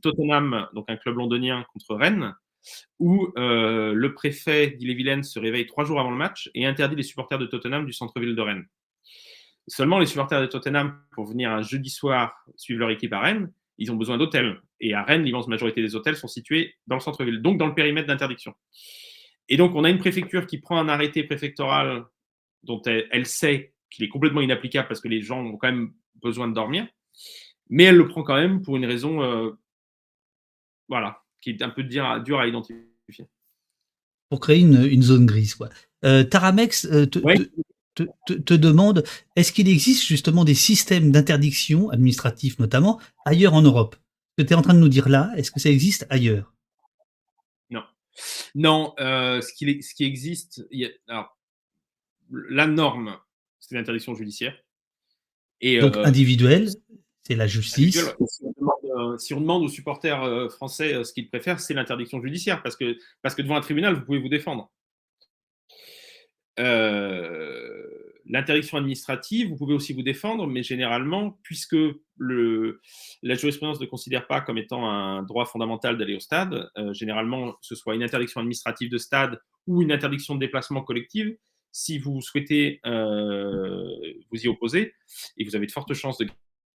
Tottenham, 0.00 0.68
donc 0.74 0.86
un 0.88 0.96
club 0.96 1.16
londonien 1.16 1.64
contre 1.72 1.96
Rennes, 1.96 2.34
où 2.98 3.32
le 3.36 4.08
préfet 4.14 4.70
d'Ille-et-Vilaine 4.70 5.22
se 5.22 5.38
réveille 5.38 5.66
trois 5.66 5.84
jours 5.84 5.98
avant 5.98 6.10
le 6.10 6.16
match 6.16 6.50
et 6.54 6.66
interdit 6.66 6.96
les 6.96 7.02
supporters 7.02 7.38
de 7.38 7.46
Tottenham 7.46 7.86
du 7.86 7.92
centre-ville 7.92 8.36
de 8.36 8.42
Rennes. 8.42 8.66
Seulement, 9.66 9.98
les 9.98 10.06
supporters 10.06 10.40
de 10.40 10.46
Tottenham, 10.46 11.00
pour 11.12 11.26
venir 11.26 11.50
un 11.52 11.62
jeudi 11.62 11.90
soir 11.90 12.34
suivre 12.56 12.80
leur 12.80 12.90
équipe 12.90 13.12
à 13.12 13.20
Rennes, 13.20 13.52
ils 13.78 13.92
ont 13.92 13.96
besoin 13.96 14.18
d'hôtels. 14.18 14.60
Et 14.80 14.94
à 14.94 15.02
Rennes, 15.02 15.22
l'immense 15.22 15.46
majorité 15.46 15.80
des 15.80 15.94
hôtels 15.94 16.16
sont 16.16 16.28
situés 16.28 16.74
dans 16.86 16.96
le 16.96 17.00
centre-ville, 17.00 17.40
donc 17.40 17.56
dans 17.56 17.66
le 17.66 17.74
périmètre 17.74 18.08
d'interdiction. 18.08 18.52
Et 19.50 19.56
donc, 19.56 19.74
on 19.74 19.84
a 19.84 19.90
une 19.90 19.98
préfecture 19.98 20.46
qui 20.46 20.58
prend 20.58 20.78
un 20.78 20.88
arrêté 20.88 21.24
préfectoral 21.24 22.04
dont 22.62 22.80
elle, 22.82 23.26
sait 23.26 23.74
qu'il 23.90 24.04
est 24.04 24.08
complètement 24.08 24.40
inapplicable 24.40 24.86
parce 24.86 25.00
que 25.00 25.08
les 25.08 25.22
gens 25.22 25.44
ont 25.44 25.56
quand 25.56 25.70
même 25.70 25.92
besoin 26.22 26.46
de 26.46 26.54
dormir, 26.54 26.86
mais 27.68 27.84
elle 27.84 27.96
le 27.96 28.06
prend 28.06 28.22
quand 28.22 28.36
même 28.36 28.62
pour 28.62 28.76
une 28.76 28.86
raison, 28.86 29.22
euh, 29.22 29.50
voilà, 30.88 31.22
qui 31.40 31.50
est 31.50 31.62
un 31.62 31.70
peu 31.70 31.82
dur 31.82 32.04
à, 32.06 32.46
identifier. 32.46 32.86
Pour 34.28 34.38
créer 34.38 34.60
une, 34.60 35.02
zone 35.02 35.26
grise, 35.26 35.56
quoi. 35.56 35.68
Euh, 36.04 36.22
Taramex, 36.22 36.84
euh, 36.86 37.06
te, 37.06 38.54
demande 38.54 39.04
est-ce 39.34 39.52
qu'il 39.52 39.68
existe 39.68 40.04
justement 40.04 40.44
des 40.44 40.54
systèmes 40.54 41.10
d'interdiction 41.10 41.90
administratifs 41.90 42.58
notamment 42.60 43.00
ailleurs 43.24 43.54
en 43.54 43.62
Europe? 43.62 43.96
Ce 44.38 44.44
que 44.44 44.48
tu 44.48 44.54
es 44.54 44.56
en 44.56 44.62
train 44.62 44.74
de 44.74 44.78
nous 44.78 44.88
dire 44.88 45.08
là, 45.08 45.32
est-ce 45.36 45.50
que 45.50 45.58
ça 45.58 45.70
existe 45.70 46.06
ailleurs? 46.08 46.54
Non. 48.54 48.94
Euh, 48.98 49.40
ce, 49.40 49.52
qui, 49.52 49.82
ce, 49.82 49.94
qui, 49.94 50.04
existe, 50.04 50.66
la 52.30 52.66
norme, 52.66 53.16
c'est 53.60 53.74
l'interdiction 53.74 54.14
judiciaire. 54.14 54.56
Et, 55.60 55.80
Donc 55.80 55.96
euh, 55.96 56.04
individuelle, 56.04 56.68
c'est 57.22 57.36
la 57.36 57.46
justice. 57.46 57.98
Euh, 57.98 59.16
si 59.18 59.34
on, 59.34 59.40
demande, 59.40 59.62
aux 59.62 59.68
supporters 59.68 60.50
français 60.50 61.04
ce 61.04 61.12
qu'ils 61.12 61.28
préfèrent, 61.28 61.60
c'est 61.60 61.74
l'interdiction 61.74 62.20
judiciaire, 62.20 62.62
parce 62.62 62.76
que, 62.76 62.96
parce 63.22 63.34
que 63.34 63.42
devant 63.42 63.56
un 63.56 63.60
tribunal, 63.60 63.94
vous 63.94 64.04
pouvez 64.04 64.18
vous 64.18 64.28
défendre. 64.28 64.70
Euh, 66.60 67.89
l'interdiction 68.30 68.78
administrative, 68.78 69.48
vous 69.48 69.56
pouvez 69.56 69.74
aussi 69.74 69.92
vous 69.92 70.02
défendre, 70.02 70.46
mais 70.46 70.62
généralement, 70.62 71.38
puisque 71.42 71.76
la 72.18 73.34
jurisprudence 73.34 73.80
ne 73.80 73.86
considère 73.86 74.26
pas 74.26 74.40
comme 74.40 74.58
étant 74.58 74.88
un 74.88 75.22
droit 75.22 75.46
fondamental 75.46 75.98
d'aller 75.98 76.14
au 76.14 76.20
stade, 76.20 76.70
euh, 76.78 76.92
généralement, 76.92 77.54
ce 77.60 77.74
soit 77.74 77.94
une 77.94 78.02
interdiction 78.02 78.40
administrative 78.40 78.90
de 78.90 78.98
stade 78.98 79.40
ou 79.66 79.82
une 79.82 79.92
interdiction 79.92 80.34
de 80.34 80.40
déplacement 80.40 80.82
collective, 80.82 81.36
si 81.72 81.98
vous 81.98 82.20
souhaitez 82.20 82.80
euh, 82.86 83.84
vous 84.30 84.44
y 84.44 84.48
opposer, 84.48 84.94
et 85.36 85.44
vous 85.44 85.56
avez 85.56 85.66
de 85.66 85.72
fortes 85.72 85.94
chances 85.94 86.18
de 86.18 86.26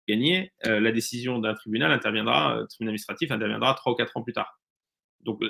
gagner, 0.08 0.52
la 0.64 0.92
décision 0.92 1.40
d'un 1.40 1.54
tribunal 1.54 1.92
interviendra, 1.92 2.66
tribunal 2.70 2.90
administratif 2.90 3.32
interviendra 3.32 3.76
trois 3.76 3.94
ou 3.94 3.96
quatre 3.96 4.18
ans 4.18 4.24
plus 4.24 4.34
tard. 4.34 4.60
Donc, 5.22 5.42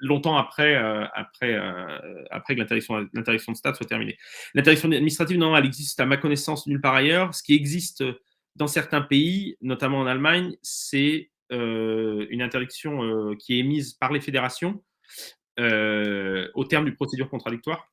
longtemps 0.00 0.36
après, 0.36 0.76
euh, 0.76 1.04
après, 1.14 1.54
euh, 1.54 2.24
après 2.30 2.54
que 2.54 2.60
l'interdiction 2.60 3.52
de 3.52 3.56
stade 3.56 3.74
soit 3.74 3.86
terminée. 3.86 4.16
L'interdiction 4.54 4.90
administrative, 4.90 5.38
non, 5.38 5.56
elle 5.56 5.66
existe 5.66 6.00
à 6.00 6.06
ma 6.06 6.16
connaissance 6.16 6.66
nulle 6.66 6.80
part 6.80 6.94
ailleurs. 6.94 7.34
Ce 7.34 7.42
qui 7.42 7.54
existe 7.54 8.04
dans 8.56 8.66
certains 8.66 9.02
pays, 9.02 9.56
notamment 9.60 10.00
en 10.00 10.06
Allemagne, 10.06 10.56
c'est 10.62 11.30
euh, 11.52 12.26
une 12.30 12.42
interdiction 12.42 13.34
qui 13.36 13.54
est 13.54 13.58
émise 13.58 13.94
par 13.94 14.12
les 14.12 14.20
fédérations 14.20 14.82
au 15.58 16.64
terme 16.64 16.84
du 16.84 16.94
procédure 16.94 17.28
contradictoire. 17.28 17.90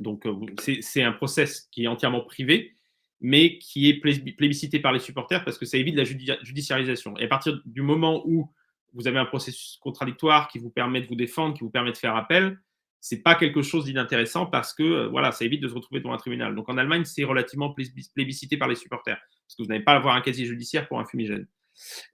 Donc, 0.00 0.26
c'est 0.60 1.02
un 1.02 1.12
process 1.12 1.68
qui 1.70 1.84
est 1.84 1.86
entièrement 1.86 2.20
privé, 2.22 2.76
mais 3.20 3.58
qui 3.58 3.88
est 3.88 3.94
plébiscité 4.00 4.80
par 4.80 4.92
les 4.92 4.98
supporters 4.98 5.44
parce 5.44 5.56
que 5.56 5.64
ça 5.64 5.78
évite 5.78 5.94
la 5.94 6.04
judiciarisation. 6.04 7.16
Et 7.18 7.24
à 7.24 7.28
partir 7.28 7.58
du 7.64 7.80
moment 7.80 8.22
où 8.26 8.52
vous 8.94 9.08
avez 9.08 9.18
un 9.18 9.24
processus 9.24 9.78
contradictoire 9.80 10.48
qui 10.48 10.58
vous 10.58 10.70
permet 10.70 11.00
de 11.00 11.06
vous 11.06 11.14
défendre, 11.14 11.54
qui 11.54 11.64
vous 11.64 11.70
permet 11.70 11.92
de 11.92 11.96
faire 11.96 12.16
appel, 12.16 12.58
c'est 13.02 13.22
pas 13.22 13.34
quelque 13.34 13.62
chose 13.62 13.84
d'inintéressant 13.84 14.46
parce 14.46 14.72
que 14.72 14.82
euh, 14.84 15.08
voilà, 15.08 15.32
ça 15.32 15.44
évite 15.44 15.60
de 15.60 15.68
se 15.68 15.74
retrouver 15.74 16.00
devant 16.00 16.14
un 16.14 16.18
tribunal. 16.18 16.54
Donc 16.54 16.68
en 16.68 16.78
Allemagne, 16.78 17.04
c'est 17.04 17.24
relativement 17.24 17.74
plébiscité 18.14 18.56
par 18.56 18.68
les 18.68 18.76
supporters 18.76 19.18
parce 19.18 19.56
que 19.56 19.62
vous 19.62 19.68
n'avez 19.68 19.82
pas 19.82 19.92
à 19.92 19.96
avoir 19.96 20.14
un 20.14 20.20
casier 20.20 20.46
judiciaire 20.46 20.86
pour 20.86 21.00
un 21.00 21.04
fumigène. 21.04 21.48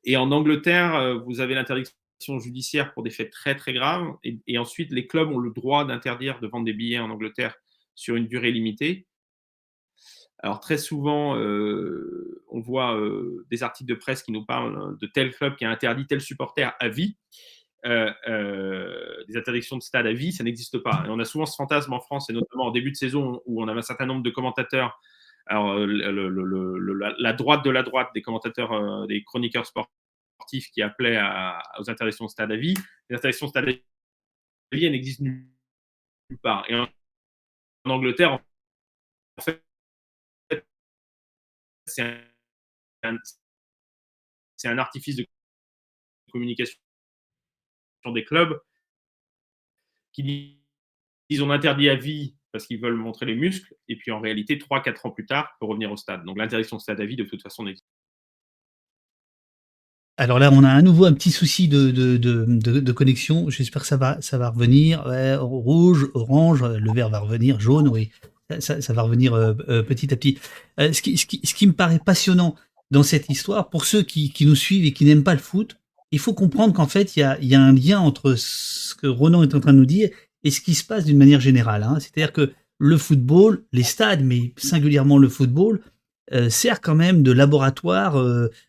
Et 0.05 0.17
en 0.17 0.33
Angleterre, 0.33 0.95
euh, 0.95 1.19
vous 1.19 1.41
avez 1.41 1.55
l'interdiction 1.55 2.39
judiciaire 2.39 2.95
pour 2.95 3.03
des 3.03 3.11
faits 3.11 3.31
très 3.31 3.55
très 3.55 3.75
graves 3.75 4.17
et 4.25 4.59
ensuite 4.59 4.91
les 4.91 5.07
clubs 5.07 5.31
ont 5.31 5.39
le 5.39 5.51
droit 5.51 5.85
d'interdire 5.85 6.41
de 6.41 6.49
vendre 6.49 6.65
des 6.65 6.73
billets 6.73 6.99
en 6.99 7.11
Angleterre 7.11 7.55
sur 7.95 8.17
une 8.17 8.27
durée 8.27 8.51
limitée. 8.51 9.07
Alors 10.41 10.61
très 10.61 10.79
souvent, 10.79 11.37
euh, 11.37 12.43
on 12.49 12.61
voit 12.61 12.97
euh, 12.97 13.45
des 13.51 13.63
articles 13.63 13.89
de 13.89 13.97
presse 13.97 14.23
qui 14.23 14.33
nous 14.33 14.45
parlent 14.45 14.97
de 14.99 15.07
tel 15.07 15.35
club 15.35 15.57
qui 15.57 15.65
a 15.65 15.71
interdit 15.71 16.07
tel 16.07 16.21
supporter 16.21 16.71
à 16.79 16.89
vie. 16.89 17.17
Euh, 17.87 18.13
des 19.29 19.37
interdictions 19.37 19.77
de 19.77 19.83
stade 19.83 20.07
à 20.07 20.13
vie, 20.13 20.33
ça 20.33 20.45
n'existe 20.45 20.79
pas. 20.79 21.05
Et 21.07 21.11
on 21.11 21.19
a 21.19 21.25
souvent 21.25 21.47
ce 21.47 21.57
fantasme 21.57 21.93
en 21.93 22.01
France, 22.01 22.31
et 22.31 22.33
notamment 22.33 22.67
en 22.67 22.71
début 22.71 22.93
de 22.93 22.97
saison, 22.97 23.43
où 23.47 23.63
on 23.63 23.69
avait 23.69 23.81
un 23.81 23.83
certain 23.83 24.07
nombre 24.07 24.23
de 24.23 24.31
commentateurs. 24.31 25.01
Alors, 25.47 25.77
la 25.79 27.33
droite 27.33 27.65
de 27.65 27.71
la 27.71 27.83
droite 27.83 28.11
des 28.15 28.23
commentateurs, 28.23 29.07
des 29.07 29.25
chroniqueurs 29.25 29.67
sportifs 29.67 30.71
qui 30.71 30.83
appelaient 30.83 31.21
aux 31.79 31.91
interdictions 31.91 32.27
de 32.27 32.31
stade 32.31 32.53
à 32.53 32.57
vie. 32.57 32.75
Les 33.09 33.17
interdictions 33.17 33.47
de 33.47 33.51
stade 33.51 33.69
à 33.69 33.71
vie, 33.71 34.85
elles 34.85 34.93
n'existent 34.93 35.25
nulle 35.25 35.49
part. 36.43 36.65
Et 36.69 36.77
en 36.77 36.89
Angleterre, 37.87 38.41
en 39.39 39.43
fait, 39.43 39.63
c'est 41.89 42.03
un, 43.03 44.79
artifice 44.79 45.17
de 45.17 45.27
communication 46.33 46.79
des 48.07 48.25
clubs 48.25 48.59
qui 50.13 50.59
disent 51.29 51.43
on 51.43 51.51
interdit 51.51 51.89
à 51.89 51.97
vie 51.97 52.37
parce 52.53 52.67
qu'ils 52.67 52.81
veulent 52.81 52.97
montrer 52.97 53.27
les 53.27 53.35
muscles, 53.35 53.75
et 53.89 53.97
puis 53.97 54.11
en 54.11 54.21
réalité, 54.21 54.57
3-4 54.57 55.07
ans 55.07 55.11
plus 55.11 55.27
tard, 55.27 55.55
pour 55.61 55.69
revenir 55.69 55.93
au 55.93 55.97
stade. 55.97 56.25
Donc 56.25 56.39
l'interdiction 56.39 56.79
de 56.79 56.81
stade 56.81 57.01
à 57.01 57.05
vie, 57.05 57.17
de 57.17 57.25
toute 57.25 57.43
façon, 57.43 57.65
n'existe 57.65 57.87
alors 60.21 60.41
là, 60.41 60.51
on 60.53 60.65
a 60.65 60.71
à 60.71 60.83
nouveau 60.83 61.05
un 61.05 61.13
petit 61.13 61.31
souci 61.31 61.69
de, 61.69 61.93
de, 61.93 62.93
connexion. 62.93 63.49
J'espère 63.51 63.83
que 63.83 63.87
ça 63.87 63.97
va, 63.97 64.21
ça 64.21 64.37
va 64.37 64.51
revenir. 64.51 65.05
rouge, 65.41 66.11
orange, 66.13 66.65
le 66.65 66.93
vert 66.93 67.09
va 67.09 67.21
revenir, 67.21 67.61
jaune, 67.61 67.87
oui 67.87 68.11
ça, 68.61 68.93
va 68.93 69.03
revenir 69.03 69.35
euh, 69.35 69.55
euh, 69.69 69.83
petit 69.83 70.13
à 70.13 70.17
petit. 70.17 70.39
Euh, 70.81 70.93
ce, 70.93 71.03
qui, 71.03 71.67
me 71.67 71.73
paraît 71.73 72.01
passionnant 72.05 72.55
dans 72.91 73.03
cette 73.03 73.29
histoire, 73.29 73.69
pour 73.69 73.85
ceux 73.85 74.03
qui, 74.03 74.33
nous 74.41 74.55
suivent 74.55 74.85
et 74.85 74.93
qui 74.93 75.05
n'aiment 75.05 75.25
pas 75.25 75.35
le 75.35 75.41
foot, 75.41 75.77
il 76.11 76.19
faut 76.19 76.33
comprendre 76.33 76.73
qu'en 76.73 76.87
fait, 76.87 77.17
il 77.17 77.21
y 77.21 77.55
a, 77.55 77.61
un 77.61 77.73
lien 77.73 78.01
entre 78.01 78.35
ce 78.35 78.95
que 78.95 79.07
Ronan 79.07 79.43
est 79.43 79.55
en 79.55 79.61
train 79.61 79.75
de 79.75 79.79
nous 79.79 79.87
dire 79.87 80.09
et 80.45 80.51
ce 80.51 80.61
qui 80.61 80.75
se 80.75 80.85
passe 80.85 81.05
d'une 81.05 81.19
manière 81.19 81.41
générale. 81.41 81.83
Hein. 81.83 81.99
C'est-à-dire 82.01 82.33
que 82.33 82.53
le 82.79 82.97
football, 82.97 83.65
les 83.73 83.83
stades, 83.83 84.25
mais 84.25 84.55
singulièrement 84.57 85.19
le 85.19 85.29
football, 85.29 85.81
sert 86.51 86.83
quand 86.83 86.95
même 86.95 87.23
de 87.23 87.33
laboratoire 87.33 88.23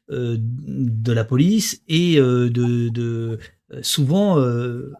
de 0.09 1.11
la 1.11 1.23
police 1.25 1.81
et 1.87 2.15
de, 2.15 3.37
souvent 3.81 4.43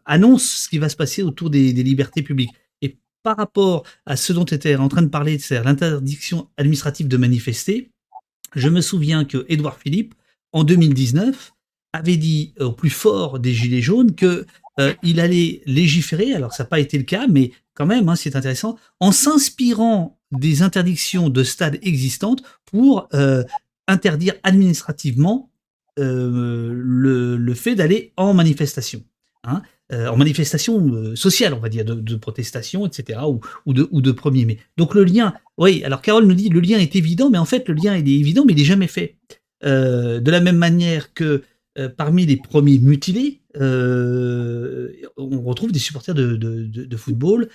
annonce 0.05 0.43
ce 0.43 0.69
qui 0.69 0.77
va 0.77 0.89
se 0.89 0.95
passer 0.95 1.23
autour 1.23 1.49
des 1.49 1.71
libertés 1.71 2.21
publiques 2.21 2.51
par 3.23 3.37
rapport 3.37 3.85
à 4.05 4.15
ce 4.15 4.33
dont 4.33 4.45
était 4.45 4.75
en 4.75 4.87
train 4.87 5.01
de 5.01 5.07
parler, 5.07 5.39
c'est 5.39 5.63
l'interdiction 5.63 6.49
administrative 6.57 7.07
de 7.07 7.17
manifester, 7.17 7.91
je 8.55 8.69
me 8.69 8.81
souviens 8.81 9.25
que 9.25 9.45
Édouard 9.49 9.77
Philippe, 9.77 10.15
en 10.53 10.63
2019, 10.63 11.53
avait 11.93 12.17
dit 12.17 12.53
au 12.59 12.71
plus 12.71 12.89
fort 12.89 13.39
des 13.39 13.53
Gilets 13.53 13.81
jaunes 13.81 14.15
que 14.15 14.45
euh, 14.79 14.93
allait 15.17 15.61
légiférer, 15.65 16.33
alors 16.33 16.53
ça 16.53 16.63
n'a 16.63 16.69
pas 16.69 16.79
été 16.79 16.97
le 16.97 17.03
cas, 17.03 17.27
mais 17.27 17.51
quand 17.73 17.85
même, 17.85 18.09
hein, 18.09 18.15
c'est 18.15 18.35
intéressant, 18.35 18.77
en 18.99 19.11
s'inspirant 19.11 20.19
des 20.31 20.61
interdictions 20.61 21.29
de 21.29 21.43
stades 21.43 21.79
existantes 21.81 22.43
pour 22.65 23.07
euh, 23.13 23.43
interdire 23.87 24.35
administrativement 24.43 25.49
euh, 25.97 26.71
le, 26.73 27.53
fait 27.55 27.75
d'aller 27.75 28.13
en 28.15 28.33
manifestation. 28.33 29.03
Hein. 29.43 29.61
Euh, 29.91 30.07
en 30.07 30.17
manifestation 30.17 30.87
euh, 30.93 31.15
sociale, 31.15 31.55
on 31.55 31.59
va 31.59 31.67
dire, 31.67 31.83
de, 31.83 32.15
protestation, 32.15 32.85
etc., 32.85 33.21
ou, 33.27 33.39
ou, 33.65 33.73
de, 33.73 33.87
ou 33.89 34.01
de 34.01 34.11
1er 34.11 34.45
mai. 34.45 34.59
Donc 34.77 34.93
le 34.93 35.03
lien, 35.03 35.33
oui, 35.57 35.83
alors 35.83 36.03
Carole 36.03 36.27
nous 36.27 36.35
dit 36.35 36.49
le 36.49 36.59
lien 36.59 36.77
est 36.77 36.95
évident, 36.95 37.31
mais 37.31 37.39
en 37.39 37.45
fait 37.45 37.67
le 37.67 37.73
lien 37.73 37.95
est 37.95 38.07
évident, 38.07 38.45
mais 38.45 38.53
il 38.53 38.59
n'est 38.59 38.65
jamais 38.65 38.87
fait. 38.87 39.15
Euh, 39.65 40.19
de 40.19 40.29
la 40.29 40.41
même 40.41 40.57
manière 40.57 41.13
que 41.13 41.41
parmi 41.95 42.25
les 42.25 42.35
premiers 42.35 42.77
mutilés, 42.77 43.39
on 43.55 45.41
retrouve 45.41 45.71
des 45.71 45.79
supporters 45.79 46.13
de, 46.13 46.35
de 46.35 46.97
football 46.97 47.47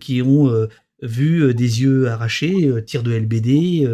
qui 0.00 0.22
ont 0.22 0.66
vu 1.02 1.52
des 1.52 1.82
yeux 1.82 2.08
arrachés, 2.08 2.70
tirs 2.86 3.02
de 3.02 3.12
LBD 3.12 3.86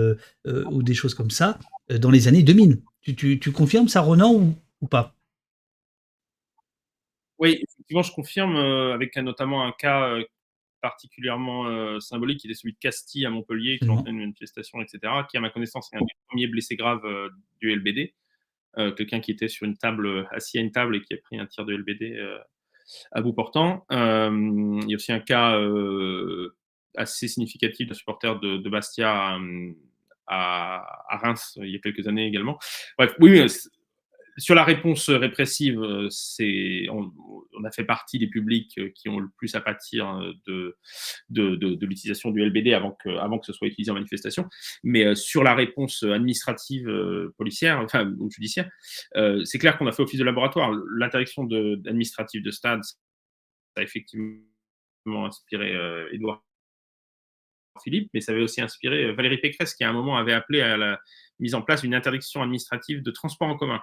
ou 0.70 0.82
des 0.84 0.94
choses 0.94 1.14
comme 1.14 1.30
ça 1.30 1.58
dans 1.90 2.12
les 2.12 2.28
années 2.28 2.44
2000. 2.44 2.78
Tu, 3.00 3.16
tu, 3.16 3.40
tu 3.40 3.50
confirmes 3.50 3.88
ça, 3.88 4.02
Ronan, 4.02 4.34
ou, 4.34 4.54
ou 4.82 4.86
pas? 4.86 5.15
Oui, 7.38 7.60
effectivement, 7.62 8.02
je 8.02 8.12
confirme, 8.12 8.56
avec 8.56 9.16
notamment 9.16 9.64
un 9.64 9.72
cas 9.72 10.16
particulièrement 10.80 12.00
symbolique, 12.00 12.40
qui 12.40 12.50
est 12.50 12.54
celui 12.54 12.74
de 12.74 12.78
Castille 12.78 13.26
à 13.26 13.30
Montpellier, 13.30 13.78
qui 13.78 13.88
entraîne 13.88 14.14
une 14.14 14.20
manifestation, 14.20 14.80
etc., 14.80 15.12
qui, 15.30 15.36
à 15.36 15.40
ma 15.40 15.50
connaissance, 15.50 15.92
est 15.92 15.96
un 15.96 16.00
des 16.00 16.14
premiers 16.28 16.46
blessés 16.46 16.76
graves 16.76 17.06
du 17.60 17.74
LBD. 17.74 18.14
Quelqu'un 18.96 19.20
qui 19.20 19.30
était 19.30 19.48
sur 19.48 19.66
une 19.66 19.76
table, 19.76 20.28
assis 20.30 20.58
à 20.58 20.60
une 20.60 20.72
table 20.72 20.96
et 20.96 21.02
qui 21.02 21.14
a 21.14 21.16
pris 21.18 21.38
un 21.38 21.46
tir 21.46 21.64
de 21.64 21.74
LBD 21.74 22.18
à 23.12 23.20
bout 23.20 23.32
portant. 23.32 23.84
il 23.90 24.84
y 24.88 24.92
a 24.92 24.96
aussi 24.96 25.12
un 25.12 25.20
cas 25.20 25.58
assez 26.96 27.28
significatif 27.28 27.88
d'un 27.88 27.94
supporter 27.94 28.38
de, 28.40 28.68
Bastia 28.68 29.38
à, 30.26 31.04
à, 31.08 31.16
Reims 31.18 31.58
il 31.62 31.70
y 31.70 31.76
a 31.76 31.78
quelques 31.78 32.06
années 32.08 32.26
également. 32.26 32.58
Bref, 32.98 33.14
oui, 33.20 33.46
sur 34.38 34.54
la 34.54 34.64
réponse 34.64 35.08
répressive, 35.08 35.80
euh, 35.80 36.08
c'est, 36.10 36.86
on, 36.90 37.64
a 37.64 37.70
fait 37.70 37.84
partie 37.84 38.18
des 38.18 38.26
publics 38.26 38.76
euh, 38.78 38.90
qui 38.94 39.08
ont 39.08 39.18
le 39.18 39.28
plus 39.36 39.54
à 39.54 39.60
pâtir 39.60 40.08
euh, 40.18 40.32
de, 40.46 41.56
de, 41.56 41.86
l'utilisation 41.86 42.30
du 42.30 42.44
LBD 42.44 42.74
avant 42.74 42.92
que, 42.92 43.08
avant 43.08 43.38
que 43.38 43.46
ce 43.46 43.52
soit 43.52 43.68
utilisé 43.68 43.90
en 43.90 43.94
manifestation. 43.94 44.46
Mais 44.84 45.14
sur 45.14 45.42
la 45.42 45.54
réponse 45.54 46.02
administrative, 46.02 46.90
policière, 47.38 47.80
enfin, 47.80 48.12
ou 48.18 48.30
judiciaire, 48.30 48.68
c'est 49.44 49.58
clair 49.58 49.78
qu'on 49.78 49.86
a 49.86 49.92
fait 49.92 50.02
office 50.02 50.18
de 50.18 50.24
laboratoire. 50.24 50.72
L'interdiction 50.96 51.44
administrative 51.86 52.42
de 52.42 52.50
stade, 52.50 52.82
ça 52.82 52.94
a 53.76 53.82
effectivement 53.82 54.40
inspiré 55.26 55.74
Edouard 56.12 56.44
Philippe, 57.82 58.10
mais 58.14 58.20
ça 58.20 58.32
avait 58.32 58.42
aussi 58.42 58.60
inspiré 58.60 59.12
Valérie 59.12 59.38
Pécresse, 59.38 59.74
qui 59.74 59.84
à 59.84 59.90
un 59.90 59.92
moment 59.92 60.16
avait 60.16 60.32
appelé 60.32 60.60
à 60.60 60.76
la 60.76 60.98
mise 61.38 61.54
en 61.54 61.62
place 61.62 61.82
d'une 61.82 61.94
interdiction 61.94 62.42
administrative 62.42 63.02
de 63.02 63.10
transport 63.10 63.48
en 63.48 63.56
commun. 63.56 63.80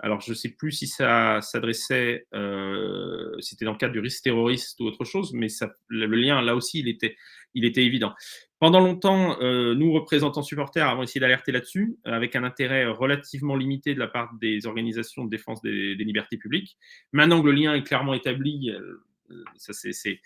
Alors, 0.00 0.20
je 0.20 0.30
ne 0.30 0.34
sais 0.34 0.50
plus 0.50 0.70
si 0.70 0.86
ça 0.86 1.40
s'adressait, 1.40 2.26
euh, 2.32 3.34
c'était 3.40 3.64
dans 3.64 3.72
le 3.72 3.78
cadre 3.78 3.92
du 3.92 3.98
risque 3.98 4.22
terroriste 4.22 4.78
ou 4.80 4.84
autre 4.84 5.04
chose, 5.04 5.32
mais 5.32 5.48
ça, 5.48 5.72
le 5.88 6.06
lien, 6.06 6.40
là 6.40 6.54
aussi, 6.54 6.78
il 6.78 6.88
était, 6.88 7.16
il 7.54 7.64
était 7.64 7.84
évident. 7.84 8.14
Pendant 8.60 8.80
longtemps, 8.80 9.40
euh, 9.40 9.74
nous, 9.74 9.92
représentants 9.92 10.42
supporters, 10.42 10.88
avons 10.88 11.02
essayé 11.02 11.20
d'alerter 11.20 11.50
là-dessus, 11.50 11.96
avec 12.04 12.36
un 12.36 12.44
intérêt 12.44 12.86
relativement 12.86 13.56
limité 13.56 13.94
de 13.94 13.98
la 13.98 14.06
part 14.06 14.32
des 14.40 14.66
organisations 14.66 15.24
de 15.24 15.30
défense 15.30 15.62
des, 15.62 15.94
libertés 15.96 16.36
publiques. 16.36 16.78
Maintenant 17.12 17.42
que 17.42 17.46
le 17.46 17.52
lien 17.52 17.74
est 17.74 17.82
clairement 17.82 18.14
établi, 18.14 18.70
euh, 18.70 19.04
ça, 19.56 19.72
c'est, 19.72 20.20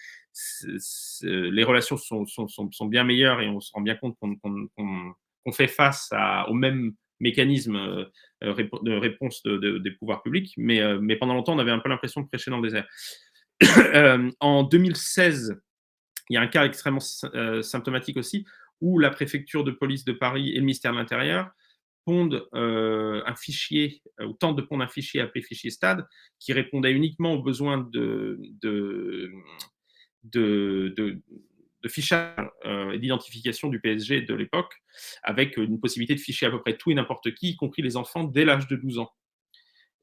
les 1.23 1.65
relations 1.65 1.97
sont, 1.97 2.27
sont, 2.27 2.47
sont, 2.49 2.87
bien 2.87 3.05
meilleures 3.05 3.41
et 3.41 3.49
on 3.49 3.61
se 3.61 3.73
rend 3.73 3.81
bien 3.81 3.97
compte 3.97 4.17
qu'on, 4.19 5.53
fait 5.53 5.67
face 5.67 6.09
à, 6.13 6.49
au 6.49 6.55
même 6.55 6.95
mécanisme 7.23 7.77
euh, 7.77 8.05
euh, 8.45 8.69
de 8.83 8.93
réponse 8.93 9.43
des 9.45 9.91
pouvoirs 9.93 10.23
publics, 10.23 10.53
mais, 10.59 10.81
euh, 10.81 10.99
mais 11.01 11.17
pendant 11.17 11.35
longtemps, 11.35 11.55
on 11.55 11.59
avait 11.59 11.71
un 11.71 11.79
peu 11.79 11.89
l'impression 11.89 12.21
de 12.21 12.27
prêcher 12.27 12.51
dans 12.51 12.61
le 12.61 12.69
désert. 12.69 12.87
en 14.41 14.65
2016, 14.65 15.57
il 16.29 16.35
y 16.35 16.37
a 16.37 16.41
un 16.41 16.49
cas 16.49 16.67
extrêmement 16.67 17.01
symptomatique 17.63 18.17
aussi, 18.17 18.45
où 18.81 18.99
la 18.99 19.11
préfecture 19.11 19.63
de 19.65 19.71
police 19.71 20.05
de 20.05 20.13
Paris 20.13 20.51
et 20.51 20.57
le 20.57 20.63
ministère 20.63 20.93
de 20.93 20.99
l'Intérieur 20.99 21.51
pondent 22.05 22.49
un 22.53 23.35
fichier, 23.37 24.03
ou 24.21 24.33
tentent 24.33 24.57
de 24.57 24.63
pondre 24.63 24.83
un 24.83 24.89
fichier 24.89 25.21
appelé 25.21 25.45
fichier 25.45 25.71
stade, 25.71 26.05
qui 26.41 26.53
répondait 26.53 26.91
uniquement 26.91 27.35
aux 27.35 27.43
besoins 27.43 27.89
de, 27.93 28.41
fichage 31.89 32.37
euh, 32.65 32.93
et 32.93 32.99
d'identification 32.99 33.69
du 33.69 33.81
PSG 33.81 34.23
de 34.23 34.35
l'époque, 34.35 34.75
avec 35.23 35.57
une 35.57 35.81
possibilité 35.81 36.15
de 36.15 36.21
ficher 36.21 36.47
à 36.47 36.51
peu 36.51 36.61
près 36.61 36.77
tout 36.77 36.91
et 36.91 36.95
n'importe 36.95 37.35
qui, 37.35 37.51
y 37.51 37.57
compris 37.57 37.83
les 37.83 37.97
enfants, 37.97 38.25
dès 38.25 38.45
l'âge 38.45 38.67
de 38.69 38.77
12 38.77 38.99
ans. 38.99 39.11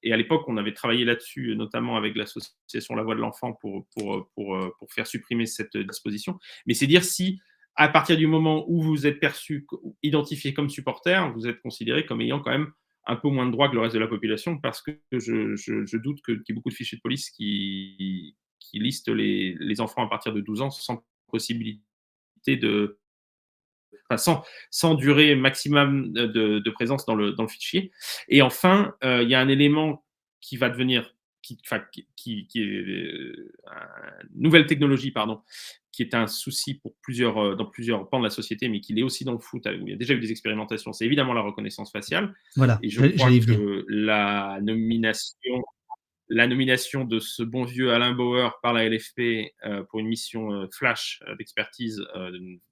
Et 0.02 0.14
à 0.14 0.18
l'époque, 0.18 0.44
on 0.48 0.58
avait 0.58 0.74
travaillé 0.74 1.04
là-dessus, 1.04 1.56
notamment 1.56 1.98
avec 1.98 2.16
l'association 2.16 2.96
La 2.96 3.04
Voix 3.04 3.16
de 3.16 3.20
l'Enfant, 3.20 3.54
pour, 3.54 3.86
pour, 3.96 4.30
pour, 4.34 4.58
pour, 4.80 4.94
faire 4.94 5.06
supprimer 5.06 5.46
cette 5.46 5.76
disposition. 5.76 6.40
Mais 6.66 6.74
c'est 6.74 6.88
dire 6.88 7.04
si, 7.04 7.42
à 7.76 7.90
partir 7.90 8.16
du 8.16 8.28
moment 8.28 8.66
où 8.70 8.82
vous 8.82 9.08
êtes 9.08 9.20
perçu, 9.20 9.68
identifié 10.02 10.54
comme 10.54 10.70
supporter, 10.70 11.32
vous 11.34 11.48
êtes 11.48 11.62
considéré 11.62 12.06
comme 12.06 12.22
ayant 12.22 12.40
quand 12.40 12.52
même 12.52 12.72
un 13.08 13.16
peu 13.16 13.30
moins 13.30 13.46
de 13.46 13.52
droits 13.52 13.70
que 13.70 13.76
le 13.76 13.82
reste 13.82 13.96
de 13.96 14.00
la 14.00 14.08
population, 14.08 14.58
parce 14.58 14.82
que 14.82 14.92
je, 15.12 15.56
je, 15.56 15.98
doute 15.98 16.22
qu'il 16.24 16.36
y 16.48 16.52
ait 16.52 16.54
beaucoup 16.54 16.70
de 16.70 16.76
fichiers 16.76 16.98
de 16.98 17.02
police 17.02 17.30
qui, 17.30 18.36
qui 18.60 18.80
listent 18.80 19.10
les, 19.10 19.56
les 19.60 19.82
enfants 19.82 20.06
à 20.06 20.10
partir 20.10 20.34
de 20.34 20.42
12 20.42 20.62
ans 20.62 20.70
sans 20.70 21.04
possibilité 21.30 21.82
de. 22.48 23.00
sans, 24.16 24.44
sans, 24.72 24.96
durée 24.96 25.36
maximum 25.36 26.12
de, 26.12 26.60
de, 26.60 26.70
présence 26.72 27.06
dans 27.06 27.16
le, 27.16 27.34
dans 27.34 27.44
le 27.44 27.50
fichier. 27.50 27.92
Et 28.28 28.42
enfin, 28.42 28.94
euh, 29.04 29.24
il 29.24 29.30
y 29.30 29.36
a 29.36 29.40
un 29.40 29.50
élément 29.50 30.06
qui 30.42 30.58
va 30.58 30.70
devenir. 30.70 31.16
Qui, 31.42 31.58
qui, 32.16 32.46
qui, 32.46 32.62
est 32.62 32.66
euh, 32.66 33.52
une 34.36 34.42
nouvelle 34.44 34.68
technologie, 34.68 35.10
pardon, 35.10 35.42
qui 35.92 36.04
est 36.04 36.14
un 36.14 36.28
souci 36.28 36.76
pour 36.76 36.94
plusieurs, 37.02 37.38
euh, 37.40 37.56
dans 37.56 37.66
plusieurs 37.66 38.08
pans 38.08 38.20
de 38.20 38.26
la 38.26 38.30
société, 38.30 38.70
mais 38.70 38.82
qui 38.82 38.94
est 39.00 39.02
aussi 39.02 39.24
dans 39.24 39.32
le 39.32 39.40
foot, 39.40 39.66
où 39.66 39.88
il 39.88 39.90
y 39.90 39.94
a 39.94 39.96
déjà 39.96 40.14
eu 40.14 40.20
des 40.20 40.30
expérimentations, 40.30 40.94
c'est 40.94 41.06
évidemment 41.06 41.34
la 41.34 41.42
reconnaissance 41.42 41.92
faciale. 41.92 42.36
Voilà, 42.56 42.78
et 42.84 42.90
je 42.90 43.04
crois 43.16 43.30
que 43.30 43.86
la 43.88 44.60
nomination 44.62 45.64
la 46.30 46.48
nomination 46.48 47.04
de 47.06 47.20
ce 47.20 47.42
bon 47.42 47.64
vieux 47.64 47.92
Alain 47.92 48.14
Bauer 48.14 48.60
par 48.62 48.74
la 48.74 48.88
LFP 48.88 49.52
euh, 49.66 49.84
pour 49.90 50.00
une 50.00 50.08
mission 50.08 50.54
euh, 50.54 50.68
flash 50.72 51.22
euh, 51.28 51.36
d'expertise 51.36 52.02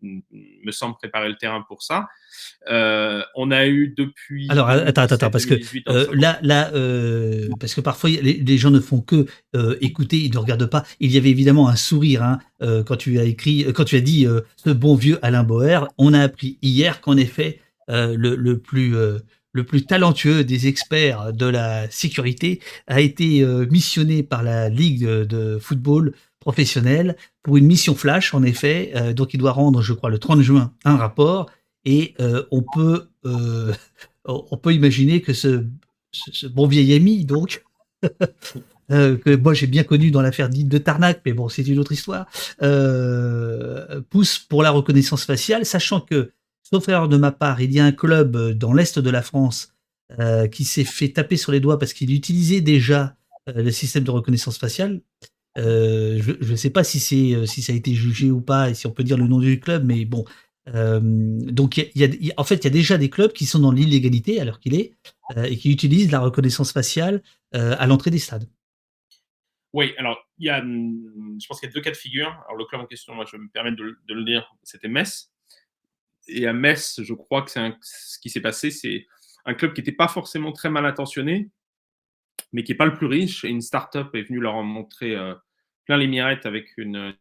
me 0.01 0.72
semble 0.72 0.95
préparer 0.95 1.30
le 1.30 1.36
terrain 1.36 1.64
pour 1.68 1.82
ça. 1.82 2.08
on 2.68 3.51
a 3.51 3.68
eu 3.68 3.93
depuis. 3.97 4.47
Alors 4.49 4.70
attends, 4.70 5.01
attends, 5.03 5.30
parce 5.32 5.45
que 5.45 5.55
là, 6.14 6.39
là, 6.43 6.72
parce 7.60 7.74
que 7.74 7.82
parfois 7.82 8.10
les, 8.10 8.58
gens 8.58 8.72
ne 8.72 8.80
font 8.80 9.01
que 9.01 9.26
écouter, 9.82 10.18
ils 10.18 10.34
ne 10.34 10.38
regardent 10.38 10.70
pas. 10.70 10.84
Il 10.99 11.12
y 11.12 11.18
avait 11.18 11.30
évidemment 11.30 11.68
un 11.68 11.76
sourire 11.76 12.24
hein, 12.24 12.39
quand 12.86 12.97
tu 12.97 13.20
as 13.20 13.24
écrit, 13.24 13.66
quand 13.74 13.86
tu 13.86 13.95
as 13.95 14.01
dit 14.01 14.28
ce 14.55 14.70
bon 14.70 14.95
vieux 14.95 15.20
Alain 15.22 15.43
Bauer. 15.43 15.88
On 15.97 16.14
a 16.14 16.22
appris 16.22 16.60
hier 16.62 17.01
qu'en 17.01 17.18
effet 17.18 17.60
le, 17.88 18.36
le, 18.36 18.60
plus 18.60 18.95
le 19.54 19.64
plus 19.64 19.86
talentueux 19.86 20.43
des 20.43 20.68
experts 20.68 21.34
de 21.34 21.45
la 21.45 21.89
sécurité, 21.89 22.60
a 22.88 23.02
été 23.02 23.41
euh, 23.41 23.66
missionné 23.70 24.24
par 24.24 24.43
la 24.43 24.70
Ligue 24.70 25.06
de, 25.06 25.58
football 25.60 26.14
professionnel 26.39 27.18
pour 27.43 27.58
une 27.58 27.66
mission 27.66 27.95
flash, 27.95 28.34
en 28.34 28.43
effet. 28.43 28.91
Euh, 28.95 29.14
donc, 29.14 29.34
il 29.34 29.38
doit 29.39 29.52
rendre, 29.52 29.82
je 29.82 29.93
crois, 29.93 30.10
le 30.10 30.20
30 30.20 30.41
juin 30.41 30.74
un 30.86 30.98
rapport. 30.98 31.50
Et 31.86 32.14
euh, 32.20 32.43
on, 32.52 32.62
peut, 32.62 33.08
on 34.26 34.58
peut 34.58 34.74
imaginer 34.74 35.22
que 35.22 35.34
ce, 35.34 35.66
bon 36.48 36.68
vieil 36.68 36.93
ami, 36.93 37.26
donc, 37.26 37.64
que 38.89 39.36
moi 39.36 39.54
j'ai 39.54 39.68
bien 39.68 39.84
connu 39.84 40.12
dans 40.12 40.22
l'affaire 40.22 40.50
dite 40.50 40.68
de 40.68 40.78
Tarnac, 40.78 41.22
mais 41.26 41.34
bon, 41.34 41.48
c'est 41.50 41.66
une 41.66 41.80
autre 41.80 41.93
histoire, 41.93 42.26
pousse 44.10 44.39
pour 44.39 44.64
la 44.64 44.72
reconnaissance 44.72 45.24
faciale, 45.24 45.66
sachant 45.66 46.02
que 46.02 46.32
sauf 46.70 46.88
erreur 46.89 47.07
de 47.07 47.18
ma 47.18 47.32
part, 47.32 47.61
il 47.61 47.72
y 47.72 47.80
a 47.80 47.86
un 47.86 47.91
club 47.91 48.36
euh, 48.36 48.53
dans 48.53 48.74
l'est 48.74 48.99
de 48.99 49.09
la 49.09 49.22
France 49.22 49.74
euh, 50.20 50.47
qui 50.47 50.65
s'est 50.65 50.84
fait 50.84 51.09
taper 51.09 51.38
sur 51.38 51.51
les 51.51 51.59
doigts 51.59 51.80
parce 51.80 51.93
qu'il 51.93 52.13
utilisait 52.13 52.61
déjà 52.61 53.15
euh, 53.49 53.63
le 53.63 53.72
système 53.72 54.03
de 54.03 54.11
reconnaissance 54.11 54.57
faciale. 54.57 55.01
je 55.55 56.51
ne 56.51 56.55
sais 56.55 56.70
pas 56.70 56.84
si, 56.84 56.99
si 56.99 57.61
ça 57.61 57.74
a 57.74 57.76
été 57.76 57.93
jugé 57.93 58.32
ou 58.32 58.41
pas 58.41 58.70
et 58.70 58.74
si 58.74 58.86
on 58.86 58.91
peut 58.91 59.03
dire 59.03 59.18
le 59.18 59.28
nom 59.28 59.39
du 59.39 59.59
club, 59.59 59.86
mais 59.86 60.05
bon. 60.05 60.24
donc, 60.68 61.80
en 62.38 62.43
fait, 62.43 62.55
il 62.55 62.63
y 62.63 62.68
a 62.68 62.70
déjà 62.70 62.97
des 62.97 63.09
clubs 63.09 63.34
qui 63.34 63.45
sont 63.45 63.59
dans 63.59 63.72
l'illégalité 63.72 64.43
l'heure 64.43 64.59
qu'il 64.59 64.76
est 64.76 64.93
et 65.36 65.57
qui 65.57 65.72
utilisent 65.72 66.11
la 66.11 66.20
reconnaissance 66.20 66.72
faciale 66.72 67.24
à 67.53 67.88
l'entrée 67.88 68.11
des 68.11 68.20
stades. 68.20 68.47
Oui, 69.74 69.93
alors, 69.97 70.18
il 70.38 70.45
y 70.45 70.49
a, 70.49 70.59
hum, 70.59 71.38
je 71.41 71.47
pense 71.47 71.59
qu'il 71.59 71.70
y 71.70 71.72
a 71.72 71.74
deux 71.74 71.82
cas 71.82 71.91
de 71.91 71.97
figure. 71.97 72.30
Alors, 72.45 72.57
le 72.57 72.65
club 72.65 72.82
en 72.82 72.86
question, 72.86 73.15
moi, 73.15 73.26
je 73.26 73.36
vais 73.36 73.43
me 73.43 73.49
permettre 73.49 73.78
de, 73.78 73.97
de 74.07 74.13
le 74.13 74.24
dire, 74.24 74.53
c'était 74.63 74.88
Metz 74.88 75.32
et 76.28 76.47
à 76.47 76.53
Metz, 76.53 77.01
je 77.01 77.13
crois 77.13 77.41
que 77.41 77.51
c'est 77.51 77.73
ce 77.82 78.19
qui 78.19 78.30
s'est 78.30 78.41
passé, 78.41 78.71
c'est 78.71 79.05
un 79.45 79.53
club 79.53 79.73
qui 79.73 79.82
n'était 79.82 79.91
pas 79.91 80.07
forcément 80.07 80.51
très 80.51 80.69
mal 80.69 80.86
intentionné, 80.86 81.49
mais 82.53 82.63
qui 82.63 82.71
n'est 82.71 82.78
pas 82.78 82.86
le 82.86 82.93
plus 82.93 83.07
riche. 83.07 83.45
Et 83.45 83.49
une 83.49 83.61
start-up 83.61 84.13
est 84.13 84.23
venue 84.23 84.39
leur 84.39 84.61
montrer 84.63 85.15
euh, 85.15 85.34
plein 85.86 85.97
les 85.97 86.07
mirettes 86.07 86.45
avec, 86.45 86.78
euh, 86.80 87.13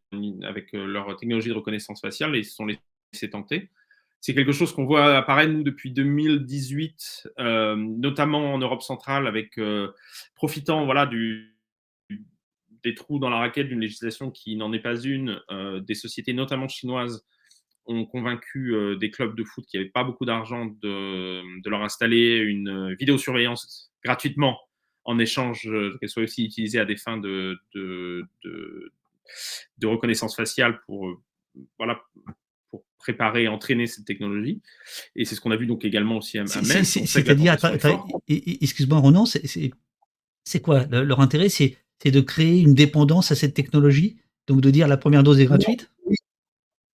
leur 0.73 1.17
technologie 1.17 1.49
de 1.49 1.55
reconnaissance 1.55 2.01
faciale 2.01 2.35
et 2.35 2.41
ils 2.41 2.45
se 2.45 2.55
sont 2.55 2.67
laissés 2.67 3.31
tenter. 3.31 3.71
C'est 4.21 4.35
quelque 4.35 4.53
chose 4.53 4.73
qu'on 4.73 4.87
voit 4.87 5.17
apparaître, 5.17 5.53
nous, 5.53 5.63
depuis 5.63 5.93
2018, 5.93 7.29
euh, 7.39 7.77
notamment 7.77 8.55
en 8.55 8.59
Europe 8.59 8.83
centrale, 8.83 9.29
avec 9.29 9.61
profitant 10.35 10.85
voilà, 10.85 11.09
des 12.83 12.95
trous 12.97 13.21
dans 13.21 13.31
la 13.31 13.37
raquette 13.37 13.69
d'une 13.69 13.81
législation 13.81 14.33
qui 14.33 14.57
n'en 14.57 14.73
est 14.73 14.81
pas 14.81 14.99
une, 14.99 15.41
des 15.87 15.95
sociétés 15.95 16.33
notamment 16.33 16.67
chinoises 16.67 17.25
ont 17.87 18.05
convaincu 18.05 18.75
euh, 18.75 18.97
des 18.97 19.11
clubs 19.11 19.37
de 19.37 19.45
foot 19.45 19.65
qui 19.67 19.77
n'avaient 19.77 19.89
pas 19.89 20.05
beaucoup 20.05 20.25
d'argent 20.25 20.67
de, 20.67 21.69
leur 21.69 21.83
installer 21.83 22.37
une 22.39 22.95
vidéosurveillance 22.95 23.93
gratuitement 24.05 24.59
en 25.05 25.19
échange 25.19 25.69
euh, 25.69 25.97
qu'elle 25.99 26.09
soit 26.09 26.25
aussi 26.25 26.45
utilisée 26.45 26.79
à 26.79 26.85
des 26.85 26.97
fins 26.97 27.17
de, 27.17 27.59
de, 27.75 28.25
de, 28.45 29.87
reconnaissance 29.87 30.35
faciale 30.35 30.81
pour, 30.87 31.09
euh, 31.09 31.21
voilà, 31.79 32.01
pour 32.71 32.85
préparer 32.99 33.45
et 33.45 33.49
entraîner 33.49 33.87
cette 33.87 34.05
technologie. 34.05 34.61
Et 35.15 35.25
c'est 35.25 35.35
ce 35.35 35.41
qu'on 35.41 35.53
a 35.53 35.57
vu 35.57 35.67
donc 35.67 35.85
également 35.85 36.17
aussi 36.17 36.39
à, 36.39 36.45
Metz. 36.45 36.99
C'est-à-dire, 37.07 37.57
excuse-moi 38.29 38.99
Ronan, 38.99 39.25
c'est 39.27 40.61
quoi? 40.61 40.87
Leur 40.87 41.21
intérêt 41.21 41.49
C'est 41.49 41.77
c'est 42.03 42.11
de 42.11 42.21
créer 42.21 42.61
une 42.61 42.75
dépendance 42.75 43.33
à 43.33 43.35
cette 43.35 43.55
technologie? 43.55 44.17
Donc 44.47 44.61
de 44.61 44.71
dire 44.71 44.87
la 44.87 44.97
première 44.97 45.23
dose 45.23 45.41
est 45.41 45.47
gratuite? 45.47 45.91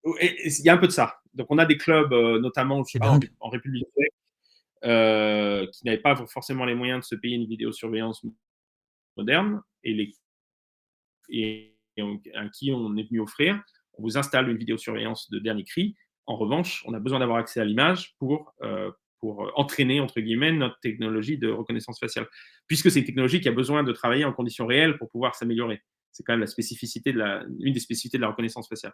Il 0.05 0.65
y 0.65 0.69
a 0.69 0.75
un 0.75 0.79
peu 0.79 0.87
de 0.87 0.93
ça. 0.93 1.21
Donc 1.35 1.47
on 1.51 1.59
a 1.59 1.65
des 1.65 1.77
clubs, 1.77 2.13
notamment 2.13 2.83
en, 3.41 3.49
République 3.49 3.87
tchèque, 3.97 5.71
qui 5.73 5.85
n'avaient 5.87 6.03
pas 6.03 6.17
forcément 6.27 6.65
les 6.65 6.75
moyens 6.75 7.01
de 7.01 7.05
se 7.05 7.15
payer 7.15 7.37
une 7.37 7.47
vidéosurveillance 7.47 8.25
moderne 9.17 9.63
et, 9.85 9.95
les, 9.95 10.15
et, 11.29 11.77
à 12.35 12.49
qui 12.49 12.73
on 12.73 12.97
est 12.97 13.09
venu 13.09 13.21
offrir, 13.21 13.63
on 13.95 14.03
vous 14.03 14.19
installe 14.19 14.49
une 14.49 14.57
vidéosurveillance 14.57 15.31
de 15.31 15.39
dernier 15.39 15.65
cri. 15.65 15.95
En 16.27 16.37
revanche, 16.37 16.83
on 16.87 16.95
a 16.95 17.01
besoin 17.01 17.19
d'avoir 17.19 17.39
accès 17.39 17.61
à 17.61 17.65
l'image 17.65 18.15
pour, 18.19 18.55
euh, 18.63 18.91
pour 19.19 19.53
entraîner, 19.57 20.01
entre 20.01 20.21
guillemets, 20.21 20.53
notre 20.53 20.79
technologie 20.81 21.39
de 21.39 21.51
reconnaissance 21.51 21.99
faciale. 21.99 22.29
Puisque 22.67 22.91
c'est 22.91 23.01
une 23.01 23.07
technologie 23.07 23.41
qui 23.41 23.49
a 23.49 23.53
besoin 23.53 23.83
de 23.83 23.93
travailler 23.93 24.25
en 24.25 24.33
conditions 24.33 24.67
réelles 24.67 24.97
pour 24.99 25.11
pouvoir 25.11 25.35
s'améliorer. 25.35 25.83
C'est 26.13 26.23
quand 26.23 26.33
même 26.33 26.41
la 26.41 26.47
spécificité 26.47 27.13
de 27.13 27.19
la, 27.19 27.45
une 27.61 27.73
des 27.73 27.81
spécificités 27.81 28.19
de 28.19 28.23
la 28.23 28.29
reconnaissance 28.29 28.69
faciale. 28.69 28.93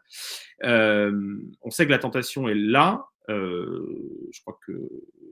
Euh, 0.64 1.38
on 1.62 1.70
sait 1.70 1.86
que 1.86 1.90
la 1.90 1.98
tentation 1.98 2.48
est 2.48 2.54
là. 2.54 3.06
Euh, 3.28 4.28
je 4.32 4.40
crois 4.40 4.58
que 4.66 4.72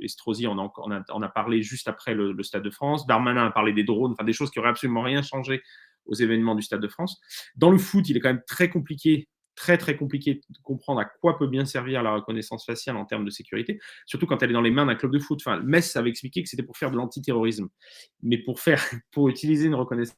Estrosi 0.02 0.46
en 0.46 0.58
a, 0.58 0.72
en 1.08 1.22
a, 1.22 1.28
parlé 1.28 1.62
juste 1.62 1.88
après 1.88 2.14
le, 2.14 2.32
le, 2.32 2.42
Stade 2.42 2.62
de 2.62 2.70
France. 2.70 3.06
Darmanin 3.06 3.46
a 3.46 3.50
parlé 3.50 3.72
des 3.72 3.84
drones, 3.84 4.12
enfin 4.12 4.24
des 4.24 4.34
choses 4.34 4.50
qui 4.50 4.58
n'auraient 4.58 4.70
absolument 4.70 5.02
rien 5.02 5.22
changé 5.22 5.62
aux 6.04 6.14
événements 6.14 6.54
du 6.54 6.62
Stade 6.62 6.80
de 6.80 6.88
France. 6.88 7.20
Dans 7.56 7.70
le 7.70 7.78
foot, 7.78 8.08
il 8.08 8.16
est 8.16 8.20
quand 8.20 8.28
même 8.28 8.42
très 8.46 8.68
compliqué 8.68 9.28
très 9.56 9.78
très 9.78 9.96
compliqué 9.96 10.42
de 10.50 10.58
comprendre 10.62 11.00
à 11.00 11.06
quoi 11.06 11.36
peut 11.38 11.48
bien 11.48 11.64
servir 11.64 12.02
la 12.02 12.14
reconnaissance 12.14 12.64
faciale 12.64 12.96
en 12.96 13.06
termes 13.06 13.24
de 13.24 13.30
sécurité, 13.30 13.80
surtout 14.04 14.26
quand 14.26 14.42
elle 14.42 14.50
est 14.50 14.52
dans 14.52 14.60
les 14.60 14.70
mains 14.70 14.86
d'un 14.86 14.94
club 14.94 15.12
de 15.12 15.18
foot. 15.18 15.40
Enfin, 15.44 15.60
Metz 15.62 15.96
avait 15.96 16.10
expliqué 16.10 16.42
que 16.42 16.48
c'était 16.48 16.62
pour 16.62 16.76
faire 16.76 16.90
de 16.90 16.96
l'antiterrorisme, 16.96 17.68
mais 18.22 18.38
pour 18.38 18.60
faire, 18.60 18.80
pour 19.10 19.28
utiliser 19.28 19.66
une 19.66 19.74
reconnaissance 19.74 20.16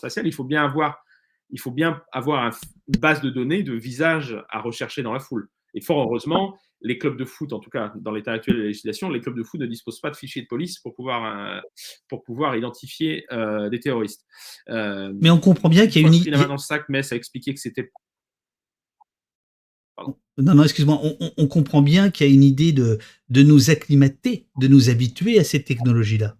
faciale, 0.00 0.26
il 0.26 0.34
faut 0.34 0.44
bien 0.44 0.64
avoir, 0.64 1.04
il 1.50 1.60
faut 1.60 1.70
bien 1.70 2.02
avoir 2.12 2.44
une 2.44 3.00
base 3.00 3.20
de 3.20 3.30
données 3.30 3.62
de 3.62 3.74
visages 3.74 4.36
à 4.50 4.60
rechercher 4.60 5.02
dans 5.02 5.12
la 5.12 5.20
foule. 5.20 5.48
Et 5.74 5.80
fort 5.80 6.02
heureusement, 6.02 6.56
les 6.80 6.98
clubs 6.98 7.16
de 7.16 7.24
foot, 7.24 7.52
en 7.52 7.58
tout 7.58 7.70
cas 7.70 7.92
dans 7.96 8.12
l'état 8.12 8.32
actuel 8.32 8.56
de 8.56 8.60
la 8.60 8.66
législation, 8.68 9.10
les 9.10 9.20
clubs 9.20 9.36
de 9.36 9.42
foot 9.42 9.60
ne 9.60 9.66
disposent 9.66 10.00
pas 10.00 10.10
de 10.10 10.16
fichiers 10.16 10.42
de 10.42 10.46
police 10.46 10.78
pour 10.78 10.94
pouvoir, 10.94 11.24
euh, 11.24 11.60
pour 12.08 12.22
pouvoir 12.22 12.56
identifier 12.56 13.24
euh, 13.32 13.68
des 13.68 13.80
terroristes. 13.80 14.24
Euh, 14.68 15.12
Mais 15.20 15.30
on 15.30 15.40
comprend 15.40 15.68
bien 15.68 15.86
qu'il 15.86 16.02
y 16.02 16.04
a 16.04 16.08
une 16.08 16.14
idée. 16.14 16.30
dans 16.30 16.52
le 16.52 16.58
sac, 16.58 16.84
mais 16.88 17.02
ça 17.02 17.14
a 17.14 17.18
expliqué 17.18 17.54
que 17.54 17.60
c'était. 17.60 17.90
Non, 20.38 20.54
non, 20.54 20.62
excuse-moi, 20.62 21.00
on, 21.36 21.46
comprend 21.48 21.82
bien 21.82 22.10
qu'il 22.10 22.28
y 22.28 22.30
a 22.30 22.32
une 22.32 22.44
idée 22.44 22.70
de, 22.70 22.98
de 23.28 23.42
nous 23.42 23.70
acclimater, 23.70 24.46
de 24.56 24.68
nous 24.68 24.88
habituer 24.88 25.40
à 25.40 25.44
cette 25.44 25.64
technologie-là. 25.64 26.36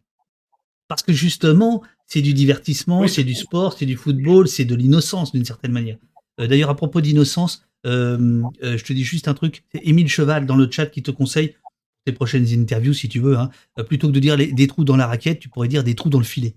Parce 0.89 1.03
que 1.03 1.13
justement, 1.13 1.83
c'est 2.07 2.23
du 2.23 2.33
divertissement, 2.35 3.07
c'est 3.07 3.25
du 3.25 3.35
sport, 3.35 3.75
c'est 3.75 3.87
du 3.87 3.97
football, 3.97 4.49
c'est 4.49 4.65
de 4.65 4.75
l'innocence 4.75 5.33
d'une 5.33 5.45
certaine 5.45 5.73
manière. 5.73 5.99
D'ailleurs, 6.39 6.71
à 6.71 6.77
propos 6.77 7.01
d'innocence, 7.01 7.69
euh, 7.87 8.43
euh, 8.63 8.77
je 8.77 8.85
te 8.85 8.93
dis 8.93 9.05
juste 9.05 9.29
un 9.29 9.35
truc. 9.35 9.65
C'est 9.73 9.87
Émile 9.87 10.09
Cheval 10.09 10.47
dans 10.47 10.57
le 10.57 10.71
chat 10.71 10.87
qui 10.87 11.03
te 11.03 11.11
conseille 11.11 11.57
tes 12.05 12.13
prochaines 12.13 12.47
interviews, 12.49 12.95
si 12.95 13.09
tu 13.09 13.21
veux. 13.21 13.37
Hein. 13.37 13.51
Euh, 13.79 13.85
plutôt 13.85 14.09
que 14.09 14.13
de 14.13 14.21
dire 14.21 14.37
des 14.37 14.67
trous 14.67 14.85
dans 14.85 14.97
la 14.97 15.07
raquette, 15.07 15.41
tu 15.41 15.49
pourrais 15.49 15.69
dire 15.69 15.85
des 15.85 15.95
trous 15.95 16.11
dans 16.11 16.19
le 16.19 16.25
filet. 16.25 16.55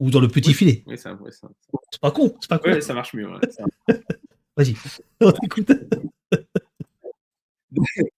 Ou 0.00 0.10
dans 0.10 0.20
le 0.20 0.28
petit 0.28 0.52
filet. 0.52 0.82
Oui, 0.86 0.96
c'est 0.98 1.10
pas 2.00 2.10
con. 2.10 2.34
C'est 2.40 2.48
pas 2.48 2.58
con. 2.58 2.80
ça 2.80 2.94
marche 2.94 3.14
mieux. 3.14 3.28
Vas-y. 4.56 4.74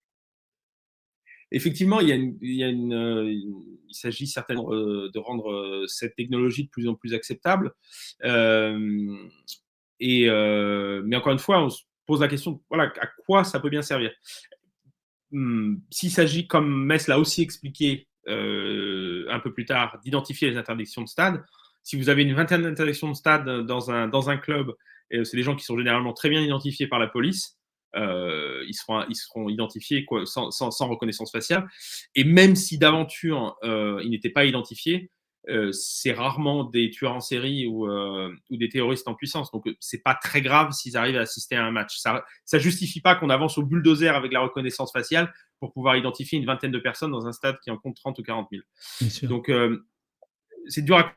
Effectivement, 1.51 2.01
il, 2.01 2.09
y 2.09 2.13
a 2.13 2.17
une, 2.17 2.37
il, 2.43 3.84
il 3.95 3.99
s'agit 3.99 4.27
certainement 4.27 4.71
de 4.71 5.19
rendre 5.19 5.85
cette 5.87 6.17
technologie 6.17 6.65
de 6.65 6.69
plus 6.69 6.89
en 6.89 6.95
plus 6.95 7.15
acceptable. 7.15 7.73
Euh, 8.25 9.17
et, 10.01 10.29
euh, 10.29 11.03
mais 11.05 11.17
encore 11.17 11.33
une 11.33 11.39
fois, 11.39 11.63
on 11.63 11.71
se 11.71 11.83
pose 12.07 12.21
la 12.21 12.29
question, 12.29 12.61
voilà, 12.69 12.93
à 13.01 13.07
quoi 13.27 13.45
ça 13.45 13.61
peut 13.61 13.71
bien 13.71 13.83
servir? 13.83 14.13
Hmm, 15.31 15.77
S'il 15.91 16.11
s'agit, 16.11 16.47
comme 16.47 16.85
Metz 16.85 17.07
l'a 17.07 17.19
aussi 17.19 17.43
expliqué 17.43 18.09
euh, 18.29 19.27
un 19.31 19.41
peu 19.41 19.53
plus 19.53 19.65
tard, 19.65 19.99
d'identifier 20.05 20.51
les 20.51 20.57
interdictions 20.57 21.03
de 21.03 21.09
stade, 21.09 21.45
si 21.83 21.97
vous 21.97 22.09
avez 22.09 22.23
une 22.23 22.35
vingtaine 22.35 22.63
d'interdictions 22.63 23.11
de 23.11 23.15
stade 23.15 23.67
dans 23.67 23.91
un, 23.91 24.09
dans 24.09 24.31
un 24.31 24.39
club, 24.39 24.73
c'est 25.11 25.37
des 25.37 25.43
gens 25.43 25.55
qui 25.55 25.65
sont 25.65 25.77
généralement 25.77 26.15
très 26.15 26.31
bien 26.31 26.41
identifiés 26.41 26.87
par 26.87 26.99
la 26.99 27.07
police, 27.07 27.59
euh, 27.97 28.65
ils, 28.69 28.75
seront, 28.75 29.05
ils 29.09 29.17
seront 29.17 29.49
identifiés 29.49 30.05
quoi, 30.05 30.27
sans, 30.27 30.51
sans, 30.51 30.71
sans, 30.71 30.89
reconnaissance 30.89 31.31
faciale. 31.31 31.69
Et 32.15 32.25
même 32.25 32.57
si 32.57 32.79
d'aventure 32.79 33.57
euh, 33.65 34.01
ils 34.05 34.11
n'étaient 34.11 34.31
pas 34.31 34.45
identifiés, 34.45 35.11
euh, 35.51 35.73
c'est 35.73 36.13
rarement 36.13 36.65
des 36.65 36.91
tueurs 36.91 37.13
en 37.13 37.21
série 37.21 37.67
ou, 37.67 37.87
euh, 37.87 38.35
ou 38.51 38.57
des 38.57 38.71
terroristes 38.71 39.07
en 39.09 39.15
puissance. 39.15 39.51
Donc, 39.53 39.67
euh, 39.67 39.75
c'est 39.79 40.03
pas 40.03 40.15
très 40.15 40.41
grave 40.41 40.73
s'ils 40.73 40.97
arrivent 40.97 41.19
à 41.19 41.21
assister 41.21 41.55
à 41.55 41.65
un 41.65 41.71
match. 41.71 41.99
Ça, 41.99 42.25
ça 42.47 42.59
justifie 42.59 43.01
pas 43.01 43.15
qu'on 43.15 43.29
avance 43.29 43.59
au 43.59 43.63
bulldozer 43.63 44.15
avec 44.15 44.33
la 44.33 44.41
reconnaissance 44.41 44.91
faciale 44.91 45.33
pour 45.61 45.73
pouvoir 45.73 45.97
identifier 45.97 46.39
une 46.39 46.47
vingtaine 46.47 46.73
de 46.73 46.79
personnes 46.79 47.11
dans 47.11 47.27
un 47.27 47.33
stade 47.33 47.59
qui 47.61 47.71
en 47.71 47.77
compte 47.77 47.97
30 47.97 48.19
ou 48.19 48.23
40 48.23 48.49
000. 48.51 49.29
Donc, 49.29 49.53
c'est 50.69 50.83
dur 50.83 50.97
à, 50.97 51.13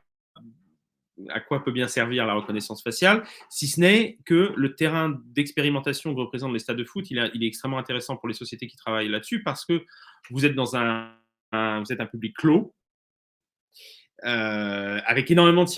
à, 1.28 1.40
quoi 1.40 1.64
peut 1.64 1.72
bien 1.72 1.88
servir 1.88 2.26
la 2.26 2.34
reconnaissance 2.34 2.82
faciale, 2.82 3.24
si 3.50 3.66
ce 3.66 3.80
n'est 3.80 4.18
que 4.24 4.52
le 4.56 4.74
terrain 4.74 5.20
d'expérimentation 5.26 6.14
que 6.14 6.20
représentent 6.20 6.52
les 6.52 6.58
stades 6.58 6.76
de 6.76 6.84
foot, 6.84 7.10
il, 7.10 7.18
est 7.18 7.46
extrêmement 7.46 7.78
intéressant 7.78 8.16
pour 8.16 8.28
les 8.28 8.34
sociétés 8.34 8.66
qui 8.66 8.76
travaillent 8.76 9.08
là-dessus 9.08 9.42
parce 9.42 9.64
que 9.64 9.84
vous 10.30 10.44
êtes 10.46 10.54
dans 10.54 10.76
un, 10.76 11.14
vous 11.52 11.92
êtes 11.92 12.00
un 12.00 12.06
public 12.06 12.36
clos 12.36 12.74
euh, 14.24 15.00
avec 15.06 15.30
énormément 15.30 15.64
de 15.64 15.70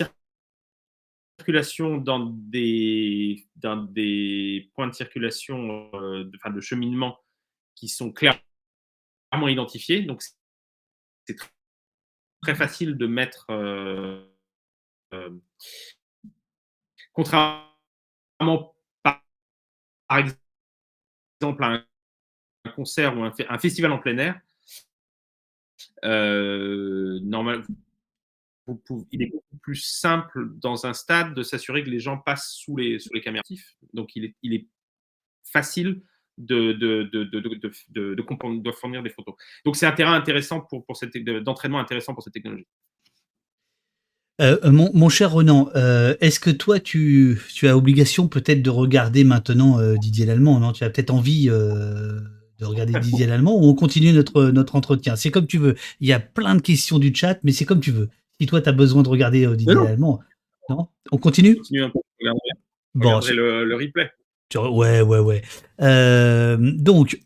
circulation 1.37 1.97
dans 1.97 2.19
des, 2.19 3.47
dans 3.55 3.77
des 3.77 4.71
points 4.73 4.87
de 4.87 4.93
circulation, 4.93 5.89
euh, 5.93 6.23
de, 6.23 6.31
enfin, 6.37 6.49
de 6.49 6.61
cheminement 6.61 7.19
qui 7.75 7.87
sont 7.87 8.11
clairement 8.11 8.41
identifiés. 9.47 10.01
Donc, 10.01 10.23
c'est 11.25 11.37
très 12.41 12.55
facile 12.55 12.95
de 12.95 13.05
mettre, 13.05 13.45
euh, 13.51 14.25
contrairement 17.13 18.75
par, 19.03 19.21
exemple 21.39 21.63
à 21.63 21.83
un 22.65 22.71
concert 22.71 23.17
ou 23.17 23.23
un, 23.23 23.59
festival 23.59 23.91
en 23.91 23.99
plein 23.99 24.17
air, 24.17 24.39
euh, 26.03 27.19
normal, 27.21 27.63
il 29.11 29.23
est 29.23 29.27
beaucoup 29.27 29.57
plus 29.61 29.75
simple 29.75 30.49
dans 30.57 30.85
un 30.85 30.93
stade 30.93 31.33
de 31.33 31.43
s'assurer 31.43 31.83
que 31.83 31.89
les 31.89 31.99
gens 31.99 32.17
passent 32.17 32.53
sous 32.53 32.77
les, 32.77 32.99
sous 32.99 33.09
caméras. 33.21 33.43
Donc, 33.93 34.15
il 34.15 34.25
est, 34.25 34.35
il 34.43 34.53
est 34.53 34.67
facile 35.43 36.01
de, 36.37 36.73
fournir 38.79 39.03
des 39.03 39.09
photos. 39.09 39.35
Donc, 39.65 39.75
c'est 39.75 39.85
un 39.85 39.91
terrain 39.91 40.13
intéressant 40.13 40.61
pour, 40.61 40.85
d'entraînement 41.41 41.79
intéressant 41.79 42.13
pour 42.13 42.23
cette 42.23 42.33
technologie. 42.33 42.67
Euh, 44.41 44.57
mon, 44.71 44.89
mon, 44.93 45.09
cher 45.09 45.31
Renan, 45.31 45.69
euh, 45.75 46.15
est-ce 46.19 46.39
que 46.39 46.49
toi, 46.49 46.79
tu, 46.79 47.39
tu 47.53 47.67
as 47.67 47.77
obligation 47.77 48.27
peut-être 48.27 48.63
de 48.63 48.69
regarder 48.71 49.23
maintenant 49.23 49.79
euh, 49.79 49.95
Didier 49.97 50.25
Lallemand 50.25 50.59
non? 50.59 50.71
Tu 50.71 50.83
as 50.83 50.89
peut-être 50.89 51.11
envie 51.11 51.45
de 51.45 52.65
regarder 52.65 52.93
Didier 52.99 53.27
Lallemand 53.27 53.55
ou 53.55 53.65
on 53.65 53.75
continue 53.75 54.13
notre, 54.13 54.45
notre 54.45 54.75
entretien? 54.75 55.15
C'est 55.15 55.29
comme 55.29 55.45
tu 55.45 55.59
veux. 55.59 55.75
Il 55.99 56.07
y 56.07 56.13
a 56.13 56.19
plein 56.19 56.55
de 56.55 56.61
questions 56.61 56.97
du 56.97 57.13
chat, 57.13 57.37
mais 57.43 57.51
c'est 57.51 57.65
comme 57.65 57.81
tu 57.81 57.91
veux. 57.91 58.09
Si 58.39 58.47
toi, 58.47 58.61
tu 58.61 58.69
as 58.69 58.71
besoin 58.71 59.03
de 59.03 59.09
regarder 59.09 59.45
Didier 59.55 59.77
Allemand, 59.87 60.19
non? 60.69 60.87
On 61.11 61.17
continue? 61.17 61.57
Continue 61.57 61.83
un 61.83 61.89
peu. 61.89 61.99
bon, 62.95 63.19
le, 63.19 63.65
le, 63.65 63.75
replay. 63.75 64.09
Ouais, 64.55 65.01
ouais, 65.01 65.19
ouais. 65.19 65.41
Donc, 66.77 67.19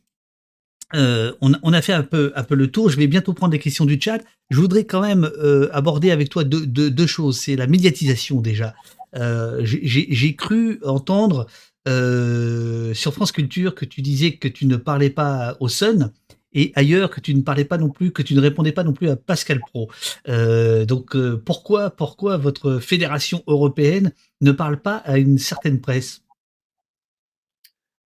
euh, 0.94 1.34
on, 1.42 1.74
a 1.74 1.82
fait 1.82 1.94
un 1.94 2.04
peu, 2.04 2.32
le 2.52 2.68
tour. 2.72 2.90
Je 2.90 2.98
vais 2.98 3.08
bientôt 3.08 3.34
prendre 3.34 3.52
des 3.52 3.60
questions 3.60 3.86
du 3.86 4.00
chat. 4.00 4.20
Je 4.50 4.60
voudrais 4.60 4.86
quand 4.86 5.02
même 5.02 5.30
euh, 5.40 5.70
aborder 5.74 6.12
avec 6.12 6.30
toi 6.30 6.44
deux, 6.44 7.08
choses. 7.08 7.40
C'est 7.40 7.56
la 7.56 7.68
médiatisation 7.68 8.42
déjà. 8.42 8.76
Euh, 9.16 9.62
J'ai 9.64 10.36
cru 10.36 10.80
entendre 10.84 11.48
sur 11.88 13.14
France 13.14 13.32
Culture 13.32 13.76
que 13.76 13.86
tu 13.86 14.02
disais 14.02 14.34
que 14.34 14.48
tu 14.48 14.66
ne 14.66 14.76
parlais 14.76 15.10
pas 15.10 15.58
au 15.60 15.68
Sun 15.68 16.12
et 16.58 16.72
ailleurs 16.76 17.10
que 17.10 17.20
tu 17.20 17.36
ne 17.36 17.42
parlais 17.42 17.66
pas 17.66 17.78
non 17.78 17.90
plus, 17.90 18.12
que 18.12 18.22
tu 18.22 18.34
ne 18.34 18.40
répondais 18.40 18.72
pas 18.72 18.84
non 18.84 18.94
plus 18.94 19.10
à 19.10 19.16
Pascal 19.16 19.60
Pro. 19.60 19.90
Donc 20.28 21.18
pourquoi, 21.46 21.90
pourquoi 21.90 22.38
votre 22.38 22.80
fédération 22.80 23.44
européenne 23.48 24.14
ne 24.42 24.52
parle 24.52 24.80
pas 24.80 24.98
à 24.98 25.18
une 25.18 25.38
certaine 25.38 25.82
presse? 25.82 26.22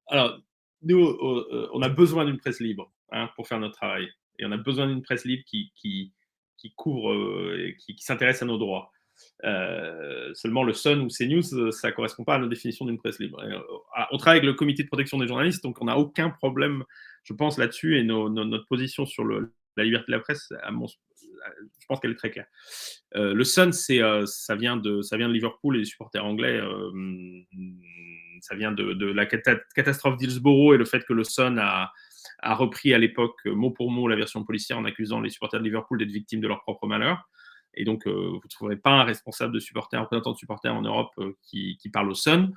Alors, 0.07 0.39
nous, 0.83 1.05
euh, 1.05 1.69
on 1.73 1.81
a 1.81 1.89
besoin 1.89 2.25
d'une 2.25 2.37
presse 2.37 2.59
libre 2.59 2.91
hein, 3.11 3.29
pour 3.35 3.47
faire 3.47 3.59
notre 3.59 3.75
travail. 3.75 4.07
Et 4.37 4.45
on 4.45 4.51
a 4.51 4.57
besoin 4.57 4.87
d'une 4.87 5.01
presse 5.01 5.25
libre 5.25 5.43
qui, 5.45 5.71
qui, 5.75 6.13
qui 6.57 6.73
couvre, 6.75 7.55
qui, 7.77 7.95
s'intéresse 7.99 8.41
à 8.41 8.45
nos 8.45 8.57
droits. 8.57 8.91
Euh, 9.43 10.33
seulement 10.33 10.63
le 10.63 10.71
Sun 10.73 11.01
ou 11.01 11.07
CNews, 11.09 11.71
ça 11.71 11.89
ne 11.89 11.93
correspond 11.93 12.23
pas 12.23 12.35
à 12.35 12.37
notre 12.37 12.51
définition 12.51 12.85
d'une 12.85 12.97
presse 12.97 13.19
libre. 13.19 13.43
on 14.11 14.17
travaille 14.17 14.39
avec 14.39 14.47
le 14.47 14.53
comité 14.53 14.83
de 14.83 14.87
protection 14.87 15.17
des 15.17 15.27
journalistes, 15.27 15.61
donc 15.61 15.81
on 15.81 15.85
n'a 15.85 15.97
aucun 15.97 16.29
problème 16.29 16.85
je 17.23 17.33
pense, 17.33 17.57
là-dessus, 17.57 17.97
et 17.97 18.03
notre 18.03 18.65
position 18.65 19.05
sur 19.05 19.23
la 19.23 19.83
liberté 19.83 20.07
de 20.07 20.17
la 20.17 20.19
presse, 20.19 20.51
je 20.51 21.85
pense 21.87 21.99
qu'elle 21.99 22.11
est 22.11 22.15
très 22.15 22.31
claire. 22.31 22.47
le 23.13 23.43
Sun, 23.43 23.71
ça, 23.71 24.55
vient 24.55 24.77
de, 24.77 25.01
ça 25.01 25.17
vient 25.17 25.27
de 25.27 25.33
Liverpool 25.33 25.75
et 25.77 25.79
des 25.79 25.85
supporters 25.85 26.25
anglais. 26.25 26.59
Ça 28.41 28.55
vient 28.55 28.71
de, 28.71 29.05
la 29.05 29.25
catastrophe 29.25 30.17
d'Hillsborough 30.17 30.73
et 30.73 30.77
le 30.77 30.85
fait 30.85 31.03
que 31.05 31.13
le 31.13 31.23
Sun 31.23 31.59
a, 31.59 31.91
repris 32.43 32.93
à 32.93 32.97
l'époque 32.97 33.45
mot 33.45 33.71
pour 33.71 33.91
mot 33.91 34.07
la 34.07 34.15
version 34.15 34.43
policière 34.43 34.77
en 34.77 34.85
accusant 34.85 35.21
les 35.21 35.29
supporters 35.29 35.59
de 35.59 35.65
Liverpool 35.65 35.97
d'être 35.97 36.11
victimes 36.11 36.41
de 36.41 36.47
leur 36.47 36.61
propre 36.61 36.87
malheur. 36.87 37.29
Et 37.75 37.83
donc, 37.83 38.07
euh, 38.07 38.11
vous 38.11 38.41
ne 38.43 38.49
trouverez 38.49 38.77
pas 38.77 38.91
un 38.91 39.03
responsable 39.03 39.53
de 39.53 39.59
supporter, 39.59 39.97
un 39.97 40.01
représentant 40.01 40.31
de 40.31 40.37
supporter 40.37 40.69
en 40.69 40.81
Europe 40.81 41.11
euh, 41.19 41.33
qui, 41.43 41.77
parle 41.93 42.09
au 42.09 42.15
Sun. 42.15 42.51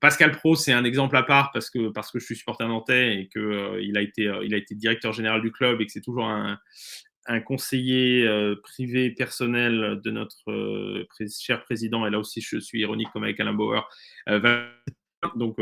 Pascal 0.00 0.32
Pro, 0.32 0.56
c'est 0.56 0.72
un 0.72 0.84
exemple 0.84 1.16
à 1.16 1.22
part 1.22 1.50
parce 1.52 1.70
que, 1.70 1.88
parce 1.90 2.10
que 2.10 2.18
je 2.18 2.24
suis 2.24 2.36
supporter 2.36 2.66
nantais 2.66 3.20
et 3.20 3.28
qu'il 3.28 3.42
euh, 3.42 3.80
il 3.82 3.96
a, 3.96 4.02
été, 4.02 4.28
a 4.28 4.42
été 4.42 4.74
directeur 4.74 5.12
général 5.12 5.42
du 5.42 5.52
club 5.52 5.80
et 5.80 5.86
que 5.86 5.92
c'est 5.92 6.00
toujours 6.00 6.28
un 6.28 6.58
conseiller 7.40 8.28
privé 8.62 9.10
personnel 9.10 10.00
de 10.02 10.10
notre 10.10 11.06
cher 11.40 11.64
président. 11.64 12.06
Et 12.06 12.10
là 12.10 12.18
aussi, 12.18 12.40
je 12.40 12.58
suis 12.58 12.80
ironique 12.80 13.08
comme 13.12 13.24
avec 13.24 13.40
Alain 13.40 13.52
Bauer. 13.52 13.88
Donc, 15.34 15.56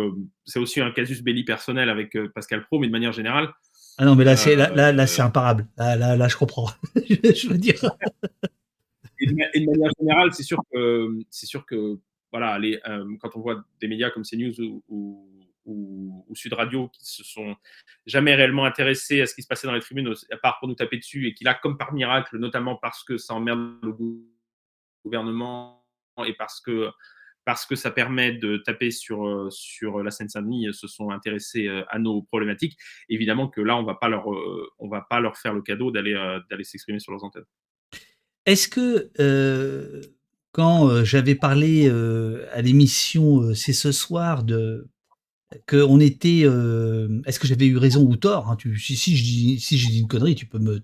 c'est 0.44 0.58
aussi 0.58 0.80
un 0.80 0.90
casus 0.90 1.22
belli 1.22 1.44
personnel 1.44 1.88
avec 1.88 2.16
Pascal 2.34 2.64
Pro, 2.64 2.78
mais 2.78 2.86
de 2.86 2.92
manière 2.92 3.12
générale. 3.12 3.52
Ah 3.98 4.04
non, 4.04 4.16
mais 4.16 4.24
là, 4.24 4.36
c'est 4.36 4.56
là, 4.56 4.92
là, 4.92 5.06
c'est 5.06 5.22
imparable. 5.22 5.66
Là, 5.76 5.96
là, 5.96 6.16
là, 6.16 6.28
je 6.28 6.36
comprends. 6.36 6.68
je 6.96 7.48
veux 7.48 7.58
dire 7.58 7.80
et, 9.20 9.26
de, 9.26 9.66
manière 9.66 9.90
générale, 9.98 10.34
c'est 10.34 10.42
sûr 10.42 10.60
que, 10.72 11.08
c'est 11.30 11.46
sûr 11.46 11.64
que 11.66 11.98
voilà, 12.32 12.58
les, 12.58 12.80
euh, 12.86 13.16
quand 13.20 13.36
on 13.36 13.40
voit 13.40 13.64
des 13.80 13.88
médias 13.88 14.10
comme 14.10 14.24
CNews 14.24 14.60
ou, 14.60 14.82
ou, 15.64 16.24
ou, 16.28 16.34
Sud 16.34 16.52
Radio 16.52 16.88
qui 16.88 17.04
se 17.04 17.22
sont 17.22 17.54
jamais 18.06 18.34
réellement 18.34 18.64
intéressés 18.64 19.20
à 19.20 19.26
ce 19.26 19.34
qui 19.34 19.42
se 19.42 19.46
passait 19.46 19.66
dans 19.66 19.74
les 19.74 19.80
tribunes, 19.80 20.12
à 20.30 20.36
part 20.36 20.58
pour 20.58 20.68
nous 20.68 20.74
taper 20.74 20.98
dessus, 20.98 21.28
et 21.28 21.34
qui 21.34 21.44
là, 21.44 21.54
comme 21.54 21.78
par 21.78 21.92
miracle, 21.92 22.38
notamment 22.38 22.76
parce 22.76 23.04
que 23.04 23.18
ça 23.18 23.34
emmerde 23.34 23.78
le 23.82 23.94
gouvernement 25.04 25.86
et 26.26 26.34
parce 26.34 26.60
que 26.60 26.90
parce 27.44 27.66
que 27.66 27.76
ça 27.76 27.90
permet 27.90 28.32
de 28.32 28.56
taper 28.56 28.90
sur, 28.90 29.26
euh, 29.26 29.48
sur 29.50 30.02
la 30.02 30.10
Seine-Saint-Denis, 30.10 30.68
se 30.72 30.86
sont 30.88 31.10
intéressés 31.10 31.68
euh, 31.68 31.82
à 31.88 31.98
nos 31.98 32.22
problématiques. 32.22 32.76
Évidemment 33.08 33.48
que 33.48 33.60
là, 33.60 33.76
on 33.76 33.84
va 33.84 33.94
pas 33.94 34.08
leur, 34.08 34.26
va 34.80 35.06
pas 35.08 35.20
leur 35.20 35.36
faire 35.36 35.54
le 35.54 35.62
cadeau 35.62 35.90
d'aller 35.90 36.14
d'aller 36.50 36.64
s'exprimer 36.64 37.00
sur 37.00 37.12
leurs 37.12 37.24
antennes. 37.24 37.44
Est-ce 38.46 38.68
que 38.68 39.10
euh, 39.20 40.02
quand 40.52 40.88
euh, 40.88 41.04
j'avais 41.04 41.34
parlé 41.34 41.88
euh, 41.88 42.46
à 42.52 42.60
l'émission 42.60 43.54
C'est 43.54 43.72
ce 43.72 43.90
soir 43.90 44.44
de 44.44 44.88
qu'on 45.68 46.00
était, 46.00 46.40
est-ce 47.26 47.38
que 47.38 47.46
j'avais 47.46 47.66
eu 47.66 47.76
raison 47.76 48.02
ou 48.02 48.16
tort 48.16 48.50
hein, 48.50 48.56
si, 48.78 49.16
je 49.16 49.22
dis, 49.22 49.58
j'ai 49.58 49.88
dit 49.88 50.00
une 50.00 50.08
connerie, 50.08 50.34
tu 50.34 50.46
peux 50.46 50.58
me, 50.58 50.80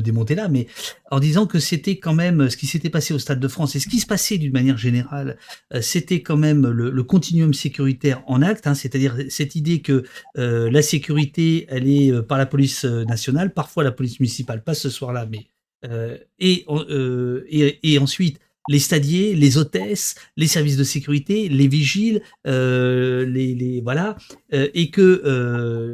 démonter 0.00 0.34
là, 0.34 0.48
mais 0.48 0.66
en 1.10 1.20
disant 1.20 1.46
que 1.46 1.58
c'était 1.58 1.96
quand 1.98 2.14
même 2.14 2.48
ce 2.50 2.56
qui 2.56 2.66
s'était 2.66 2.90
passé 2.90 3.14
au 3.14 3.18
Stade 3.18 3.40
de 3.40 3.48
France 3.48 3.76
et 3.76 3.80
ce 3.80 3.88
qui 3.88 4.00
se 4.00 4.06
passait 4.06 4.38
d'une 4.38 4.52
manière 4.52 4.78
générale, 4.78 5.38
c'était 5.80 6.22
quand 6.22 6.36
même 6.36 6.66
le, 6.66 7.02
continuum 7.02 7.54
sécuritaire 7.54 8.22
en 8.26 8.42
acte, 8.42 8.66
hein, 8.66 8.74
c'est-à-dire 8.74 9.16
cette 9.28 9.54
idée 9.54 9.80
que 9.80 10.04
la 10.36 10.82
sécurité, 10.82 11.66
elle 11.68 11.88
est 11.88 12.22
par 12.22 12.38
la 12.38 12.46
police 12.46 12.84
nationale, 12.84 13.52
parfois 13.52 13.84
la 13.84 13.92
police 13.92 14.20
municipale, 14.20 14.62
pas 14.62 14.74
ce 14.74 14.90
soir-là, 14.90 15.26
mais 15.30 15.46
euh, 15.84 16.16
euh, 16.42 17.44
et, 17.48 17.98
ensuite 17.98 18.40
les 18.68 18.78
stadiers, 18.78 19.34
les 19.34 19.58
hôtesses, 19.58 20.14
les 20.36 20.46
services 20.46 20.76
de 20.76 20.84
sécurité, 20.84 21.48
les 21.48 21.68
vigiles, 21.68 22.22
euh, 22.46 23.24
les, 23.26 23.80
voilà, 23.82 24.16
et 24.52 24.90
que 24.90 25.92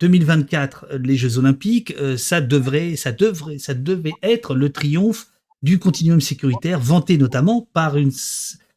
2024, 0.00 0.86
les 1.02 1.16
Jeux 1.16 1.38
Olympiques, 1.38 1.94
ça 2.16 2.40
devrait, 2.40 2.96
ça 2.96 3.12
devrait, 3.12 3.58
ça 3.58 3.74
devait 3.74 4.14
être 4.22 4.54
le 4.54 4.70
triomphe 4.70 5.26
du 5.62 5.78
continuum 5.78 6.20
sécuritaire, 6.20 6.80
vanté 6.80 7.18
notamment 7.18 7.68
par 7.72 7.96
une 7.96 8.12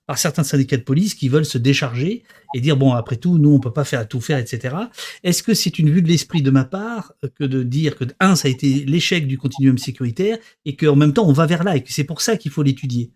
par 0.09 0.17
certains 0.17 0.43
syndicats 0.43 0.77
de 0.77 0.81
police 0.81 1.13
qui 1.13 1.29
veulent 1.29 1.45
se 1.45 1.59
décharger 1.59 2.23
et 2.55 2.61
dire 2.61 2.75
bon 2.75 2.93
après 2.93 3.17
tout 3.17 3.37
nous 3.37 3.51
on 3.51 3.59
peut 3.59 3.71
pas 3.71 3.83
faire 3.83 4.07
tout 4.07 4.19
faire 4.19 4.39
etc. 4.39 4.75
Est-ce 5.23 5.43
que 5.43 5.53
c'est 5.53 5.77
une 5.77 5.91
vue 5.91 6.01
de 6.01 6.07
l'esprit 6.07 6.41
de 6.41 6.49
ma 6.49 6.65
part 6.65 7.13
que 7.35 7.43
de 7.43 7.61
dire 7.61 7.95
que 7.95 8.05
un 8.19 8.35
ça 8.35 8.47
a 8.47 8.51
été 8.51 8.85
l'échec 8.85 9.27
du 9.27 9.37
continuum 9.37 9.77
sécuritaire 9.77 10.39
et 10.65 10.75
qu'en 10.75 10.95
même 10.95 11.13
temps 11.13 11.27
on 11.27 11.31
va 11.31 11.45
vers 11.45 11.63
là 11.63 11.75
et 11.75 11.83
que 11.83 11.93
c'est 11.93 12.05
pour 12.05 12.21
ça 12.21 12.37
qu'il 12.37 12.49
faut 12.49 12.63
l'étudier? 12.63 13.11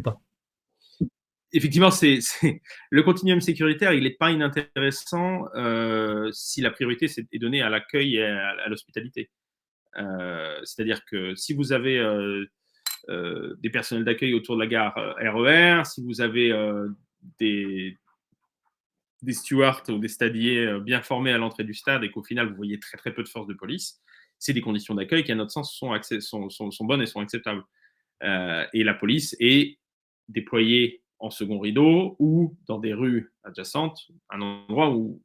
Pas 0.00 0.20
Effectivement, 1.52 1.90
c'est 1.90 2.18
le 2.90 3.02
continuum 3.02 3.40
sécuritaire, 3.40 3.92
il 3.94 4.02
n'est 4.02 4.10
pas 4.10 4.30
inintéressant 4.30 5.46
euh, 5.54 6.30
si 6.32 6.60
la 6.60 6.70
priorité 6.70 7.06
est 7.06 7.38
donnée 7.38 7.62
à 7.62 7.70
l'accueil 7.70 8.16
et 8.16 8.24
à, 8.24 8.68
l'hospitalité. 8.68 9.30
Euh, 9.96 10.60
c'est-à-dire 10.64 11.04
que 11.06 11.34
si 11.34 11.54
vous 11.54 11.72
avez 11.72 11.98
euh, 11.98 12.44
des 13.60 13.70
personnels 13.70 14.04
d'accueil 14.04 14.34
autour 14.34 14.56
de 14.56 14.60
la 14.60 14.66
gare 14.66 14.94
RER, 15.18 15.80
e 15.80 15.84
si 15.84 16.02
vous 16.02 16.20
avez 16.20 16.52
des, 17.38 17.96
stewards 19.28 19.84
ou 19.88 19.98
des 19.98 20.08
stadiers 20.08 20.78
bien 20.80 21.00
formés 21.00 21.32
à 21.32 21.38
l'entrée 21.38 21.64
du 21.64 21.74
stade 21.74 22.04
et 22.04 22.10
qu'au 22.10 22.22
final 22.22 22.48
vous 22.48 22.56
voyez 22.56 22.78
très 22.78 22.98
très 22.98 23.14
peu 23.14 23.22
de 23.22 23.28
forces 23.28 23.46
de 23.46 23.54
police, 23.54 24.02
c'est 24.38 24.52
des 24.52 24.60
conditions 24.60 24.94
d'accueil 24.94 25.24
qui 25.24 25.32
à 25.32 25.36
notre 25.36 25.52
sens 25.52 25.74
sont, 25.74 25.98
sont, 26.20 26.70
sont, 26.70 26.84
bonnes 26.84 27.00
et 27.00 27.06
sont 27.06 27.20
acceptables. 27.20 27.62
et 28.20 28.84
la 28.84 28.94
police 28.94 29.36
est 29.40 29.78
déployée 30.28 31.02
en 31.18 31.30
second 31.30 31.58
rideau 31.58 32.16
ou 32.18 32.56
dans 32.66 32.78
des 32.78 32.92
rues 32.92 33.32
adjacentes, 33.42 33.98
un 34.30 34.40
endroit 34.42 34.90
où, 34.90 35.22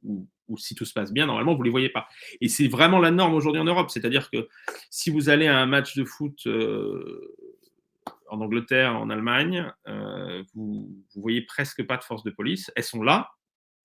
si 0.57 0.75
tout 0.75 0.85
se 0.85 0.93
passe 0.93 1.11
bien, 1.11 1.25
normalement, 1.25 1.53
vous 1.53 1.59
ne 1.59 1.65
les 1.65 1.71
voyez 1.71 1.89
pas. 1.89 2.07
Et 2.39 2.47
c'est 2.47 2.67
vraiment 2.67 2.99
la 2.99 3.11
norme 3.11 3.33
aujourd'hui 3.33 3.61
en 3.61 3.65
Europe. 3.65 3.89
C'est-à-dire 3.89 4.29
que 4.29 4.47
si 4.89 5.09
vous 5.09 5.29
allez 5.29 5.47
à 5.47 5.57
un 5.57 5.65
match 5.65 5.95
de 5.95 6.05
foot 6.05 6.47
en 8.31 8.39
Angleterre, 8.39 8.95
en 8.95 9.09
Allemagne, 9.09 9.71
euh, 9.87 10.43
vous, 10.53 10.89
vous 11.13 11.21
voyez 11.21 11.41
presque 11.41 11.85
pas 11.85 11.97
de 11.97 12.03
forces 12.03 12.23
de 12.23 12.31
police. 12.31 12.71
Elles 12.75 12.85
sont 12.85 13.03
là, 13.03 13.29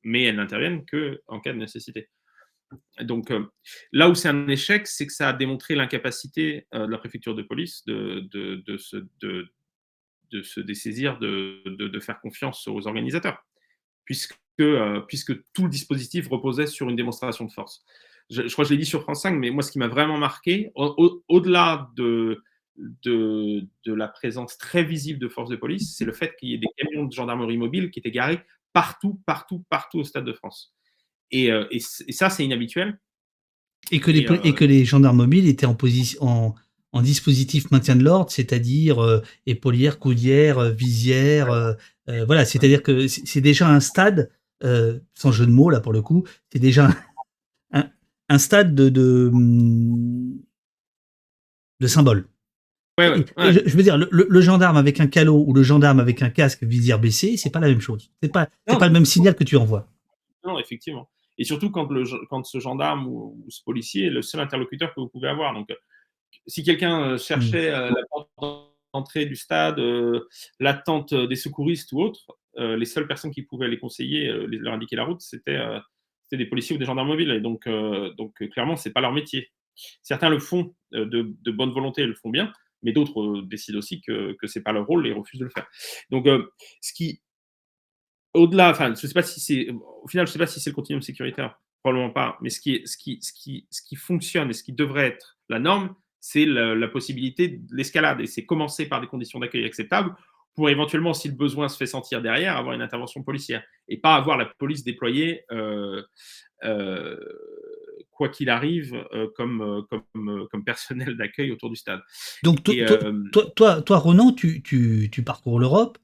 mais 0.04 0.22
elles 0.22 0.36
n'interviennent 0.36 0.84
qu'en 0.86 1.40
cas 1.40 1.52
de 1.52 1.58
nécessité. 1.58 2.08
Donc 3.00 3.30
euh, 3.30 3.44
là 3.92 4.08
où 4.08 4.14
c'est 4.14 4.28
un 4.28 4.46
échec, 4.48 4.86
c'est 4.86 5.06
que 5.06 5.12
ça 5.12 5.28
a 5.28 5.32
démontré 5.32 5.74
l'incapacité 5.74 6.66
euh, 6.74 6.86
de 6.86 6.92
la 6.92 6.98
préfecture 6.98 7.34
de 7.34 7.42
police 7.42 7.84
de, 7.86 8.20
de, 8.32 8.62
de, 8.66 8.76
se, 8.76 8.96
de, 9.20 9.48
de 10.36 10.42
se 10.42 10.60
dessaisir, 10.60 11.18
de, 11.18 11.62
de, 11.66 12.00
faire 12.00 12.20
confiance 12.20 12.68
aux 12.68 12.86
organisateurs, 12.86 13.44
puisque, 14.04 14.38
puisque 15.08 15.32
tout 15.52 15.64
le 15.64 15.68
dispositif 15.68 16.28
reposait 16.28 16.66
sur 16.66 16.88
une 16.88 16.96
démonstration 16.96 17.44
de 17.44 17.52
force. 17.52 17.84
Je, 18.30 18.42
crois 18.52 18.64
que 18.64 18.70
je 18.70 18.74
l'ai 18.74 18.80
dit 18.80 18.86
sur 18.86 19.02
France 19.02 19.22
5, 19.22 19.32
mais 19.32 19.50
moi 19.50 19.62
ce 19.62 19.70
qui 19.70 19.78
m'a 19.78 19.88
vraiment 19.88 20.18
marqué, 20.18 20.72
au-delà 20.74 21.90
de 21.96 22.42
de, 22.76 23.68
la 23.86 24.08
présence 24.08 24.58
très 24.58 24.84
visible 24.84 25.18
de 25.18 25.28
forces 25.28 25.50
de 25.50 25.56
police, 25.56 25.94
c'est 25.96 26.04
le 26.04 26.12
fait 26.12 26.34
qu'il 26.38 26.50
y 26.50 26.54
ait 26.54 26.58
des 26.58 26.68
camions 26.76 27.04
de 27.04 27.12
gendarmerie 27.12 27.56
mobile 27.56 27.90
qui 27.90 27.98
étaient 27.98 28.10
garés 28.10 28.40
partout, 28.72 29.20
partout, 29.26 29.64
partout 29.70 29.98
au 30.00 30.04
Stade 30.04 30.24
de 30.24 30.32
France. 30.32 30.74
Et, 31.30 31.50
euh, 31.50 31.64
ça, 31.78 32.30
c'est 32.30 32.44
inhabituel. 32.44 33.00
Et 33.90 34.00
que, 34.00 34.10
les, 34.10 34.26
et, 34.44 34.52
que 34.52 34.64
les 34.64 34.84
gendarmes 34.84 35.18
mobiles 35.18 35.48
étaient 35.48 35.66
en, 35.66 35.74
position, 35.74 36.22
en, 36.22 36.54
dispositif 37.02 37.70
maintien 37.70 37.96
de 37.96 38.04
l'ordre, 38.04 38.30
c'est-à-dire 38.30 39.02
euh, 39.02 39.22
épaulière, 39.46 39.98
coudière, 39.98 40.58
euh, 40.58 40.70
visière. 40.70 41.76
voilà, 42.26 42.44
c'est-à-dire 42.44 42.82
que 42.82 43.08
c'est 43.08 43.40
déjà 43.40 43.68
un 43.68 43.80
stade, 43.80 44.30
sans 44.62 45.32
jeu 45.32 45.46
de 45.46 45.50
mots 45.50 45.70
là 45.70 45.80
pour 45.80 45.92
le 45.92 46.02
coup, 46.02 46.24
c'est 46.52 46.58
déjà 46.58 46.90
un, 48.28 48.38
stade 48.38 48.74
de, 48.74 48.88
de, 48.88 49.30
de 51.80 51.86
symbole. 51.86 52.28
Je, 52.98 53.76
veux 53.76 53.82
dire, 53.82 53.98
le, 53.98 54.40
gendarme 54.40 54.76
avec 54.76 55.00
un 55.00 55.06
calot 55.06 55.44
ou 55.46 55.52
le 55.52 55.62
gendarme 55.62 56.00
avec 56.00 56.22
un 56.22 56.30
casque 56.30 56.64
visière 56.64 56.98
baissé, 56.98 57.36
c'est 57.36 57.50
pas 57.50 57.60
la 57.60 57.68
même 57.68 57.80
chose. 57.80 58.10
C'est 58.22 58.32
pas, 58.32 58.48
pas 58.66 58.86
le 58.86 58.92
même 58.92 59.04
signal 59.04 59.34
que 59.34 59.44
tu 59.44 59.56
envoies. 59.56 59.86
Non, 60.44 60.58
effectivement. 60.58 61.08
Et 61.38 61.44
surtout 61.44 61.70
quand, 61.70 61.90
le, 61.90 62.04
quand 62.30 62.44
ce 62.46 62.58
gendarme 62.58 63.06
ou, 63.06 63.44
ce 63.48 63.62
policier 63.62 64.06
est 64.06 64.10
le 64.10 64.22
seul 64.22 64.40
interlocuteur 64.40 64.94
que 64.94 65.00
vous 65.00 65.08
pouvez 65.08 65.28
avoir. 65.28 65.52
Donc, 65.52 65.70
euh, 65.70 65.74
si 66.46 66.62
quelqu'un 66.62 67.02
euh, 67.02 67.18
cherchait 67.18 67.70
hmm. 67.70 67.74
euh, 67.74 67.90
la 67.90 68.02
porte 68.10 68.72
d'entrée 68.94 69.26
du 69.26 69.36
stade, 69.36 69.80
l'attente 70.58 71.12
des 71.12 71.36
secouristes 71.36 71.92
ou 71.92 72.00
autres, 72.00 72.38
les 72.56 72.86
seules 72.86 73.06
personnes 73.06 73.30
qui 73.30 73.42
pouvaient 73.42 73.68
les 73.68 73.78
conseiller, 73.78 74.32
leur 74.48 74.72
indiquer 74.72 74.96
la 74.96 75.04
route, 75.04 75.20
c'était 75.20 75.58
des 76.32 76.46
policiers 76.46 76.76
ou 76.76 76.78
des 76.78 76.86
gendarmes 76.86 77.08
mobiles. 77.08 77.30
Et 77.30 77.40
donc, 77.40 77.68
donc 78.16 78.32
clairement, 78.52 78.76
c'est 78.76 78.94
pas 78.94 79.02
leur 79.02 79.12
métier. 79.12 79.50
Certains 80.02 80.30
le 80.30 80.38
font 80.38 80.74
de, 80.92 81.04
de 81.06 81.50
bonne 81.50 81.72
volonté, 81.72 82.02
ils 82.02 82.08
le 82.08 82.14
font 82.14 82.30
bien, 82.30 82.50
mais 82.82 82.92
d'autres 82.92 83.20
euh, 83.20 83.42
décident 83.42 83.78
aussi 83.78 84.00
que, 84.00 84.36
ce 84.42 84.58
n'est 84.58 84.62
pas 84.62 84.72
leur 84.72 84.86
rôle 84.86 85.06
et 85.06 85.12
refusent 85.12 85.40
de 85.40 85.44
le 85.44 85.50
faire. 85.50 85.66
Donc, 86.10 86.26
euh, 86.26 86.50
ce 86.80 86.92
qui, 86.92 87.20
au-delà, 88.34 88.70
enfin, 88.70 88.94
je 88.94 89.06
sais 89.06 89.12
pas 89.12 89.22
si 89.22 89.40
c'est, 89.40 89.68
au 89.70 90.08
final, 90.08 90.26
je 90.26 90.30
ne 90.30 90.32
sais 90.32 90.38
pas 90.38 90.46
si 90.46 90.60
c'est 90.60 90.70
le 90.70 90.74
continuum 90.74 91.02
sécuritaire, 91.02 91.58
probablement 91.82 92.12
pas, 92.12 92.38
mais 92.40 92.50
ce 92.50 92.60
qui, 92.60 92.82
ce, 92.86 92.96
qui, 92.96 93.18
ce, 93.22 93.32
qui, 93.32 93.66
ce 93.70 93.82
qui 93.82 93.96
fonctionne 93.96 94.50
et 94.50 94.52
ce 94.52 94.62
qui 94.62 94.72
devrait 94.72 95.06
être 95.08 95.38
la 95.48 95.58
norme, 95.58 95.94
c'est 96.28 96.44
la, 96.44 96.88
possibilité 96.88 97.48
de 97.48 97.76
l'escalade. 97.76 98.20
Et 98.20 98.26
c'est 98.26 98.44
commencer 98.44 98.86
par 98.86 99.00
des 99.00 99.06
conditions 99.06 99.38
d'accueil 99.38 99.64
acceptables 99.64 100.12
pour 100.56 100.68
éventuellement, 100.70 101.14
si 101.14 101.28
le 101.28 101.34
besoin 101.34 101.68
se 101.68 101.76
fait 101.76 101.86
sentir 101.86 102.20
derrière, 102.20 102.56
avoir 102.56 102.74
une 102.74 102.82
intervention 102.82 103.22
policière 103.22 103.62
et 103.88 103.98
pas 103.98 104.16
avoir 104.16 104.36
la 104.36 104.46
police 104.46 104.82
déployée 104.82 105.44
euh, 105.52 106.02
quoi 108.10 108.28
qu'il 108.30 108.48
arrive, 108.48 109.06
comme, 109.36 109.84
comme, 109.88 110.48
comme 110.50 110.64
personnel 110.64 111.16
d'accueil 111.18 111.52
autour 111.52 111.70
du 111.70 111.76
stade. 111.76 112.00
Donc, 112.42 112.64
toi, 112.64 113.44
toi, 113.54 113.82
toi, 113.82 113.98
Ronan, 113.98 114.32
tu, 114.32 114.62
tu, 114.62 115.08
tu 115.12 115.22
parcours 115.22 115.60
l'Europe. 115.60 115.98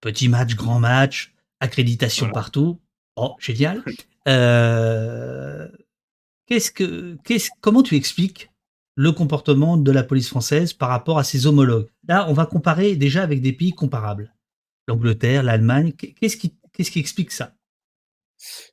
Petit 0.00 0.28
match, 0.28 0.56
grand 0.56 0.80
match, 0.80 1.32
accréditation 1.60 2.30
partout. 2.30 2.80
Oh, 3.16 3.36
génial. 3.38 3.82
Euh, 4.28 5.68
qu'est-ce 6.46 6.70
que, 6.70 7.16
qu'est-ce, 7.24 7.50
comment 7.60 7.82
tu 7.82 7.96
expliques 7.96 8.49
le 9.00 9.12
comportement 9.12 9.78
de 9.78 9.90
la 9.92 10.02
police 10.02 10.28
française 10.28 10.74
par 10.74 10.90
rapport 10.90 11.18
à 11.18 11.24
ses 11.24 11.46
homologues 11.46 11.88
Là, 12.06 12.26
on 12.28 12.34
va 12.34 12.44
comparer 12.44 12.96
déjà 12.96 13.22
avec 13.22 13.40
des 13.40 13.54
pays 13.54 13.72
comparables. 13.72 14.34
L'Angleterre, 14.88 15.42
l'Allemagne. 15.42 15.92
Qu'est-ce 15.92 16.36
qui, 16.36 16.98
explique 16.98 17.30
ça? 17.30 17.54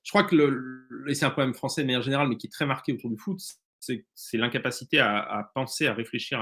Je 0.04 0.10
crois 0.10 0.26
que 0.26 0.36
le, 0.36 1.14
c'est 1.14 1.24
un 1.24 1.30
problème 1.30 1.54
français 1.54 1.82
de 1.82 1.88
manière 1.88 2.02
générale, 2.02 2.28
mais 2.28 2.36
qui 2.36 2.48
est 2.48 2.50
très 2.50 2.66
marqué 2.66 2.92
autour 2.92 3.10
du 3.10 3.18
foot, 3.18 3.40
c'est, 3.80 4.06
l'incapacité 4.34 5.00
à, 5.00 5.50
penser, 5.56 5.88
à 5.88 5.94
réfléchir 5.94 6.42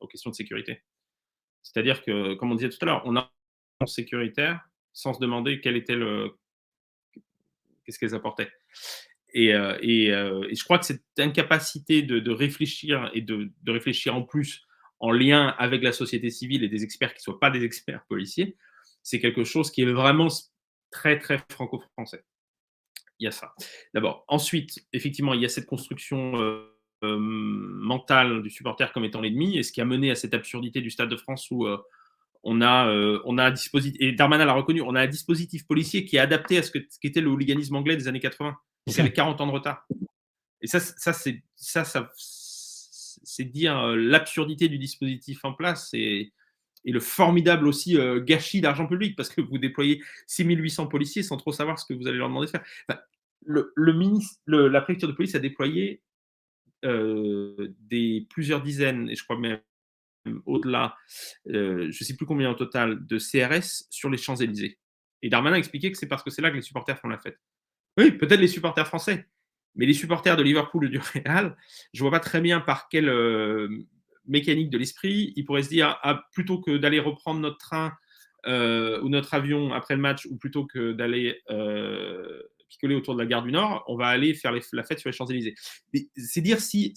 aux 0.00 0.06
questions 0.06 0.28
de 0.28 0.36
sécurité. 0.36 0.82
C'est-à-dire 1.62 2.02
que, 2.02 2.34
comme 2.34 2.52
on 2.52 2.54
disait 2.54 2.68
tout 2.68 2.78
à 2.82 2.84
l'heure, 2.84 3.02
on 3.06 3.16
a 3.16 3.32
un 3.80 3.86
sécuritaire 3.86 4.68
sans 4.92 5.14
se 5.14 5.20
demander 5.20 5.62
quel 5.62 5.76
était 5.76 5.96
le, 5.96 6.36
qu'est-ce 7.86 7.98
qu'elles 7.98 8.14
apportaient. 8.14 8.52
Et, 9.34 9.52
euh, 9.52 9.76
euh, 9.82 10.46
et, 10.48 10.54
je 10.54 10.64
crois 10.64 10.78
que 10.78 10.86
cette 10.86 11.02
incapacité 11.18 12.02
de, 12.02 12.30
réfléchir 12.30 13.10
et 13.14 13.20
de, 13.20 13.50
réfléchir 13.66 14.14
en 14.14 14.22
plus 14.22 14.64
en 15.00 15.10
lien 15.10 15.48
avec 15.58 15.82
la 15.82 15.92
société 15.92 16.30
civile 16.30 16.62
et 16.62 16.68
des 16.68 16.84
experts 16.84 17.12
qui 17.12 17.18
ne 17.18 17.24
soient 17.24 17.40
pas 17.40 17.50
des 17.50 17.64
experts 17.64 18.04
policiers, 18.08 18.56
c'est 19.02 19.20
quelque 19.20 19.44
chose 19.44 19.70
qui 19.72 19.82
est 19.82 19.92
vraiment 19.92 20.28
très, 20.90 21.18
très 21.18 21.38
franco-français. 21.50 22.24
Il 23.18 23.24
y 23.24 23.26
a 23.26 23.32
ça. 23.32 23.54
D'abord. 23.92 24.24
Ensuite, 24.28 24.86
effectivement, 24.92 25.34
il 25.34 25.40
y 25.42 25.44
a 25.44 25.48
cette 25.48 25.66
construction 25.66 26.40
euh, 26.40 26.70
mentale 27.02 28.40
du 28.42 28.50
supporter 28.50 28.92
comme 28.92 29.04
étant 29.04 29.20
l'ennemi, 29.20 29.58
et 29.58 29.64
ce 29.64 29.72
qui 29.72 29.80
a 29.80 29.84
mené 29.84 30.12
à 30.12 30.14
cette 30.14 30.32
absurdité 30.32 30.80
du 30.80 30.90
Stade 30.90 31.08
de 31.08 31.16
France 31.16 31.48
où 31.50 31.66
on 32.44 32.62
a, 32.62 32.88
on 33.24 33.36
a 33.36 33.44
un 33.44 33.50
dispositif, 33.50 34.00
et 34.00 34.12
Darmanin 34.12 34.46
l'a 34.46 34.54
reconnu, 34.54 34.80
on 34.80 34.94
a 34.94 35.02
un 35.02 35.06
dispositif 35.06 35.66
policier 35.66 36.04
qui 36.04 36.16
est 36.16 36.20
adapté 36.20 36.56
à 36.56 36.62
ce, 36.62 36.70
que, 36.70 36.78
ce 36.88 36.98
qu'était 36.98 37.20
le 37.20 37.28
hooliganisme 37.28 37.76
anglais 37.76 37.96
des 37.96 38.08
années 38.08 38.20
80. 38.20 38.56
C'est 38.86 39.00
avec 39.00 39.14
40 39.14 39.40
ans 39.40 39.46
de 39.46 39.52
retard. 39.52 39.86
Et 40.60 40.66
ça, 40.66 40.80
ça 40.80 41.12
c'est 41.12 41.42
ça, 41.56 41.84
ça, 41.84 42.10
c'est 42.16 43.44
dire 43.44 43.78
euh, 43.78 43.96
l'absurdité 43.96 44.68
du 44.68 44.78
dispositif 44.78 45.44
en 45.44 45.52
place 45.52 45.90
et, 45.94 46.32
et 46.84 46.92
le 46.92 47.00
formidable 47.00 47.66
aussi 47.66 47.96
euh, 47.96 48.20
gâchis 48.20 48.60
d'argent 48.60 48.86
public 48.86 49.16
parce 49.16 49.28
que 49.30 49.40
vous 49.40 49.58
déployez 49.58 50.02
6800 50.26 50.86
policiers 50.86 51.22
sans 51.22 51.36
trop 51.36 51.52
savoir 51.52 51.78
ce 51.78 51.86
que 51.86 51.94
vous 51.94 52.06
allez 52.06 52.18
leur 52.18 52.28
demander 52.28 52.46
de 52.46 52.50
faire. 52.50 52.64
le, 53.44 53.72
le, 53.74 53.92
ministre, 53.92 54.40
la 54.46 54.80
préfecture 54.80 55.08
de 55.08 55.14
police 55.14 55.34
a 55.34 55.38
déployé 55.38 56.02
des 56.82 58.26
plusieurs 58.28 58.60
dizaines, 58.60 59.08
et 59.08 59.16
je 59.16 59.24
crois 59.24 59.38
même 59.38 59.60
au-delà, 60.46 60.96
euh, 61.48 61.90
je 61.90 62.02
ne 62.02 62.06
sais 62.06 62.16
plus 62.16 62.26
combien 62.26 62.50
au 62.50 62.54
total, 62.54 63.06
de 63.06 63.18
CRS 63.18 63.84
sur 63.90 64.10
les 64.10 64.18
Champs-Élysées. 64.18 64.78
Et 65.22 65.28
Darmanin 65.28 65.56
a 65.56 65.58
expliqué 65.58 65.90
que 65.90 65.98
c'est 65.98 66.08
parce 66.08 66.22
que 66.22 66.30
c'est 66.30 66.42
là 66.42 66.50
que 66.50 66.56
les 66.56 66.62
supporters 66.62 66.98
font 66.98 67.08
la 67.08 67.18
fête. 67.18 67.38
Oui, 67.96 68.10
peut-être 68.12 68.40
les 68.40 68.48
supporters 68.48 68.86
français, 68.86 69.26
mais 69.74 69.86
les 69.86 69.94
supporters 69.94 70.36
de 70.36 70.42
Liverpool 70.42 70.86
ou 70.86 70.88
du 70.88 70.98
Real, 70.98 71.56
je 71.92 72.00
vois 72.02 72.10
pas 72.10 72.20
très 72.20 72.40
bien 72.40 72.60
par 72.60 72.88
quelle 72.88 73.08
euh, 73.08 73.68
mécanique 74.26 74.70
de 74.70 74.78
l'esprit 74.78 75.32
ils 75.36 75.44
pourraient 75.44 75.62
se 75.62 75.68
dire 75.68 75.98
ah, 76.02 76.24
plutôt 76.32 76.60
que 76.60 76.76
d'aller 76.76 77.00
reprendre 77.00 77.40
notre 77.40 77.58
train 77.58 77.92
euh, 78.46 79.00
ou 79.02 79.08
notre 79.08 79.34
avion 79.34 79.72
après 79.72 79.94
le 79.94 80.00
match, 80.00 80.26
ou 80.26 80.36
plutôt 80.36 80.66
que 80.66 80.92
d'aller 80.92 81.40
picoler 82.74 82.94
autour 82.94 83.14
de 83.14 83.20
la 83.20 83.26
gare 83.26 83.42
du 83.42 83.52
Nord, 83.52 83.84
on 83.86 83.96
va 83.96 84.08
aller 84.08 84.34
faire 84.34 84.52
la 84.72 84.82
fête 84.82 84.98
sur 84.98 85.08
les 85.08 85.16
Champs-Élysées. 85.16 85.54
C'est 86.16 86.40
dire 86.40 86.60
si, 86.60 86.94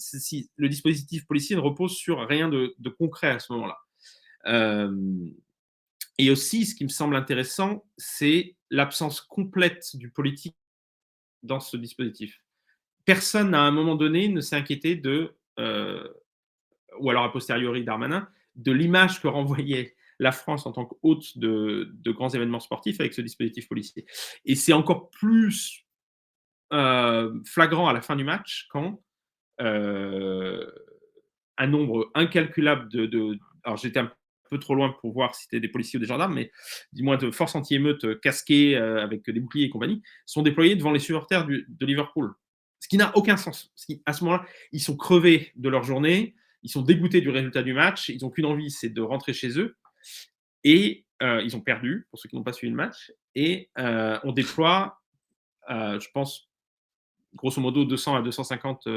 le 0.56 0.68
dispositif 0.68 1.26
policier 1.26 1.56
ne 1.56 1.60
repose 1.60 1.96
sur 1.96 2.26
rien 2.26 2.48
de, 2.48 2.74
concret 2.98 3.30
à 3.30 3.38
ce 3.38 3.52
moment-là. 3.52 3.78
Euh, 4.46 4.90
et 6.18 6.30
aussi, 6.30 6.66
ce 6.66 6.74
qui 6.74 6.84
me 6.84 6.88
semble 6.88 7.16
intéressant, 7.16 7.84
c'est 7.96 8.56
l'absence 8.70 9.20
complète 9.20 9.84
du 9.94 10.10
politique 10.10 10.56
dans 11.42 11.60
ce 11.60 11.76
dispositif. 11.76 12.42
Personne, 13.04 13.54
à 13.54 13.62
un 13.62 13.70
moment 13.70 13.94
donné, 13.94 14.28
ne 14.28 14.40
s'est 14.40 14.56
inquiété 14.56 14.94
de, 14.94 15.34
euh, 15.58 16.06
ou 16.98 17.10
alors 17.10 17.24
a 17.24 17.32
posteriori 17.32 17.84
Darmanin, 17.84 18.28
de 18.56 18.72
l'image 18.72 19.22
que 19.22 19.28
renvoyait 19.28 19.96
la 20.18 20.32
France 20.32 20.66
en 20.66 20.72
tant 20.72 20.84
qu'hôte 20.84 21.38
de, 21.38 21.90
de, 21.92 22.10
grands 22.10 22.28
événements 22.28 22.60
sportifs 22.60 23.00
avec 23.00 23.14
ce 23.14 23.20
dispositif 23.20 23.68
policier. 23.68 24.04
Et 24.44 24.56
c'est 24.56 24.72
encore 24.72 25.10
plus 25.10 25.86
euh, 26.72 27.32
flagrant 27.44 27.88
à 27.88 27.92
la 27.92 28.02
fin 28.02 28.16
du 28.16 28.24
match 28.24 28.66
quand 28.70 29.02
euh, 29.60 30.70
un 31.56 31.66
nombre 31.66 32.10
incalculable 32.14 32.88
de, 32.88 33.38
alors 33.64 33.76
j'étais 33.76 34.00
un 34.00 34.12
peu 34.48 34.58
trop 34.58 34.74
loin 34.74 34.94
pour 35.00 35.12
voir 35.12 35.34
si 35.34 35.44
c'était 35.44 35.60
des 35.60 35.68
policiers 35.68 35.98
ou 35.98 36.00
des 36.00 36.06
gendarmes, 36.06 36.34
mais 36.34 36.50
dis-moi 36.92 37.16
de 37.16 37.30
forces 37.30 37.54
anti-émeutes 37.54 38.04
euh, 38.04 38.18
casquées 38.22 38.76
avec 38.76 39.28
des 39.28 39.40
boucliers 39.40 39.66
et 39.66 39.70
compagnie, 39.70 40.02
sont 40.26 40.42
déployés 40.42 40.76
devant 40.76 40.92
les 40.92 40.98
supporters 40.98 41.46
de 41.46 41.86
Liverpool. 41.86 42.34
Ce 42.80 42.88
qui 42.88 42.96
n'a 42.96 43.16
aucun 43.16 43.36
sens. 43.36 43.72
à 44.06 44.12
ce 44.12 44.24
moment-là, 44.24 44.44
ils 44.72 44.80
sont 44.80 44.96
crevés 44.96 45.52
de 45.56 45.68
leur 45.68 45.82
journée, 45.82 46.34
ils 46.62 46.70
sont 46.70 46.82
dégoûtés 46.82 47.20
du 47.20 47.30
résultat 47.30 47.62
du 47.62 47.72
match, 47.72 48.08
ils 48.08 48.22
n'ont 48.22 48.30
qu'une 48.30 48.46
envie, 48.46 48.70
c'est 48.70 48.88
de 48.88 49.00
rentrer 49.00 49.32
chez 49.32 49.58
eux. 49.58 49.76
Et 50.64 51.04
euh, 51.22 51.42
ils 51.42 51.56
ont 51.56 51.60
perdu, 51.60 52.06
pour 52.10 52.18
ceux 52.18 52.28
qui 52.28 52.36
n'ont 52.36 52.42
pas 52.42 52.52
suivi 52.52 52.70
le 52.70 52.76
match. 52.76 53.12
Et 53.34 53.70
euh, 53.78 54.18
on 54.24 54.32
déploie, 54.32 55.00
euh, 55.70 55.98
je 55.98 56.08
pense, 56.12 56.48
grosso 57.34 57.60
modo 57.60 57.84
200 57.84 58.16
à 58.16 58.22
250 58.22 58.88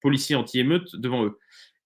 policiers 0.00 0.36
anti-émeutes 0.36 0.96
devant 0.96 1.24
eux. 1.24 1.38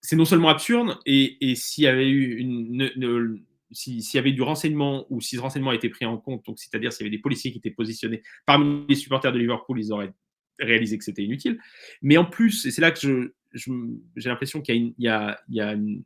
C'est 0.00 0.16
non 0.16 0.24
seulement 0.24 0.48
absurde, 0.48 0.98
et, 1.04 1.54
s'il 1.56 1.84
y 1.84 1.86
avait 1.86 2.08
eu 2.08 2.36
une, 2.38 3.40
s'il 3.72 4.00
y 4.14 4.18
avait 4.18 4.32
du 4.32 4.42
renseignement 4.42 5.06
ou 5.10 5.20
si 5.20 5.36
ce 5.36 5.40
renseignement 5.40 5.70
a 5.70 5.74
été 5.74 5.88
pris 5.88 6.06
en 6.06 6.16
compte, 6.16 6.44
donc 6.46 6.58
c'est-à-dire 6.58 6.92
s'il 6.92 7.04
y 7.04 7.08
avait 7.08 7.16
des 7.16 7.22
policiers 7.22 7.50
qui 7.50 7.58
étaient 7.58 7.70
positionnés 7.70 8.22
parmi 8.44 8.86
les 8.88 8.94
supporters 8.94 9.32
de 9.32 9.38
Liverpool, 9.38 9.80
ils 9.80 9.92
auraient 9.92 10.12
réalisé 10.58 10.96
que 10.98 11.04
c'était 11.04 11.24
inutile. 11.24 11.58
Mais 12.02 12.16
en 12.16 12.24
plus, 12.24 12.66
et 12.66 12.70
c'est 12.70 12.80
là 12.80 12.90
que 12.90 13.34
j'ai 13.52 14.28
l'impression 14.28 14.62
qu'il 14.62 14.94
y 14.98 15.08
a, 15.08 15.40
une, 15.48 16.04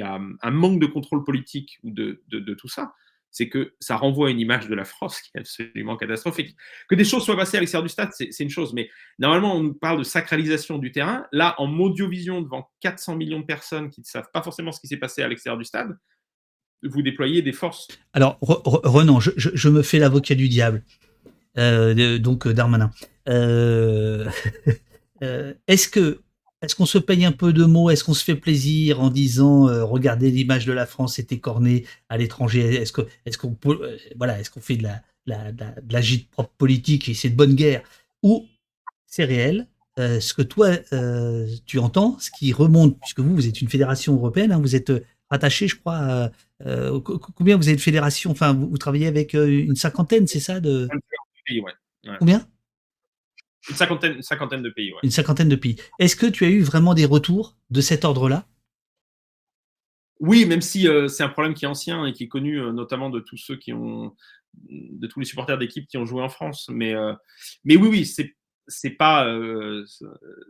un 0.00 0.50
manque 0.50 0.80
de 0.80 0.86
contrôle 0.86 1.24
politique 1.24 1.78
ou 1.82 1.90
de, 1.90 2.54
tout 2.54 2.68
ça, 2.68 2.94
c'est 3.32 3.48
que 3.48 3.74
ça 3.80 3.96
renvoie 3.96 4.30
une 4.30 4.38
image 4.38 4.68
de 4.68 4.74
la 4.74 4.84
France 4.84 5.20
qui 5.20 5.30
est 5.34 5.40
absolument 5.40 5.96
catastrophique. 5.96 6.54
Que 6.88 6.94
des 6.94 7.04
choses 7.04 7.24
soient 7.24 7.36
passées 7.36 7.56
à 7.56 7.60
l'extérieur 7.60 7.82
du 7.82 7.88
stade, 7.88 8.10
c'est 8.12 8.38
une 8.38 8.50
chose, 8.50 8.74
mais 8.74 8.90
normalement, 9.18 9.56
on 9.56 9.62
nous 9.62 9.74
parle 9.74 9.98
de 9.98 10.04
sacralisation 10.04 10.78
du 10.78 10.92
terrain. 10.92 11.26
Là, 11.32 11.54
en 11.58 11.68
audiovision, 11.78 12.42
devant 12.42 12.70
400 12.80 13.16
millions 13.16 13.40
de 13.40 13.46
personnes 13.46 13.90
qui 13.90 14.00
ne 14.02 14.04
savent 14.04 14.30
pas 14.32 14.42
forcément 14.42 14.70
ce 14.70 14.80
qui 14.80 14.86
s'est 14.86 14.98
passé 14.98 15.22
à 15.22 15.28
l'extérieur 15.28 15.58
du 15.58 15.64
stade, 15.64 15.96
vous 16.82 17.02
déployez 17.02 17.42
des 17.42 17.52
forces. 17.52 17.88
Alors, 18.12 18.38
Renan, 18.40 19.18
je, 19.20 19.68
me 19.68 19.82
fais 19.82 19.98
l'avocat 19.98 20.34
du 20.34 20.48
diable, 20.48 20.82
euh, 21.56 22.18
donc 22.18 22.46
euh, 22.46 22.52
Darmanin. 22.52 22.90
Euh, 23.28 24.28
est-ce 25.68 25.88
que 25.88 26.20
est-ce 26.62 26.76
qu'on 26.76 26.86
se 26.86 26.98
paye 26.98 27.24
un 27.24 27.32
peu 27.32 27.52
de 27.52 27.64
mots? 27.64 27.90
Est-ce 27.90 28.04
qu'on 28.04 28.14
se 28.14 28.24
fait 28.24 28.36
plaisir 28.36 29.00
en 29.00 29.10
disant 29.10 29.68
euh, 29.68 29.84
regardez 29.84 30.30
l'image 30.30 30.64
de 30.64 30.72
la 30.72 30.86
France 30.86 31.18
est 31.18 31.32
écornée 31.32 31.84
à 32.08 32.16
l'étranger. 32.16 32.76
Est-ce 32.76 32.92
qu'on 32.92 33.56
euh, 33.66 33.98
voilà 34.16 34.38
est-ce 34.40 34.50
qu'on 34.50 34.60
fait 34.60 34.76
de 34.76 34.84
la 34.84 35.02
la, 35.26 35.52
de 35.52 35.92
la 35.92 36.00
gîte 36.00 36.30
propre 36.30 36.52
politique 36.56 37.08
et 37.08 37.14
c'est 37.14 37.30
de 37.30 37.36
bonne 37.36 37.54
guerre? 37.54 37.82
Ou 38.22 38.46
c'est 39.06 39.24
réel 39.24 39.66
euh, 39.98 40.20
ce 40.20 40.32
que 40.34 40.42
toi 40.42 40.76
tu 41.66 41.78
entends, 41.78 42.16
ce 42.20 42.30
qui 42.30 42.52
remonte 42.52 42.98
puisque 43.00 43.20
vous 43.20 43.34
vous 43.34 43.48
êtes 43.48 43.60
une 43.60 43.68
fédération 43.68 44.14
européenne, 44.14 44.52
hein, 44.52 44.60
vous 44.60 44.76
êtes 44.76 44.92
rattaché, 45.30 45.66
je 45.66 45.76
crois, 45.76 46.30
combien 47.34 47.56
vous 47.56 47.70
êtes 47.70 47.76
de 47.76 47.80
fédération? 47.80 48.30
Enfin, 48.30 48.52
vous, 48.52 48.76
travaillez 48.76 49.06
avec 49.06 49.32
une 49.32 49.76
cinquantaine, 49.76 50.26
c'est 50.26 50.40
ça 50.40 50.60
de 50.60 50.88
Combien? 52.18 52.46
Une 53.68 53.76
cinquantaine, 53.76 54.16
une 54.16 54.22
cinquantaine 54.22 54.62
de 54.62 54.70
pays. 54.70 54.92
Ouais. 54.92 54.98
Une 55.02 55.10
cinquantaine 55.10 55.48
de 55.48 55.56
pays. 55.56 55.76
Est-ce 55.98 56.16
que 56.16 56.26
tu 56.26 56.44
as 56.44 56.50
eu 56.50 56.62
vraiment 56.62 56.94
des 56.94 57.04
retours 57.04 57.56
de 57.70 57.80
cet 57.80 58.04
ordre-là? 58.04 58.46
Oui, 60.22 60.46
même 60.46 60.60
si 60.60 60.86
euh, 60.86 61.08
c'est 61.08 61.24
un 61.24 61.28
problème 61.28 61.52
qui 61.52 61.64
est 61.64 61.68
ancien 61.68 62.06
et 62.06 62.12
qui 62.12 62.24
est 62.24 62.28
connu 62.28 62.60
euh, 62.60 62.70
notamment 62.70 63.10
de 63.10 63.18
tous 63.18 63.36
ceux 63.36 63.56
qui 63.56 63.72
ont, 63.72 64.14
de 64.68 65.06
tous 65.08 65.18
les 65.18 65.26
supporters 65.26 65.58
d'équipes 65.58 65.88
qui 65.88 65.98
ont 65.98 66.06
joué 66.06 66.22
en 66.22 66.28
France. 66.28 66.68
Mais, 66.72 66.94
euh, 66.94 67.12
mais 67.64 67.76
oui, 67.76 67.88
oui, 67.88 68.06
c'est 68.06 68.36
c'est 68.68 68.90
pas 68.90 69.26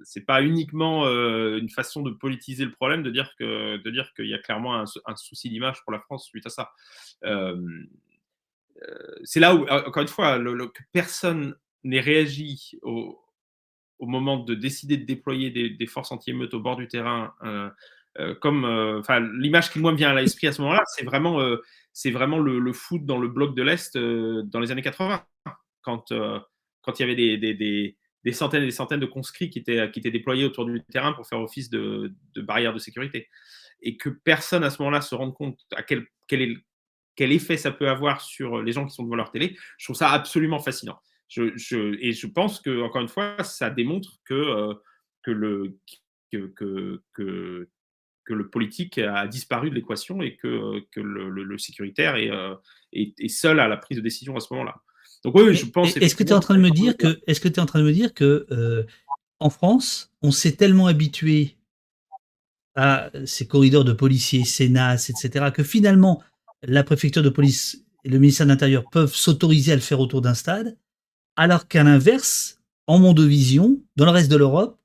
c'est 0.04 0.26
pas 0.26 0.42
uniquement 0.42 1.06
une 1.06 1.70
façon 1.70 2.02
de 2.02 2.10
politiser 2.10 2.66
le 2.66 2.70
problème 2.70 3.02
de 3.02 3.10
dire 3.10 3.32
que 3.38 3.78
de 3.78 3.90
dire 3.90 4.12
qu'il 4.14 4.26
y 4.26 4.34
a 4.34 4.38
clairement 4.38 4.78
un, 4.78 4.84
un 5.06 5.16
souci 5.16 5.48
d'image 5.48 5.82
pour 5.82 5.92
la 5.92 5.98
France 5.98 6.26
suite 6.26 6.44
à 6.44 6.50
ça. 6.50 6.72
c'est 9.24 9.40
là 9.40 9.54
où 9.54 9.66
encore 9.66 10.02
une 10.02 10.08
fois 10.08 10.36
le, 10.36 10.70
personne 10.92 11.56
n'ait 11.84 12.00
réagi 12.00 12.78
au, 12.82 13.18
moment 14.00 14.38
de 14.38 14.54
décider 14.54 14.96
de 14.96 15.04
déployer 15.04 15.50
des, 15.50 15.86
forces 15.86 16.10
anti-émeutes 16.10 16.54
au 16.54 16.60
bord 16.60 16.76
du 16.76 16.88
terrain, 16.88 17.32
euh, 17.44 17.70
euh, 18.18 18.34
comme, 18.34 18.64
euh, 18.64 18.98
enfin, 18.98 19.20
l'image 19.20 19.70
qui 19.70 19.78
me 19.78 19.94
vient 19.94 20.10
à 20.10 20.20
l'esprit 20.20 20.48
à 20.48 20.52
ce 20.52 20.60
moment-là, 20.62 20.82
c'est 20.86 21.04
vraiment, 21.04 21.40
c'est 21.92 22.10
vraiment 22.10 22.38
le, 22.38 22.72
foot 22.72 23.06
dans 23.06 23.18
le 23.18 23.28
bloc 23.28 23.54
de 23.54 23.62
l'est 23.62 23.96
dans 23.96 24.60
les 24.60 24.72
années 24.72 24.82
80, 24.82 25.24
quand 25.82 26.12
quand 26.82 26.98
il 26.98 27.02
y 27.02 27.04
avait 27.04 27.38
des, 27.38 27.54
des, 27.54 27.96
des 28.24 28.32
centaines 28.32 28.62
et 28.62 28.66
des 28.66 28.72
centaines 28.72 28.98
de 28.98 29.06
conscrits 29.06 29.50
qui 29.50 29.60
étaient, 29.60 29.88
qui 29.92 30.00
étaient 30.00 30.10
déployés 30.10 30.44
autour 30.44 30.66
du 30.66 30.82
terrain 30.90 31.12
pour 31.12 31.28
faire 31.28 31.40
office 31.40 31.70
de, 31.70 32.12
de 32.34 32.42
barrière 32.42 32.74
de 32.74 32.80
sécurité. 32.80 33.28
Et 33.82 33.96
que 33.96 34.08
personne 34.08 34.64
à 34.64 34.70
ce 34.70 34.82
moment-là 34.82 35.00
se 35.00 35.14
rende 35.14 35.32
compte 35.32 35.60
à 35.76 35.84
quel, 35.84 36.06
quel 36.26 37.32
effet 37.32 37.56
ça 37.56 37.70
peut 37.70 37.88
avoir 37.88 38.20
sur 38.20 38.62
les 38.62 38.72
gens 38.72 38.86
qui 38.86 38.94
sont 38.94 39.04
devant 39.04 39.16
leur 39.16 39.30
télé, 39.30 39.56
je 39.78 39.86
trouve 39.86 39.96
ça 39.96 40.10
absolument 40.10 40.58
fascinant. 40.58 40.98
Et 41.36 42.12
je 42.12 42.26
pense 42.26 42.60
que, 42.60 42.82
encore 42.82 43.02
une 43.02 43.08
fois, 43.08 43.42
ça 43.42 43.70
démontre 43.70 44.20
que, 44.24 44.34
euh, 44.34 44.74
le, 45.26 45.78
que, 46.30 46.46
que, 46.54 47.02
que, 47.14 47.68
que, 48.24 48.34
le 48.34 48.48
politique 48.48 48.98
a 48.98 49.26
disparu 49.26 49.70
de 49.70 49.74
l'équation 49.74 50.22
et 50.22 50.36
que, 50.36 50.80
que 50.90 51.00
le, 51.00 51.58
sécuritaire 51.58 52.16
est, 52.16 52.30
euh, 52.30 52.54
est, 52.92 53.28
seul 53.28 53.60
à 53.60 53.68
la 53.68 53.76
prise 53.76 53.98
de 53.98 54.02
décision 54.02 54.36
à 54.36 54.40
ce 54.40 54.52
moment-là. 54.52 54.76
Donc 55.24 55.34
oui, 55.36 55.54
je 55.54 55.66
pense. 55.66 55.96
Est-ce 55.96 56.16
que 56.16 56.24
tu 56.24 56.30
es 56.30 56.34
en 56.34 56.40
train 56.40 56.56
de 56.56 56.62
me 56.62 56.70
dire 56.70 56.96
que, 56.96 57.20
est-ce 57.26 57.40
que 57.40 57.48
tu 57.48 57.54
es 57.54 57.60
en 57.60 57.66
train 57.66 57.78
de 57.78 57.84
me 57.84 57.92
dire 57.92 58.12
que 58.14 58.46
euh, 58.50 58.84
en 59.38 59.50
France, 59.50 60.12
on 60.22 60.30
s'est 60.30 60.52
tellement 60.52 60.86
habitué 60.86 61.56
à 62.74 63.10
ces 63.26 63.46
corridors 63.46 63.84
de 63.84 63.92
policiers, 63.92 64.44
Sénat, 64.44 64.94
etc., 64.94 65.50
que 65.54 65.62
finalement, 65.62 66.22
la 66.62 66.84
préfecture 66.84 67.22
de 67.22 67.28
police 67.28 67.84
et 68.04 68.08
le 68.08 68.18
ministère 68.18 68.46
de 68.46 68.52
l'Intérieur 68.52 68.84
peuvent 68.90 69.14
s'autoriser 69.14 69.72
à 69.72 69.74
le 69.74 69.80
faire 69.80 70.00
autour 70.00 70.22
d'un 70.22 70.34
stade, 70.34 70.76
alors 71.36 71.68
qu'à 71.68 71.82
l'inverse, 71.82 72.60
en 72.86 72.98
Mondovision, 72.98 73.80
dans 73.96 74.04
le 74.04 74.10
reste 74.10 74.30
de 74.30 74.36
l'Europe, 74.36 74.78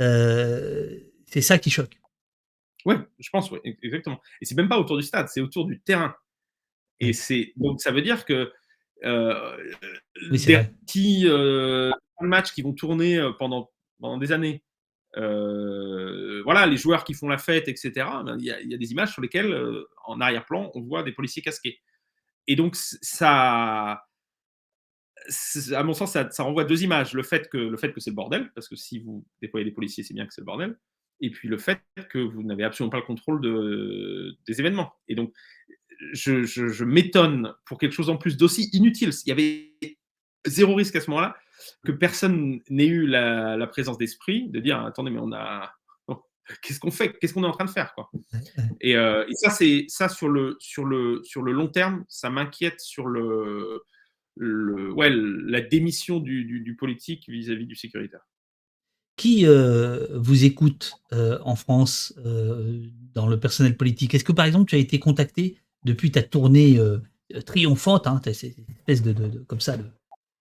euh, 0.00 0.98
c'est 1.26 1.42
ça 1.42 1.58
qui 1.58 1.70
choque. 1.70 2.00
Oui, 2.86 2.96
je 3.18 3.28
pense, 3.30 3.50
oui, 3.50 3.58
exactement. 3.82 4.20
Et 4.40 4.44
c'est 4.44 4.54
même 4.54 4.68
pas 4.68 4.78
autour 4.78 4.96
du 4.96 5.02
stade, 5.02 5.28
c'est 5.28 5.40
autour 5.40 5.66
du 5.66 5.80
terrain. 5.80 6.14
Et 6.98 7.12
c'est 7.12 7.52
donc 7.56 7.80
ça 7.80 7.92
veut 7.92 8.02
dire 8.02 8.24
que 8.24 8.52
euh, 9.04 9.56
des 10.30 10.38
petits 10.84 11.22
euh, 11.24 11.90
matchs 12.20 12.52
qui 12.52 12.62
vont 12.62 12.74
tourner 12.74 13.18
euh, 13.18 13.32
pendant, 13.38 13.70
pendant 13.98 14.18
des 14.18 14.32
années. 14.32 14.62
Euh, 15.16 16.42
voilà, 16.44 16.66
les 16.66 16.76
joueurs 16.76 17.04
qui 17.04 17.14
font 17.14 17.28
la 17.28 17.38
fête, 17.38 17.68
etc. 17.68 17.92
Ben, 18.24 18.36
il 18.38 18.44
y, 18.44 18.50
a, 18.50 18.60
y, 18.60 18.74
a 18.74 18.76
des 18.76 18.92
images 18.92 19.12
sur 19.12 19.22
lesquelles, 19.22 19.54
en 20.04 20.20
arrière-plan, 20.20 20.70
on 20.74 20.80
voit 20.82 21.02
des 21.02 21.12
policiers 21.12 21.42
casqués. 21.42 21.80
Et 22.46 22.56
donc, 22.56 22.76
ça, 22.76 24.04
à 25.74 25.82
mon 25.82 25.92
sens, 25.92 26.12
ça, 26.12 26.30
ça, 26.30 26.42
renvoie 26.42 26.64
deux 26.64 26.82
images. 26.82 27.14
Le 27.14 27.22
fait 27.22 27.48
que, 27.48 27.74
que 27.74 28.00
c'est 28.00 28.10
le 28.10 28.16
bordel, 28.16 28.50
parce 28.54 28.68
que 28.68 28.76
si 28.76 28.98
vous 28.98 29.26
déployez 29.42 29.64
des 29.64 29.72
policiers, 29.72 30.02
c'est 30.02 30.14
bien 30.14 30.26
que 30.26 30.32
c'est 30.32 30.40
le 30.40 30.46
bordel. 30.46 30.76
Et 31.20 31.30
puis 31.30 31.48
le 31.48 31.58
fait 31.58 31.80
que 32.08 32.18
vous 32.18 32.42
n'avez 32.42 32.64
absolument 32.64 32.90
pas 32.90 32.98
le 32.98 33.04
contrôle 33.04 33.40
de, 33.40 34.36
des 34.46 34.60
événements. 34.60 34.92
Et 35.08 35.14
donc, 35.14 35.32
je, 36.12 36.84
m'étonne 36.84 37.54
pour 37.66 37.78
quelque 37.78 37.92
chose 37.92 38.10
en 38.10 38.16
plus 38.16 38.36
d'aussi 38.36 38.70
inutile. 38.72 39.10
Il 39.26 39.28
y 39.28 39.32
avait 39.32 39.74
zéro 40.46 40.74
risque 40.74 40.96
à 40.96 41.00
ce 41.00 41.10
moment-là 41.10 41.36
que 41.84 41.92
personne 41.92 42.60
n'ait 42.70 42.86
eu 42.86 43.06
la, 43.06 43.66
présence 43.66 43.98
d'esprit 43.98 44.48
de 44.48 44.60
dire 44.60 44.80
attendez, 44.80 45.10
mais 45.10 45.20
on 45.20 45.32
a. 45.32 45.70
Qu'est-ce 46.62 46.80
qu'on 46.80 46.90
fait? 46.90 47.16
Qu'est-ce 47.18 47.34
qu'on 47.34 47.44
est 47.44 47.48
en 47.48 47.52
train 47.52 47.66
de 47.66 47.70
faire 47.70 47.94
et, 48.80 48.96
euh, 48.96 49.24
et, 49.28 49.34
ça, 49.34 49.50
c'est 49.50 49.84
ça 49.88 50.08
sur 50.08 50.28
le, 50.28 50.56
sur, 50.58 50.84
le, 50.84 51.20
sur 51.22 51.42
le 51.42 51.52
long 51.52 51.68
terme, 51.68 52.04
ça 52.08 52.30
m'inquiète 52.30 52.80
sur 52.80 53.06
le, 53.06 53.84
ouais, 54.40 55.10
la 55.10 55.60
démission 55.60 56.20
du, 56.20 56.76
politique 56.78 57.28
vis-à-vis 57.28 57.64
-vis 57.64 57.68
du 57.68 57.76
sécuritaire. 57.76 58.20
Qui 59.16 59.46
euh, 59.46 60.06
vous 60.14 60.44
écoute 60.44 60.94
euh, 61.12 61.38
en 61.44 61.54
France 61.54 62.14
euh, 62.24 62.86
dans 63.14 63.26
le 63.26 63.38
personnel 63.38 63.76
politique? 63.76 64.14
Est-ce 64.14 64.24
que 64.24 64.32
par 64.32 64.46
exemple 64.46 64.70
tu 64.70 64.76
as 64.76 64.78
été 64.78 64.98
contacté 64.98 65.56
depuis 65.84 66.10
ta 66.10 66.22
tournée 66.22 66.78
triomphante, 67.44 68.06
hein, 68.06 68.20
cette 68.24 68.56
espèce 68.88 69.02
de, 69.02 69.44
comme 69.46 69.60
ça, 69.60 69.76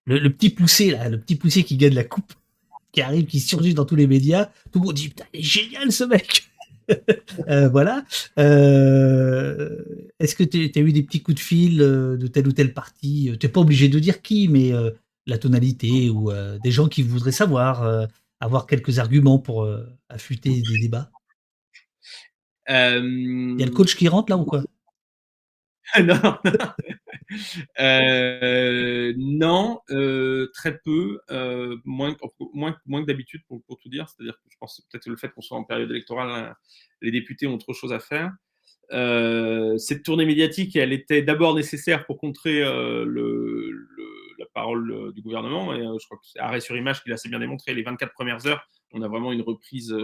le, 0.06 0.20
le, 0.20 0.30
petit 0.30 0.50
poussé 0.50 0.92
là, 0.92 1.10
le 1.10 1.20
petit 1.20 1.36
poussé 1.36 1.64
qui 1.64 1.78
gagne 1.78 1.94
la 1.94 2.04
coupe, 2.04 2.34
qui 2.92 3.02
arrive, 3.02 3.26
qui 3.26 3.40
surgit 3.40 3.74
dans 3.74 3.86
tous 3.86 3.96
les 3.96 4.08
médias, 4.08 4.50
tout 4.72 4.80
le 4.80 4.86
monde 4.86 4.96
dit 4.96 5.10
putain, 5.10 5.26
il 5.34 5.42
est 5.42 5.44
génial 5.44 5.92
ce 5.92 6.04
mec. 6.06 6.49
euh, 7.49 7.70
voilà. 7.70 8.06
Euh, 8.38 9.84
Est-ce 10.20 10.36
que 10.36 10.44
tu 10.44 10.72
as 10.76 10.82
eu 10.82 10.91
des 10.91 11.03
petits 11.03 11.22
coups 11.22 11.36
de 11.36 11.40
fil 11.41 11.82
euh, 11.82 12.18
de 12.18 12.28
tel 12.28 12.48
ou 12.48 12.52
tel 12.52 12.74
parti 12.74 13.32
Tu 13.40 13.45
n'es 13.45 13.52
pas 13.52 13.61
obligé 13.61 13.88
de 13.90 13.99
dire 13.99 14.22
qui, 14.22 14.48
mais 14.48 14.74
euh, 14.74 14.91
la 15.28 15.38
tonalité 15.38 16.10
ou 16.10 16.32
des 16.64 16.72
gens 16.72 16.88
qui 16.88 17.03
voudraient 17.03 17.32
savoir, 17.32 18.07
avoir 18.40 18.66
quelques 18.66 18.98
arguments 18.98 19.38
pour 19.38 19.70
affûter 20.10 20.64
des 20.64 20.80
débats? 20.80 21.11
Il 22.68 23.56
y 23.60 23.64
a 23.64 23.66
le 23.66 23.72
coach 23.72 23.95
qui 23.95 24.07
rentre 24.07 24.32
là 24.32 24.38
ou 24.38 24.45
quoi? 24.45 24.64
Non, 26.03 26.38
euh, 27.80 29.14
non 29.18 29.80
euh, 29.91 30.49
très 30.53 30.77
peu, 30.80 31.19
euh, 31.31 31.77
moins, 31.85 32.14
que 32.14 33.06
d'habitude 33.06 33.41
pour, 33.47 33.61
tout 33.77 33.89
dire. 33.89 34.10
C'est-à-dire 34.10 34.35
que 34.35 34.49
je 34.49 34.57
pense 34.60 34.81
peut-être 34.89 35.06
que 35.06 35.10
le 35.10 35.18
fait 35.18 35.30
qu'on 35.30 35.41
soit 35.41 35.57
en 35.57 35.64
période 35.64 35.89
électorale, 35.91 36.30
hein, 36.30 36.56
les 37.01 37.11
députés 37.11 37.47
ont 37.47 37.56
autre 37.56 37.73
chose 37.73 37.93
à 37.93 37.99
faire. 37.99 38.31
Cette 39.77 40.03
tournée 40.03 40.26
médiatique, 40.26 40.76
elle 40.76 40.93
était 40.93 41.22
d'abord 41.22 41.56
nécessaire 41.56 42.06
pour 42.06 42.18
contrer 42.18 42.61
la 42.64 44.45
parole 44.53 45.14
du 45.14 45.22
gouvernement. 45.22 45.76
Je 45.76 46.06
crois 46.06 46.18
que 46.18 46.26
c'est 46.26 46.39
arrêt 46.39 46.60
sur 46.60 46.76
image 46.76 47.03
qui 47.03 47.10
l'a 47.10 47.15
assez 47.15 47.30
bien 47.30 47.39
démontré. 47.39 47.73
Les 47.73 47.84
24 47.84 48.14
premières 48.14 48.47
heures, 48.47 48.68
on 48.91 49.03
a 49.03 49.07
vraiment 49.07 49.31
une 49.31 49.43
reprise 49.43 49.95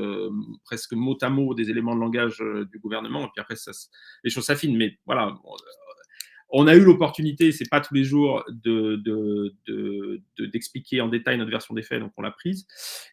presque 0.66 0.94
mot 0.94 1.18
à 1.22 1.30
mot 1.30 1.56
des 1.56 1.72
éléments 1.72 1.96
de 1.96 2.00
langage 2.00 2.44
du 2.72 2.78
gouvernement. 2.78 3.26
Et 3.26 3.30
puis 3.34 3.42
après, 3.42 3.56
les 4.24 4.30
choses 4.30 4.46
s'affinent. 4.46 4.78
Mais 4.78 5.00
voilà, 5.08 5.36
on 6.50 6.68
a 6.68 6.76
eu 6.76 6.82
l'opportunité, 6.82 7.52
c'est 7.52 7.70
pas 7.70 7.82
tous 7.82 7.94
les 7.94 8.04
jours, 8.04 8.44
de, 8.50 9.02
d'expliquer 10.40 10.98
de, 10.98 11.02
de, 11.02 11.06
en 11.06 11.10
détail 11.10 11.38
notre 11.38 11.52
version 11.52 11.74
des 11.74 11.84
faits, 11.84 12.00
donc 12.00 12.14
on 12.18 12.22
l'a 12.22 12.32
prise. 12.32 12.68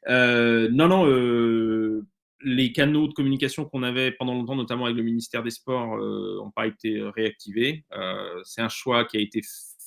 Euh, 0.08 0.68
non, 0.70 0.88
non, 0.88 1.06
euh, 1.08 2.06
les 2.42 2.72
canaux 2.72 3.08
de 3.08 3.12
communication 3.12 3.64
qu'on 3.64 3.82
avait 3.82 4.12
pendant 4.12 4.34
longtemps, 4.34 4.56
notamment 4.56 4.84
avec 4.84 4.96
le 4.96 5.02
ministère 5.02 5.42
des 5.42 5.50
Sports, 5.50 5.96
n'ont 5.96 6.46
euh, 6.46 6.50
pas 6.54 6.66
été 6.66 7.00
réactivés. 7.02 7.84
C'est 8.44 8.62
un 8.62 8.68
choix 8.68 9.04
qui 9.04 9.16
a 9.16 9.20
été 9.20 9.40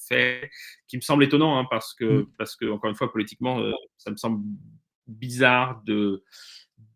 fait, 0.07 0.49
qui 0.87 0.97
me 0.97 1.01
semble 1.01 1.23
étonnant, 1.23 1.59
hein, 1.59 1.65
parce 1.69 1.93
que, 1.93 2.21
mmh. 2.21 2.27
parce 2.37 2.55
que 2.55 2.65
encore 2.65 2.89
une 2.89 2.95
fois, 2.95 3.11
politiquement, 3.11 3.61
ça 3.97 4.11
me 4.11 4.17
semble 4.17 4.43
bizarre 5.07 5.81
de 5.85 6.23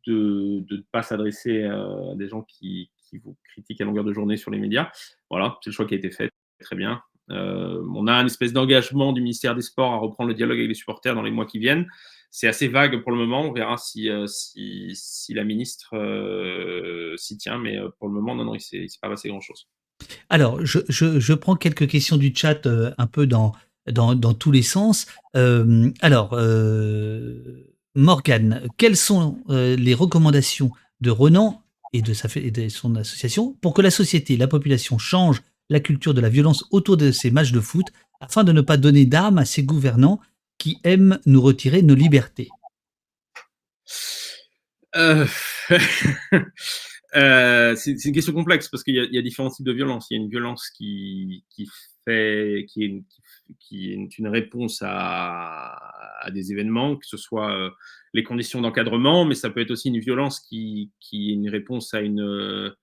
de 0.08 0.66
ne 0.72 0.82
pas 0.92 1.04
s'adresser 1.04 1.64
à 1.64 2.16
des 2.16 2.28
gens 2.28 2.42
qui, 2.42 2.90
qui 3.10 3.18
vous 3.18 3.38
critiquent 3.44 3.82
à 3.82 3.86
longueur 3.86 4.04
de 4.04 4.14
journée 4.14 4.38
sur 4.38 4.52
les 4.52 4.58
médias. 4.58 4.92
Voilà, 5.30 5.58
c'est 5.62 5.70
le 5.70 5.76
choix 5.76 5.86
qui 5.86 5.94
a 5.94 5.98
été 5.98 6.10
fait. 6.10 6.32
Très 6.62 6.76
bien. 6.76 7.02
Euh, 7.32 7.84
on 7.94 8.08
a 8.08 8.14
une 8.14 8.26
espèce 8.26 8.54
d'engagement 8.54 9.14
du 9.14 9.22
ministère 9.22 9.56
des 9.56 9.62
Sports 9.62 9.94
à 9.94 9.98
reprendre 9.98 10.30
le 10.30 10.36
dialogue 10.36 10.58
avec 10.58 10.70
les 10.70 10.74
supporters 10.74 11.16
dans 11.16 11.22
les 11.22 11.32
mois 11.32 11.46
qui 11.46 11.60
viennent. 11.60 11.88
C'est 12.32 12.48
assez 12.48 12.68
vague 12.68 13.02
pour 13.02 13.12
le 13.12 13.18
moment. 13.18 13.42
On 13.42 13.52
verra 13.52 13.78
si, 13.78 14.10
euh, 14.10 14.26
si, 14.28 15.34
la 15.34 15.44
ministre 15.44 15.96
euh, 15.96 17.16
s'y 17.18 17.38
tient, 17.38 17.58
mais 17.58 17.78
euh, 17.78 17.90
pour 17.98 18.08
le 18.08 18.14
moment, 18.14 18.36
non, 18.36 18.46
non, 18.46 18.54
il 18.54 18.82
ne 18.82 18.88
s'est 18.88 19.00
pas 19.02 19.10
passé 19.10 19.30
grand-chose. 19.30 19.68
Alors, 20.30 20.64
je, 20.66 20.80
je, 20.88 21.34
prends 21.34 21.56
quelques 21.56 21.88
questions 21.88 22.18
du 22.18 22.34
chat 22.36 22.68
un 22.98 23.08
peu 23.08 23.28
dans, 23.28 23.54
dans, 23.92 24.16
dans, 24.16 24.34
tous 24.34 24.52
les 24.52 24.62
sens. 24.62 25.08
alors, 25.34 26.40
Morgane, 27.96 28.62
quelles 28.78 28.96
sont 28.96 29.40
les 29.50 29.94
recommandations 29.94 30.72
de 31.02 31.10
Renan 31.10 31.64
et 31.92 32.02
de, 32.02 32.14
sa, 32.14 32.30
et 32.40 32.52
de 32.52 32.70
son 32.70 32.96
association 32.96 33.58
pour 33.62 33.74
que 33.74 33.82
la 33.82 33.92
société, 33.92 34.38
la 34.38 34.48
population 34.48 34.98
change 34.98 35.42
la 35.70 35.80
culture 35.80 36.14
de 36.14 36.22
la 36.22 36.30
violence 36.30 36.66
autour 36.72 36.98
de 36.98 37.12
ces 37.12 37.32
matchs 37.32 37.52
de 37.52 37.60
foot 37.60 37.86
afin 38.20 38.44
de 38.44 38.52
ne 38.52 38.62
pas 38.62 38.78
donner 38.78 39.06
d'armes 39.06 39.38
à 39.38 39.46
ces 39.46 39.64
gouvernants 39.64 40.20
qui 40.58 40.78
aiment 40.84 41.20
nous 41.26 41.42
retirer 41.42 41.82
nos 41.82 41.96
libertés 41.96 42.50
euh... 44.96 45.26
euh, 47.16 47.76
C'est 47.76 48.06
une 48.06 48.14
question 48.14 48.34
complexe 48.34 48.68
parce 48.68 48.84
qu'il 48.84 48.96
y, 48.96 49.18
a 49.18 49.22
différents 49.22 49.50
types 49.50 49.66
de 49.66 49.72
violence. 49.72 50.08
Il 50.10 50.18
y 50.18 50.20
a 50.20 50.24
une 50.24 50.30
violence 50.30 50.70
qui, 50.70 51.46
est 52.08 52.78
une, 54.18 54.28
réponse 54.28 54.84
à, 54.86 55.80
des 56.34 56.52
événements, 56.52 56.98
que 56.98 57.06
ce 57.06 57.18
soit 57.18 57.56
euh, 57.56 57.70
les 58.14 58.24
conditions 58.24 58.62
d'encadrement, 58.62 59.26
mais 59.26 59.36
ça 59.36 59.50
peut 59.50 59.62
être 59.62 59.72
aussi 59.72 59.90
une 59.90 60.00
violence 60.00 60.40
qui 60.40 60.92
est 61.14 61.34
une 61.34 61.50
réponse 61.50 61.94
à 61.94 62.02
une, 62.02 62.74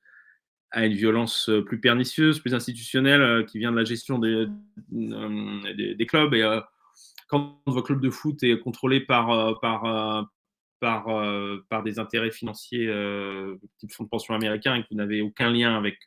à 0.71 0.87
une 0.87 0.95
violence 0.95 1.51
plus 1.67 1.81
pernicieuse, 1.81 2.41
plus 2.41 2.55
institutionnelle, 2.55 3.23
euh, 3.23 3.43
qui 3.45 3.59
vient 3.59 3.73
de 3.73 3.77
la 3.77 3.85
gestion 3.85 4.19
des, 4.19 4.47
euh, 4.95 5.75
des, 5.77 5.95
des 5.95 6.07
clubs. 6.07 6.35
Et 6.35 6.43
euh, 6.43 6.61
quand 7.29 7.61
votre 7.67 7.87
club 7.87 8.01
de 8.01 8.11
foot 8.11 8.43
est 8.43 8.59
contrôlé 8.59 9.01
par, 9.01 9.59
par, 9.61 10.29
par, 10.81 11.07
par 11.69 11.83
des 11.83 11.99
intérêts 11.99 12.31
financiers 12.31 12.87
type 13.79 13.93
fonds 13.93 14.05
de 14.05 14.09
pension 14.09 14.35
américain 14.35 14.77
et 14.77 14.83
que 14.83 14.87
vous 14.91 14.97
n'avez 14.97 15.23
aucun 15.23 15.51
lien 15.51 15.77
avec 15.77 15.99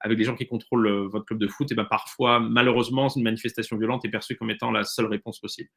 avec 0.00 0.18
les 0.18 0.24
gens 0.24 0.34
qui 0.34 0.46
contrôlent 0.46 0.86
euh, 0.86 1.08
votre 1.08 1.26
club 1.26 1.38
de 1.38 1.46
foot, 1.46 1.70
et 1.70 1.74
ben 1.74 1.84
parfois, 1.84 2.40
malheureusement, 2.40 3.08
une 3.14 3.22
manifestation 3.22 3.76
violente 3.76 4.04
est 4.04 4.08
perçue 4.08 4.34
comme 4.34 4.50
étant 4.50 4.70
la 4.70 4.84
seule 4.84 5.06
réponse 5.06 5.38
possible. 5.38 5.68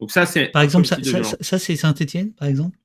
Donc 0.00 0.10
ça, 0.10 0.24
c'est 0.24 0.46
par 0.46 0.62
exemple, 0.62 0.86
ça, 0.86 1.02
ça, 1.02 1.36
ça 1.40 1.58
c'est 1.58 1.76
Saint-Étienne, 1.76 2.32
par 2.32 2.48
exemple? 2.48 2.78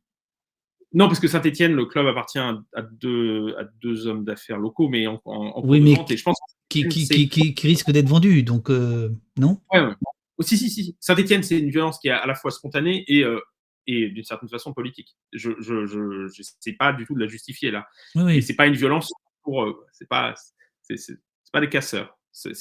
Non, 0.93 1.07
parce 1.07 1.19
que 1.19 1.27
Saint-Etienne, 1.27 1.73
le 1.73 1.85
club 1.85 2.05
appartient 2.07 2.39
à 2.39 2.81
deux, 2.91 3.55
à 3.57 3.63
deux 3.81 4.07
hommes 4.07 4.25
d'affaires 4.25 4.57
locaux, 4.57 4.89
mais 4.89 5.07
en, 5.07 5.21
en, 5.25 5.65
oui, 5.65 5.79
mais 5.79 5.95
et 6.09 6.17
je 6.17 6.23
pense 6.23 6.37
qui, 6.67 6.87
qui, 6.87 7.07
qui, 7.29 7.53
qui, 7.53 7.67
risque 7.67 7.91
d'être 7.91 8.09
vendu, 8.09 8.43
donc 8.43 8.69
euh, 8.69 9.09
non? 9.37 9.61
Ouais, 9.71 9.81
ouais. 9.81 9.93
Oh, 10.37 10.43
si, 10.43 10.57
si, 10.57 10.69
si. 10.69 10.97
Saint-Etienne, 10.99 11.43
c'est 11.43 11.59
une 11.59 11.69
violence 11.69 11.99
qui 11.99 12.09
est 12.09 12.11
à 12.11 12.25
la 12.25 12.35
fois 12.35 12.51
spontanée 12.51 13.05
et, 13.07 13.23
euh, 13.23 13.39
et 13.87 14.09
d'une 14.09 14.23
certaine 14.23 14.49
façon 14.49 14.73
politique. 14.73 15.15
Je 15.31 15.51
je, 15.59 15.85
je, 15.85 16.27
je 16.27 16.41
sais 16.59 16.73
pas 16.73 16.91
du 16.93 17.05
tout 17.05 17.15
de 17.15 17.19
la 17.19 17.27
justifier 17.27 17.71
là. 17.71 17.87
Oui, 18.15 18.23
oui. 18.23 18.37
Et 18.37 18.41
c'est 18.41 18.55
pas 18.55 18.67
une 18.67 18.75
violence 18.75 19.11
pour. 19.43 19.63
Euh, 19.63 19.85
c'est 19.93 20.09
pas, 20.09 20.33
c'est, 20.81 20.97
c'est, 20.97 21.13
c'est 21.43 21.51
pas 21.53 21.61
des 21.61 21.69
casseurs. 21.69 22.17
C'est, 22.31 22.53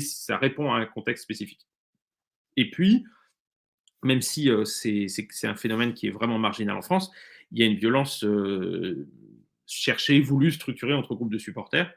ça 0.00 0.36
répond 0.38 0.72
à 0.72 0.78
un 0.78 0.86
contexte 0.86 1.24
spécifique. 1.24 1.66
Et 2.56 2.70
puis, 2.70 3.04
même 4.04 4.22
si 4.22 4.50
euh, 4.50 4.64
c'est, 4.64 5.08
un 5.44 5.56
phénomène 5.56 5.94
qui 5.94 6.06
est 6.06 6.10
vraiment 6.10 6.38
marginal 6.38 6.76
en 6.76 6.82
France, 6.82 7.10
il 7.50 7.58
y 7.58 7.62
a 7.62 7.66
une 7.66 7.76
violence 7.76 8.22
euh, 8.24 9.08
cherchée, 9.66 10.20
voulue, 10.20 10.52
structurée 10.52 10.94
entre 10.94 11.14
groupes 11.14 11.32
de 11.32 11.38
supporters. 11.38 11.92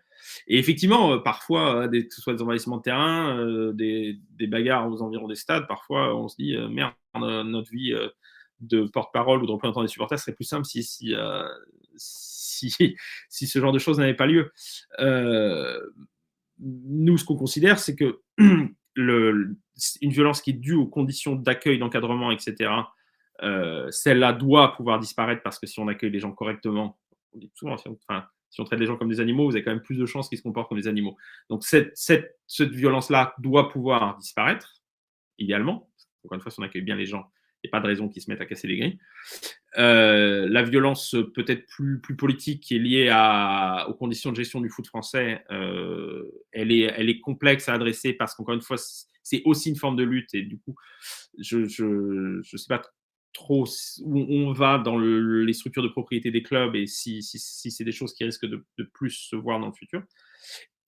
Et 0.47 0.57
effectivement, 0.57 1.13
euh, 1.13 1.17
parfois, 1.19 1.87
que 1.87 2.07
ce 2.09 2.21
soit 2.21 2.33
des 2.33 2.41
envahissements 2.41 2.77
de 2.77 2.81
terrain, 2.81 3.73
des, 3.73 4.17
bagarres 4.47 4.89
aux 4.89 5.01
environs 5.01 5.27
des 5.27 5.35
stades, 5.35 5.67
parfois 5.67 6.15
on 6.15 6.27
se 6.27 6.37
dit 6.37 6.55
merde, 6.71 6.93
notre 7.13 7.69
vie 7.71 7.93
de 8.61 8.83
porte-parole 8.85 9.43
ou 9.43 9.45
de 9.45 9.51
représentant 9.51 9.83
des 9.83 9.87
supporters 9.87 10.19
serait 10.19 10.33
plus 10.33 10.45
simple 10.45 10.65
si, 10.65 10.83
si, 10.83 11.13
si, 13.29 13.47
ce 13.47 13.59
genre 13.59 13.71
de 13.71 13.79
choses 13.79 13.99
n'avait 13.99 14.15
pas 14.15 14.25
lieu. 14.25 14.51
Nous, 16.59 17.17
ce 17.17 17.25
qu'on 17.25 17.35
considère, 17.35 17.77
c'est 17.79 17.95
que 17.95 18.21
une 18.97 19.55
violence 20.01 20.41
qui 20.41 20.51
est 20.51 20.53
due 20.53 20.75
aux 20.75 20.87
conditions 20.87 21.35
d'accueil, 21.35 21.79
d'encadrement, 21.79 22.31
etc., 22.31 22.71
euh, 23.43 23.89
celle-là 23.91 24.33
doit 24.33 24.75
pouvoir 24.75 24.99
disparaître 24.99 25.43
parce 25.43 25.59
que 25.59 25.67
si 25.67 25.79
on 25.79 25.87
accueille 25.87 26.09
les 26.09 26.19
gens 26.19 26.31
correctement, 26.31 26.97
on 27.33 27.37
dit 27.37 27.51
souvent, 27.53 27.77
si 27.77 27.87
on, 27.87 28.63
traite 28.65 28.79
les 28.79 28.87
gens 28.87 28.97
comme 28.97 29.09
des 29.09 29.19
animaux, 29.19 29.45
vous 29.45 29.55
avez 29.55 29.63
quand 29.63 29.71
même 29.71 29.83
plus 29.83 29.97
de 29.97 30.05
chances 30.05 30.27
qu'ils 30.29 30.39
se 30.39 30.43
comportent 30.43 30.69
comme 30.69 30.79
des 30.79 30.87
animaux. 30.87 31.15
Donc 31.49 31.63
cette, 31.63 31.95
cette, 31.95 32.71
violence-là 32.71 33.35
doit 33.37 33.69
pouvoir 33.69 34.17
disparaître, 34.17 34.81
idéalement. 35.37 35.89
Encore 36.23 36.35
une 36.35 36.41
fois, 36.41 36.51
si 36.51 36.59
on 36.59 36.63
accueille 36.63 36.81
bien 36.81 36.95
les 36.95 37.05
gens, 37.05 37.29
n'y 37.63 37.69
a 37.69 37.71
pas 37.71 37.79
de 37.79 37.87
raison 37.87 38.07
qu'ils 38.09 38.21
se 38.21 38.29
mettent 38.29 38.41
à 38.41 38.45
casser 38.45 38.67
les 38.67 38.77
grilles. 38.77 38.99
Euh, 39.77 40.47
la 40.49 40.63
violence 40.63 41.15
peut-être 41.35 41.65
plus, 41.67 41.99
plus 41.99 42.15
politique 42.15 42.63
qui 42.63 42.75
est 42.75 42.79
liée 42.79 43.09
à, 43.11 43.85
aux 43.89 43.93
conditions 43.93 44.31
de 44.31 44.35
gestion 44.35 44.61
du 44.61 44.69
foot 44.69 44.87
français, 44.87 45.43
euh, 45.51 46.23
elle, 46.51 46.71
est, 46.71 46.91
elle 46.95 47.09
est 47.09 47.19
complexe 47.19 47.69
à 47.69 47.73
adresser 47.73 48.13
parce 48.13 48.33
qu'encore 48.35 48.55
une 48.55 48.61
fois, 48.61 48.77
c'est 49.23 49.41
aussi 49.45 49.69
une 49.69 49.75
forme 49.75 49.95
de 49.95 50.03
lutte 50.03 50.33
et 50.33 50.41
du 50.41 50.59
coup, 50.59 50.75
je 51.37 51.57
ne 51.59 51.67
je, 51.67 52.39
je 52.43 52.57
sais 52.57 52.67
pas 52.67 52.81
trop 53.33 53.65
où 54.01 54.17
on 54.17 54.51
va 54.51 54.79
dans 54.79 54.97
le, 54.97 55.43
les 55.43 55.53
structures 55.53 55.83
de 55.83 55.89
propriété 55.89 56.31
des 56.31 56.41
clubs 56.41 56.75
et 56.75 56.87
si, 56.87 57.21
si, 57.21 57.37
si 57.37 57.69
c'est 57.69 57.83
des 57.83 57.91
choses 57.91 58.13
qui 58.13 58.23
risquent 58.23 58.47
de, 58.47 58.65
de, 58.79 58.83
plus 58.83 59.11
se 59.11 59.35
voir 59.35 59.59
dans 59.59 59.67
le 59.67 59.73
futur. 59.73 60.01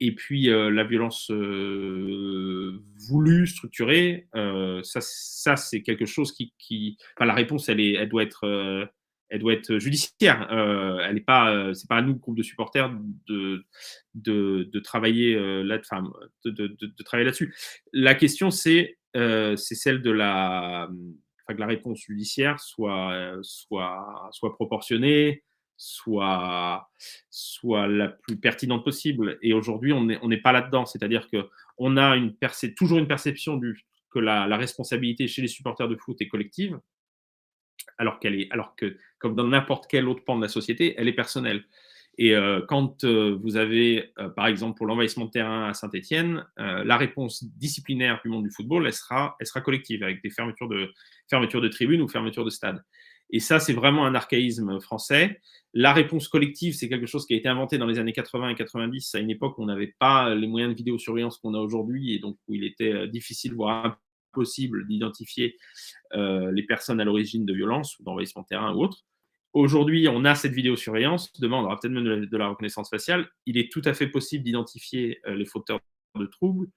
Et 0.02 0.16
puis 0.16 0.50
euh, 0.50 0.70
la 0.70 0.84
violence 0.84 1.30
euh, 1.30 2.82
voulue, 3.10 3.48
structurée, 3.48 4.28
euh, 4.36 4.82
ça, 4.84 5.00
ça 5.02 5.58
c'est 5.58 5.82
quelque 5.82 6.06
chose 6.06 6.32
qui, 6.32 6.54
qui, 6.58 6.98
enfin, 7.16 7.26
la 7.26 7.34
réponse, 7.34 7.68
elle 7.68 7.82
est, 7.82 7.94
elle 7.94 8.08
doit 8.08 8.24
être, 8.24 8.46
euh, 8.46 8.86
elle 9.28 9.40
doit 9.40 9.54
être 9.54 9.78
judiciaire. 9.78 10.48
Euh, 10.52 11.00
elle 11.00 11.16
n'est 11.16 11.22
pas, 11.22 11.74
c'est 11.74 11.88
pas 11.90 11.98
à 11.98 12.02
nous, 12.02 12.16
groupe 12.16 12.38
de 12.38 12.44
supporters, 12.44 12.90
de, 13.28 13.66
de, 14.16 14.70
de 14.72 14.80
travailler 14.80 15.36
là, 15.64 15.80
enfin, 15.80 16.10
de, 16.46 16.52
de, 16.52 16.68
de, 16.68 17.04
travailler 17.04 17.26
là-dessus. 17.26 17.54
La 17.92 18.16
question, 18.16 18.52
c'est, 18.52 18.98
c'est 19.14 19.76
celle 19.76 20.02
de 20.02 20.12
la 20.12 20.90
que 21.48 21.60
la 21.60 21.66
réponse 21.66 22.02
judiciaire 22.02 22.60
soit, 22.60 23.40
soit, 23.42 24.30
soit 24.32 24.54
proportionnée, 24.54 25.44
soit, 25.80 26.88
la 27.88 28.10
plus 28.10 28.38
pertinente 28.38 28.84
possible. 28.84 29.40
Et 29.42 29.54
aujourd'hui, 29.54 29.94
on 29.94 30.04
n'est 30.06 30.42
pas 30.42 30.52
là-dedans. 30.52 30.86
C'est-à-dire 30.86 31.28
qu'on 31.30 31.98
a 31.98 32.16
toujours 32.76 33.00
une 33.00 33.08
perception 33.08 33.60
que 34.12 34.20
la, 34.20 34.58
responsabilité 34.58 35.28
chez 35.28 35.42
les 35.42 35.48
supporters 35.48 35.88
de 35.88 35.96
foot 35.96 36.22
est 36.22 36.28
collective, 36.28 36.80
alors, 37.98 38.20
qu'elle 38.20 38.36
est, 38.40 38.52
alors 38.52 38.76
que, 38.76 38.98
comme 39.18 39.36
dans 39.36 39.48
n'importe 39.48 39.86
quel 39.90 40.08
autre 40.08 40.24
pan 40.24 40.36
de 40.36 40.42
la 40.42 40.50
société, 40.50 40.96
elle 40.98 41.08
est 41.08 41.14
personnelle. 41.14 41.64
Et 42.18 42.36
euh, 42.36 42.60
quand 42.68 43.06
euh, 43.06 43.40
vous 43.42 43.56
avez, 43.56 44.12
euh, 44.20 44.28
par 44.28 44.48
exemple, 44.48 44.78
pour 44.78 44.86
l'envahissement 44.86 45.26
de 45.26 45.32
terrain 45.32 45.70
à 45.70 45.74
Saint-Etienne, 45.74 46.46
la 46.58 46.98
réponse 46.98 47.46
disciplinaire 47.58 48.20
du 48.24 48.30
monde 48.30 48.44
du 48.44 48.52
football, 48.52 48.86
elle 48.86 48.94
sera, 48.94 49.38
elle 49.40 49.48
sera 49.48 49.62
collective, 49.62 50.04
avec 50.04 50.22
des 50.22 50.30
fermetures 50.30 50.68
de, 50.68 50.92
fermetures 51.30 51.62
de 51.62 51.70
tribunes 51.70 52.02
ou 52.02 52.10
fermetures 52.10 52.44
de 52.44 52.50
stades. 52.50 52.84
Et 53.32 53.40
ça, 53.40 53.60
c'est 53.60 53.74
vraiment 53.74 54.06
un 54.06 54.16
archaïsme 54.16 54.80
français. 54.80 55.40
La 55.74 55.94
réponse 55.94 56.28
collective, 56.28 56.74
c'est 56.74 56.90
quelque 56.90 57.06
chose 57.06 57.26
qui 57.26 57.34
a 57.34 57.38
été 57.38 57.48
inventé 57.48 57.78
dans 57.78 57.86
les 57.86 58.00
années 58.00 58.14
80 58.14 58.50
et 58.50 58.56
90, 58.56 59.16
à 59.16 59.20
une 59.20 59.30
époque 59.30 59.58
où 59.58 59.64
on 59.64 59.68
n'avait 59.68 59.94
pas 60.00 60.34
les 60.34 60.48
moyens 60.48 60.74
de 60.74 60.78
vidéosurveillance 60.78 61.38
qu'on 61.38 61.54
a 61.54 61.60
aujourd'hui, 61.60 62.16
et 62.16 62.20
donc 62.20 62.38
où 62.48 62.56
il 62.56 62.64
était 62.64 63.08
difficile, 63.08 63.54
voire 63.54 64.00
impossible, 64.34 64.88
d'identifier 64.88 65.58
les 66.14 66.64
personnes 66.64 67.00
à 67.00 67.06
l'origine 67.06 67.46
de 67.46 67.54
violences 67.54 68.00
ou 68.00 68.04
d'envahissement 68.04 68.42
de 68.42 68.48
terrain 68.48 68.74
ou 68.74 68.84
autre. 68.84 69.06
Aujourd'hui, 69.54 70.08
on 70.08 70.26
a 70.26 70.36
cette 70.36 70.54
vidéosurveillance. 70.54 71.34
Demain, 71.40 71.58
on 71.58 71.64
aura 71.64 71.80
peut-être 71.80 71.94
même 71.94 72.26
de 72.26 72.38
la, 72.38 72.50
reconnaissance 72.50 72.90
faciale. 72.90 73.28
Il 73.48 73.58
est 73.58 73.72
tout 73.72 73.82
à 73.86 73.94
fait 73.94 74.08
possible 74.08 74.44
d'identifier 74.44 75.20
euh, 75.26 75.36
les 75.36 75.46
fauteurs 75.46 75.80
de 76.16 76.26
troubles. 76.28 76.68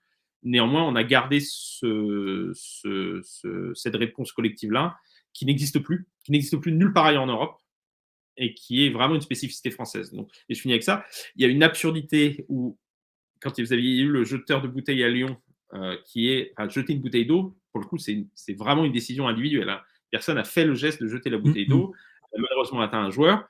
Néanmoins, 0.42 0.82
on 0.82 0.96
a 0.96 1.04
gardé 1.04 1.40
ce, 1.40 2.50
ce, 2.54 3.20
ce, 3.22 3.72
cette 3.74 3.94
réponse 3.94 4.32
collective-là 4.32 4.96
qui 5.32 5.46
n'existe 5.46 5.78
plus, 5.78 6.06
qui 6.24 6.32
n'existe 6.32 6.56
plus 6.56 6.72
nulle 6.72 6.92
part 6.92 7.06
ailleurs 7.06 7.22
en 7.22 7.26
Europe 7.26 7.58
et 8.36 8.54
qui 8.54 8.86
est 8.86 8.90
vraiment 8.90 9.14
une 9.14 9.20
spécificité 9.20 9.70
française. 9.70 10.12
Donc, 10.12 10.30
et 10.48 10.54
je 10.54 10.60
finis 10.60 10.74
avec 10.74 10.82
ça. 10.82 11.04
Il 11.36 11.42
y 11.42 11.44
a 11.44 11.48
une 11.48 11.62
absurdité 11.62 12.44
où, 12.48 12.78
quand 13.40 13.58
vous 13.58 13.72
aviez 13.72 14.00
eu 14.00 14.08
le 14.08 14.24
jeteur 14.24 14.62
de 14.62 14.68
bouteilles 14.68 15.04
à 15.04 15.08
Lyon, 15.08 15.36
euh, 15.74 15.96
qui 16.06 16.30
est 16.30 16.52
enfin, 16.56 16.68
jeter 16.68 16.92
une 16.92 17.00
bouteille 17.00 17.26
d'eau, 17.26 17.56
pour 17.72 17.80
le 17.80 17.86
coup, 17.86 17.98
c'est 17.98 18.54
vraiment 18.54 18.84
une 18.84 18.92
décision 18.92 19.28
individuelle. 19.28 19.68
Hein. 19.68 19.80
Personne 20.10 20.36
n'a 20.36 20.44
fait 20.44 20.64
le 20.64 20.74
geste 20.74 21.02
de 21.02 21.08
jeter 21.08 21.30
la 21.30 21.38
bouteille 21.38 21.66
d'eau 21.66 21.94
malheureusement 22.38 22.80
atteint 22.80 23.02
un 23.02 23.10
joueur. 23.10 23.48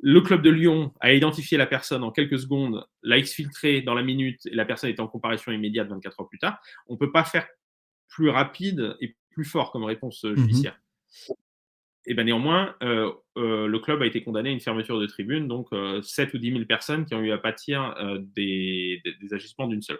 Le 0.00 0.20
club 0.20 0.42
de 0.42 0.50
Lyon 0.50 0.92
a 1.00 1.12
identifié 1.12 1.56
la 1.56 1.66
personne 1.66 2.02
en 2.02 2.10
quelques 2.10 2.38
secondes, 2.38 2.84
l'a 3.02 3.16
exfiltré 3.16 3.80
dans 3.80 3.94
la 3.94 4.02
minute 4.02 4.46
et 4.46 4.54
la 4.54 4.64
personne 4.64 4.90
est 4.90 5.00
en 5.00 5.06
comparution 5.06 5.52
immédiate 5.52 5.88
24 5.88 6.20
heures 6.20 6.28
plus 6.28 6.38
tard. 6.38 6.60
On 6.88 6.94
ne 6.94 6.98
peut 6.98 7.12
pas 7.12 7.24
faire 7.24 7.46
plus 8.08 8.28
rapide 8.28 8.96
et 9.00 9.16
plus 9.30 9.44
fort 9.44 9.72
comme 9.72 9.84
réponse 9.84 10.26
judiciaire. 10.34 10.78
Et 12.06 12.14
ben 12.14 12.24
néanmoins, 12.24 12.74
euh, 12.82 13.10
euh, 13.38 13.66
le 13.66 13.78
club 13.78 14.02
a 14.02 14.06
été 14.06 14.22
condamné 14.22 14.50
à 14.50 14.52
une 14.52 14.60
fermeture 14.60 15.00
de 15.00 15.06
tribune, 15.06 15.48
donc 15.48 15.68
euh, 15.72 16.02
7 16.02 16.34
ou 16.34 16.38
10 16.38 16.52
000 16.52 16.64
personnes 16.66 17.06
qui 17.06 17.14
ont 17.14 17.20
eu 17.20 17.32
à 17.32 17.38
pâtir 17.38 17.94
euh, 17.98 18.18
des, 18.36 19.00
des, 19.22 19.34
agissements 19.34 19.66
d'une 19.66 19.80
seule. 19.80 19.98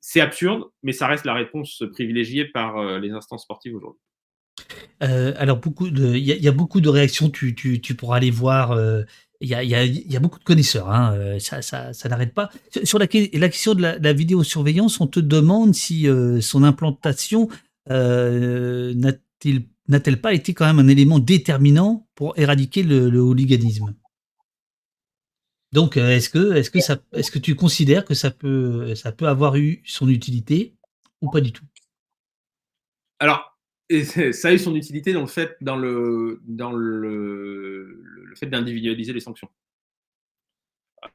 C'est 0.00 0.20
absurde, 0.20 0.64
mais 0.82 0.92
ça 0.92 1.06
reste 1.06 1.24
la 1.24 1.34
réponse 1.34 1.82
privilégiée 1.92 2.44
par 2.44 3.00
les 3.00 3.10
instances 3.10 3.42
sportives 3.42 3.74
aujourd'hui. 3.74 4.00
Alors 5.00 5.60
il 5.80 6.18
y, 6.18 6.48
a 6.48 6.52
beaucoup 6.52 6.80
de 6.80 6.88
réactions. 6.88 7.30
Tu, 7.30 7.80
pourras 7.98 8.18
aller 8.18 8.30
voir. 8.30 8.78
Il 9.40 9.48
y, 9.48 9.54
a, 10.16 10.20
beaucoup 10.20 10.38
de 10.38 10.44
connaisseurs. 10.44 10.88
Hein, 10.88 11.38
ça, 11.40 12.08
n'arrête 12.08 12.32
pas. 12.32 12.48
Sur 12.84 13.00
la, 13.00 13.08
question 13.08 13.74
de 13.74 13.82
la, 13.82 13.98
la, 13.98 14.12
vidéosurveillance, 14.12 15.00
on 15.00 15.08
te 15.08 15.18
demande 15.18 15.74
si 15.74 16.06
son 16.40 16.62
implantation 16.62 17.48
euh, 17.90 18.94
n'a-t-elle 19.88 20.20
pas 20.20 20.34
été 20.34 20.54
quand 20.54 20.66
même 20.66 20.78
un 20.78 20.88
élément 20.88 21.18
déterminant 21.18 22.08
pour 22.14 22.38
éradiquer 22.38 22.82
le, 22.82 23.10
le 23.10 23.20
hooliganisme? 23.20 23.94
Donc, 25.72 25.96
est-ce 25.96 26.30
que, 26.30 26.54
est-ce 26.54 26.70
que 26.70 26.80
ça, 26.80 26.98
est-ce 27.12 27.30
que 27.30 27.38
tu 27.38 27.54
considères 27.54 28.04
que 28.04 28.14
ça 28.14 28.30
peut, 28.30 28.94
ça 28.94 29.12
peut 29.12 29.28
avoir 29.28 29.56
eu 29.56 29.82
son 29.84 30.08
utilité 30.08 30.76
ou 31.20 31.30
pas 31.30 31.40
du 31.40 31.52
tout? 31.52 31.64
Alors, 33.18 33.58
ça 33.90 34.48
a 34.48 34.52
eu 34.52 34.58
son 34.58 34.74
utilité 34.74 35.12
dans 35.12 35.22
le 35.22 35.26
fait, 35.26 35.56
dans 35.60 35.76
le, 35.76 36.40
dans 36.46 36.72
le, 36.72 38.02
le 38.24 38.34
fait 38.36 38.46
d'individualiser 38.46 39.12
les 39.12 39.20
sanctions. 39.20 39.48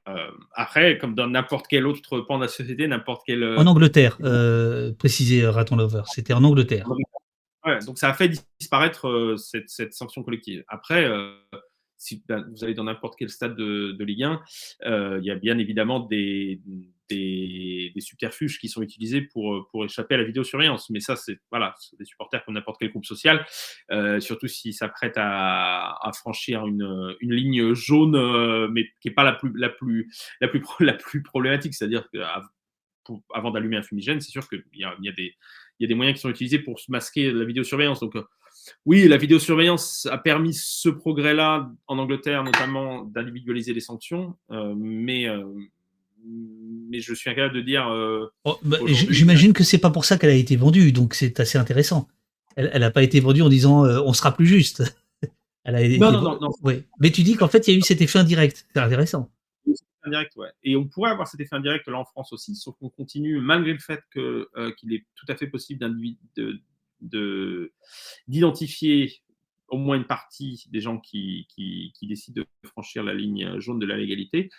Euh, 0.08 0.32
après, 0.54 0.98
comme 0.98 1.14
dans 1.14 1.28
n'importe 1.28 1.66
quel 1.68 1.86
autre 1.88 2.22
pan 2.22 2.38
de 2.38 2.44
la 2.44 2.48
société, 2.48 2.88
n'importe 2.88 3.24
quel. 3.26 3.44
En 3.58 3.68
Angleterre, 3.68 4.18
euh, 4.22 4.94
précisé 4.94 5.46
Raton 5.48 5.76
Lover, 5.76 6.04
c'était 6.06 6.34
en 6.34 6.44
Angleterre. 6.44 6.88
Donc 7.86 7.98
ça 7.98 8.10
a 8.10 8.14
fait 8.14 8.30
disparaître 8.60 9.08
euh, 9.08 9.38
cette, 9.38 9.70
cette, 9.70 9.94
sanction 9.94 10.24
collective. 10.24 10.64
Après, 10.68 11.06
euh, 11.06 11.34
si 11.98 12.24
ben, 12.28 12.46
vous 12.52 12.64
allez 12.64 12.74
dans 12.74 12.84
n'importe 12.84 13.16
quel 13.18 13.30
stade 13.30 13.56
de, 13.56 13.92
de 13.92 14.04
Ligue 14.04 14.24
1, 14.24 14.42
il 15.20 15.26
y 15.26 15.32
a 15.32 15.36
bien 15.36 15.58
évidemment 15.58 16.00
des, 16.02 16.62
des, 17.10 17.92
des, 17.94 18.02
subterfuges 18.02 18.60
qui 18.60 18.70
sont 18.70 18.82
utilisés 18.82 19.22
pour, 19.22 19.68
pour 19.70 19.86
échapper 19.86 20.16
à 20.16 20.18
la 20.18 20.24
vidéosurveillance. 20.24 20.90
Mais 20.90 21.00
ça, 21.00 21.16
c'est 21.16 21.40
voilà, 21.52 21.76
des 21.98 22.06
supporters 22.06 22.44
comme 22.46 22.56
n'importe 22.56 22.80
quel 22.80 22.90
groupe 22.90 23.06
social, 23.06 23.46
euh, 23.92 24.20
surtout 24.20 24.48
s'ils 24.48 24.74
s'apprêtent 24.74 25.18
à, 25.18 25.98
à, 26.02 26.12
franchir 26.14 26.66
une, 26.66 27.16
une, 27.20 27.34
ligne 27.34 27.74
jaune, 27.74 28.16
euh, 28.16 28.68
mais 28.70 28.86
qui 29.02 29.10
n'est 29.10 29.14
pas 29.14 29.24
la 29.24 29.34
plus, 29.34 29.52
la, 29.56 29.70
plus, 29.70 30.12
la, 30.42 30.48
plus, 30.48 30.64
la 30.80 30.94
plus 30.94 31.24
problématique. 31.24 31.74
C'est-à-dire 31.74 32.10
qu'avant 32.12 33.52
d'allumer 33.52 33.78
un 33.78 33.84
fumigène, 33.84 34.22
c'est 34.22 34.32
sûr 34.32 34.48
qu'il 34.48 34.64
y 34.74 34.84
a, 34.84 34.96
il 35.00 35.06
y, 35.06 35.10
a 35.10 35.14
des, 35.14 35.36
il 35.80 35.84
y 35.84 35.86
a 35.86 35.88
des 35.88 35.96
moyens 35.96 36.18
qui 36.18 36.22
sont 36.22 36.30
utilisés 36.30 36.60
pour 36.60 36.80
masquer 36.90 37.32
la 37.32 37.46
vidéosurveillance. 37.46 38.00
Donc, 38.00 38.16
euh, 38.16 38.24
oui, 38.86 39.08
la 39.08 39.18
vidéosurveillance 39.18 40.08
a 40.12 40.18
permis 40.18 40.54
ce 40.54 40.90
progrès-là 40.90 41.70
en 41.88 41.98
Angleterre, 41.98 42.44
notamment 42.44 43.04
d'individualiser 43.04 43.74
les 43.74 43.82
sanctions, 43.82 44.36
euh, 44.52 44.74
mais 44.78 45.28
mais 46.90 47.02
je 47.02 47.14
suis 47.14 47.30
incapable 47.30 47.56
de 47.56 47.62
dire. 47.62 47.86
Oh, 48.46 48.58
bah, 48.64 48.78
j'imagine 48.86 49.52
que 49.52 49.64
c'est 49.64 49.80
pas 49.80 49.90
pour 49.90 50.06
ça 50.06 50.18
qu'elle 50.18 50.30
a 50.30 50.36
été 50.36 50.56
vendue, 50.56 50.94
donc 50.94 51.16
c'est 51.16 51.40
assez 51.40 51.58
intéressant. 51.58 52.08
Elle 52.56 52.80
n'a 52.80 52.92
pas 52.92 53.04
été 53.04 53.20
vendue 53.20 53.42
en 53.42 53.50
disant 53.50 53.84
on 53.84 54.14
sera 54.14 54.34
plus 54.34 54.46
juste. 54.46 54.84
elle 55.66 55.76
a 55.76 55.82
été 55.82 55.98
non, 55.98 56.12
non, 56.12 56.40
non, 56.40 56.52
Mais 57.00 57.12
tu 57.12 57.24
dis 57.24 57.36
qu'en 57.36 57.50
fait, 57.50 57.68
il 57.68 57.72
y 57.72 57.76
a 57.76 57.78
eu 57.80 57.82
cet 57.82 58.02
effet 58.02 58.20
indirect. 58.20 58.66
C'est 58.74 58.80
intéressant. 58.80 59.30
Indirect, 60.04 60.36
ouais. 60.36 60.50
Et 60.64 60.76
on 60.76 60.88
pourrait 60.88 61.12
avoir 61.12 61.28
cet 61.28 61.40
effet 61.40 61.56
indirect 61.56 61.88
là 61.88 61.98
en 61.98 62.06
France 62.06 62.34
aussi, 62.34 62.56
sauf 62.56 62.76
qu'on 62.78 62.90
continue, 62.90 63.40
malgré 63.40 63.74
le 63.74 63.80
fait 63.80 64.02
qu'il 64.12 64.94
est 64.94 65.06
tout 65.16 65.26
à 65.30 65.36
fait 65.36 65.48
possible 65.48 65.80
d'identifier 68.28 69.06
de, 69.06 69.12
au 69.74 69.78
moins 69.78 69.98
une 69.98 70.06
partie 70.06 70.66
des 70.72 70.82
gens 70.82 71.00
qui, 71.00 71.48
qui, 71.50 72.08
décident 72.08 72.42
de 72.42 72.68
franchir 72.68 73.04
la 73.04 73.14
ligne 73.14 73.60
jaune 73.60 73.80
de 73.80 73.86
la 73.86 73.98
légalité. 73.98 74.50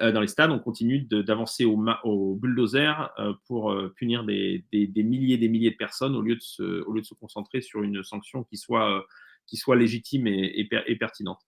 Euh, 0.00 0.10
dans 0.10 0.20
les 0.20 0.26
stades, 0.26 0.50
on 0.50 0.58
continue 0.58 1.00
d'avancer 1.00 1.64
au, 1.64 2.34
bulldozer 2.34 3.12
euh, 3.18 3.32
pour 3.46 3.70
euh, 3.70 3.94
punir 3.96 4.24
des, 4.24 4.64
des, 4.72 5.02
milliers 5.02 5.34
et 5.34 5.38
des 5.38 5.48
milliers 5.48 5.70
de 5.70 5.76
personnes 5.76 6.16
au 6.16 6.22
lieu 6.22 6.34
de 6.34 6.42
se, 6.42 6.82
au 6.84 6.92
lieu 6.92 7.02
de 7.02 7.06
se 7.06 7.14
concentrer 7.14 7.60
sur 7.60 7.82
une 7.82 8.02
sanction 8.02 8.42
qui 8.42 8.56
soit, 8.56 9.06
qui 9.46 9.56
soit 9.56 9.76
légitime 9.76 10.26
et, 10.26 10.68
et, 10.86 10.96
pertinente. 10.96 11.40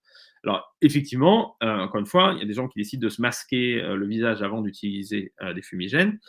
Alors, 0.43 0.75
effectivement, 0.81 1.57
encore 1.61 1.99
une 1.99 2.05
fois, 2.05 2.33
il 2.35 2.39
y 2.39 2.43
a 2.43 2.45
des 2.45 2.53
gens 2.53 2.67
qui 2.67 2.79
décident 2.79 3.03
de 3.05 3.09
se 3.09 3.21
masquer 3.21 3.81
le 3.81 4.07
visage 4.07 4.41
avant 4.41 4.61
d'utiliser 4.61 5.33
des 5.55 5.61
fumigènes. 5.61 6.19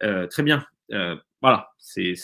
très 0.00 0.42
bien. 0.42 0.64
voilà, 1.42 1.70
c'est 1.78 2.14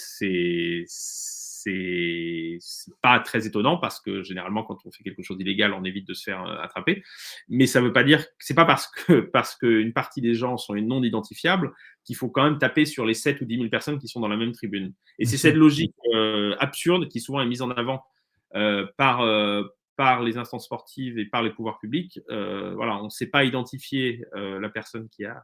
c'est 1.65 2.59
pas 3.01 3.21
très 3.21 3.47
étonnant 3.47 3.77
parce 3.77 4.01
que 4.01 4.23
généralement, 4.23 4.63
quand 4.65 4.79
on 4.85 4.91
fait 4.91 5.03
quelque 5.03 5.23
chose 5.23 5.39
d'illégal, 5.39 5.73
on 5.73 5.85
évite 5.85 6.07
de 6.09 6.15
se 6.15 6.25
faire 6.25 6.45
euh, 6.45 6.57
attraper. 6.61 7.03
Mais 7.49 7.67
ça 7.67 7.81
veut 7.81 7.93
pas 7.93 8.05
dire, 8.05 8.25
c'est 8.39 8.55
pas 8.55 8.65
parce 8.65 8.89
que 8.89 9.21
parce 9.21 9.57
qu'une 9.57 9.93
partie 9.93 10.21
des 10.21 10.35
gens 10.35 10.57
sont 10.57 10.75
non 10.75 11.03
identifiables 11.03 11.73
qu'il 12.05 12.17
faut 12.17 12.29
quand 12.29 12.45
même 12.45 12.59
taper 12.59 12.85
sur 12.85 13.07
les 13.07 13.15
7 13.15 13.41
ou 13.41 13.45
10 13.45 13.57
000 13.57 13.69
personnes 13.69 13.99
qui 13.99 14.09
sont 14.09 14.21
dans 14.21 14.29
la 14.29 14.37
même 14.37 14.53
tribune. 14.53 14.93
Et 15.19 15.27
c'est 15.27 15.37
cette 15.37 15.55
logique 15.55 15.95
euh, 16.15 16.57
absurde 16.59 17.09
qui 17.09 17.21
souvent 17.21 17.41
est 17.41 17.47
mise 17.47 17.63
en 17.63 17.71
avant 17.71 17.97
euh, 17.97 17.99
par 18.97 19.25
par 19.97 20.23
les 20.23 20.39
instances 20.39 20.65
sportives 20.65 21.19
et 21.19 21.27
par 21.27 21.43
les 21.43 21.51
pouvoirs 21.51 21.79
publics. 21.79 22.21
voilà, 22.29 22.99
on 23.01 23.05
ne 23.05 23.11
sait 23.11 23.27
pas 23.27 23.45
identifier 23.45 24.25
la 24.35 24.69
personne 24.69 25.09
qui 25.09 25.25
a 25.25 25.43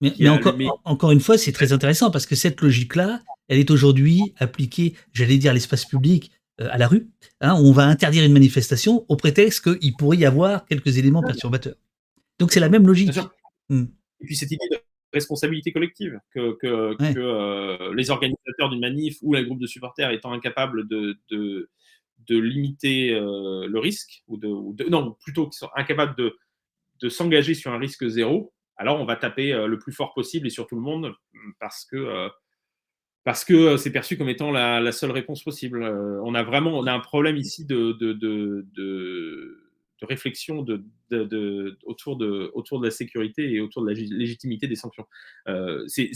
mais, 0.00 0.28
encore, 0.28 0.54
encore, 0.84 1.10
une 1.10 1.20
fois, 1.20 1.38
c'est 1.38 1.52
très 1.52 1.72
intéressant 1.72 2.10
parce 2.10 2.26
que 2.26 2.34
cette 2.34 2.60
logique-là, 2.60 3.22
elle 3.48 3.58
est 3.58 3.70
aujourd'hui 3.70 4.34
appliquée, 4.36 4.94
j'allais 5.12 5.38
dire, 5.38 5.52
à 5.52 5.54
l'espace 5.54 5.86
public, 5.86 6.32
euh, 6.60 6.68
à 6.70 6.78
la 6.78 6.86
rue, 6.86 7.08
hein, 7.40 7.54
où 7.54 7.66
on 7.66 7.72
va 7.72 7.84
interdire 7.84 8.24
une 8.24 8.32
manifestation 8.32 9.06
au 9.08 9.16
prétexte 9.16 9.78
qu'il 9.78 9.94
pourrait 9.96 10.18
y 10.18 10.26
avoir 10.26 10.66
quelques 10.66 10.98
éléments 10.98 11.22
perturbateurs. 11.22 11.76
Donc 12.38 12.52
c'est 12.52 12.60
la 12.60 12.68
même 12.68 12.86
logique. 12.86 13.18
Hmm. 13.70 13.84
Et 14.20 14.26
puis 14.26 14.36
cette 14.36 14.50
idée 14.50 14.66
de 14.70 14.78
responsabilité 15.14 15.72
collective, 15.72 16.18
que, 16.34 16.56
que, 16.60 16.96
euh, 17.18 17.94
les 17.94 18.10
organisateurs 18.10 18.68
d'une 18.68 18.80
manif 18.80 19.16
ou 19.22 19.34
un 19.34 19.42
groupe 19.42 19.60
de 19.60 19.66
supporters 19.66 20.10
étant 20.10 20.32
incapables 20.32 20.86
de, 20.88 21.16
de, 21.30 21.70
de 22.28 22.38
limiter 22.38 23.14
euh, 23.14 23.66
le 23.66 23.78
risque, 23.78 24.22
ou 24.28 24.36
de, 24.36 24.48
de, 24.74 24.88
non, 24.88 25.16
plutôt 25.20 25.44
qu'ils 25.44 25.58
sont 25.58 25.70
incapables 25.74 26.16
de, 26.16 26.36
de 27.00 27.08
s'engager 27.08 27.54
sur 27.54 27.72
un 27.72 27.78
risque 27.78 28.06
zéro, 28.06 28.52
alors 28.76 29.00
on 29.00 29.04
va 29.04 29.16
taper 29.16 29.52
euh, 29.52 29.66
le 29.66 29.78
plus 29.78 29.92
fort 29.92 30.14
possible 30.14 30.46
et 30.46 30.50
sur 30.50 30.66
tout 30.66 30.76
le 30.76 30.82
monde 30.82 31.14
parce 31.58 31.84
que 31.84 31.96
euh, 31.96 32.28
parce 33.24 33.44
que 33.44 33.54
euh, 33.54 33.76
c'est 33.76 33.90
perçu 33.90 34.16
comme 34.16 34.28
étant 34.28 34.52
la, 34.52 34.92
seule 34.92 35.10
réponse 35.10 35.42
possible. 35.42 35.82
on 35.82 36.34
a 36.34 36.42
vraiment 36.42 36.78
on 36.78 36.86
a 36.86 36.92
un 36.92 37.00
problème 37.00 37.36
ici 37.36 37.64
de, 37.64 37.92
de, 37.92 38.12
de, 38.12 39.62
réflexion 40.02 40.62
de, 40.62 40.84
autour, 41.84 42.16
de, 42.16 42.50
autour 42.54 42.78
de 42.78 42.84
la 42.84 42.90
sécurité 42.92 43.50
et 43.50 43.60
autour 43.60 43.82
de 43.82 43.90
la 43.90 43.94
légitimité 43.94 44.68
des 44.68 44.76
sanctions. 44.76 45.06
c'est, 45.88 46.10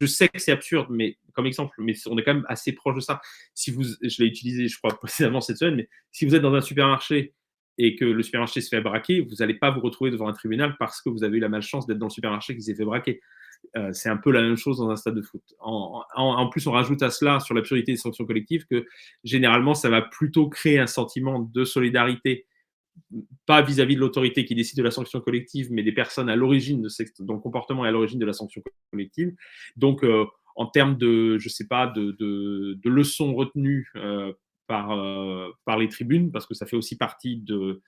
je 0.00 0.06
sais 0.06 0.28
que 0.28 0.38
c'est 0.38 0.52
absurde, 0.52 0.88
mais 0.90 1.16
comme 1.38 1.46
exemple, 1.46 1.76
mais 1.78 1.94
on 2.06 2.18
est 2.18 2.24
quand 2.24 2.34
même 2.34 2.46
assez 2.48 2.72
proche 2.72 2.96
de 2.96 3.00
ça. 3.00 3.20
Si 3.54 3.70
vous, 3.70 3.84
je 3.84 4.22
l'ai 4.22 4.28
utilisé, 4.28 4.66
je 4.66 4.76
crois, 4.76 4.90
précédemment 4.98 5.40
cette 5.40 5.58
semaine, 5.58 5.76
mais 5.76 5.88
si 6.10 6.26
vous 6.26 6.34
êtes 6.34 6.42
dans 6.42 6.54
un 6.54 6.60
supermarché 6.60 7.34
et 7.78 7.94
que 7.94 8.04
le 8.04 8.22
supermarché 8.24 8.60
se 8.60 8.68
fait 8.68 8.80
braquer, 8.80 9.20
vous 9.20 9.36
n'allez 9.38 9.54
pas 9.54 9.70
vous 9.70 9.80
retrouver 9.80 10.10
devant 10.10 10.26
un 10.26 10.32
tribunal 10.32 10.74
parce 10.80 11.00
que 11.00 11.10
vous 11.10 11.22
avez 11.22 11.36
eu 11.36 11.40
la 11.40 11.48
malchance 11.48 11.86
d'être 11.86 11.98
dans 11.98 12.06
le 12.06 12.10
supermarché 12.10 12.56
qui 12.56 12.62
s'est 12.62 12.74
fait 12.74 12.84
braquer. 12.84 13.20
Euh, 13.76 13.92
c'est 13.92 14.08
un 14.08 14.16
peu 14.16 14.32
la 14.32 14.42
même 14.42 14.56
chose 14.56 14.78
dans 14.78 14.90
un 14.90 14.96
stade 14.96 15.14
de 15.14 15.22
foot. 15.22 15.42
En, 15.60 16.48
plus, 16.50 16.66
on 16.66 16.72
rajoute 16.72 17.02
à 17.02 17.10
cela, 17.10 17.38
sur 17.38 17.54
l'absurdité 17.54 17.92
des 17.92 17.98
sanctions 17.98 18.24
collectives, 18.24 18.66
que 18.66 18.84
généralement, 19.22 19.74
ça 19.74 19.90
va 19.90 20.02
plutôt 20.02 20.48
créer 20.48 20.80
un 20.80 20.86
sentiment 20.88 21.38
de 21.38 21.64
solidarité, 21.64 22.46
pas 23.46 23.62
vis-à-vis 23.62 23.94
de 23.94 24.00
l'autorité 24.00 24.44
qui 24.44 24.56
décide 24.56 24.78
de 24.78 24.82
la 24.82 24.90
sanction 24.90 25.20
collective, 25.20 25.68
mais 25.70 25.84
des 25.84 25.92
personnes 25.92 26.28
à 26.28 26.34
l'origine 26.34 26.82
de 26.82 26.88
dont 27.20 27.34
le 27.34 27.40
comportement 27.40 27.84
est 27.84 27.88
à 27.88 27.92
l'origine 27.92 28.18
de 28.18 28.26
la 28.26 28.32
sanction 28.32 28.60
collective. 28.90 29.34
Donc, 29.76 30.02
euh, 30.02 30.26
en 30.58 30.66
termes 30.66 30.98
de, 30.98 31.38
je 31.38 31.48
sais 31.48 31.68
pas, 31.68 31.86
de, 31.86 32.78
leçons 32.84 33.34
retenues 33.34 33.90
euh, 33.94 34.32
par, 34.66 34.90
euh, 34.90 35.50
par 35.64 35.78
les 35.78 35.88
tribunes, 35.88 36.32
parce 36.32 36.46
que 36.46 36.54
ça 36.54 36.66
fait 36.66 36.74
aussi 36.74 36.98
partie 36.98 37.36
de, 37.36 37.80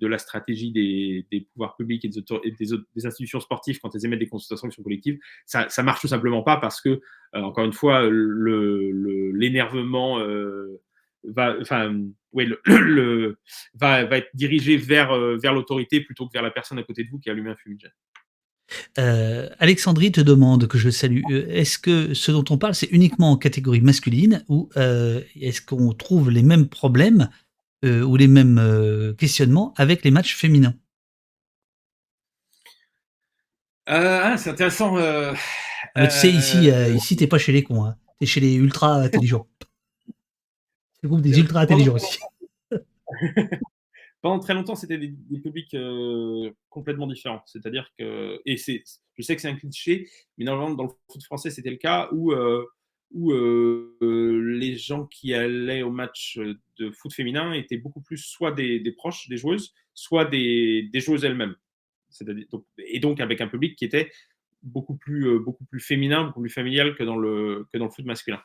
la 0.00 0.18
stratégie 0.18 0.72
des, 0.72 1.48
pouvoirs 1.52 1.76
publics 1.76 2.04
et, 2.04 2.08
des, 2.08 3.06
institutions 3.06 3.38
sportives 3.38 3.78
quand 3.78 3.94
elles 3.94 4.04
émettent 4.04 4.18
des 4.18 4.28
consultations 4.28 4.68
qui 4.68 4.74
sont 4.74 4.82
collectives. 4.82 5.20
Ça, 5.46 5.68
ça 5.68 5.84
marche 5.84 6.00
tout 6.00 6.08
simplement 6.08 6.42
pas 6.42 6.56
parce 6.56 6.80
que, 6.80 6.88
euh, 6.88 7.00
encore 7.34 7.64
une 7.64 7.72
fois, 7.72 8.10
l'énervement 8.10 10.18
va, 11.22 11.54
être 14.16 14.30
dirigé 14.34 14.78
vers, 14.78 15.16
vers 15.38 15.54
l'autorité 15.54 16.00
plutôt 16.00 16.26
que 16.26 16.32
vers 16.32 16.42
la 16.42 16.50
personne 16.50 16.80
à 16.80 16.82
côté 16.82 17.04
de 17.04 17.08
vous 17.08 17.20
qui 17.20 17.28
a 17.28 17.32
allumé 17.32 17.50
un 17.50 17.56
fumigène. 17.56 17.92
Euh, 18.98 19.48
Alexandrie 19.58 20.12
te 20.12 20.20
demande, 20.20 20.66
que 20.66 20.78
je 20.78 20.90
salue, 20.90 21.22
euh, 21.30 21.46
est-ce 21.48 21.78
que 21.78 22.14
ce 22.14 22.32
dont 22.32 22.44
on 22.50 22.58
parle, 22.58 22.74
c'est 22.74 22.88
uniquement 22.90 23.32
en 23.32 23.36
catégorie 23.36 23.80
masculine 23.80 24.44
ou 24.48 24.68
euh, 24.76 25.20
est-ce 25.40 25.60
qu'on 25.60 25.92
trouve 25.92 26.30
les 26.30 26.42
mêmes 26.42 26.68
problèmes 26.68 27.28
ou 27.84 28.16
les 28.16 28.26
mêmes 28.26 29.14
questionnements 29.16 29.72
avec 29.76 30.02
les 30.02 30.10
matchs 30.10 30.34
féminins? 30.34 30.74
Ah, 33.86 34.34
C'est 34.36 34.50
intéressant. 34.50 34.96
tu 34.96 36.10
sais, 36.10 36.32
ici, 36.32 36.68
ici 36.96 37.14
t'es 37.14 37.28
pas 37.28 37.38
chez 37.38 37.52
les 37.52 37.62
cons, 37.62 37.84
hein. 37.84 37.96
tu 38.18 38.24
es 38.24 38.26
chez 38.26 38.40
les 38.40 38.54
ultra 38.54 38.94
intelligents. 38.94 39.46
C'est 40.94 41.02
le 41.04 41.08
groupe 41.10 41.20
des 41.20 41.38
ultra 41.38 41.60
intelligents 41.60 41.94
aussi. 41.94 42.18
très 44.40 44.54
longtemps, 44.54 44.74
c'était 44.74 44.98
des, 44.98 45.14
publics 45.42 45.74
euh, 45.74 46.50
complètement 46.68 47.06
différents. 47.06 47.42
C'est-à-dire 47.46 47.90
que, 47.98 48.40
et 48.44 48.56
c'est, 48.56 48.82
je 49.14 49.22
sais 49.22 49.36
que 49.36 49.42
c'est 49.42 49.48
un 49.48 49.56
cliché, 49.56 50.08
mais 50.38 50.44
normalement, 50.44 50.74
dans 50.74 50.84
le 50.84 50.90
foot 51.10 51.22
français, 51.24 51.50
c'était 51.50 51.70
le 51.70 51.76
cas 51.76 52.08
où, 52.12 52.32
euh, 52.32 52.64
où 53.12 53.32
euh, 53.32 54.40
les 54.58 54.76
gens 54.76 55.06
qui 55.06 55.34
allaient 55.34 55.82
au 55.82 55.90
match 55.90 56.38
de 56.78 56.90
foot 56.90 57.12
féminin 57.12 57.52
étaient 57.52 57.76
beaucoup 57.76 58.00
plus 58.00 58.18
soit 58.18 58.52
des, 58.52 58.80
proches 58.96 59.28
des 59.28 59.36
joueuses, 59.36 59.74
soit 59.94 60.24
des 60.24 60.90
joueuses 60.94 61.24
elles-mêmes. 61.24 61.56
et 62.78 63.00
donc 63.00 63.20
avec 63.20 63.40
un 63.40 63.48
public 63.48 63.76
qui 63.76 63.84
était 63.84 64.10
beaucoup 64.62 64.96
plus, 64.96 65.28
euh, 65.28 65.38
beaucoup 65.38 65.64
plus 65.64 65.80
féminin, 65.80 66.24
beaucoup 66.24 66.40
plus 66.40 66.50
familial 66.50 66.94
que 66.94 67.02
dans 67.02 67.16
le, 67.16 67.66
que 67.72 67.78
dans 67.78 67.86
le 67.86 67.90
foot 67.90 68.04
masculin. 68.04 68.40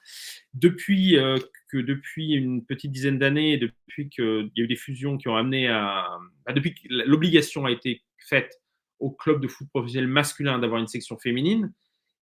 Depuis, 0.53 1.17
euh, 1.17 1.37
que 1.69 1.77
depuis 1.77 2.33
une 2.33 2.65
petite 2.65 2.91
dizaine 2.91 3.17
d'années, 3.17 3.57
depuis 3.57 4.09
qu'il 4.09 4.51
y 4.55 4.61
a 4.61 4.63
eu 4.63 4.67
des 4.67 4.75
fusions 4.75 5.17
qui 5.17 5.27
ont 5.27 5.35
amené 5.35 5.67
à. 5.67 6.07
Bah, 6.45 6.53
depuis 6.53 6.73
que 6.73 6.81
l'obligation 6.89 7.65
a 7.65 7.71
été 7.71 8.03
faite 8.17 8.61
au 8.99 9.11
club 9.11 9.41
de 9.41 9.47
foot 9.47 9.67
professionnel 9.69 10.07
masculin 10.07 10.59
d'avoir 10.59 10.79
une 10.79 10.87
section 10.87 11.17
féminine, 11.17 11.73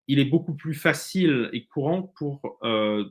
il 0.07 0.19
est 0.21 0.25
beaucoup 0.25 0.55
plus 0.55 0.75
facile 0.75 1.51
et 1.53 1.67
courant 1.67 2.03
pour 2.17 2.59
euh, 2.63 3.05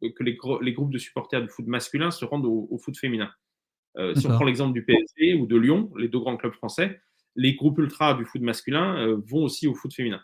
que 0.00 0.24
les, 0.24 0.38
les, 0.62 0.72
groupes 0.72 0.92
de 0.92 0.98
supporters 0.98 1.42
du 1.42 1.48
foot 1.48 1.66
masculin 1.66 2.10
se 2.10 2.24
rendent 2.24 2.46
au, 2.46 2.66
au 2.70 2.78
foot 2.78 2.96
féminin. 2.96 3.30
si 4.16 4.26
on 4.26 4.30
prend 4.30 4.44
l'exemple 4.44 4.72
du 4.72 4.82
PSG 4.82 5.34
ou 5.34 5.46
de 5.46 5.56
Lyon, 5.56 5.92
les 5.98 6.08
deux 6.08 6.18
grands 6.18 6.38
clubs 6.38 6.54
français, 6.54 7.00
les 7.36 7.54
groupes 7.54 7.78
ultra 7.78 8.14
du 8.14 8.24
foot 8.24 8.42
masculin 8.42 8.96
euh, 8.98 9.20
vont 9.26 9.44
aussi 9.44 9.66
au 9.66 9.74
foot 9.74 9.94
féminin. 9.94 10.20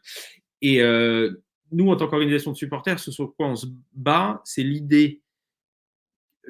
Et 0.63 0.83
euh, 0.83 1.43
nous, 1.73 1.91
en 1.91 1.97
tant 1.97 2.09
qu'organisation 2.09 2.53
de 2.53 2.57
supporters, 2.57 2.99
ce 2.99 3.11
sur 3.11 3.35
quoi 3.37 3.49
on 3.49 3.57
se 3.57 3.67
bat, 3.93 4.41
c'est 4.45 4.63
l'idée 4.63 5.23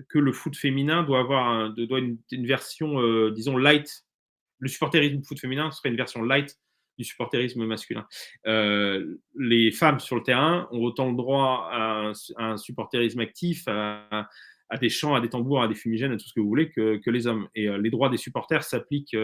que 0.08 0.18
le 0.18 0.32
foot 0.32 0.56
féminin 0.56 1.02
doit 1.02 1.20
avoir 1.20 1.72
doit 1.72 2.00
une, 2.00 2.46
version, 2.46 3.00
euh, 3.00 3.30
disons, 3.30 3.56
light. 3.56 4.04
Le 4.58 4.68
supporterisme 4.68 5.22
foot 5.22 5.38
féminin 5.38 5.70
serait 5.70 5.88
une 5.88 5.96
version 5.96 6.22
light 6.22 6.58
du 6.98 7.04
supporterisme 7.04 7.64
masculin. 7.66 8.06
les 8.44 9.70
femmes 9.70 10.00
sur 10.00 10.16
le 10.16 10.22
terrain 10.22 10.66
ont 10.70 10.82
autant 10.82 11.10
le 11.10 11.16
droit 11.16 11.68
à 11.70 12.12
un, 12.38 12.56
supporterisme 12.56 13.20
actif, 13.20 13.64
à, 13.68 14.28
des 14.80 14.88
chants, 14.88 15.14
à 15.14 15.20
des 15.20 15.28
tambours, 15.28 15.62
à 15.62 15.68
des 15.68 15.74
fumigènes, 15.74 16.12
à 16.12 16.16
tout 16.16 16.26
ce 16.26 16.32
que 16.32 16.40
vous 16.40 16.48
voulez, 16.48 16.70
que, 16.70 17.10
les 17.10 17.26
hommes. 17.26 17.48
Et 17.54 17.68
les 17.68 17.90
droits 17.90 18.08
des 18.08 18.16
supporters 18.16 18.64
s'appliquent 18.64 19.16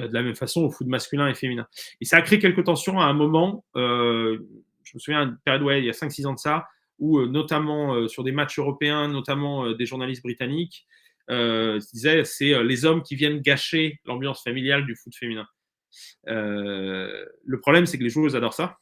de 0.00 0.12
la 0.12 0.22
même 0.22 0.34
façon 0.34 0.62
au 0.62 0.70
foot 0.70 0.86
masculin 0.86 1.28
et 1.28 1.34
féminin. 1.34 1.66
Et 2.00 2.04
ça 2.04 2.16
a 2.16 2.22
créé 2.22 2.38
quelques 2.38 2.64
tensions 2.64 3.00
à 3.00 3.04
un 3.04 3.12
moment. 3.12 3.64
Euh, 3.76 4.38
je 4.82 4.92
me 4.94 4.98
souviens 4.98 5.26
d'une 5.26 5.38
période, 5.44 5.62
ouais, 5.62 5.80
il 5.80 5.84
y 5.84 5.90
a 5.90 5.92
5-6 5.92 6.26
ans 6.26 6.34
de 6.34 6.38
ça, 6.38 6.66
où 6.98 7.18
euh, 7.18 7.26
notamment 7.26 8.08
sur 8.08 8.24
des 8.24 8.32
matchs 8.32 8.58
européens, 8.58 9.08
notamment 9.08 9.72
des 9.72 9.86
journalistes 9.86 10.22
britanniques, 10.22 10.86
disaient 11.28 12.24
c'est 12.24 12.62
les 12.62 12.84
hommes 12.84 13.02
qui 13.02 13.16
viennent 13.16 13.40
gâcher 13.40 14.00
l'ambiance 14.04 14.42
familiale 14.42 14.84
du 14.84 14.94
foot 14.94 15.14
féminin. 15.14 15.46
le 16.26 17.60
problème, 17.60 17.86
c'est 17.86 17.98
que 17.98 18.04
les 18.04 18.10
joueuses 18.10 18.36
adorent 18.36 18.54
ça. 18.54 18.78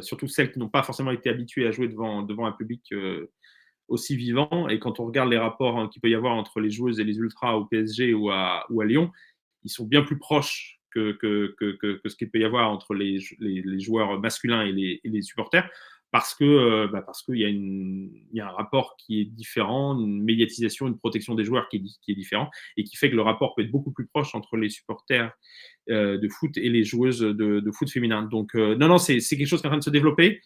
surtout 0.00 0.26
celles 0.26 0.52
qui 0.52 0.58
n'ont 0.58 0.68
pas 0.68 0.82
forcément 0.82 1.12
été 1.12 1.30
habituées 1.30 1.66
à 1.66 1.70
jouer 1.70 1.88
devant, 1.88 2.22
devant 2.22 2.46
un 2.46 2.52
public 2.52 2.92
aussi 3.88 4.16
vivant. 4.16 4.68
Et 4.68 4.78
quand 4.78 5.00
on 5.00 5.06
regarde 5.06 5.30
les 5.30 5.38
rapports 5.38 5.78
hein, 5.78 5.88
qu'il 5.88 6.00
peut 6.02 6.10
y 6.10 6.14
avoir 6.14 6.34
entre 6.34 6.60
les 6.60 6.70
joueuses 6.70 6.98
et 6.98 7.04
les 7.04 7.16
ultras 7.18 7.54
au 7.54 7.66
PSG 7.66 8.14
ou 8.14 8.30
à 8.30 8.66
Lyon, 8.84 9.10
ils 9.64 9.70
sont 9.70 9.86
bien 9.86 10.02
plus 10.02 10.18
proches 10.18 10.80
que, 10.92 11.12
que, 11.12 11.54
que, 11.58 11.96
que 11.96 12.08
ce 12.08 12.16
qu'il 12.16 12.30
peut 12.30 12.38
y 12.38 12.44
avoir 12.44 12.70
entre 12.70 12.94
les, 12.94 13.18
les, 13.38 13.80
joueurs 13.80 14.20
masculins 14.20 14.62
et 14.62 14.72
les, 14.72 15.00
les, 15.04 15.22
supporters. 15.22 15.68
Parce 16.10 16.34
que 16.34 16.44
euh, 16.44 16.88
bah 16.92 17.00
parce 17.00 17.22
qu'il 17.22 17.38
y, 17.38 17.44
a 17.46 17.48
y 17.48 18.40
a 18.40 18.46
un 18.46 18.50
rapport 18.50 18.96
qui 18.98 19.22
est 19.22 19.24
différent, 19.24 19.98
une 19.98 20.22
médiatisation, 20.22 20.86
une 20.86 20.98
protection 20.98 21.34
des 21.34 21.42
joueurs 21.42 21.70
qui 21.70 21.78
est, 21.78 21.82
qui 22.02 22.12
est 22.12 22.14
différent 22.14 22.50
et 22.76 22.84
qui 22.84 22.96
fait 22.98 23.10
que 23.10 23.16
le 23.16 23.22
rapport 23.22 23.54
peut 23.54 23.62
être 23.62 23.70
beaucoup 23.70 23.92
plus 23.92 24.06
proche 24.06 24.34
entre 24.34 24.58
les 24.58 24.68
supporters 24.68 25.32
euh, 25.88 26.18
de 26.18 26.28
foot 26.28 26.58
et 26.58 26.68
les 26.68 26.84
joueuses 26.84 27.20
de, 27.20 27.60
de 27.60 27.72
foot 27.72 27.90
féminin. 27.90 28.24
Donc 28.24 28.54
euh, 28.54 28.76
non, 28.76 28.88
non, 28.88 28.98
c'est 28.98 29.20
quelque 29.20 29.46
chose 29.46 29.62
qui 29.62 29.66
est 29.66 29.68
en 29.68 29.70
train 29.70 29.78
de 29.78 29.84
se 29.84 29.88
développer 29.88 30.42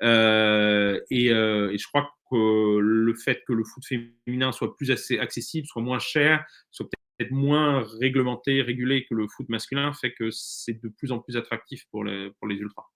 et, 0.00 0.06
et, 0.06 1.28
je 1.28 1.86
crois 1.88 2.10
que 2.30 2.78
le 2.78 3.14
fait 3.14 3.42
que 3.46 3.52
le 3.52 3.64
foot 3.64 3.84
féminin 3.84 4.52
soit 4.52 4.74
plus 4.74 4.90
accessible, 4.90 5.66
soit 5.66 5.82
moins 5.82 5.98
cher, 5.98 6.46
soit 6.70 6.86
peut-être 6.86 6.99
moins 7.30 7.86
réglementé, 8.00 8.62
régulé 8.62 9.04
que 9.04 9.14
le 9.14 9.26
foot 9.28 9.48
masculin, 9.48 9.92
fait 9.92 10.12
que 10.12 10.30
c'est 10.30 10.82
de 10.82 10.88
plus 10.88 11.12
en 11.12 11.18
plus 11.18 11.36
attractif 11.36 11.84
pour 11.90 12.04
les, 12.04 12.30
pour 12.38 12.48
les 12.48 12.56
ultras. 12.56 12.86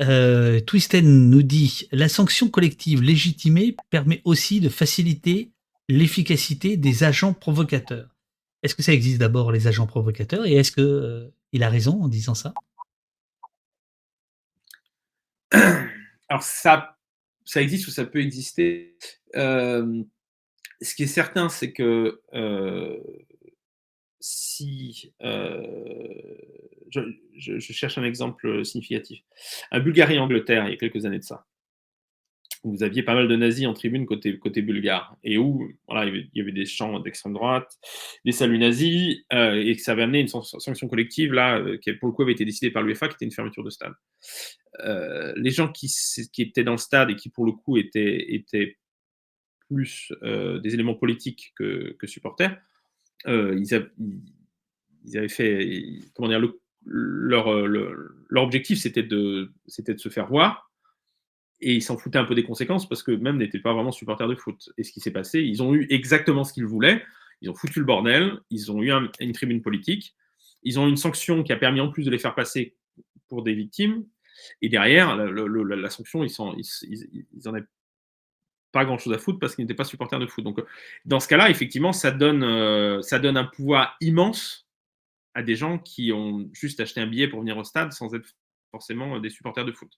Euh, 0.00 0.60
Twisten 0.60 1.30
nous 1.30 1.42
dit 1.42 1.88
la 1.92 2.08
sanction 2.08 2.48
collective 2.48 3.02
légitimée 3.02 3.76
permet 3.90 4.22
aussi 4.24 4.60
de 4.60 4.68
faciliter 4.68 5.50
l'efficacité 5.88 6.76
des 6.76 7.04
agents 7.04 7.34
provocateurs. 7.34 8.16
Est-ce 8.62 8.74
que 8.74 8.82
ça 8.82 8.92
existe 8.92 9.18
d'abord 9.18 9.52
les 9.52 9.66
agents 9.66 9.86
provocateurs 9.86 10.46
et 10.46 10.54
est-ce 10.54 10.72
que 10.72 10.80
euh, 10.80 11.28
il 11.52 11.62
a 11.62 11.68
raison 11.68 12.02
en 12.02 12.08
disant 12.08 12.34
ça? 12.34 12.54
Alors 16.28 16.42
ça 16.42 16.96
ça 17.44 17.62
existe 17.62 17.88
ou 17.88 17.90
ça 17.90 18.04
peut 18.04 18.20
exister. 18.20 18.96
Euh, 19.36 20.02
ce 20.80 20.94
qui 20.94 21.04
est 21.04 21.08
certain, 21.08 21.48
c'est 21.48 21.72
que 21.72 22.20
euh, 22.34 22.98
si 24.22 25.12
euh, 25.22 25.60
je, 26.88 27.58
cherche 27.58 27.98
un 27.98 28.04
exemple 28.04 28.64
significatif, 28.64 29.20
un 29.72 29.80
Bulgarie-Angleterre, 29.80 30.68
il 30.68 30.70
y 30.70 30.74
a 30.74 30.76
quelques 30.76 31.04
années 31.04 31.18
de 31.18 31.24
ça, 31.24 31.44
vous 32.62 32.84
aviez 32.84 33.02
pas 33.02 33.14
mal 33.14 33.26
de 33.26 33.34
nazis 33.34 33.66
en 33.66 33.74
tribune 33.74 34.06
côté, 34.06 34.38
côté 34.38 34.62
bulgare, 34.62 35.16
et 35.24 35.38
où 35.38 35.68
voilà, 35.88 36.08
il, 36.08 36.30
y 36.34 36.40
avait, 36.40 36.52
des 36.52 36.66
chants 36.66 37.00
d'extrême 37.00 37.32
droite, 37.32 37.76
des 38.24 38.30
saluts 38.30 38.58
nazis, 38.58 39.18
euh, 39.32 39.60
et 39.60 39.74
que 39.74 39.82
ça 39.82 39.92
avait 39.92 40.04
amené 40.04 40.20
une 40.20 40.28
sanction 40.28 40.88
collective, 40.88 41.32
là, 41.32 41.58
euh, 41.58 41.76
qui 41.78 41.92
pour 41.94 42.06
le 42.06 42.14
coup 42.14 42.22
avait 42.22 42.32
été 42.32 42.44
décidée 42.44 42.70
par 42.70 42.84
l'UEFA, 42.84 43.08
qui 43.08 43.14
était 43.14 43.24
une 43.24 43.32
fermeture 43.32 43.64
de 43.64 43.70
stade. 43.70 43.94
Les 45.36 45.50
gens 45.50 45.72
qui, 45.72 45.92
qui, 46.32 46.42
étaient 46.42 46.64
dans 46.64 46.72
le 46.72 46.78
stade 46.78 47.10
et 47.10 47.16
qui, 47.16 47.28
pour 47.28 47.44
le 47.44 47.52
coup, 47.52 47.76
étaient, 47.76 48.32
étaient 48.34 48.78
plus 49.68 50.12
des 50.22 50.74
éléments 50.74 50.94
politiques 50.94 51.52
que, 51.56 51.96
que 51.98 52.06
supporters, 52.06 52.56
euh, 53.26 53.58
ils, 53.58 53.74
avaient, 55.16 55.28
fait, 55.28 55.82
comment 56.14 56.28
dire, 56.28 56.40
le, 56.40 56.60
leur, 58.28 58.42
objectif, 58.42 58.78
c'était 58.78 59.02
de, 59.02 59.52
se 59.68 60.08
faire 60.08 60.28
voir 60.28 60.70
et 61.60 61.74
ils 61.74 61.82
s'en 61.82 61.96
foutaient 61.96 62.18
un 62.18 62.24
peu 62.24 62.34
des 62.34 62.42
conséquences 62.42 62.88
parce 62.88 63.02
que 63.02 63.12
même 63.12 63.36
n'étaient 63.36 63.60
pas 63.60 63.72
vraiment 63.72 63.92
supporters 63.92 64.26
de 64.26 64.34
foot. 64.34 64.70
Et 64.76 64.82
ce 64.82 64.92
qui 64.92 65.00
s'est 65.00 65.12
passé, 65.12 65.40
ils 65.40 65.62
ont 65.62 65.74
eu 65.74 65.86
exactement 65.90 66.42
ce 66.42 66.52
qu'ils 66.52 66.66
voulaient. 66.66 67.02
Ils 67.40 67.50
ont 67.50 67.54
foutu 67.54 67.78
le 67.78 67.84
bordel. 67.84 68.38
Ils 68.50 68.72
ont 68.72 68.82
eu 68.82 68.90
une 69.20 69.32
tribune 69.32 69.62
politique. 69.62 70.16
Ils 70.64 70.80
ont 70.80 70.86
eu 70.86 70.90
une 70.90 70.96
sanction 70.96 71.44
qui 71.44 71.52
a 71.52 71.56
permis 71.56 71.80
en 71.80 71.88
plus 71.88 72.04
de 72.04 72.10
les 72.10 72.18
faire 72.18 72.34
passer 72.34 72.76
pour 73.28 73.44
des 73.44 73.54
victimes. 73.54 74.04
Et 74.60 74.68
derrière, 74.68 75.16
la, 75.16 75.90
sanction, 75.90 76.24
ils, 76.24 76.32
ils, 76.82 77.48
en 77.48 77.54
avaient 77.54 77.66
pas 78.72 78.84
grand 78.84 78.98
chose 78.98 79.12
à 79.12 79.18
foutre 79.18 79.38
parce 79.38 79.54
qu'ils 79.54 79.64
n'étaient 79.64 79.74
pas 79.74 79.84
supporters 79.84 80.18
de 80.18 80.26
foot. 80.26 80.44
Donc, 80.44 80.60
dans 81.04 81.20
ce 81.20 81.28
cas-là, 81.28 81.50
effectivement, 81.50 81.92
ça 81.92 82.10
donne, 82.10 82.42
euh, 82.42 83.02
ça 83.02 83.18
donne 83.18 83.36
un 83.36 83.44
pouvoir 83.44 83.96
immense 84.00 84.66
à 85.34 85.42
des 85.42 85.56
gens 85.56 85.78
qui 85.78 86.12
ont 86.12 86.48
juste 86.52 86.80
acheté 86.80 87.00
un 87.00 87.06
billet 87.06 87.28
pour 87.28 87.40
venir 87.40 87.56
au 87.56 87.64
stade 87.64 87.92
sans 87.92 88.14
être 88.14 88.28
forcément 88.70 89.16
euh, 89.16 89.20
des 89.20 89.30
supporters 89.30 89.64
de 89.64 89.72
foot. 89.72 89.90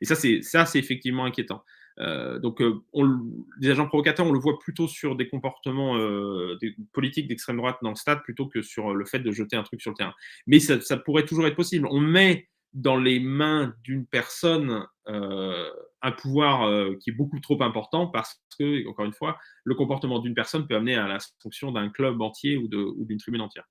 Et 0.00 0.04
ça, 0.04 0.14
c'est 0.14 0.42
ça, 0.42 0.64
c'est 0.64 0.78
effectivement 0.78 1.24
inquiétant. 1.24 1.62
Euh, 1.98 2.38
donc, 2.38 2.62
euh, 2.62 2.82
on, 2.92 3.18
les 3.60 3.70
agents 3.70 3.86
provocateurs, 3.86 4.26
on 4.26 4.32
le 4.32 4.38
voit 4.38 4.58
plutôt 4.58 4.88
sur 4.88 5.16
des 5.16 5.28
comportements 5.28 5.98
euh, 5.98 6.56
des 6.60 6.74
politiques 6.92 7.28
d'extrême 7.28 7.56
droite 7.56 7.78
dans 7.82 7.90
le 7.90 7.96
stade 7.96 8.22
plutôt 8.22 8.46
que 8.46 8.62
sur 8.62 8.94
le 8.94 9.04
fait 9.04 9.18
de 9.18 9.30
jeter 9.32 9.56
un 9.56 9.62
truc 9.62 9.82
sur 9.82 9.90
le 9.90 9.96
terrain. 9.96 10.14
Mais 10.46 10.60
ça, 10.60 10.80
ça 10.80 10.96
pourrait 10.96 11.24
toujours 11.24 11.46
être 11.46 11.56
possible. 11.56 11.86
On 11.90 12.00
met 12.00 12.48
dans 12.72 12.96
les 12.96 13.20
mains 13.20 13.74
d'une 13.82 14.06
personne 14.06 14.86
euh, 15.08 15.68
un 16.02 16.12
pouvoir 16.12 16.62
euh, 16.62 16.96
qui 17.00 17.10
est 17.10 17.12
beaucoup 17.12 17.40
trop 17.40 17.62
important 17.62 18.06
parce 18.06 18.40
que, 18.58 18.88
encore 18.88 19.04
une 19.04 19.12
fois, 19.12 19.38
le 19.64 19.74
comportement 19.74 20.18
d'une 20.18 20.34
personne 20.34 20.66
peut 20.66 20.76
amener 20.76 20.94
à 20.94 21.08
la 21.08 21.18
sanction 21.42 21.72
d'un 21.72 21.90
club 21.90 22.20
entier 22.20 22.56
ou 22.56 22.68
d'une 22.68 23.18
tribune 23.18 23.40
entière. 23.40 23.68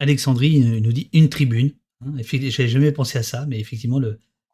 Alexandrie 0.00 0.60
nous 0.80 0.92
dit 0.92 1.08
une 1.12 1.28
tribune. 1.28 1.72
Hein, 2.00 2.12
J'avais 2.22 2.68
jamais 2.68 2.92
pensé 2.92 3.18
à 3.18 3.22
ça, 3.22 3.46
mais 3.46 3.58
effectivement, 3.58 4.00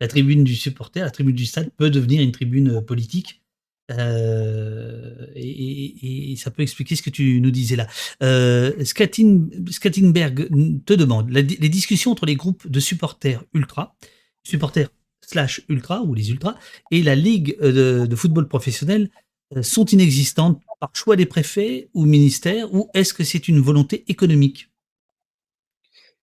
la 0.01 0.09
tribune 0.09 0.45
du 0.45 0.55
supporter, 0.55 1.01
la 1.01 1.11
tribune 1.11 1.35
du 1.35 1.47
stade 1.47 1.71
peut 1.77 1.91
devenir 1.91 2.23
une 2.23 2.33
tribune 2.33 2.77
euh, 2.77 2.81
politique. 2.81 3.44
Euh, 3.91 5.27
et, 5.35 6.35
ça 6.37 6.51
peut 6.51 6.63
expliquer 6.63 6.97
ce 6.97 7.03
que 7.03 7.11
tu 7.11 7.41
nous 7.41 7.51
disais 7.51 7.77
là. 7.77 7.87
Euh, 8.23 8.85
Skattenberg 8.85 10.49
te 10.85 10.95
demande 10.95 11.31
les 11.31 11.69
discussions 11.69 12.11
entre 12.11 12.27
les 12.27 12.37
groupes 12.37 12.67
de 12.69 12.81
supporters 12.81 13.45
ultra, 13.55 13.95
supporters 14.43 14.89
slash 15.27 15.63
ultra 15.69 16.03
ou 16.03 16.15
les 16.15 16.31
ultras, 16.31 16.57
et 16.91 17.03
la 17.03 17.15
ligue 17.15 17.57
euh, 17.63 18.07
de, 18.07 18.17
football 18.17 18.49
professionnel 18.49 19.11
euh, 19.57 19.63
sont 19.63 19.87
inexistantes 19.87 20.63
par 20.81 20.91
choix 20.95 21.17
des 21.17 21.27
préfets 21.27 21.89
ou 21.95 22.05
ministères, 22.05 22.73
ou 22.75 22.91
est-ce 22.95 23.15
que 23.15 23.25
c'est 23.25 23.49
une 23.49 23.61
volonté 23.61 24.05
économique? 24.09 24.71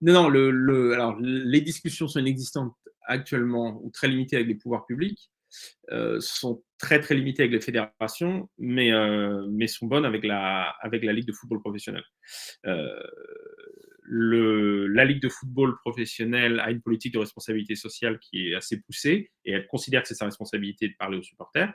Non, 0.01 0.13
non, 0.13 0.29
le, 0.29 0.51
les 1.21 1.61
discussions 1.61 2.07
sont 2.07 2.19
inexistantes 2.19 2.73
actuellement 3.07 3.79
ou 3.83 3.89
très 3.91 4.07
limitées 4.07 4.35
avec 4.35 4.47
les 4.47 4.55
pouvoirs 4.55 4.85
publics, 4.85 5.30
euh, 5.91 6.19
sont 6.19 6.63
très 6.77 6.99
très 6.99 7.15
limitées 7.15 7.43
avec 7.43 7.53
les 7.53 7.61
fédérations, 7.61 8.49
mais, 8.57 8.91
euh, 8.91 9.45
mais 9.49 9.67
sont 9.67 9.87
bonnes 9.87 10.05
avec 10.05 10.23
la, 10.23 10.69
avec 10.81 11.03
la 11.03 11.13
Ligue 11.13 11.27
de 11.27 11.33
football 11.33 11.59
professionnel. 11.59 12.03
Euh, 12.65 12.99
la 14.07 15.05
Ligue 15.05 15.21
de 15.21 15.29
football 15.29 15.77
professionnel 15.85 16.59
a 16.59 16.71
une 16.71 16.81
politique 16.81 17.13
de 17.13 17.19
responsabilité 17.19 17.75
sociale 17.75 18.19
qui 18.19 18.49
est 18.49 18.55
assez 18.55 18.81
poussée 18.81 19.31
et 19.45 19.51
elle 19.53 19.67
considère 19.67 20.01
que 20.01 20.07
c'est 20.07 20.15
sa 20.15 20.25
responsabilité 20.25 20.89
de 20.89 20.95
parler 20.97 21.17
aux 21.17 21.23
supporters. 21.23 21.71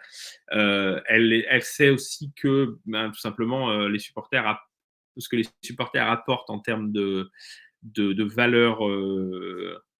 Elle, 0.50 1.44
elle 1.48 1.62
sait 1.62 1.88
aussi 1.88 2.32
que 2.34 2.78
ben, 2.84 3.10
tout 3.10 3.20
simplement 3.20 3.86
les 3.86 3.98
supporters, 3.98 4.58
ce 5.16 5.28
que 5.30 5.36
les 5.36 5.46
supporters 5.62 6.10
apportent 6.10 6.50
en 6.50 6.58
termes 6.58 6.92
de, 6.92 7.30
de, 7.82 8.12
de 8.12 8.24
valeur 8.24 8.80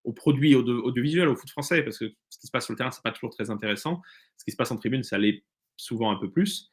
aux 0.07 0.13
produits 0.13 0.55
audiovisuels, 0.55 1.29
au 1.29 1.35
foot 1.35 1.51
français, 1.51 1.83
parce 1.83 1.99
que 1.99 2.07
ce 2.31 2.39
qui 2.39 2.47
se 2.47 2.53
passe 2.53 2.65
sur 2.65 2.73
le 2.73 2.79
terrain, 2.79 2.93
c'est 2.93 3.03
pas 3.03 3.11
toujours 3.11 3.31
très 3.31 3.51
intéressant. 3.51 4.01
Ce 4.39 4.45
qui 4.45 4.53
se 4.53 4.57
passe 4.57 4.71
en 4.71 4.77
tribune, 4.77 5.03
ça 5.03 5.19
l'est 5.19 5.45
souvent 5.77 6.13
un 6.13 6.17
peu 6.17 6.31
plus. 6.31 6.71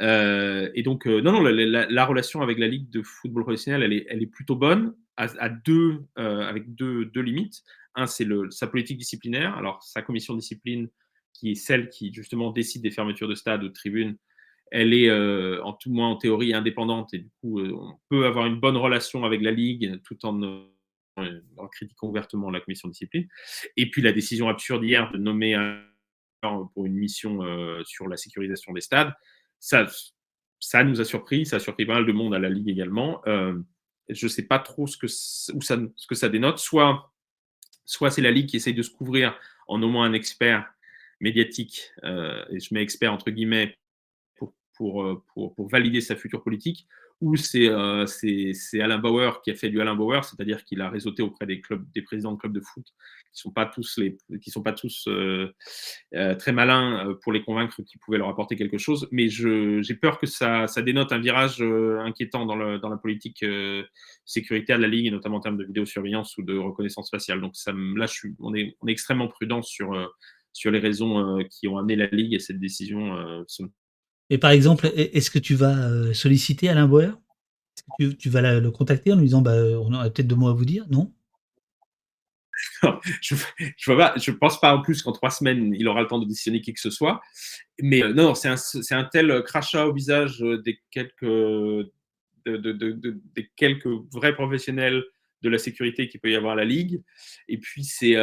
Euh, 0.00 0.68
et 0.74 0.82
donc, 0.82 1.06
euh, 1.06 1.20
non, 1.22 1.32
non, 1.32 1.42
la, 1.42 1.86
la, 1.88 2.04
relation 2.04 2.42
avec 2.42 2.58
la 2.58 2.66
Ligue 2.66 2.90
de 2.90 3.02
football 3.02 3.44
professionnel, 3.44 3.84
elle 3.84 3.92
est, 3.92 4.06
elle 4.10 4.20
est 4.20 4.26
plutôt 4.26 4.56
bonne, 4.56 4.94
à, 5.16 5.48
deux, 5.48 6.02
euh, 6.18 6.40
avec 6.40 6.74
deux, 6.74 7.04
deux, 7.04 7.20
limites. 7.20 7.62
Un, 7.94 8.06
c'est 8.06 8.26
sa 8.50 8.66
politique 8.66 8.98
disciplinaire. 8.98 9.56
Alors, 9.56 9.80
sa 9.84 10.02
commission 10.02 10.34
discipline, 10.34 10.88
qui 11.32 11.52
est 11.52 11.54
celle 11.54 11.88
qui, 11.88 12.12
justement, 12.12 12.50
décide 12.50 12.82
des 12.82 12.90
fermetures 12.90 13.28
de 13.28 13.36
stade 13.36 13.62
ou 13.62 13.68
de 13.68 13.72
tribunes, 13.72 14.16
elle 14.72 14.92
est 14.94 15.10
en 15.60 15.74
tout 15.74 15.92
moins 15.92 16.08
en 16.08 16.16
théorie 16.16 16.54
indépendante 16.54 17.12
et 17.12 17.18
du 17.18 17.30
coup 17.42 17.60
on 17.60 17.98
peut 18.08 18.24
avoir 18.24 18.46
une 18.46 18.58
bonne 18.58 18.78
relation 18.78 19.22
avec 19.26 19.42
la 19.42 19.50
ligue 19.50 20.00
tout 20.02 20.24
en, 20.24 20.64
en 21.16 21.68
critiquant 21.68 22.08
ouvertement 22.08 22.50
la 22.50 22.60
commission 22.60 22.88
de 22.88 22.92
discipline. 22.92 23.28
Et 23.76 23.90
puis 23.90 24.02
la 24.02 24.12
décision 24.12 24.48
absurde 24.48 24.84
hier 24.84 25.10
de 25.12 25.18
nommer 25.18 25.54
un 25.54 25.82
pour 26.74 26.86
une 26.86 26.94
mission 26.94 27.40
sur 27.84 28.08
la 28.08 28.16
sécurisation 28.16 28.72
des 28.72 28.80
stades, 28.80 29.14
ça, 29.60 29.86
ça 30.58 30.82
nous 30.84 31.00
a 31.00 31.04
surpris, 31.04 31.46
ça 31.46 31.56
a 31.56 31.60
surpris 31.60 31.86
pas 31.86 31.94
mal 31.94 32.06
de 32.06 32.12
monde 32.12 32.34
à 32.34 32.38
la 32.38 32.48
ligue 32.48 32.68
également. 32.68 33.22
je 33.26 34.26
ne 34.26 34.28
sais 34.28 34.46
pas 34.46 34.58
trop 34.58 34.86
ce 34.86 34.96
que, 34.96 35.06
où 35.54 35.62
ça, 35.62 35.78
ce 35.96 36.06
que 36.06 36.14
ça 36.14 36.28
dénote. 36.28 36.58
Soit, 36.58 37.12
soit 37.84 38.10
c'est 38.10 38.22
la 38.22 38.30
ligue 38.30 38.48
qui 38.48 38.56
essaye 38.56 38.74
de 38.74 38.82
se 38.82 38.90
couvrir 38.90 39.38
en 39.68 39.78
nommant 39.78 40.02
un 40.02 40.12
expert 40.12 40.68
médiatique, 41.20 41.92
et 42.02 42.58
je 42.58 42.74
mets 42.74 42.82
expert 42.82 43.12
entre 43.12 43.30
guillemets 43.30 43.78
pour, 44.34 44.54
pour, 44.74 45.54
pour, 45.54 45.68
valider 45.68 46.00
sa 46.00 46.16
future 46.16 46.42
politique, 46.42 46.88
ou 47.22 47.36
c'est 47.36 47.68
Alain 48.80 48.98
Bauer 48.98 49.40
qui 49.42 49.52
a 49.52 49.54
fait 49.54 49.70
du 49.70 49.80
Alain 49.80 49.94
Bauer, 49.94 50.24
c'est-à-dire 50.24 50.64
qu'il 50.64 50.80
a 50.80 50.90
réseauté 50.90 51.22
auprès 51.22 51.46
des, 51.46 51.62
présidents 52.04 52.32
de 52.32 52.38
clubs 52.38 52.52
de 52.52 52.60
foot 52.60 52.84
qui 53.32 53.40
sont 53.40 53.52
sont 54.50 54.62
pas 54.62 54.72
tous 54.72 55.08
très 56.10 56.52
malins 56.52 57.16
pour 57.22 57.32
les 57.32 57.44
convaincre 57.44 57.80
qu'ils 57.82 58.00
pouvaient 58.00 58.18
leur 58.18 58.28
apporter 58.28 58.56
quelque 58.56 58.76
chose. 58.76 59.08
Mais 59.12 59.28
j'ai 59.28 59.94
peur 59.94 60.18
que 60.18 60.26
ça, 60.26 60.66
dénote 60.78 61.12
un 61.12 61.20
virage 61.20 61.62
inquiétant 61.62 62.44
dans, 62.44 62.56
la 62.56 62.96
politique 62.96 63.44
sécuritaire 64.24 64.78
de 64.78 64.82
la 64.82 64.88
ligue, 64.88 65.12
notamment 65.12 65.36
en 65.36 65.40
termes 65.40 65.58
de 65.58 65.64
vidéosurveillance 65.64 66.36
ou 66.38 66.42
de 66.42 66.58
reconnaissance 66.58 67.08
faciale. 67.08 67.40
Donc 67.40 67.54
là, 67.96 68.06
on 68.40 68.54
est, 68.54 68.76
extrêmement 68.88 69.28
prudent 69.28 69.62
sur 69.62 70.70
les 70.70 70.78
raisons 70.78 71.38
euh, 71.38 71.44
qui 71.44 71.68
ont 71.68 71.78
amené 71.78 71.96
la 71.96 72.06
Ligue 72.06 72.34
à 72.34 72.38
cette 72.38 72.58
décision. 72.58 73.16
Euh, 73.16 73.44
Et 74.32 74.38
par 74.38 74.50
exemple, 74.50 74.90
est-ce 74.96 75.30
que 75.30 75.38
tu 75.38 75.54
vas 75.54 75.76
euh, 75.76 76.14
solliciter 76.14 76.70
Alain 76.70 76.88
Bauer 76.88 77.20
Est-ce 77.76 77.82
que 78.12 78.14
tu, 78.14 78.30
vas 78.30 78.40
le 78.60 78.70
contacter 78.70 79.12
en 79.12 79.16
lui 79.16 79.24
disant 79.24 79.42
bah, 79.42 79.54
on 79.54 79.92
a 79.92 80.08
peut-être 80.08 80.26
deux 80.26 80.36
mots 80.36 80.48
à 80.48 80.54
vous 80.54 80.64
dire? 80.64 80.86
Non? 80.88 81.12
Je 83.20 83.34
ne 83.34 84.36
pense 84.36 84.58
pas 84.58 84.74
en 84.74 84.80
plus 84.80 85.02
qu'en 85.02 85.12
trois 85.12 85.28
semaines, 85.28 85.74
il 85.74 85.86
aura 85.86 86.00
le 86.00 86.06
temps 86.06 86.18
de 86.18 86.24
décisionner 86.24 86.62
qui 86.62 86.72
que 86.72 86.80
ce 86.80 86.88
soit. 86.88 87.20
Mais 87.78 88.00
non, 88.14 88.34
c'est 88.34 88.48
un, 88.48 89.04
tel 89.04 89.42
crachat 89.42 89.86
au 89.86 89.92
visage 89.92 90.38
des 90.64 90.80
quelques, 90.90 91.20
de, 91.24 91.90
des 92.46 93.50
quelques 93.54 93.90
vrais 94.14 94.34
professionnels 94.34 95.04
de 95.42 95.50
la 95.50 95.58
sécurité 95.58 96.08
qu'il 96.08 96.20
peut 96.20 96.30
y 96.30 96.36
avoir 96.36 96.54
à 96.54 96.56
la 96.56 96.64
Ligue. 96.64 97.02
Et 97.48 97.58
puis, 97.58 97.84
c'est 97.84 98.16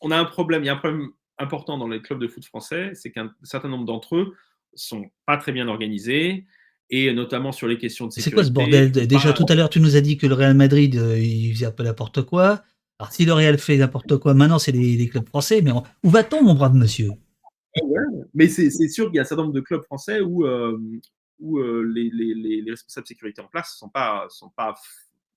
on 0.00 0.10
a 0.12 0.16
un 0.16 0.24
problème, 0.26 0.62
il 0.62 0.66
y 0.66 0.68
a 0.68 0.74
un 0.74 0.76
problème 0.76 1.08
important 1.38 1.78
dans 1.78 1.88
les 1.88 2.00
clubs 2.00 2.20
de 2.20 2.28
foot 2.28 2.44
français, 2.44 2.92
c'est 2.94 3.10
qu'un 3.10 3.32
certain 3.42 3.68
nombre 3.68 3.84
d'entre 3.84 4.16
eux 4.16 4.34
sont 4.74 5.10
pas 5.26 5.36
très 5.36 5.52
bien 5.52 5.68
organisés 5.68 6.46
et 6.90 7.12
notamment 7.12 7.52
sur 7.52 7.66
les 7.66 7.78
questions 7.78 8.06
de 8.06 8.12
sécurité. 8.12 8.30
C'est 8.30 8.34
quoi 8.34 8.44
ce 8.44 8.50
bordel 8.50 8.92
Déjà 8.92 9.32
tout 9.32 9.46
à 9.48 9.54
l'heure, 9.54 9.70
tu 9.70 9.80
nous 9.80 9.96
as 9.96 10.00
dit 10.00 10.16
que 10.16 10.26
le 10.26 10.34
Real 10.34 10.54
Madrid, 10.54 10.96
euh, 10.96 11.18
il 11.18 11.52
faisait 11.54 11.66
un 11.66 11.70
peu 11.70 11.82
n'importe 11.82 12.22
quoi. 12.22 12.62
Alors 12.98 13.12
si 13.12 13.24
le 13.24 13.32
Real 13.32 13.58
fait 13.58 13.76
n'importe 13.76 14.16
quoi, 14.18 14.34
maintenant 14.34 14.58
c'est 14.58 14.72
les, 14.72 15.08
clubs 15.08 15.26
français, 15.26 15.62
mais 15.62 15.72
où 15.72 16.10
va-t-on, 16.10 16.42
mon 16.42 16.54
brave 16.54 16.74
monsieur? 16.74 17.10
Mais 18.34 18.48
c'est 18.48 18.70
sûr 18.88 19.06
qu'il 19.06 19.16
y 19.16 19.18
a 19.18 19.22
un 19.22 19.24
certain 19.24 19.42
nombre 19.42 19.54
de 19.54 19.60
clubs 19.60 19.82
français 19.82 20.20
où, 20.20 20.46
euh, 20.46 20.78
où 21.40 21.58
euh, 21.58 21.82
les, 21.82 22.10
les, 22.10 22.70
responsables 22.70 23.04
de 23.04 23.08
sécurité 23.08 23.42
en 23.42 23.48
place 23.48 23.76
sont 23.76 23.88
pas, 23.88 24.26
sont 24.28 24.50
pas, 24.50 24.74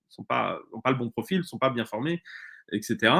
sont 0.08 0.24
pas, 0.24 0.60
ont 0.72 0.80
pas 0.80 0.92
le 0.92 0.96
bon 0.96 1.10
profil, 1.10 1.42
sont 1.44 1.58
pas 1.58 1.70
bien 1.70 1.84
formés, 1.84 2.22
etc. 2.72 3.12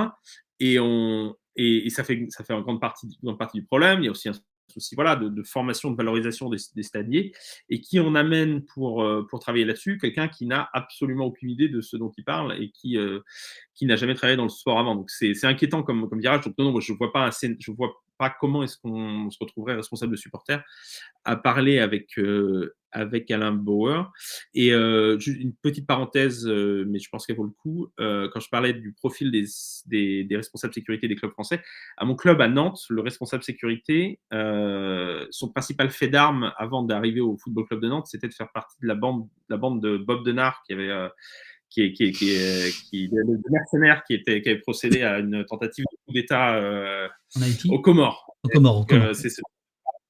Et, 0.61 0.79
on, 0.79 1.35
et, 1.59 1.91
ça, 1.91 2.05
fait, 2.05 2.27
ça 2.31 2.45
fait 2.45 2.53
en 2.53 2.63
grande 2.63 2.81
partie, 2.81 3.19
grande 3.23 3.39
partie 3.39 3.59
du 3.59 3.67
problème. 3.67 4.01
Il 4.01 4.05
y 4.05 4.09
a 4.09 4.13
aussi 4.13 4.29
un 4.29 4.35
souci 4.69 4.95
voilà, 4.95 5.17
de, 5.17 5.43
formation, 5.43 5.91
de 5.91 5.97
valorisation 5.97 6.49
des, 6.49 6.59
des, 6.75 6.83
stadiers. 6.85 7.33
Et 7.69 7.81
qui 7.81 7.99
on 7.99 8.15
amène 8.15 8.65
pour, 8.65 9.03
euh, 9.03 9.27
pour 9.29 9.41
travailler 9.41 9.65
là-dessus? 9.65 9.99
Quelqu'un 9.99 10.29
qui 10.29 10.47
n'a 10.47 10.69
absolument 10.73 11.25
aucune 11.27 11.51
idée 11.51 11.69
de 11.69 11.81
ce 11.81 11.97
dont 11.97 12.13
il 12.17 12.25
parle 12.25 12.55
et 12.63 12.71
qui, 12.71 12.97
euh, 12.97 13.21
qui 13.75 13.87
n'a 13.87 13.97
jamais 13.97 14.15
travaillé 14.15 14.37
dans 14.37 14.45
le 14.45 14.51
sport 14.51 14.79
avant. 14.79 14.95
Donc 14.95 15.11
c'est 15.11 15.45
inquiétant 15.45 15.83
comme, 15.83 16.09
comme 16.09 16.21
virage. 16.21 16.45
Donc 16.45 16.55
non, 16.59 16.71
non 16.71 16.81
je 16.81 16.93
vois 16.93 17.13
pas 17.13 17.25
assez, 17.25 17.57
je 17.59 17.73
vois 17.73 17.93
pas 18.19 18.31
comment 18.31 18.63
est-ce 18.63 18.77
qu'on 18.77 19.31
se 19.31 19.39
retrouverait 19.41 19.75
responsable 19.75 20.13
de 20.13 20.17
supporters 20.17 20.63
à 21.25 21.37
parler 21.37 21.79
avec, 21.79 22.19
euh, 22.19 22.75
avec 22.91 23.31
Alain 23.31 23.53
Bauer. 23.53 24.11
Et 24.55 24.73
euh, 24.73 25.19
une 25.19 25.55
petite 25.55 25.87
parenthèse, 25.87 26.47
euh, 26.47 26.85
mais 26.89 26.99
je 26.99 27.09
pense 27.11 27.27
qu'elle 27.27 27.37
vaut 27.37 27.45
le 27.45 27.51
coup, 27.51 27.89
quand 27.99 28.41
je 28.41 28.49
parlais 28.49 28.73
du 28.73 28.93
profil 28.93 29.31
des, 29.31 29.45
des, 29.87 30.25
des, 30.25 30.37
responsables 30.37 30.73
sécurité 30.75 31.07
des 31.07 31.17
clubs 31.17 31.33
français, 31.33 31.63
à 31.97 32.05
mon 32.05 32.17
club 32.17 32.41
à 32.41 32.49
Nantes, 32.49 32.81
le 32.89 33.03
responsable 33.03 33.43
sécurité, 33.43 34.21
son 34.33 35.49
principal 35.53 35.91
fait 35.91 36.09
d'armes 36.09 36.53
avant 36.57 36.83
d'arriver 36.83 37.21
au 37.21 37.37
Football 37.37 37.67
Club 37.67 37.81
de 37.81 37.89
Nantes, 37.89 38.07
c'était 38.07 38.29
de 38.29 38.35
faire 38.35 38.51
partie 38.53 38.77
de 38.81 38.87
la 38.87 38.95
bande, 38.95 39.29
la 39.49 39.57
bande 39.59 39.83
de 39.83 39.97
Bob 39.99 40.25
Denard 40.25 40.63
qui 40.67 40.73
avait 40.73 40.91
qui 41.71 41.83
est, 41.83 41.93
qui, 41.93 42.13
qui, 42.13 42.37
qui 42.91 43.09
de 43.09 43.51
mercenaire 43.51 44.03
qui, 44.05 44.15
était, 44.15 44.41
qui 44.43 44.49
avait 44.49 44.61
procédé 44.61 45.03
à 45.03 45.19
une 45.19 45.45
tentative 45.45 45.85
de 45.91 45.97
coup 46.07 46.13
d'État 46.13 46.57
euh, 46.57 47.09
au 47.69 47.81
Comores. 47.81 48.35
Au 48.43 48.49
Comores, 48.49 48.87
euh, 48.93 49.13
c'est 49.13 49.29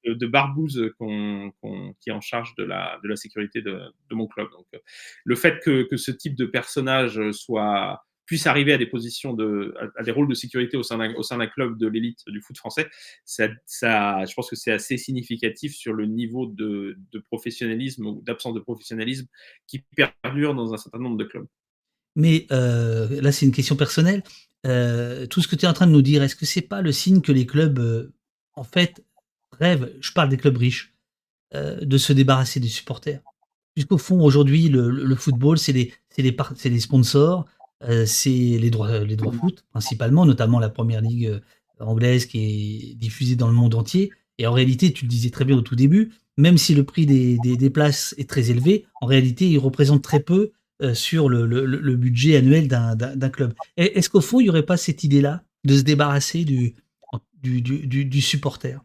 de, 0.04 0.14
de 0.14 0.26
Barbouze 0.26 0.92
qui 0.98 2.10
est 2.10 2.12
en 2.12 2.20
charge 2.20 2.54
de 2.56 2.64
la, 2.64 2.98
de 3.02 3.08
la 3.08 3.16
sécurité 3.16 3.60
de, 3.60 3.80
de 4.10 4.14
mon 4.14 4.26
club. 4.26 4.48
Donc, 4.52 4.66
euh, 4.74 4.78
le 5.24 5.36
fait 5.36 5.58
que, 5.64 5.82
que, 5.82 5.96
ce 5.96 6.10
type 6.10 6.36
de 6.36 6.46
personnage 6.46 7.20
soit 7.32 8.04
puisse 8.28 8.46
arriver 8.46 8.74
à 8.74 8.78
des 8.78 8.86
positions 8.86 9.32
de, 9.32 9.74
à, 9.96 10.02
des 10.02 10.10
rôles 10.10 10.28
de 10.28 10.34
sécurité 10.34 10.76
au 10.76 10.82
sein 10.82 10.98
d'un, 10.98 11.14
au 11.14 11.22
sein 11.22 11.38
d'un 11.38 11.46
club 11.46 11.78
de 11.78 11.88
l'élite 11.88 12.20
du 12.28 12.42
foot 12.42 12.58
français, 12.58 12.86
ça, 13.24 13.48
ça, 13.64 14.22
je 14.26 14.34
pense 14.34 14.50
que 14.50 14.54
c'est 14.54 14.70
assez 14.70 14.98
significatif 14.98 15.74
sur 15.74 15.94
le 15.94 16.04
niveau 16.04 16.46
de, 16.46 16.98
de 17.10 17.18
professionnalisme 17.18 18.06
ou 18.06 18.22
d'absence 18.22 18.54
de 18.54 18.60
professionnalisme 18.60 19.26
qui 19.66 19.82
perdure 19.96 20.54
dans 20.54 20.74
un 20.74 20.76
certain 20.76 20.98
nombre 20.98 21.16
de 21.16 21.24
clubs. 21.24 21.46
Mais 22.16 22.46
euh, 22.52 23.20
là, 23.22 23.32
c'est 23.32 23.46
une 23.46 23.52
question 23.52 23.76
personnelle. 23.76 24.22
Euh, 24.66 25.26
tout 25.26 25.40
ce 25.40 25.48
que 25.48 25.56
tu 25.56 25.64
es 25.64 25.68
en 25.68 25.72
train 25.72 25.86
de 25.86 25.92
nous 25.92 26.02
dire, 26.02 26.22
est-ce 26.22 26.36
que 26.36 26.44
c'est 26.44 26.60
pas 26.60 26.82
le 26.82 26.92
signe 26.92 27.22
que 27.22 27.32
les 27.32 27.46
clubs, 27.46 27.78
euh, 27.78 28.12
en 28.52 28.64
fait, 28.64 29.02
rêvent, 29.52 29.90
je 30.00 30.12
parle 30.12 30.28
des 30.28 30.36
clubs 30.36 30.56
riches, 30.56 30.94
de 31.54 31.96
se 31.96 32.12
débarrasser 32.12 32.60
des 32.60 32.68
supporters? 32.68 33.22
Puisqu'au 33.74 33.96
fond, 33.96 34.20
aujourd'hui, 34.20 34.68
le, 34.68 34.90
le, 34.90 35.14
football, 35.14 35.56
c'est 35.56 35.72
les, 35.72 35.94
les, 36.18 36.36
les 36.64 36.80
sponsors, 36.80 37.46
c'est 38.06 38.30
les 38.30 38.70
droits, 38.70 39.00
les 39.00 39.16
droits 39.16 39.32
foot, 39.32 39.64
principalement, 39.70 40.26
notamment 40.26 40.58
la 40.58 40.68
première 40.68 41.00
ligue 41.00 41.26
euh, 41.26 41.40
anglaise 41.80 42.26
qui 42.26 42.38
est 42.90 42.94
diffusée 42.94 43.36
dans 43.36 43.48
le 43.48 43.54
monde 43.54 43.74
entier. 43.74 44.10
Et 44.38 44.46
en 44.46 44.52
réalité, 44.52 44.92
tu 44.92 45.04
le 45.04 45.08
disais 45.08 45.30
très 45.30 45.44
bien 45.44 45.56
au 45.56 45.62
tout 45.62 45.76
début, 45.76 46.12
même 46.36 46.58
si 46.58 46.74
le 46.74 46.84
prix 46.84 47.06
des, 47.06 47.38
des, 47.38 47.70
places 47.70 48.14
est 48.18 48.28
très 48.28 48.50
élevé, 48.50 48.86
en 49.00 49.06
réalité, 49.06 49.48
il 49.48 49.58
représente 49.58 50.02
très 50.02 50.20
peu 50.20 50.52
euh, 50.80 50.94
sur 50.94 51.28
le, 51.28 51.44
le, 51.46 51.96
budget 51.96 52.36
annuel 52.36 52.68
d'un 52.68 53.30
club. 53.30 53.54
Est-ce 53.76 54.08
qu'au 54.08 54.20
fond, 54.20 54.40
il 54.40 54.44
n'y 54.44 54.50
aurait 54.50 54.64
pas 54.64 54.76
cette 54.76 55.02
idée-là 55.02 55.42
de 55.64 55.76
se 55.76 55.82
débarrasser 55.82 56.44
du, 56.44 56.76
du, 57.42 57.60
du, 57.60 58.04
du 58.04 58.20
supporter? 58.20 58.80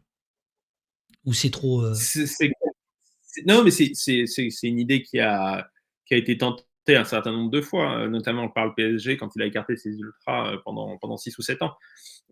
Ou 1.26 1.34
c'est 1.34 1.52
trop. 1.52 1.84
non, 3.45 3.64
mais 3.64 3.72
c'est 3.72 4.53
une 4.64 4.80
idée 4.80 5.03
qui 5.03 5.20
a, 5.20 5.70
qui 6.07 6.15
a 6.15 6.18
été 6.18 6.38
tentée 6.38 6.64
un 6.89 7.03
certain 7.05 7.31
nombre 7.31 7.49
de 7.49 7.61
fois, 7.61 7.99
euh, 7.99 8.10
notamment 8.10 8.49
par 8.49 8.65
le 8.65 8.73
PSG 8.76 9.18
quand 9.18 9.35
il 9.35 9.41
a 9.41 9.45
écarté 9.45 9.76
ses 9.77 9.91
ultras 9.97 10.51
euh, 10.51 10.57
pendant, 10.64 10.97
pendant 10.97 11.18
6 11.18 11.38
ou 11.38 11.41
7 11.41 11.61
ans. 11.61 11.76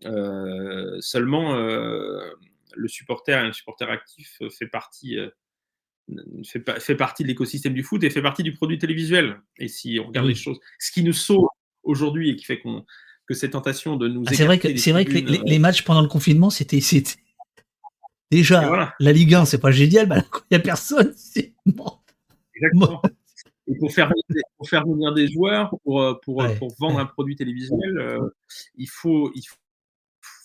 Euh, 0.04 0.98
seulement, 1.00 1.54
le 1.54 2.88
supporter, 2.88 3.38
un 3.38 3.52
supporter 3.52 3.88
actif 3.88 4.40
fait 4.50 4.66
partie, 4.66 5.16
fait, 6.44 6.80
fait, 6.80 6.96
partie 6.96 7.22
de 7.22 7.28
l'écosystème 7.28 7.74
du 7.74 7.82
foot 7.82 8.02
et 8.04 8.10
fait 8.10 8.22
partie 8.22 8.42
du 8.42 8.52
produit 8.52 8.78
télévisuel. 8.78 9.40
Et 9.58 9.68
si 9.68 9.98
on 10.02 10.08
regarde 10.08 10.26
les 10.26 10.34
choses, 10.34 10.58
ce 10.78 10.92
qui 10.92 11.02
nous 11.02 11.12
sauve 11.12 11.46
aujourd'hui 11.82 12.30
et 12.30 12.36
qui 12.36 12.44
fait 12.44 12.60
qu'on 12.60 12.84
que 13.26 13.34
cette 13.34 13.52
tentation 13.52 13.96
de 13.96 14.08
nous. 14.08 14.24
Ah, 14.26 14.34
c'est 14.34 14.44
vrai 14.44 14.58
que 14.58 14.76
c'est 14.76 14.90
vrai 14.90 15.04
que 15.04 15.12
les, 15.12 15.58
matchs 15.60 15.82
pendant 15.82 16.02
le 16.02 16.08
confinement, 16.08 16.50
c'était 16.50 16.80
déjà 18.30 18.92
la 18.98 19.12
Ligue 19.12 19.34
1, 19.34 19.44
c'est 19.44 19.60
pas 19.60 19.70
génial, 19.70 20.08
mais 20.08 20.16
il 20.16 20.42
n'y 20.52 20.56
a 20.56 20.60
personne, 20.60 21.12
c'est 21.16 21.54
Exactement 23.68 23.80
pour 23.80 23.92
faire, 23.92 24.12
pour 24.56 24.68
faire 24.68 24.86
venir 24.86 25.14
des 25.14 25.28
joueurs, 25.28 25.70
pour, 25.84 26.02
euh, 26.02 26.14
pour, 26.22 26.42
euh, 26.42 26.54
pour 26.56 26.74
vendre 26.78 26.98
un 26.98 27.06
produit 27.06 27.36
télévisuel, 27.36 27.98
euh, 27.98 28.28
il, 28.76 28.88
faut, 28.88 29.30
il 29.34 29.42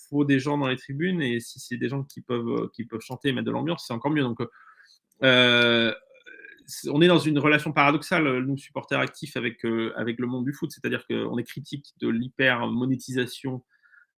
faut 0.08 0.24
des 0.24 0.38
gens 0.38 0.56
dans 0.58 0.68
les 0.68 0.76
tribunes. 0.76 1.20
Et 1.20 1.40
si 1.40 1.58
c'est 1.58 1.76
des 1.76 1.88
gens 1.88 2.04
qui 2.04 2.20
peuvent, 2.20 2.70
qui 2.72 2.84
peuvent 2.84 3.00
chanter 3.00 3.28
et 3.28 3.32
mettre 3.32 3.46
de 3.46 3.50
l'ambiance, 3.50 3.84
c'est 3.86 3.92
encore 3.92 4.12
mieux. 4.12 4.22
Donc, 4.22 4.38
euh, 5.24 5.92
on 6.90 7.00
est 7.00 7.08
dans 7.08 7.18
une 7.18 7.38
relation 7.38 7.72
paradoxale, 7.72 8.40
nous, 8.44 8.56
supporters 8.56 9.00
actifs, 9.00 9.36
avec, 9.36 9.64
avec 9.96 10.18
le 10.18 10.26
monde 10.26 10.44
du 10.44 10.52
foot. 10.52 10.70
C'est-à-dire 10.70 11.06
qu'on 11.06 11.38
est 11.38 11.44
critique 11.44 11.94
de 12.00 12.08
l'hyper-monétisation 12.08 13.64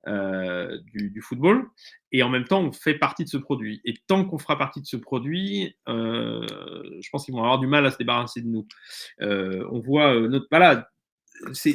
euh, 0.09 0.79
du, 0.95 1.21
football, 1.21 1.69
et 2.11 2.23
en 2.23 2.31
même 2.31 2.45
temps, 2.45 2.63
on 2.63 2.73
fait 2.73 2.95
partie 2.95 3.25
de 3.25 3.29
ce 3.29 3.37
produit. 3.37 3.83
Et 3.85 3.95
tant 4.07 4.25
qu'on 4.25 4.39
fera 4.39 4.57
partie 4.57 4.81
de 4.81 4.87
ce 4.87 4.97
produit, 4.97 5.77
euh, 5.89 6.43
je 7.03 7.09
pense 7.11 7.27
qu'ils 7.27 7.35
vont 7.35 7.43
avoir 7.43 7.59
du 7.59 7.67
mal 7.67 7.85
à 7.85 7.91
se 7.91 7.99
débarrasser 7.99 8.41
de 8.41 8.47
nous. 8.47 8.67
Euh, 9.21 9.67
on 9.71 9.79
voit 9.79 10.19
notre. 10.21 10.47
Voilà, 10.51 10.89
c'est 11.53 11.75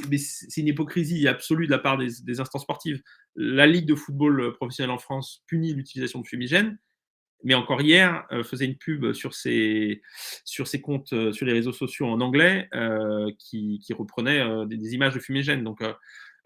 une 0.58 0.68
hypocrisie 0.68 1.28
absolue 1.28 1.68
de 1.68 1.72
la 1.72 1.78
part 1.78 2.00
des, 2.00 2.40
instances 2.40 2.64
sportives. 2.64 3.00
La 3.36 3.68
Ligue 3.68 3.86
de 3.86 3.96
football 3.96 4.54
professionnel 4.54 4.90
en 4.90 4.98
France 4.98 5.44
punit 5.46 5.74
l'utilisation 5.74 6.20
de 6.20 6.26
fumigènes, 6.26 6.80
mais 7.44 7.54
encore 7.54 7.82
hier, 7.82 8.26
faisait 8.44 8.66
une 8.66 8.78
pub 8.78 9.14
sur 9.14 9.36
ses, 9.36 10.02
comptes 10.82 11.32
sur 11.32 11.46
les 11.46 11.54
réseaux 11.54 11.74
sociaux 11.74 12.08
en 12.08 12.22
anglais 12.22 12.70
qui, 13.38 13.80
reprenait 13.96 14.66
des, 14.66 14.78
des, 14.78 14.96
images 14.96 15.14
de 15.14 15.20
fumigènes. 15.20 15.64
Donc, 15.64 15.84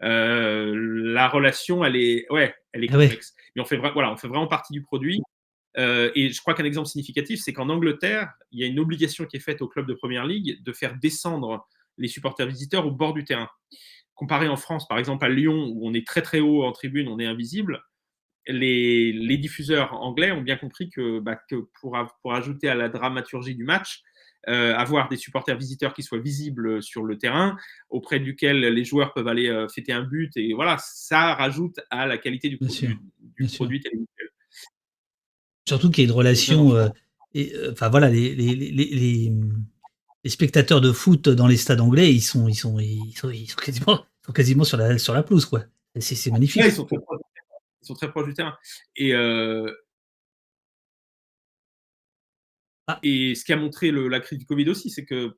euh, 0.02 0.72
la 1.12 1.28
relation, 1.28 1.84
elle 1.84 1.96
est, 1.96 2.26
ouais, 2.30 2.54
elle 2.72 2.84
est 2.84 2.88
ah 2.90 2.92
complexe. 2.92 3.34
Mais 3.54 3.62
on 3.62 3.64
fait, 3.64 3.76
voilà, 3.76 4.12
on 4.12 4.16
fait 4.16 4.28
vraiment 4.28 4.46
partie 4.46 4.72
du 4.72 4.82
produit. 4.82 5.20
Euh, 5.78 6.10
et 6.14 6.30
je 6.30 6.40
crois 6.40 6.54
qu'un 6.54 6.64
exemple 6.64 6.88
significatif, 6.88 7.40
c'est 7.40 7.52
qu'en 7.52 7.68
Angleterre, 7.68 8.32
il 8.50 8.60
y 8.60 8.64
a 8.64 8.66
une 8.66 8.80
obligation 8.80 9.24
qui 9.26 9.36
est 9.36 9.40
faite 9.40 9.62
au 9.62 9.68
club 9.68 9.86
de 9.86 9.94
première 9.94 10.26
ligue 10.26 10.62
de 10.62 10.72
faire 10.72 10.96
descendre 10.96 11.66
les 11.96 12.08
supporters 12.08 12.46
visiteurs 12.46 12.86
au 12.86 12.90
bord 12.90 13.14
du 13.14 13.24
terrain. 13.24 13.48
Comparé 14.14 14.48
en 14.48 14.56
France, 14.56 14.88
par 14.88 14.98
exemple 14.98 15.24
à 15.24 15.28
Lyon, 15.28 15.72
où 15.74 15.88
on 15.88 15.94
est 15.94 16.06
très 16.06 16.22
très 16.22 16.40
haut 16.40 16.64
en 16.64 16.72
tribune, 16.72 17.08
on 17.08 17.18
est 17.18 17.26
invisible. 17.26 17.82
les, 18.46 19.12
les, 19.12 19.38
diffuseurs 19.38 19.92
anglais 19.94 20.32
ont 20.32 20.40
bien 20.40 20.56
compris 20.56 20.90
que, 20.90 21.20
bah, 21.20 21.36
que 21.48 21.68
pour, 21.80 21.96
pour, 22.22 22.34
ajouter 22.34 22.68
à 22.68 22.74
la 22.74 22.88
dramaturgie 22.88 23.54
du 23.54 23.64
match, 23.64 24.02
avoir 24.46 25.08
des 25.08 25.16
supporters 25.16 25.56
visiteurs 25.56 25.94
qui 25.94 26.02
soient 26.02 26.18
visibles 26.18 26.82
sur 26.82 27.04
le 27.04 27.18
terrain, 27.18 27.56
auprès 27.88 28.20
duquel 28.20 28.60
les 28.60 28.84
joueurs 28.84 29.12
peuvent 29.12 29.28
aller 29.28 29.48
euh, 29.48 29.68
fêter 29.68 29.92
un 29.92 30.02
but, 30.02 30.36
et 30.36 30.52
voilà, 30.54 30.76
ça 30.78 31.34
rajoute 31.34 31.80
à 31.90 32.06
la 32.06 32.18
qualité 32.18 32.48
du, 32.48 32.56
produit, 32.56 32.96
du, 33.38 33.46
produit 33.46 33.80
télévisuel. 33.80 34.28
Surtout 35.68 35.90
qu'il 35.90 36.04
y 36.04 36.06
a 36.06 36.10
une 36.10 36.16
relation. 36.16 36.74
Euh, 36.74 36.88
et, 37.34 37.52
enfin 37.70 37.88
voilà, 37.88 38.08
les, 38.08 38.34
les, 38.34 38.54
les, 38.54 39.30
les, 40.24 40.30
spectateurs 40.30 40.80
de 40.80 40.92
foot 40.92 41.28
dans 41.28 41.46
les 41.46 41.56
stades 41.56 41.80
anglais, 41.80 42.12
ils 42.12 42.20
sont, 42.20 42.48
ils 42.48 42.54
sont, 42.54 42.78
ils 42.80 43.14
sont, 43.16 43.30
ils 43.30 43.48
sont 43.48 43.56
quasiment, 43.56 44.04
sont 44.26 44.32
quasiment 44.32 44.64
sur 44.64 44.76
la, 44.76 44.98
sur 44.98 45.14
la 45.14 45.22
pelouse, 45.22 45.44
quoi. 45.44 45.64
C'est 45.98 46.30
magnifique. 46.30 46.62
ils, 46.64 46.72
sont 46.72 46.84
très 46.84 46.98
proches, 46.98 47.20
ils, 47.82 47.86
sont 47.86 47.94
très 47.94 48.10
proches, 48.10 48.26
du 48.26 48.34
terrain. 48.34 48.56
Et. 48.96 49.14
Et 53.02 53.34
ce 53.34 53.44
qui 53.44 53.52
a 53.52 53.56
montré 53.56 53.90
le, 53.90 54.08
la 54.08 54.20
crise 54.20 54.38
du 54.38 54.46
Covid 54.46 54.68
aussi, 54.68 54.90
c'est 54.90 55.04
que, 55.04 55.36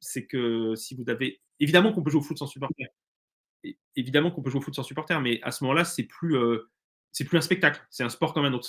c'est 0.00 0.26
que 0.26 0.74
si 0.76 0.94
vous 0.94 1.04
avez. 1.08 1.40
Évidemment 1.60 1.92
qu'on 1.92 2.02
peut 2.02 2.10
jouer 2.10 2.20
au 2.20 2.24
foot 2.24 2.38
sans 2.38 2.46
supporter. 2.46 2.86
Évidemment 3.96 4.30
qu'on 4.30 4.42
peut 4.42 4.50
jouer 4.50 4.60
au 4.60 4.62
foot 4.62 4.74
sans 4.74 4.82
supporter, 4.82 5.20
mais 5.20 5.40
à 5.42 5.50
ce 5.50 5.64
moment-là, 5.64 5.84
c'est 5.84 6.02
plus, 6.02 6.36
euh, 6.36 6.68
c'est 7.12 7.24
plus 7.24 7.38
un 7.38 7.42
spectacle. 7.42 7.80
C'est 7.90 8.02
un 8.02 8.08
sport 8.08 8.34
comme 8.34 8.44
un 8.44 8.52
autre. 8.52 8.68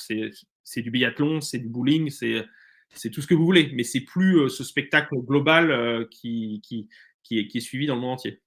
C'est 0.64 0.82
du 0.82 0.92
biathlon, 0.92 1.42
c'est 1.42 1.60
du 1.60 1.68
bowling, 1.68 2.10
c'est 2.10 2.46
c'est 2.94 3.10
tout 3.10 3.22
ce 3.22 3.28
que 3.28 3.34
vous 3.34 3.44
voulez, 3.44 3.72
mais 3.74 3.84
c'est 3.84 4.02
plus 4.02 4.38
euh, 4.38 4.48
ce 4.48 4.64
spectacle 4.64 5.16
global 5.18 5.72
euh, 5.72 6.06
qui, 6.10 6.62
qui, 6.64 6.88
qui, 7.24 7.40
est, 7.40 7.48
qui, 7.48 7.58
est, 7.58 7.62
suivi 7.62 7.88
dans 7.88 7.96
le 7.96 8.02
monde 8.02 8.14
entier. 8.14 8.42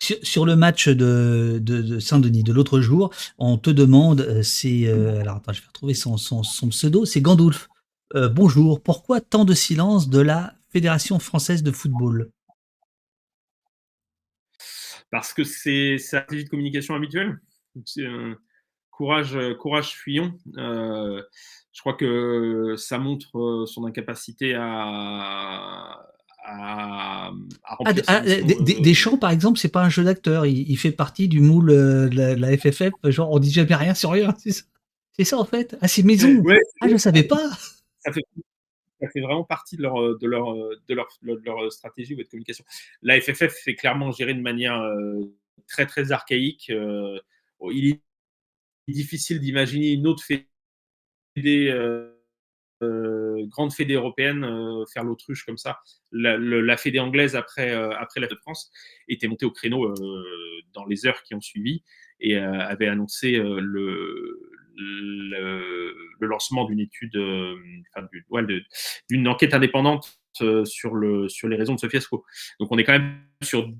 Sur, 0.00 0.44
le 0.44 0.56
match 0.56 0.88
de, 0.88 1.60
de, 1.62 1.80
de 1.80 1.98
Saint-Denis 1.98 2.42
de 2.42 2.52
l'autre 2.52 2.80
jour, 2.80 3.14
on 3.38 3.56
te 3.56 3.70
demande, 3.70 4.42
c'est 4.42 4.88
alors 4.88 5.36
attends, 5.36 5.52
je 5.52 5.60
vais 5.60 5.68
retrouver 5.68 5.94
son, 5.94 6.16
son, 6.16 6.42
son 6.42 6.68
pseudo, 6.70 7.04
c'est 7.04 7.20
Gandulf. 7.20 7.68
Euh, 8.16 8.28
bonjour, 8.28 8.82
pourquoi 8.82 9.20
tant 9.20 9.44
de 9.44 9.54
silence 9.54 10.08
de 10.08 10.20
la 10.20 10.54
Fédération 10.70 11.18
française 11.18 11.62
de 11.62 11.70
football? 11.70 12.30
Parce 15.10 15.32
que 15.32 15.44
c'est 15.44 15.98
sa 15.98 16.18
stratégie 16.18 16.44
de 16.44 16.50
communication 16.50 16.94
habituelle. 16.94 17.40
C'est 17.84 18.06
un 18.06 18.36
courage, 18.90 19.38
courage 19.58 19.92
fuyons. 19.92 20.34
Euh, 20.56 21.22
je 21.72 21.80
crois 21.80 21.94
que 21.94 22.74
ça 22.76 22.98
montre 22.98 23.64
son 23.66 23.86
incapacité 23.86 24.54
à, 24.54 26.04
à, 26.44 27.30
ah, 27.72 27.92
ah, 28.06 28.20
des, 28.20 28.94
chants, 28.94 29.18
par 29.18 29.30
exemple, 29.30 29.58
c'est 29.58 29.68
pas 29.68 29.84
un 29.84 29.88
jeu 29.88 30.02
d'acteur. 30.02 30.46
Il, 30.46 30.76
fait 30.76 30.90
partie 30.90 31.28
du 31.28 31.40
moule 31.40 31.70
euh, 31.70 32.08
de 32.08 32.16
la, 32.16 32.56
FFF. 32.56 32.90
Genre, 33.04 33.30
on 33.30 33.38
dit 33.38 33.52
jamais 33.52 33.74
rien 33.74 33.94
sur 33.94 34.10
rien. 34.10 34.34
C'est 35.12 35.24
ça, 35.24 35.38
en 35.38 35.44
fait. 35.44 35.76
Ah, 35.82 35.88
c'est 35.88 36.02
maison. 36.02 36.42
ah, 36.80 36.88
je 36.88 36.96
savais 36.96 37.24
pas 37.24 37.50
ça 38.00 38.12
fait, 38.12 38.22
fait 39.08 39.20
vraiment 39.20 39.44
partie 39.44 39.76
de 39.76 39.82
leur, 39.82 40.18
de, 40.18 40.26
leur, 40.26 40.54
de, 40.54 40.94
leur, 40.94 41.08
de 41.22 41.44
leur 41.44 41.72
stratégie 41.72 42.16
de 42.16 42.22
communication. 42.22 42.64
La 43.02 43.20
FFF 43.20 43.66
est 43.66 43.74
clairement 43.74 44.12
gérée 44.12 44.34
de 44.34 44.40
manière 44.40 44.80
euh, 44.80 45.20
très 45.68 45.86
très 45.86 46.12
archaïque. 46.12 46.70
Euh, 46.70 47.18
il 47.72 47.92
est 47.92 48.00
difficile 48.88 49.40
d'imaginer 49.40 49.92
une 49.92 50.06
autre 50.06 50.24
fédé, 50.24 51.70
euh, 51.70 53.46
grande 53.46 53.72
fédé 53.72 53.94
européenne 53.94 54.44
faire 54.92 55.04
l'autruche 55.04 55.44
comme 55.44 55.58
ça. 55.58 55.80
La, 56.12 56.76
fédé 56.76 56.98
anglaise 56.98 57.36
après, 57.36 57.72
la 57.72 58.28
France 58.42 58.72
était 59.08 59.28
montée 59.28 59.46
au 59.46 59.50
créneau 59.50 59.94
dans 60.72 60.86
les 60.86 61.06
heures 61.06 61.22
qui 61.22 61.34
ont 61.34 61.40
suivi 61.40 61.82
et 62.20 62.36
avait 62.38 62.88
annoncé 62.88 63.32
le, 63.32 64.50
le, 64.76 66.26
lancement 66.26 66.64
d'une 66.64 66.80
étude, 66.80 67.16
euh, 67.16 67.56
enfin, 67.94 68.06
d'une 69.08 69.28
enquête 69.28 69.54
indépendante 69.54 70.20
euh, 70.40 70.64
sur, 70.64 70.94
le, 70.94 71.28
sur 71.28 71.48
les 71.48 71.56
raisons 71.56 71.74
de 71.74 71.80
ce 71.80 71.88
fiasco. 71.88 72.24
Donc 72.58 72.70
on 72.70 72.78
est 72.78 72.84
quand 72.84 72.92
même 72.92 73.18
sur 73.42 73.70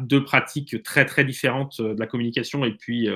deux 0.00 0.22
pratiques 0.22 0.82
très 0.82 1.06
très 1.06 1.24
différentes 1.24 1.80
euh, 1.80 1.94
de 1.94 2.00
la 2.00 2.06
communication 2.06 2.64
et 2.64 2.72
puis, 2.72 3.08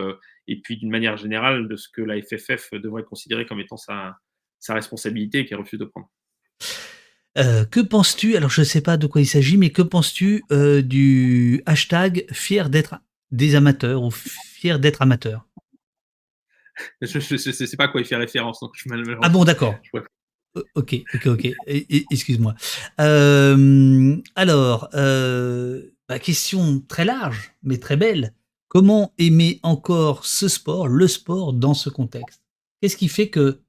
puis 0.63 0.77
d'une 0.79 0.91
manière 0.91 1.17
générale 1.17 1.69
de 1.69 1.77
ce 1.77 1.89
que 1.89 2.03
la 2.03 2.21
FFF 2.21 2.73
devrait 2.73 3.05
considérer 3.05 3.47
comme 3.47 3.61
étant 3.61 3.77
sa, 3.77 4.17
sa 4.59 4.75
responsabilité 4.75 5.41
et 5.41 5.47
qu'elle 5.47 5.59
refuse 5.59 5.79
de 5.79 5.85
prendre. 5.85 6.11
que 7.35 7.81
penses-tu, 7.81 8.37
alors 8.37 8.51
je 8.51 8.63
ne 8.63 8.67
sais 8.67 8.81
pas 8.81 8.97
de 8.97 9.07
quoi 9.07 9.21
il 9.21 9.27
s'agit, 9.27 9.57
mais 9.57 9.71
que 9.71 9.83
penses-tu 9.83 10.43
du 10.83 11.63
hashtag 11.67 12.27
fier 12.33 12.71
d'être 12.71 12.97
des 13.31 13.55
amateurs 13.55 14.03
ou 14.03 14.11
fier 14.11 14.81
d'être 14.81 15.03
amateur 15.03 15.47
je 17.03 17.19
ne 17.19 17.67
sais 17.67 17.77
pas 17.77 17.85
à 17.85 17.89
quoi 17.89 18.01
il 18.01 18.07
fait 18.07 18.17
référence. 18.17 18.61
Donc 18.61 18.73
je 18.75 18.89
ah 19.23 19.29
bon, 19.29 19.45
d'accord. 19.45 19.75
Ok, 20.75 21.03
ok, 21.15 21.27
ok. 21.27 21.49
Excuse-moi. 21.67 22.55
Euh, 23.01 24.17
alors, 24.35 24.89
euh, 24.95 25.83
bah, 26.09 26.19
question 26.19 26.81
très 26.89 27.05
large, 27.05 27.53
mais 27.63 27.79
très 27.79 27.97
belle. 27.97 28.35
Comment 28.69 29.13
aimer 29.19 29.61
encore 29.63 30.27
ce 30.27 30.49
sport, 30.49 30.89
le 30.89 31.07
sport, 31.07 31.53
dans 31.53 31.75
ce 31.75 31.89
contexte? 31.89 32.43
Qu'est-ce 32.81 32.97
qui 32.97 33.09
fait 33.09 33.29
que 33.29 33.61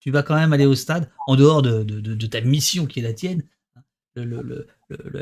tu 0.00 0.10
vas 0.10 0.22
quand 0.22 0.36
même 0.36 0.52
aller 0.52 0.66
au 0.66 0.74
stade, 0.74 1.10
en 1.26 1.36
dehors 1.36 1.62
de, 1.62 1.82
de, 1.82 2.26
ta 2.26 2.40
mission 2.40 2.86
qui 2.86 3.00
est 3.00 3.02
la 3.02 3.12
tienne, 3.12 3.42
hein, 3.74 3.82
le, 4.14 4.66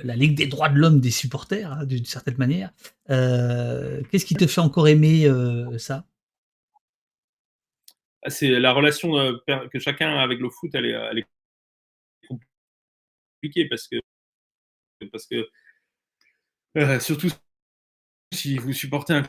la 0.03 0.15
Ligue 0.15 0.37
des 0.37 0.47
droits 0.47 0.69
de 0.69 0.79
l'homme 0.79 1.01
des 1.01 1.11
supporters, 1.11 1.73
hein, 1.73 1.85
d'une 1.85 2.05
certaine 2.05 2.37
manière. 2.37 2.71
Euh, 3.11 4.03
qu'est-ce 4.11 4.27
qui 4.27 4.35
te 4.35 4.47
fait 4.47 4.61
encore 4.61 4.89
aimer 4.89 5.29
ça? 5.79 6.07
C'est 8.29 8.49
la 8.49 8.73
relation 8.73 9.17
euh, 9.19 9.37
que 9.73 9.79
chacun 9.79 10.17
a 10.17 10.23
avec 10.23 10.39
le 10.41 10.51
foot, 10.51 10.71
elle 10.75 10.87
est, 10.87 11.27
compliquée 13.41 13.69
parce 13.69 13.89
que, 13.89 13.97
parce 15.13 15.27
que 15.27 15.49
euh, 16.79 16.99
surtout 17.01 17.29
si 18.33 18.57
vous 18.57 18.73
supportez 18.73 19.13
un 19.15 19.23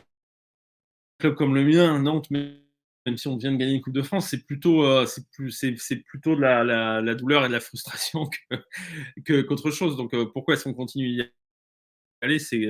club 1.18 1.34
comme 1.34 1.54
le 1.54 1.64
mien, 1.64 1.98
Nantes, 2.00 2.30
même 2.30 2.58
si 3.16 3.28
on 3.28 3.36
vient 3.36 3.52
de 3.52 3.56
gagner 3.56 3.74
une 3.74 3.82
Coupe 3.82 3.94
de 3.94 4.02
France, 4.02 4.28
c'est 4.28 4.44
plutôt, 4.44 4.84
euh, 4.84 5.06
plutôt 6.06 6.34
de 6.34 6.40
la, 6.40 7.14
douleur 7.14 7.44
et 7.44 7.48
de 7.48 7.52
la 7.52 7.60
frustration 7.60 8.28
que, 9.24 9.42
qu'autre 9.42 9.70
chose. 9.70 9.96
Donc 9.96 10.14
pourquoi 10.32 10.54
est-ce 10.54 10.64
qu'on 10.64 10.74
continue 10.74 11.08
d'y 11.08 11.22
aller? 12.22 12.38
C'est 12.38 12.66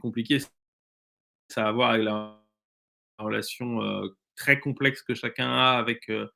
compliqué. 0.00 0.38
Ça 1.48 1.64
a 1.64 1.68
à 1.68 1.72
voir 1.72 1.90
avec 1.90 2.04
la 2.04 2.42
relation 3.18 3.82
euh, 3.82 4.08
très 4.36 4.60
complexe 4.60 5.02
que 5.02 5.14
chacun 5.14 5.48
a 5.48 5.78
avec, 5.78 6.08
euh, 6.10 6.26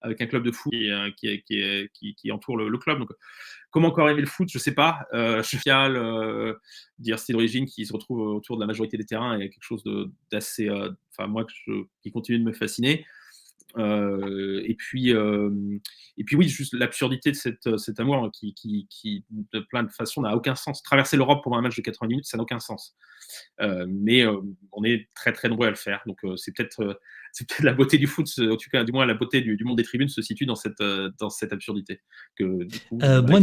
avec 0.00 0.20
un 0.20 0.26
club 0.26 0.42
de 0.44 0.52
foot 0.52 0.72
qui, 0.72 1.28
euh, 1.28 2.32
entoure 2.32 2.56
le, 2.56 2.78
club. 2.78 2.98
Donc, 2.98 3.10
comment 3.70 3.88
encore 3.88 4.08
aimer 4.08 4.20
le 4.20 4.26
foot? 4.26 4.48
Je 4.50 4.58
ne 4.58 4.62
sais 4.62 4.74
pas. 4.74 5.06
Euh, 5.12 5.42
Fial, 5.42 5.96
euh, 5.96 6.54
style 7.16 7.34
d'origine 7.34 7.66
qui 7.66 7.86
se 7.86 7.92
retrouve 7.92 8.20
autour 8.20 8.56
de 8.56 8.60
la 8.60 8.66
majorité 8.66 8.96
des 8.96 9.06
terrains 9.06 9.38
est 9.38 9.48
quelque 9.50 9.62
chose 9.62 9.82
d'assez. 10.30 10.68
Enfin, 10.70 11.28
moi, 11.28 11.46
qui 12.02 12.10
continue 12.12 12.38
de 12.38 12.44
me 12.44 12.52
fasciner. 12.52 13.06
Euh, 13.76 14.62
et 14.64 14.74
puis, 14.74 15.12
euh, 15.12 15.50
et 16.16 16.24
puis 16.24 16.36
oui, 16.36 16.48
juste 16.48 16.74
l'absurdité 16.74 17.30
de 17.30 17.36
cette, 17.36 17.76
cet 17.78 18.00
amour 18.00 18.30
qui, 18.32 18.54
qui, 18.54 18.86
qui, 18.90 19.24
de 19.52 19.60
plein 19.60 19.82
de 19.82 19.90
façons, 19.90 20.22
n'a 20.22 20.34
aucun 20.34 20.54
sens. 20.54 20.82
Traverser 20.82 21.16
l'Europe 21.16 21.42
pour 21.42 21.56
un 21.56 21.60
match 21.60 21.76
de 21.76 21.82
90 21.82 22.08
minutes, 22.08 22.26
ça 22.26 22.36
n'a 22.36 22.42
aucun 22.42 22.60
sens. 22.60 22.96
Euh, 23.60 23.86
mais 23.88 24.24
on 24.72 24.84
est 24.84 25.08
très 25.14 25.32
très 25.32 25.48
nombreux 25.48 25.66
à 25.66 25.70
le 25.70 25.76
faire. 25.76 26.02
Donc 26.06 26.18
c'est 26.36 26.56
peut-être 26.56 26.98
c'est 27.32 27.46
peut-être 27.46 27.62
la 27.62 27.74
beauté 27.74 27.98
du 27.98 28.06
foot, 28.06 28.26
en 28.38 28.56
tout 28.56 28.70
cas, 28.72 28.84
du 28.84 28.92
moins 28.92 29.04
la 29.04 29.14
beauté 29.14 29.42
du, 29.42 29.58
monde 29.62 29.76
des 29.76 29.84
tribunes 29.84 30.08
se 30.08 30.22
situe 30.22 30.46
dans 30.46 30.54
cette, 30.54 30.82
dans 31.18 31.30
cette 31.30 31.52
absurdité. 31.52 32.00
Que, 32.36 32.66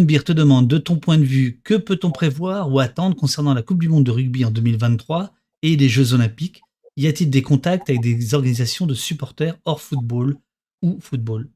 Beer 0.05 0.23
te 0.23 0.31
demande, 0.31 0.67
de 0.67 0.79
ton 0.79 0.97
point 0.97 1.17
de 1.17 1.23
vue, 1.23 1.61
que 1.63 1.75
peut-on 1.75 2.11
prévoir 2.11 2.71
ou 2.71 2.79
attendre 2.79 3.15
concernant 3.15 3.53
la 3.53 3.61
Coupe 3.61 3.79
du 3.79 3.89
Monde 3.89 4.03
de 4.03 4.11
rugby 4.11 4.43
en 4.43 4.51
2023 4.51 5.33
et 5.61 5.75
les 5.75 5.87
Jeux 5.87 6.13
Olympiques? 6.13 6.64
Y 6.97 7.07
a-t-il 7.07 7.29
des 7.29 7.41
contacts 7.41 7.89
avec 7.89 8.01
des 8.01 8.33
organisations 8.33 8.85
de 8.85 8.93
supporters 8.93 9.57
hors 9.65 9.81
football 9.81 10.37
ou 10.81 10.99
football? 11.01 11.49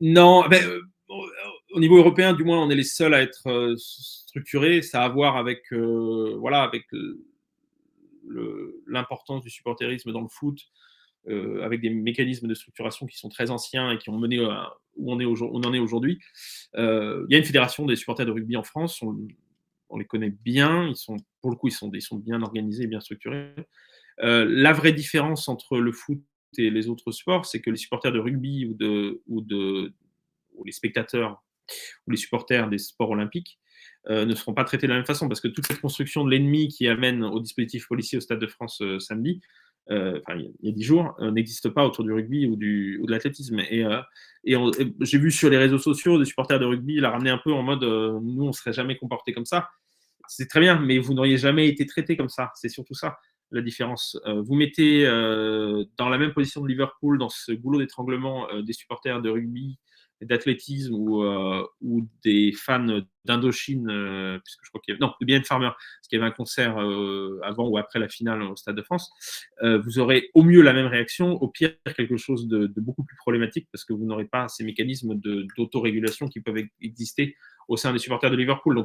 Non, 0.00 0.48
ben, 0.48 0.62
euh, 0.64 0.80
au 1.72 1.80
niveau 1.80 1.96
européen, 1.96 2.32
du 2.32 2.44
moins, 2.44 2.60
on 2.60 2.70
est 2.70 2.74
les 2.74 2.82
seuls 2.82 3.14
à 3.14 3.22
être 3.22 3.48
euh, 3.48 3.74
structurés. 3.76 4.82
Ça 4.82 5.02
a 5.02 5.06
à 5.06 5.08
voir 5.08 5.36
avec, 5.36 5.62
euh, 5.72 6.36
voilà, 6.38 6.62
avec 6.62 6.86
l'importance 8.86 9.42
du 9.42 9.50
supporterisme 9.50 10.12
dans 10.12 10.20
le 10.20 10.28
foot, 10.28 10.58
avec 11.62 11.80
des 11.80 11.90
mécanismes 11.90 12.48
de 12.48 12.54
structuration 12.54 13.06
qui 13.06 13.16
sont 13.16 13.28
très 13.28 13.50
anciens 13.50 13.92
et 13.92 13.98
qui 13.98 14.10
ont 14.10 14.18
mené 14.18 14.40
où 14.40 15.12
on, 15.12 15.64
en 15.64 15.72
est 15.74 15.78
aujourd'hui. 15.78 16.18
Il 16.74 17.26
y 17.28 17.34
a 17.34 17.38
une 17.38 17.44
fédération 17.44 17.86
des 17.86 17.96
supporters 17.96 18.26
de 18.26 18.30
rugby 18.30 18.56
en 18.56 18.62
France 18.62 19.02
les 19.96 20.04
connaît 20.04 20.30
bien, 20.30 20.86
ils 20.88 20.96
sont, 20.96 21.16
pour 21.40 21.50
le 21.50 21.56
coup, 21.56 21.68
ils 21.68 21.72
sont, 21.72 21.90
ils 21.92 22.02
sont 22.02 22.16
bien 22.16 22.42
organisés 22.42 22.86
bien 22.86 23.00
structurés. 23.00 23.54
Euh, 24.22 24.46
la 24.48 24.72
vraie 24.72 24.92
différence 24.92 25.48
entre 25.48 25.78
le 25.78 25.92
foot 25.92 26.22
et 26.58 26.70
les 26.70 26.88
autres 26.88 27.12
sports, 27.12 27.46
c'est 27.46 27.60
que 27.60 27.70
les 27.70 27.76
supporters 27.76 28.12
de 28.12 28.18
rugby 28.18 28.66
ou, 28.66 28.74
de, 28.74 29.22
ou, 29.26 29.40
de, 29.40 29.92
ou 30.54 30.64
les 30.64 30.72
spectateurs 30.72 31.42
ou 32.06 32.10
les 32.10 32.16
supporters 32.16 32.68
des 32.68 32.78
sports 32.78 33.10
olympiques 33.10 33.58
ne 34.10 34.34
seront 34.34 34.52
pas 34.52 34.64
traités 34.64 34.88
de 34.88 34.92
la 34.92 34.98
même 34.98 35.06
façon 35.06 35.28
parce 35.28 35.40
que 35.40 35.46
toute 35.46 35.64
cette 35.64 35.80
construction 35.80 36.24
de 36.24 36.30
l'ennemi 36.30 36.66
qui 36.66 36.88
amène 36.88 37.22
au 37.22 37.38
dispositif 37.38 37.86
policier 37.86 38.18
au 38.18 38.20
Stade 38.20 38.40
de 38.40 38.48
France 38.48 38.82
samedi, 38.98 39.40
enfin 39.88 40.34
il 40.34 40.50
y 40.60 40.68
a 40.68 40.72
dix 40.72 40.82
jours, 40.82 41.14
n'existe 41.20 41.68
pas 41.68 41.86
autour 41.86 42.04
du 42.04 42.12
rugby 42.12 42.46
ou, 42.46 42.56
du, 42.56 42.98
ou 43.00 43.06
de 43.06 43.12
l'athlétisme. 43.12 43.60
Et, 43.60 43.86
et, 44.44 44.56
j'ai 45.00 45.18
vu 45.18 45.30
sur 45.30 45.50
les 45.50 45.56
réseaux 45.56 45.78
sociaux 45.78 46.18
des 46.18 46.24
supporters 46.24 46.58
de 46.58 46.64
rugby 46.64 46.98
la 46.98 47.10
ramener 47.10 47.30
un 47.30 47.38
peu 47.38 47.52
en 47.52 47.62
mode 47.62 47.84
nous 47.84 48.44
on 48.44 48.52
serait 48.52 48.72
jamais 48.72 48.96
comporté 48.96 49.32
comme 49.32 49.46
ça. 49.46 49.68
C'est 50.36 50.48
très 50.48 50.60
bien, 50.60 50.78
mais 50.80 50.98
vous 50.98 51.12
n'auriez 51.12 51.36
jamais 51.36 51.68
été 51.68 51.84
traité 51.86 52.16
comme 52.16 52.30
ça. 52.30 52.50
C'est 52.54 52.70
surtout 52.70 52.94
ça 52.94 53.18
la 53.50 53.60
différence. 53.60 54.18
Euh, 54.26 54.40
vous 54.40 54.54
mettez 54.54 55.06
euh, 55.06 55.84
dans 55.98 56.08
la 56.08 56.16
même 56.16 56.32
position 56.32 56.62
de 56.62 56.68
Liverpool, 56.68 57.18
dans 57.18 57.28
ce 57.28 57.52
goulot 57.52 57.78
d'étranglement 57.78 58.48
euh, 58.50 58.62
des 58.62 58.72
supporters 58.72 59.20
de 59.20 59.28
rugby, 59.28 59.78
d'athlétisme 60.22 60.94
ou, 60.94 62.08
des 62.24 62.52
fans 62.52 63.00
d'Indochine, 63.24 64.40
puisque 64.44 64.64
je 64.64 64.70
crois 64.70 64.80
qu'il 64.80 64.94
y 64.94 64.96
avait, 64.96 65.04
non, 65.04 65.12
de 65.20 65.26
Bien 65.26 65.42
Farmer, 65.42 65.70
parce 65.70 66.08
qu'il 66.08 66.16
y 66.16 66.22
avait 66.22 66.30
un 66.30 66.34
concert 66.34 66.78
avant 67.42 67.66
ou 67.66 67.76
après 67.76 67.98
la 67.98 68.08
finale 68.08 68.40
au 68.42 68.54
Stade 68.54 68.76
de 68.76 68.82
France, 68.82 69.10
vous 69.60 69.98
aurez 69.98 70.30
au 70.34 70.44
mieux 70.44 70.62
la 70.62 70.74
même 70.74 70.86
réaction, 70.86 71.32
au 71.42 71.48
pire 71.48 71.74
quelque 71.96 72.16
chose 72.16 72.46
de, 72.46 72.72
beaucoup 72.76 73.02
plus 73.02 73.16
problématique, 73.16 73.66
parce 73.72 73.84
que 73.84 73.92
vous 73.92 74.04
n'aurez 74.04 74.26
pas 74.26 74.46
ces 74.46 74.62
mécanismes 74.62 75.16
d'autorégulation 75.56 76.28
qui 76.28 76.40
peuvent 76.40 76.62
exister 76.80 77.34
au 77.66 77.76
sein 77.76 77.92
des 77.92 77.98
supporters 77.98 78.30
de 78.30 78.36
Liverpool. 78.36 78.84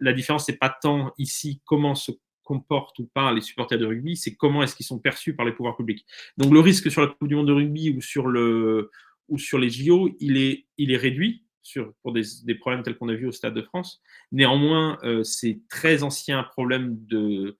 La 0.00 0.12
différence, 0.12 0.46
c'est 0.46 0.58
pas 0.58 0.74
tant 0.82 1.12
ici 1.18 1.60
comment 1.64 1.94
se 1.94 2.12
comportent 2.42 2.98
ou 3.00 3.10
pas 3.12 3.32
les 3.32 3.40
supporters 3.40 3.78
de 3.78 3.86
rugby, 3.86 4.16
c'est 4.16 4.36
comment 4.36 4.62
est-ce 4.62 4.76
qu'ils 4.76 4.86
sont 4.86 5.00
perçus 5.00 5.34
par 5.34 5.44
les 5.44 5.52
pouvoirs 5.52 5.76
publics. 5.76 6.06
Donc 6.38 6.52
le 6.52 6.60
risque 6.60 6.90
sur 6.90 7.00
la 7.02 7.08
Coupe 7.08 7.28
du 7.28 7.34
Monde 7.34 7.48
de 7.48 7.52
rugby 7.52 7.90
ou 7.90 8.00
sur, 8.00 8.28
le, 8.28 8.90
ou 9.28 9.38
sur 9.38 9.58
les 9.58 9.68
JO, 9.68 10.14
il 10.20 10.36
est, 10.36 10.66
il 10.78 10.92
est 10.92 10.96
réduit 10.96 11.42
sur, 11.62 11.92
pour 12.02 12.12
des, 12.12 12.54
problèmes 12.54 12.82
tels 12.84 12.96
qu'on 12.96 13.08
a 13.08 13.14
vu 13.14 13.26
au 13.26 13.32
Stade 13.32 13.54
de 13.54 13.62
France. 13.62 14.00
Néanmoins, 14.30 14.98
euh, 15.02 15.24
ces 15.24 15.60
très 15.68 16.04
anciens 16.04 16.44
problèmes 16.44 16.96
de, 17.06 17.58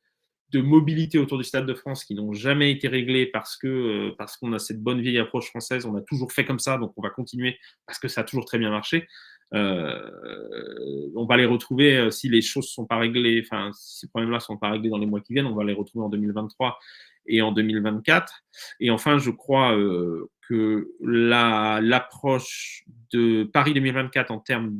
de 0.50 0.60
mobilité 0.60 1.18
autour 1.18 1.38
du 1.38 1.44
Stade 1.44 1.66
de 1.66 1.74
France 1.74 2.04
qui 2.04 2.14
n'ont 2.14 2.32
jamais 2.32 2.70
été 2.70 2.86
réglés 2.86 3.26
parce 3.26 3.56
que 3.56 3.66
euh, 3.66 4.14
parce 4.16 4.36
qu'on 4.36 4.52
a 4.52 4.60
cette 4.60 4.80
bonne 4.80 5.00
vieille 5.00 5.18
approche 5.18 5.48
française, 5.48 5.86
on 5.86 5.96
a 5.96 6.00
toujours 6.02 6.32
fait 6.32 6.44
comme 6.44 6.60
ça, 6.60 6.78
donc 6.78 6.92
on 6.96 7.02
va 7.02 7.10
continuer 7.10 7.58
parce 7.86 7.98
que 7.98 8.06
ça 8.06 8.20
a 8.20 8.24
toujours 8.24 8.44
très 8.44 8.58
bien 8.58 8.70
marché. 8.70 9.08
Euh, 9.54 11.08
on 11.14 11.24
va 11.24 11.36
les 11.36 11.46
retrouver 11.46 11.96
euh, 11.96 12.10
si 12.10 12.28
les 12.28 12.42
choses 12.42 12.68
sont 12.68 12.84
pas 12.84 12.98
réglées, 12.98 13.42
enfin 13.44 13.70
si 13.72 14.00
ces 14.00 14.08
problèmes-là 14.08 14.40
sont 14.40 14.56
pas 14.56 14.70
réglés 14.70 14.90
dans 14.90 14.98
les 14.98 15.06
mois 15.06 15.20
qui 15.20 15.34
viennent, 15.34 15.46
on 15.46 15.54
va 15.54 15.64
les 15.64 15.72
retrouver 15.72 16.04
en 16.04 16.08
2023 16.08 16.78
et 17.26 17.42
en 17.42 17.52
2024. 17.52 18.44
Et 18.80 18.90
enfin, 18.90 19.18
je 19.18 19.30
crois 19.30 19.76
euh, 19.76 20.30
que 20.48 20.88
l'approche 21.00 22.84
de 23.12 23.44
Paris 23.44 23.74
2024 23.74 24.30
en 24.30 24.38
termes 24.38 24.78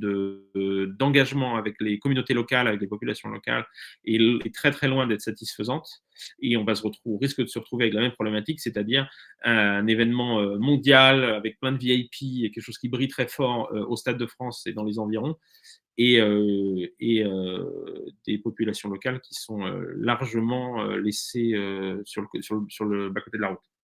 d'engagement 0.99 1.57
avec 1.57 1.77
les 1.81 1.99
communautés 1.99 2.35
locales, 2.35 2.69
avec 2.69 2.81
les 2.81 2.87
populations 2.87 3.29
locales, 3.29 3.67
est, 4.05 4.55
très 4.55 4.71
très 4.71 4.89
loin 4.89 5.07
d'être 5.07 5.21
satisfaisante. 5.21 5.89
Et 6.41 6.57
on 6.57 6.65
va 6.65 6.75
se 6.75 6.83
retrouver, 6.83 7.19
risque 7.21 7.41
de 7.43 7.47
se 7.47 7.59
retrouver 7.59 7.85
avec 7.85 7.95
la 7.95 8.01
même 8.01 8.13
problématique, 8.13 8.61
c'est-à-dire 8.61 9.09
un 9.45 9.87
événement 9.87 10.41
euh, 10.41 10.59
mondial 10.59 11.25
avec 11.25 11.59
plein 11.61 11.73
de 11.73 11.79
VIP 11.79 12.45
et 12.45 12.51
quelque 12.51 12.65
chose 12.65 12.79
qui 12.79 12.89
brille 12.89 13.09
très 13.09 13.27
fort 13.27 13.71
euh, 13.73 13.85
au 13.87 13.97
Stade 13.97 14.19
de 14.19 14.27
France 14.27 14.67
et 14.67 14.73
dans 14.73 14.85
les 14.85 14.99
environs, 14.99 15.37
et, 15.99 16.21
euh, 16.21 16.87
et 17.01 17.25
des 18.27 18.39
populations 18.39 18.91
locales 18.91 19.21
qui 19.21 19.35
sont 19.35 19.65
largement 19.97 20.85
laissées 20.97 21.55
sur 22.05 22.23
le, 22.23 22.43
sur, 22.43 22.57
le, 22.57 22.67
sur 22.69 22.85
le 22.85 23.09
bas-côté 23.11 23.39
de 23.39 23.43
la 23.43 23.49
route. 23.49 23.76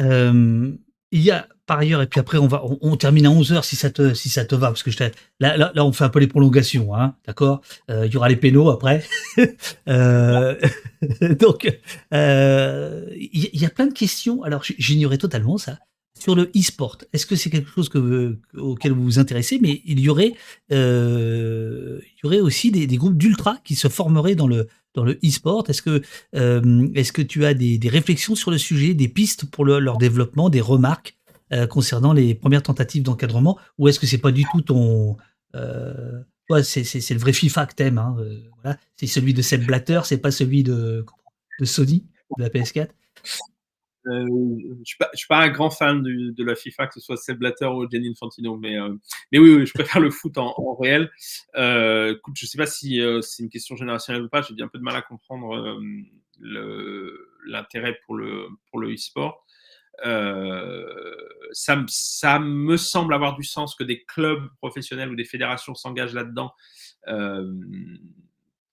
Euh, 0.00 0.72
il 1.12 1.22
y 1.22 1.30
a 1.30 1.46
par 1.66 1.78
ailleurs, 1.78 2.00
et 2.00 2.06
puis 2.06 2.20
après 2.20 2.38
on 2.38 2.46
va, 2.46 2.62
on, 2.80 2.96
termine 2.96 3.26
à 3.26 3.30
11h 3.30 3.64
si 3.64 3.76
ça 3.76 3.90
te, 3.90 4.14
si 4.14 4.28
ça 4.28 4.44
te 4.44 4.54
va, 4.54 4.68
parce 4.68 4.84
que 4.84 4.90
je 4.90 4.98
là, 5.40 5.56
là, 5.56 5.72
là, 5.74 5.84
on 5.84 5.92
fait 5.92 6.04
un 6.04 6.08
peu 6.08 6.20
les 6.20 6.28
prolongations, 6.28 6.94
hein, 6.94 7.16
d'accord? 7.26 7.60
Euh, 7.90 8.06
Il 8.06 8.12
y 8.12 8.16
aura 8.16 8.28
les 8.28 8.36
pénaux 8.36 8.70
après. 8.70 9.04
euh, 9.88 10.54
donc, 11.40 11.80
euh, 12.14 13.06
il 13.16 13.60
y, 13.60 13.64
a 13.64 13.70
plein 13.70 13.88
de 13.88 13.92
questions. 13.92 14.44
Alors, 14.44 14.62
j'ignorais 14.78 15.18
totalement 15.18 15.58
ça 15.58 15.78
sur 16.18 16.34
le 16.34 16.50
e-sport. 16.56 16.98
Est-ce 17.12 17.26
que 17.26 17.36
c'est 17.36 17.50
quelque 17.50 17.70
chose 17.70 17.88
que, 17.88 18.38
auquel 18.56 18.92
vous 18.92 19.02
vous 19.02 19.18
intéressez? 19.18 19.58
Mais 19.60 19.82
il 19.84 20.00
y 20.00 20.08
aurait, 20.08 20.34
euh, 20.72 22.00
il 22.02 22.24
y 22.24 22.26
aurait 22.26 22.40
aussi 22.40 22.70
des, 22.70 22.86
des 22.86 22.96
groupes 22.96 23.18
d'ultra 23.18 23.58
qui 23.64 23.74
se 23.74 23.88
formeraient 23.88 24.36
dans 24.36 24.46
le 24.46 24.68
dans 24.96 25.04
le 25.04 25.18
e-sport. 25.24 25.64
Est-ce 25.68 25.82
que, 25.82 26.02
euh, 26.34 26.88
est-ce 26.94 27.12
que 27.12 27.22
tu 27.22 27.44
as 27.44 27.54
des, 27.54 27.78
réflexions 27.88 28.34
sur 28.34 28.50
le 28.50 28.58
sujet, 28.58 28.94
des 28.94 29.08
pistes 29.08 29.48
pour 29.48 29.64
leur 29.64 29.98
développement, 29.98 30.50
des 30.50 30.60
remarques 30.60 31.16
euh, 31.52 31.68
concernant 31.68 32.12
les 32.12 32.34
premières 32.34 32.64
tentatives 32.64 33.04
d'encadrement, 33.04 33.56
ou 33.78 33.86
est-ce 33.86 34.00
que 34.00 34.06
c'est 34.06 34.18
pas 34.18 34.32
du 34.32 34.44
tout 34.50 34.62
ton 34.62 35.16
euh, 35.54 36.22
c'est, 36.62 37.10
le 37.10 37.18
vrai 37.18 37.32
FIFA 37.32 37.66
que 37.66 37.74
t'aimes, 37.74 37.98
hein, 37.98 38.16
euh, 38.18 38.40
voilà. 38.62 38.78
C'est 38.96 39.06
celui 39.06 39.34
de 39.34 39.42
Seb 39.42 39.64
Blatter, 39.64 40.00
c'est 40.04 40.18
pas 40.18 40.30
celui 40.30 40.62
de, 40.62 41.04
de 41.60 41.64
Sony, 41.64 42.04
de 42.36 42.42
la 42.42 42.48
PS4 42.50 42.88
euh, 44.06 44.26
je 44.28 44.68
ne 44.68 44.84
suis, 44.84 45.26
pas 45.28 45.40
un 45.40 45.48
grand 45.48 45.70
fan 45.70 46.02
de 46.02 46.44
la 46.44 46.54
FIFA, 46.54 46.86
que 46.86 46.94
ce 46.94 47.00
soit 47.00 47.16
Seb 47.16 47.38
Blatter 47.38 47.66
ou 47.66 47.88
Gianni 47.90 48.10
Infantino, 48.10 48.56
mais, 48.56 48.78
euh, 48.78 48.94
mais 49.32 49.38
oui, 49.38 49.66
je 49.66 49.72
préfère 49.72 50.00
le 50.00 50.10
foot 50.10 50.38
en, 50.38 50.74
réel. 50.76 51.10
Euh, 51.56 52.16
je 52.34 52.44
ne 52.44 52.48
sais 52.48 52.58
pas 52.58 52.66
si 52.66 53.00
c'est 53.22 53.42
une 53.42 53.48
question 53.48 53.76
générationnelle 53.76 54.22
ou 54.22 54.28
pas, 54.28 54.42
j'ai 54.42 54.62
un 54.62 54.68
peu 54.68 54.78
de 54.78 54.84
mal 54.84 54.96
à 54.96 55.02
comprendre 55.02 55.80
l'intérêt 57.46 57.98
pour 58.04 58.16
le, 58.16 58.48
pour 58.70 58.78
le 58.78 58.94
e-sport. 58.94 59.44
ça, 61.52 61.84
ça, 61.88 62.38
me 62.38 62.76
semble 62.76 63.14
avoir 63.14 63.36
du 63.36 63.44
sens 63.44 63.74
que 63.74 63.84
des 63.84 64.04
clubs 64.04 64.48
professionnels 64.58 65.10
ou 65.10 65.16
des 65.16 65.24
fédérations 65.24 65.74
s'engagent 65.74 66.14
là-dedans 66.14 66.52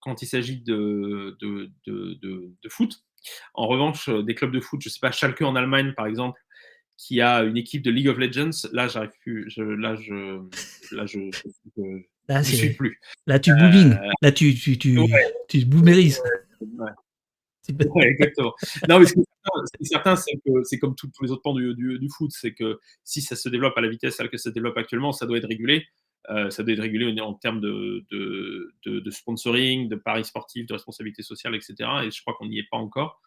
quand 0.04 0.22
il 0.22 0.28
s'agit 0.28 0.62
de, 0.62 1.38
de, 1.40 1.72
de, 1.88 2.20
de, 2.22 2.70
foot. 2.70 3.04
En 3.54 3.68
revanche, 3.68 4.10
euh, 4.10 4.24
des 4.24 4.36
clubs 4.36 4.52
de 4.52 4.60
foot, 4.60 4.82
je 4.82 4.90
ne 4.90 4.92
sais 4.92 5.00
pas, 5.00 5.12
Schalke 5.12 5.42
en 5.42 5.56
Allemagne, 5.56 5.94
par 5.96 6.08
exemple, 6.08 6.40
qui 6.98 7.22
a 7.22 7.44
une 7.44 7.58
équipe 7.58 7.82
de 7.82 7.92
League 7.92 8.08
of 8.08 8.18
Legends, 8.18 8.68
là, 8.72 8.88
j'arrive 8.88 9.12
plus, 9.22 9.50
je, 9.50 9.62
là, 9.62 9.96
je, 9.96 10.40
là, 10.96 11.06
je, 11.06 11.20
là, 12.28 12.44
suis 12.44 12.74
plus. 12.74 13.00
Là, 13.28 13.40
tu 13.40 13.52
booming. 13.52 13.94
Euh, 13.94 14.10
là, 14.22 14.32
tu, 14.32 14.54
tu, 14.56 14.78
tu, 14.78 14.98
tu 15.48 15.66
boomerises. 15.66 16.22
Ouais. 17.66 18.08
exactement. 18.08 18.54
non, 18.90 19.00
mais 19.00 19.06
ce 19.06 19.14
qui 19.14 19.22
est 19.22 19.86
certain, 19.86 20.18
c'est 20.18 20.34
que 20.46 20.64
c'est 20.64 20.80
comme 20.80 20.96
tous 20.96 21.10
les 21.22 21.32
autres 21.32 21.42
pans 21.42 21.54
du, 21.54 21.74
du, 21.76 21.98
du 21.98 22.10
foot, 22.10 22.30
c'est 22.34 22.54
que 22.54 22.78
si 23.06 23.22
ça 23.22 23.38
se 23.38 23.48
développe 23.48 23.78
à 23.78 23.82
la 23.82 23.88
vitesse 23.88 24.20
à 24.20 24.24
laquelle 24.24 24.40
ça 24.40 24.50
se 24.50 24.54
développe 24.54 24.78
actuellement, 24.78 25.14
ça 25.14 25.26
doit 25.26 25.38
être 25.38 25.48
régulé. 25.48 25.86
Euh, 26.30 26.50
ça 26.50 26.64
doit 26.64 26.74
être 26.74 26.82
régulé 26.82 27.20
en 27.20 27.34
termes 27.34 27.60
de, 27.60 28.72
sponsoring, 29.10 29.90
de 29.90 29.96
paris 29.96 30.24
sportifs, 30.24 30.66
de 30.66 30.74
responsabilité 30.74 31.22
sociale, 31.22 31.56
etc. 31.56 31.76
Et 32.04 32.12
je 32.12 32.22
crois 32.22 32.34
qu'on 32.36 32.48
n'y 32.48 32.60
est 32.60 32.70
pas 32.70 32.78
encore. 32.78 33.22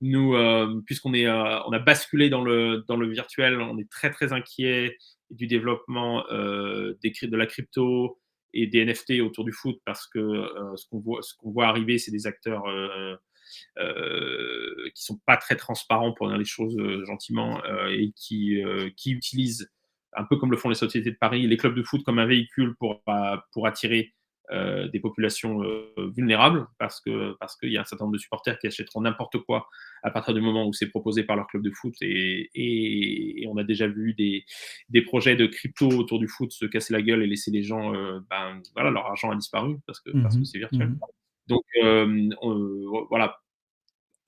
Nous, 0.00 0.34
euh, 0.34 0.80
puisqu'on 0.84 1.14
est, 1.14 1.26
euh, 1.26 1.60
on 1.66 1.72
a 1.72 1.78
basculé 1.78 2.28
dans 2.28 2.42
le, 2.42 2.84
virtuel, 3.08 3.60
on 3.60 3.78
est 3.78 3.90
très 3.90 4.10
très 4.10 4.32
inquiet 4.32 4.98
du 5.30 5.46
développement 5.46 6.24
de 6.30 7.36
la 7.36 7.46
crypto 7.46 8.18
et 8.54 8.66
des 8.66 8.84
NFT 8.84 9.22
autour 9.22 9.44
du 9.44 9.52
foot 9.52 9.80
parce 9.86 10.06
que 10.06 10.46
ce 10.76 10.86
qu'on 10.88 11.00
voit, 11.50 11.66
arriver, 11.66 11.96
c'est 11.96 12.10
des 12.10 12.26
acteurs 12.26 12.64
qui 14.94 15.02
sont 15.02 15.18
pas 15.24 15.38
très 15.38 15.56
transparents 15.56 16.12
pour 16.12 16.28
dire 16.28 16.36
les 16.36 16.44
choses 16.44 16.76
gentiment 17.06 17.62
et 17.88 18.12
qui 18.14 18.62
utilisent 19.06 19.70
un 20.14 20.24
peu 20.24 20.36
comme 20.36 20.50
le 20.50 20.56
font 20.56 20.68
les 20.68 20.74
sociétés 20.74 21.10
de 21.10 21.16
Paris, 21.16 21.46
les 21.46 21.56
clubs 21.56 21.74
de 21.74 21.82
foot 21.82 22.02
comme 22.04 22.18
un 22.18 22.26
véhicule 22.26 22.74
pour, 22.78 23.02
euh, 23.08 23.36
pour 23.52 23.66
attirer 23.66 24.12
euh, 24.50 24.88
des 24.88 25.00
populations 25.00 25.62
euh, 25.62 25.94
vulnérables, 26.14 26.66
parce 26.78 27.00
que 27.00 27.34
parce 27.38 27.56
qu'il 27.56 27.72
y 27.72 27.78
a 27.78 27.80
un 27.80 27.84
certain 27.84 28.04
nombre 28.04 28.16
de 28.16 28.20
supporters 28.20 28.58
qui 28.58 28.66
achèteront 28.66 29.00
n'importe 29.00 29.38
quoi 29.38 29.68
à 30.02 30.10
partir 30.10 30.34
du 30.34 30.40
moment 30.40 30.66
où 30.66 30.72
c'est 30.72 30.88
proposé 30.88 31.22
par 31.22 31.36
leur 31.36 31.46
club 31.46 31.62
de 31.62 31.70
foot, 31.70 31.94
et, 32.02 32.50
et, 32.54 33.46
on 33.48 33.56
a 33.56 33.64
déjà 33.64 33.86
vu 33.86 34.14
des, 34.14 34.44
des, 34.88 35.02
projets 35.02 35.36
de 35.36 35.46
crypto 35.46 35.88
autour 35.88 36.18
du 36.18 36.28
foot 36.28 36.52
se 36.52 36.66
casser 36.66 36.92
la 36.92 37.02
gueule 37.02 37.22
et 37.22 37.26
laisser 37.26 37.50
les 37.50 37.62
gens, 37.62 37.92
ben, 38.30 38.60
voilà, 38.74 38.90
leur 38.90 39.06
argent 39.06 39.30
a 39.30 39.36
disparu 39.36 39.76
parce 39.86 40.00
que 40.00 40.10
parce 40.22 40.34
que 40.34 40.40
mmh 40.40 40.44
c'est 40.44 40.58
virtuel. 40.58 40.88
Mmh 40.88 40.98
Donc 41.48 41.64
voilà, 43.08 43.41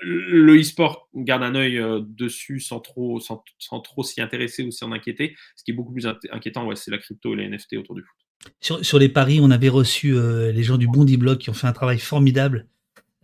le 0.00 0.60
e-sport 0.60 1.08
garde 1.14 1.42
un 1.42 1.54
œil 1.54 1.78
euh, 1.78 2.00
dessus 2.02 2.60
sans 2.60 2.80
trop 2.80 3.20
sans, 3.20 3.44
sans 3.58 3.82
s'y 4.02 4.20
intéresser 4.20 4.62
ou 4.62 4.70
s'y 4.70 4.84
en 4.84 4.92
inquiéter. 4.92 5.36
Ce 5.56 5.64
qui 5.64 5.70
est 5.70 5.74
beaucoup 5.74 5.92
plus 5.92 6.06
inquiétant, 6.30 6.66
ouais, 6.66 6.76
c'est 6.76 6.90
la 6.90 6.98
crypto 6.98 7.34
et 7.34 7.36
les 7.36 7.48
NFT 7.48 7.74
autour 7.78 7.94
du 7.94 8.02
foot. 8.02 8.82
Sur, 8.82 8.98
les 8.98 9.08
paris, 9.08 9.38
on 9.40 9.50
avait 9.50 9.70
reçu 9.70 10.14
euh, 10.14 10.52
les 10.52 10.62
gens 10.62 10.76
du 10.76 10.86
Bondi 10.86 11.16
Blog 11.16 11.38
qui 11.38 11.48
ont 11.48 11.54
fait 11.54 11.66
un 11.66 11.72
travail 11.72 11.98
formidable 11.98 12.66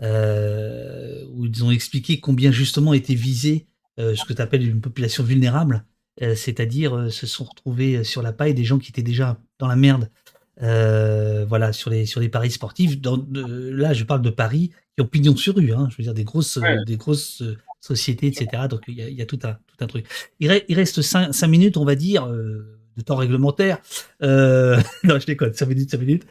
euh, 0.00 1.26
où 1.32 1.44
ils 1.44 1.64
ont 1.64 1.70
expliqué 1.70 2.20
combien 2.20 2.50
justement 2.50 2.94
était 2.94 3.14
visé 3.14 3.66
ce 3.98 4.24
que 4.24 4.32
tu 4.32 4.40
appelles 4.40 4.66
une 4.66 4.80
population 4.80 5.22
vulnérable, 5.22 5.84
c'est-à-dire 6.18 7.12
se 7.12 7.26
sont 7.26 7.44
retrouvés 7.44 8.02
sur 8.02 8.22
la 8.22 8.32
paille 8.32 8.54
des 8.54 8.64
gens 8.64 8.78
qui 8.78 8.88
étaient 8.88 9.02
déjà 9.02 9.38
dans 9.58 9.68
la 9.68 9.76
merde. 9.76 10.10
voilà 10.56 11.74
sur 11.74 11.90
les 11.90 12.06
sur 12.06 12.18
les 12.18 12.30
paris 12.30 12.50
sportifs. 12.50 12.98
Dans, 12.98 13.22
là, 13.30 13.92
je 13.92 14.04
parle 14.04 14.22
de 14.22 14.30
paris 14.30 14.70
qui 15.00 15.06
ont 15.06 15.08
pignon 15.08 15.36
sur 15.36 15.54
rue, 15.54 15.72
hein, 15.72 15.88
je 15.90 15.96
veux 15.96 16.04
dire 16.04 16.14
des 16.14 16.24
grosses, 16.24 16.58
des 16.86 16.96
grosses 16.96 17.42
euh, 17.42 17.56
sociétés, 17.80 18.26
etc. 18.26 18.64
Donc 18.68 18.82
il 18.88 18.94
y 18.94 19.02
a, 19.02 19.08
y 19.08 19.22
a, 19.22 19.26
tout, 19.26 19.38
un, 19.44 19.52
tout 19.52 19.76
un 19.80 19.86
truc. 19.86 20.06
Il, 20.40 20.62
il 20.68 20.74
reste 20.74 21.02
cinq, 21.02 21.32
cinq, 21.32 21.48
minutes, 21.48 21.76
on 21.76 21.84
va 21.84 21.94
dire, 21.94 22.26
euh, 22.26 22.78
temps 23.06 23.16
réglementaire. 23.16 23.78
non, 24.20 25.18
je 25.18 25.26
déconne, 25.26 25.54
5 25.54 25.66
minutes, 25.66 25.90
5 25.90 26.00
minutes. 26.00 26.26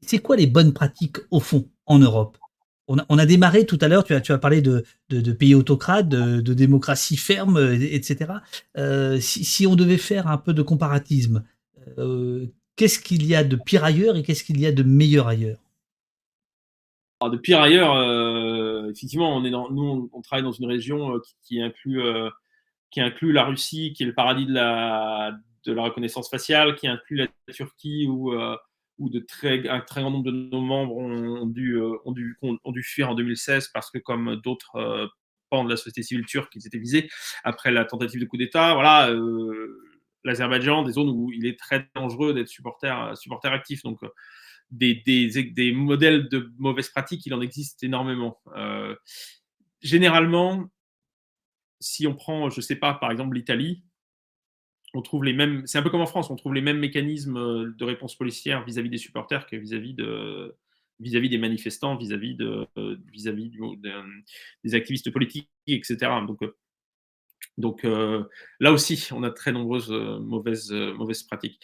c'est 0.00 0.18
quoi 0.18 0.36
les 0.36 0.46
bonnes 0.46 0.72
pratiques 0.72 1.18
au 1.30 1.40
fond 1.40 1.68
en 1.84 1.98
Europe? 1.98 2.38
On 2.88 3.18
a, 3.18 3.26
démarré 3.26 3.66
tout 3.66 3.78
à 3.82 3.86
l'heure, 3.86 4.02
tu 4.02 4.14
as, 4.14 4.20
tu 4.20 4.32
as 4.32 4.38
parlé 4.38 4.62
de, 4.62 4.82
pays 5.32 5.54
autocrates, 5.54 6.08
de, 6.08 6.54
démocratie 6.54 7.16
ferme, 7.16 7.58
etc. 7.72 8.32
si, 9.20 9.66
on 9.66 9.76
devait 9.76 9.98
faire 9.98 10.26
un 10.26 10.38
peu 10.38 10.54
de 10.54 10.62
comparatisme, 10.62 11.44
qu'est-ce 12.76 12.98
qu'il 12.98 13.26
y 13.26 13.34
a 13.34 13.44
de 13.44 13.56
pire 13.56 13.84
ailleurs 13.84 14.16
et 14.16 14.22
qu'est-ce 14.22 14.42
qu'il 14.42 14.58
y 14.58 14.66
a 14.66 14.72
de 14.72 14.82
meilleur 14.82 15.28
ailleurs? 15.28 15.60
De 17.28 17.36
pire 17.36 17.60
ailleurs, 17.60 17.94
euh, 17.94 18.90
effectivement, 18.90 19.36
on 19.36 19.44
est 19.44 19.50
dans, 19.50 19.70
nous, 19.70 20.08
on, 20.12 20.22
travaille 20.22 20.42
dans 20.42 20.52
une 20.52 20.66
région 20.66 21.16
euh, 21.16 21.18
qui, 21.42 21.60
inclut, 21.60 22.00
euh, 22.00 22.30
qui 22.90 23.00
inclut 23.00 23.32
la 23.32 23.44
Russie, 23.44 23.92
qui 23.92 24.04
est 24.04 24.06
le 24.06 24.14
paradis 24.14 24.46
de 24.46 24.54
la, 24.54 25.32
de 25.66 25.72
la 25.72 25.82
reconnaissance 25.82 26.30
faciale, 26.30 26.76
qui 26.76 26.88
inclut 26.88 27.16
la 27.16 27.28
Turquie, 27.52 28.06
où, 28.08 28.32
où 28.98 29.10
de 29.10 29.18
très, 29.18 29.68
un 29.68 29.80
très 29.80 30.00
grand 30.00 30.10
nombre 30.10 30.24
de 30.24 30.30
nos 30.30 30.62
membres 30.62 30.96
ont, 30.96 31.46
dû, 31.46 31.78
ont, 31.78 32.12
dû, 32.12 32.38
ont, 32.42 32.72
dû 32.72 32.82
fuir 32.82 33.10
en 33.10 33.14
2016 33.14 33.68
parce 33.74 33.90
que, 33.90 33.98
comme 33.98 34.36
d'autres 34.36 35.10
pans 35.50 35.64
de 35.64 35.70
la 35.70 35.76
société 35.76 36.02
civile 36.02 36.24
turque, 36.24 36.52
ils 36.54 36.66
étaient 36.66 36.78
visés 36.78 37.10
après 37.44 37.70
la 37.70 37.84
tentative 37.84 38.20
de 38.20 38.26
coup 38.26 38.38
d'État. 38.38 38.72
Voilà, 38.72 39.10
l'Azerbaïdjan, 40.24 40.84
des 40.84 40.92
zones 40.92 41.10
où 41.10 41.30
il 41.32 41.46
est 41.46 41.58
très 41.58 41.86
dangereux 41.94 42.32
d'être 42.32 42.48
supporter, 42.48 43.14
supporter 43.16 43.52
actif. 43.52 43.82
Donc, 43.82 44.00
des, 44.70 44.94
des, 44.94 45.72
modèles 45.72 46.28
de 46.28 46.52
mauvaises 46.58 46.88
pratiques, 46.88 47.26
il 47.26 47.34
en 47.34 47.40
existe 47.40 47.82
énormément. 47.82 48.40
Euh, 48.56 48.94
généralement, 49.80 50.70
si 51.80 52.06
on 52.06 52.14
prend, 52.14 52.50
je 52.50 52.58
ne 52.58 52.62
sais 52.62 52.76
pas, 52.76 52.94
par 52.94 53.10
exemple 53.10 53.34
l'Italie, 53.34 53.82
on 54.94 55.02
trouve 55.02 55.24
les 55.24 55.32
mêmes. 55.32 55.66
C'est 55.66 55.78
un 55.78 55.82
peu 55.82 55.90
comme 55.90 56.00
en 56.00 56.06
France, 56.06 56.30
on 56.30 56.36
trouve 56.36 56.54
les 56.54 56.60
mêmes 56.60 56.78
mécanismes 56.78 57.36
euh, 57.36 57.74
de 57.76 57.84
réponse 57.84 58.16
policière 58.16 58.64
vis-à-vis 58.64 58.90
des 58.90 58.98
supporters 58.98 59.46
que 59.46 59.56
vis-à-vis 59.56 59.94
de 59.94 60.56
vis-à-vis 61.00 61.30
des 61.30 61.38
manifestants, 61.38 61.96
vis-à-vis 61.96 62.34
de 62.34 62.66
vis-à-vis 63.10 63.52
des 64.64 64.74
activistes 64.74 65.10
politiques, 65.10 65.48
etc. 65.66 65.96
Donc 66.26 66.40
donc 67.56 67.84
là 67.84 68.72
aussi, 68.72 69.08
on 69.12 69.22
a 69.22 69.30
très 69.30 69.52
nombreuses 69.52 69.90
mauvaises, 69.90 70.70
mauvaises 70.70 71.22
pratiques 71.22 71.58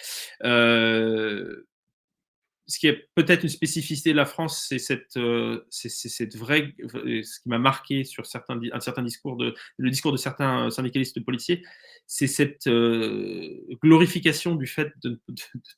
ce 2.68 2.78
qui 2.80 2.88
est 2.88 3.08
peut-être 3.14 3.44
une 3.44 3.48
spécificité 3.48 4.10
de 4.10 4.16
la 4.16 4.24
France, 4.24 4.66
c'est 4.68 4.78
cette, 4.78 5.16
euh, 5.16 5.64
cette 5.70 6.36
vraie, 6.36 6.74
euh, 6.94 7.22
ce 7.22 7.40
qui 7.40 7.48
m'a 7.48 7.58
marqué 7.58 8.02
sur 8.02 8.26
certains, 8.26 8.58
un 8.72 8.80
certain 8.80 9.02
discours 9.02 9.36
de, 9.36 9.54
le 9.76 9.90
discours 9.90 10.10
de 10.10 10.16
certains 10.16 10.68
syndicalistes 10.70 11.24
policiers, 11.24 11.62
c'est 12.06 12.26
cette 12.26 12.66
euh, 12.66 13.64
glorification 13.82 14.56
du 14.56 14.66
fait 14.66 14.92
de 15.02 15.20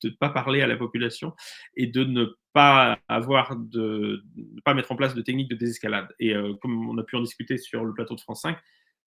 ne 0.05 0.11
pas 0.11 0.31
parler 0.31 0.63
à 0.63 0.67
la 0.67 0.77
population 0.77 1.35
et 1.77 1.87
de 1.87 2.05
ne 2.05 2.27
pas 2.55 2.99
avoir 3.07 3.57
de, 3.57 4.23
pas 4.65 4.73
mettre 4.73 4.91
en 4.91 4.97
place 4.97 5.15
de 5.15 5.21
techniques 5.21 5.51
de 5.51 5.57
désescalade. 5.57 6.09
Et 6.19 6.33
comme 6.63 6.89
on 6.89 6.97
a 6.99 7.03
pu 7.03 7.17
en 7.17 7.23
discuter 7.23 7.59
sur 7.59 7.85
le 7.85 7.93
plateau 7.93 8.15
de 8.15 8.21
France 8.21 8.43
5, 8.43 8.57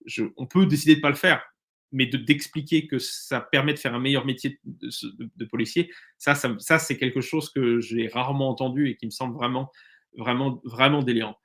je, 0.06 0.24
on 0.38 0.46
peut 0.46 0.66
décider 0.66 0.94
de 0.94 1.00
ne 1.00 1.02
pas 1.02 1.10
le 1.10 1.16
faire 1.16 1.44
mais 1.92 2.06
d'expliquer 2.06 2.88
que 2.88 3.00
ça 3.00 3.42
permet 3.42 3.74
de 3.74 3.80
faire 3.80 3.94
un 3.94 4.00
meilleur 4.00 4.26
métier 4.26 4.60
de, 4.64 5.46
policier, 5.46 5.92
ça, 6.18 6.36
ça, 6.36 6.80
c'est 6.80 6.98
quelque 6.98 7.22
chose 7.22 7.50
que 7.50 7.80
j'ai 7.80 8.08
rarement 8.08 8.50
entendu 8.50 8.90
et 8.90 8.96
qui 8.96 9.06
me 9.06 9.12
semble 9.12 9.36
vraiment, 9.36 9.72
vraiment, 10.18 10.62
vraiment 10.64 11.04
délirant. 11.04 11.38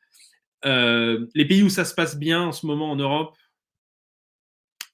Euh, 0.65 1.27
les 1.35 1.45
pays 1.45 1.63
où 1.63 1.69
ça 1.69 1.85
se 1.85 1.95
passe 1.95 2.19
bien 2.19 2.43
en 2.43 2.53
ce 2.53 2.67
moment 2.67 2.91
en 2.91 2.97
Europe, 2.97 3.37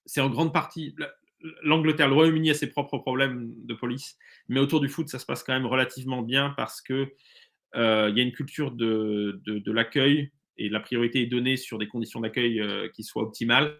c'est 0.06 0.20
en 0.20 0.30
grande 0.30 0.52
partie 0.52 0.94
l'Angleterre, 1.62 2.08
le 2.08 2.14
Royaume-Uni 2.14 2.50
a 2.50 2.54
ses 2.54 2.68
propres 2.68 2.98
problèmes 2.98 3.52
de 3.64 3.74
police, 3.74 4.16
mais 4.48 4.60
autour 4.60 4.80
du 4.80 4.88
foot, 4.88 5.08
ça 5.08 5.18
se 5.18 5.26
passe 5.26 5.42
quand 5.42 5.52
même 5.52 5.66
relativement 5.66 6.22
bien 6.22 6.54
parce 6.56 6.80
que 6.80 7.12
euh, 7.74 8.10
il 8.10 8.18
y 8.18 8.20
a 8.20 8.24
une 8.24 8.32
culture 8.32 8.70
de, 8.70 9.40
de, 9.44 9.72
l'accueil 9.72 10.30
et 10.58 10.68
la 10.68 10.80
priorité 10.80 11.22
est 11.22 11.26
donnée 11.26 11.56
sur 11.56 11.78
des 11.78 11.88
conditions 11.88 12.20
d'accueil 12.20 12.60
euh, 12.60 12.88
qui 12.90 13.02
soient 13.02 13.22
optimales 13.22 13.74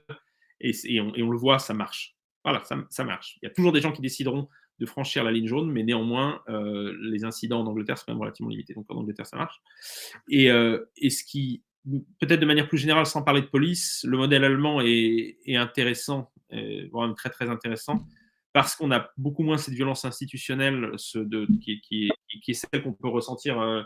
et, 0.63 1.01
on, 1.01 1.31
le 1.31 1.37
voit, 1.37 1.59
ça 1.59 1.75
marche. 1.75 2.17
Voilà, 2.45 2.63
ça, 2.65 3.05
marche. 3.05 3.39
Il 3.43 3.47
y 3.47 3.49
a 3.49 3.51
toujours 3.51 3.73
des 3.73 3.81
gens 3.81 3.93
qui 3.93 4.03
décideront 4.03 4.49
de 4.79 4.87
franchir 4.87 5.23
la 5.23 5.31
ligne 5.31 5.47
jaune, 5.47 5.71
mais 5.71 5.83
néanmoins, 5.83 6.43
euh, 6.49 6.97
les 7.01 7.25
incidents 7.25 7.61
en 7.61 7.67
Angleterre 7.67 7.99
sont 7.99 8.05
quand 8.07 8.13
même 8.13 8.21
relativement 8.21 8.51
limités. 8.51 8.75
Donc 8.75 8.87
en 8.91 8.97
Angleterre, 8.97 9.27
ça 9.27 9.37
marche. 9.37 9.61
Et, 10.29 10.51
euh, 10.51 10.79
ce 10.97 11.25
qui, 11.25 11.63
peut-être 12.19 12.41
de 12.41 12.47
manière 12.47 12.69
plus 12.69 12.79
générale, 12.79 13.07
sans 13.07 13.23
parler 13.23 13.43
de 13.43 13.47
police, 13.47 14.05
le 14.09 14.17
modèle 14.17 14.45
allemand 14.45 14.81
est, 14.81 15.37
intéressant, 15.55 16.33
vraiment 16.51 17.15
très 17.15 17.31
très 17.31 17.49
intéressant, 17.49 18.05
parce 18.53 18.77
qu'on 18.77 18.91
a 18.91 19.11
beaucoup 19.17 19.43
moins 19.43 19.59
cette 19.59 19.75
violence 19.75 20.05
institutionnelle 20.05 20.93
qui, 21.61 22.11
est 22.49 22.53
celle 22.53 22.83
qu'on 22.83 22.93
peut 22.93 23.09
ressentir. 23.09 23.61
Euh, 23.61 23.83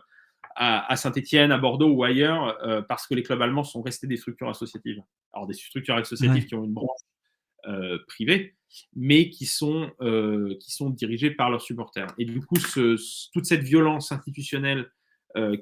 à, 0.57 0.97
Saint-Etienne, 0.97 1.53
à 1.53 1.59
Bordeaux 1.59 1.91
ou 1.91 2.03
ailleurs, 2.03 2.59
euh, 2.63 2.81
parce 2.81 3.07
que 3.07 3.15
les 3.15 3.23
clubs 3.23 3.41
allemands 3.43 3.65
sont 3.65 3.83
restés 3.83 4.07
des 4.07 4.17
structures 4.17 4.49
associatives. 4.49 5.03
Alors 5.33 5.47
des 5.47 5.55
structures 5.55 5.97
associatives 5.97 6.47
qui 6.47 6.55
ont 6.55 6.65
une 6.65 6.73
branche 6.73 7.01
euh, 7.67 7.99
privée, 8.09 8.57
mais 8.95 9.29
qui 9.29 9.45
sont, 9.45 9.91
euh, 10.01 10.57
qui 10.61 10.71
sont 10.73 10.89
dirigées 10.89 11.31
par 11.31 11.51
leurs 11.51 11.61
supporters. 11.61 12.07
Et 12.19 12.25
du 12.25 12.41
coup, 12.41 12.57
ce, 12.57 12.97
toute 13.33 13.45
cette 13.45 13.63
violence 13.63 14.13
institutionnelle 14.13 14.91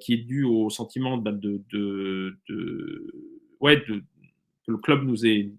qui 0.00 0.12
est 0.12 0.18
due 0.18 0.44
au 0.44 0.70
sentiment 0.70 1.16
bah, 1.16 1.32
de, 1.32 1.60
de, 1.72 2.38
de, 2.48 3.12
ouais, 3.58 3.78
de, 3.88 4.04
que 4.64 4.70
le 4.70 4.78
club 4.78 5.02
nous 5.02 5.26
est... 5.26 5.50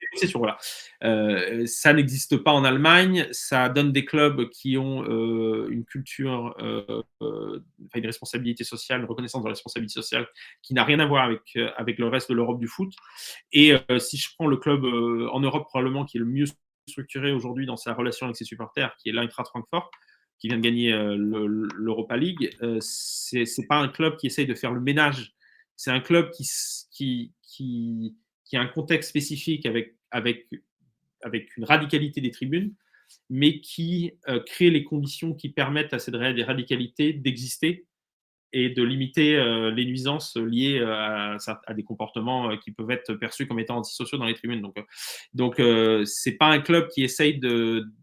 Déposition 0.00 0.38
voilà. 0.38 0.58
Euh, 1.04 1.66
ça 1.66 1.92
n'existe 1.92 2.38
pas 2.38 2.52
en 2.52 2.64
Allemagne. 2.64 3.26
Ça 3.32 3.68
donne 3.68 3.92
des 3.92 4.04
clubs 4.04 4.48
qui 4.50 4.76
ont 4.76 5.04
euh, 5.04 5.68
une 5.70 5.84
culture, 5.84 6.54
euh, 6.60 7.02
une 7.94 8.06
responsabilité 8.06 8.64
sociale, 8.64 9.00
une 9.00 9.06
reconnaissance 9.06 9.42
de 9.42 9.48
la 9.48 9.52
responsabilité 9.52 9.92
sociale 9.92 10.26
qui 10.62 10.74
n'a 10.74 10.84
rien 10.84 11.00
à 11.00 11.06
voir 11.06 11.24
avec, 11.24 11.56
avec 11.76 11.98
le 11.98 12.08
reste 12.08 12.30
de 12.30 12.34
l'Europe 12.34 12.60
du 12.60 12.68
foot. 12.68 12.92
Et 13.52 13.74
si 13.98 14.16
je 14.16 14.28
prends 14.34 14.46
le 14.46 14.56
club 14.56 14.84
en 14.84 15.40
Europe 15.40 15.66
probablement 15.68 16.04
qui 16.04 16.16
est 16.16 16.20
le 16.20 16.26
mieux 16.26 16.46
structuré 16.88 17.32
aujourd'hui 17.32 17.66
dans 17.66 17.76
sa 17.76 17.92
relation 17.92 18.26
avec 18.26 18.36
ses 18.36 18.44
supporters, 18.44 18.94
qui 18.96 19.10
est 19.10 19.12
l'Eintracht 19.12 19.48
Francfort, 19.48 19.90
qui 20.38 20.48
vient 20.48 20.56
de 20.56 20.62
gagner 20.62 20.92
l'Europa 20.92 22.16
League, 22.16 22.56
c'est 22.80 23.66
pas 23.68 23.76
un 23.76 23.88
club 23.88 24.16
qui 24.16 24.26
essaye 24.26 24.46
de 24.46 24.54
faire 24.54 24.72
le 24.72 24.80
ménage. 24.80 25.34
C'est 25.76 25.90
un 25.90 26.00
club 26.00 26.30
qui, 26.30 26.46
qui, 27.42 28.16
qui 28.50 28.56
a 28.56 28.60
un 28.60 28.66
contexte 28.66 29.10
spécifique 29.10 29.64
avec 29.64 29.94
avec, 30.10 30.48
avec 31.22 31.56
une 31.56 31.64
radicalité 31.64 32.20
des 32.20 32.32
tribunes, 32.32 32.74
mais 33.28 33.60
qui 33.60 34.12
euh, 34.28 34.40
crée 34.40 34.70
les 34.70 34.82
conditions 34.82 35.34
qui 35.34 35.48
permettent 35.50 35.94
à 35.94 36.00
cette 36.00 36.16
radicalité 36.16 37.12
d'exister 37.12 37.86
et 38.52 38.68
de 38.70 38.82
limiter 38.82 39.36
euh, 39.36 39.70
les 39.70 39.84
nuisances 39.84 40.36
liées 40.36 40.80
euh, 40.80 41.36
à, 41.46 41.74
des 41.74 41.84
comportements 41.84 42.56
qui 42.58 42.72
peuvent 42.72 42.90
être 42.90 43.14
perçus 43.14 43.46
comme 43.46 43.60
étant 43.60 43.76
antisociaux 43.76 44.18
dans 44.18 44.24
les 44.24 44.34
tribunes. 44.34 44.62
Donc, 44.62 44.76
donc 45.32 45.62
c'est 46.04 46.36
pas 46.36 46.48
un 46.48 46.58
club 46.58 46.88
qui 46.88 47.04
essaye 47.04 47.38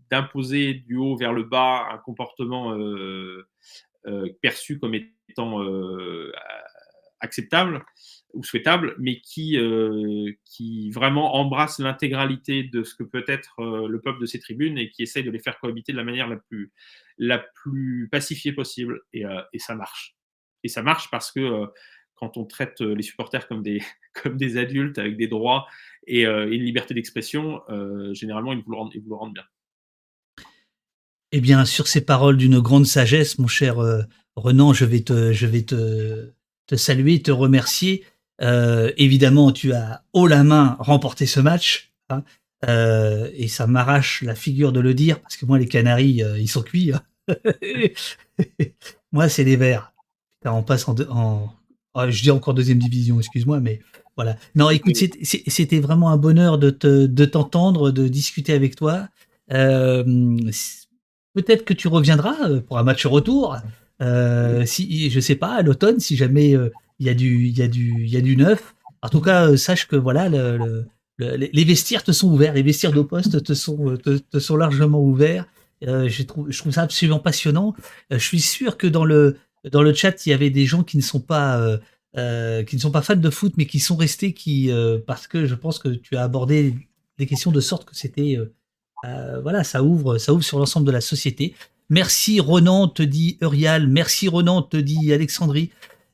d'imposer 0.10 0.76
du 0.76 0.96
haut 0.96 1.18
vers 1.18 1.34
le 1.34 1.44
bas 1.44 1.90
un 1.92 1.98
comportement 1.98 2.78
perçu 4.42 4.80
comme 4.80 4.96
étant 5.28 5.62
acceptable 7.20 7.84
ou 8.34 8.44
souhaitable, 8.44 8.96
mais 9.00 9.20
qui, 9.22 9.58
euh, 9.58 10.32
qui 10.46 10.92
vraiment 10.92 11.36
embrasse 11.36 11.80
l'intégralité 11.80 12.64
de 12.64 12.84
ce 12.84 12.96
que 12.96 13.04
peut 13.04 13.24
être 13.28 13.60
euh, 13.60 13.88
le 13.88 14.02
peuple 14.02 14.22
de 14.22 14.26
ces 14.26 14.40
tribunes 14.40 14.78
et 14.78 14.90
qui 14.90 15.04
essaye 15.04 15.24
de 15.24 15.32
les 15.32 15.40
faire 15.40 15.60
cohabiter 15.60 15.92
de 15.92 15.98
la 15.98 16.04
manière 16.04 16.28
la 16.28 16.38
plus, 16.38 16.72
la 17.18 17.40
plus 17.40 18.10
pacifiée 18.12 18.54
possible. 18.54 19.02
Et, 19.14 19.26
euh, 19.26 19.42
ça 19.58 19.76
marche. 19.76 20.16
Et 20.64 20.68
ça 20.68 20.84
marche 20.84 21.10
parce 21.10 21.32
que 21.32 21.66
quand 22.16 22.38
on 22.38 22.46
traite 22.46 22.82
les 22.82 23.04
supporters 23.04 23.48
comme 23.48 23.64
des, 23.64 23.82
comme 24.22 24.38
des 24.38 24.58
adultes 24.58 24.98
avec 24.98 25.18
des 25.18 25.28
droits 25.28 25.68
et, 26.06 26.26
une 26.26 26.64
liberté 26.64 26.94
d'expression, 26.94 27.62
généralement, 28.14 28.54
ils 28.54 28.62
vous, 28.62 28.72
le 28.72 28.78
rendent, 28.78 28.92
ils 28.94 29.02
vous 29.02 29.10
le 29.10 29.16
rendent 29.16 29.34
bien. 29.34 29.46
Eh 31.32 31.42
bien, 31.42 31.66
sur 31.66 31.88
ces 31.88 32.06
paroles 32.06 32.38
d'une 32.38 32.60
grande 32.60 32.86
sagesse, 32.86 33.38
mon 33.38 33.48
cher 33.48 33.78
Renan, 34.36 34.74
je 34.74 34.86
vais 34.86 35.02
te, 35.02 35.32
je 35.32 35.46
vais 35.46 35.64
te, 35.64 36.32
te 36.68 36.76
saluer, 36.76 37.22
te 37.22 37.32
remercier. 37.32 38.04
Euh, 38.42 38.92
évidemment, 38.98 39.52
tu 39.52 39.74
as 39.74 40.04
haut 40.14 40.28
la 40.28 40.44
main 40.44 40.78
remporté 40.80 41.26
ce 41.26 41.40
match. 41.40 41.94
Hein, 42.10 42.24
euh, 42.68 43.30
et 43.34 43.48
ça 43.48 43.68
m'arrache 43.68 44.22
la 44.22 44.36
figure 44.36 44.72
de 44.72 44.80
le 44.80 44.94
dire, 44.94 45.20
parce 45.20 45.38
que 45.38 45.46
moi, 45.46 45.58
les 45.58 45.68
Canaries, 45.68 46.24
euh, 46.24 46.40
ils 46.40 46.48
sont 46.48 46.62
cuits. 46.62 46.92
Hein. 46.94 47.02
moi, 49.12 49.30
c'est 49.30 49.44
les 49.44 49.56
Verts. 49.56 49.94
On 50.46 50.64
passe 50.64 50.88
en, 50.88 50.96
en 51.10 51.54
oh, 51.94 52.04
je 52.08 52.22
dis 52.22 52.32
encore 52.32 52.54
deuxième 52.54 52.78
division, 52.80 53.20
excuse-moi, 53.20 53.60
mais 53.60 53.82
voilà. 54.16 54.38
Non, 54.56 54.70
écoute, 54.70 54.96
c'était 54.96 55.80
vraiment 55.80 56.10
un 56.10 56.18
bonheur 56.18 56.58
de 56.58 56.70
t'entendre, 57.26 57.92
de, 57.92 58.04
de 58.04 58.08
discuter 58.08 58.54
avec 58.54 58.76
toi. 58.76 59.10
Peut-être 59.50 60.06
que 61.66 61.74
tu 61.74 61.88
reviendras 61.88 62.62
pour 62.62 62.78
un 62.78 62.84
match 62.84 63.06
retour. 63.06 63.58
Si, 64.00 65.10
je 65.10 65.20
sais 65.20 65.36
pas, 65.36 65.56
à 65.56 65.62
l'automne, 65.62 66.00
si 66.00 66.16
jamais 66.16 66.56
il 67.00 67.06
y 67.06 67.10
a 67.10 67.14
du, 67.14 67.48
y 67.48 67.62
a 67.62 67.68
du, 67.68 68.06
y 68.06 68.18
a 68.18 68.22
du 68.22 68.36
neuf. 68.36 68.76
En 69.02 69.10
tout 69.10 69.22
cas, 69.22 69.48
euh, 69.48 69.58
sache 69.58 69.88
que 69.88 69.96
voilà, 69.96 70.30
le, 70.30 70.86
les, 71.20 71.64
vestiaires 71.64 72.04
te 72.04 72.12
sont 72.12 72.30
ouverts, 72.32 72.54
les 72.54 72.64
vestiaires 72.64 72.92
de 72.92 73.02
poste 73.02 73.44
te 73.44 73.54
sont, 73.54 73.98
te, 73.98 74.40
sont 74.40 74.56
largement 74.56 75.02
ouverts. 75.02 75.46
je, 75.82 76.24
trouve, 76.24 76.50
je 76.50 76.60
trouve 76.60 76.72
ça 76.72 76.84
absolument 76.84 77.20
passionnant. 77.20 77.76
je 78.10 78.18
suis 78.18 78.42
sûr 78.42 78.78
que 78.78 78.88
dans 78.88 79.06
le, 79.06 79.38
dans 79.72 79.84
le 79.84 79.94
chat, 79.94 80.26
il 80.26 80.30
y 80.30 80.34
avait 80.34 80.50
des 80.50 80.66
gens 80.66 80.84
qui 80.84 80.98
ne 80.98 81.02
sont 81.02 81.20
pas, 81.20 81.80
qui 82.16 82.76
ne 82.76 82.82
sont 82.82 82.92
pas 82.92 83.02
fans 83.02 83.16
de 83.16 83.30
foot, 83.30 83.54
mais 83.58 83.66
qui 83.66 83.80
sont 83.80 83.96
restés 83.96 84.34
qui, 84.34 84.72
parce 85.06 85.28
que 85.28 85.46
je 85.46 85.56
pense 85.56 85.80
que 85.80 85.90
tu 85.90 86.16
as 86.18 86.24
abordé 86.24 86.76
des 87.18 87.26
questions 87.26 87.52
de 87.52 87.62
sorte 87.62 87.86
que 87.86 87.96
c'était, 87.96 88.38
voilà, 89.04 89.64
ça 89.64 89.84
ouvre, 89.84 90.18
ça 90.18 90.34
ouvre 90.34 90.44
sur 90.44 90.60
l'ensemble 90.60 90.86
de 90.86 90.92
la 90.92 91.02
société. 91.02 91.56
Merci 91.90 92.40
Ronan, 92.40 92.88
te 92.88 93.04
dit 93.04 93.38
Urial. 93.42 93.88
Merci 93.88 94.28
Ronan, 94.28 94.62
te 94.62 94.78
dit 94.78 95.14
Alexandrie. 95.14 95.72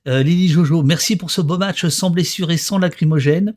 Euh, 0.08 0.22
Lily 0.22 0.50
Jojo, 0.50 0.84
merci 0.84 1.16
pour 1.16 1.32
ce 1.32 1.42
beau 1.42 1.58
match 1.58 1.88
sans 1.88 2.10
blessure 2.10 2.52
et 2.52 2.58
sans 2.58 2.78
lacrymogène. 2.78 3.56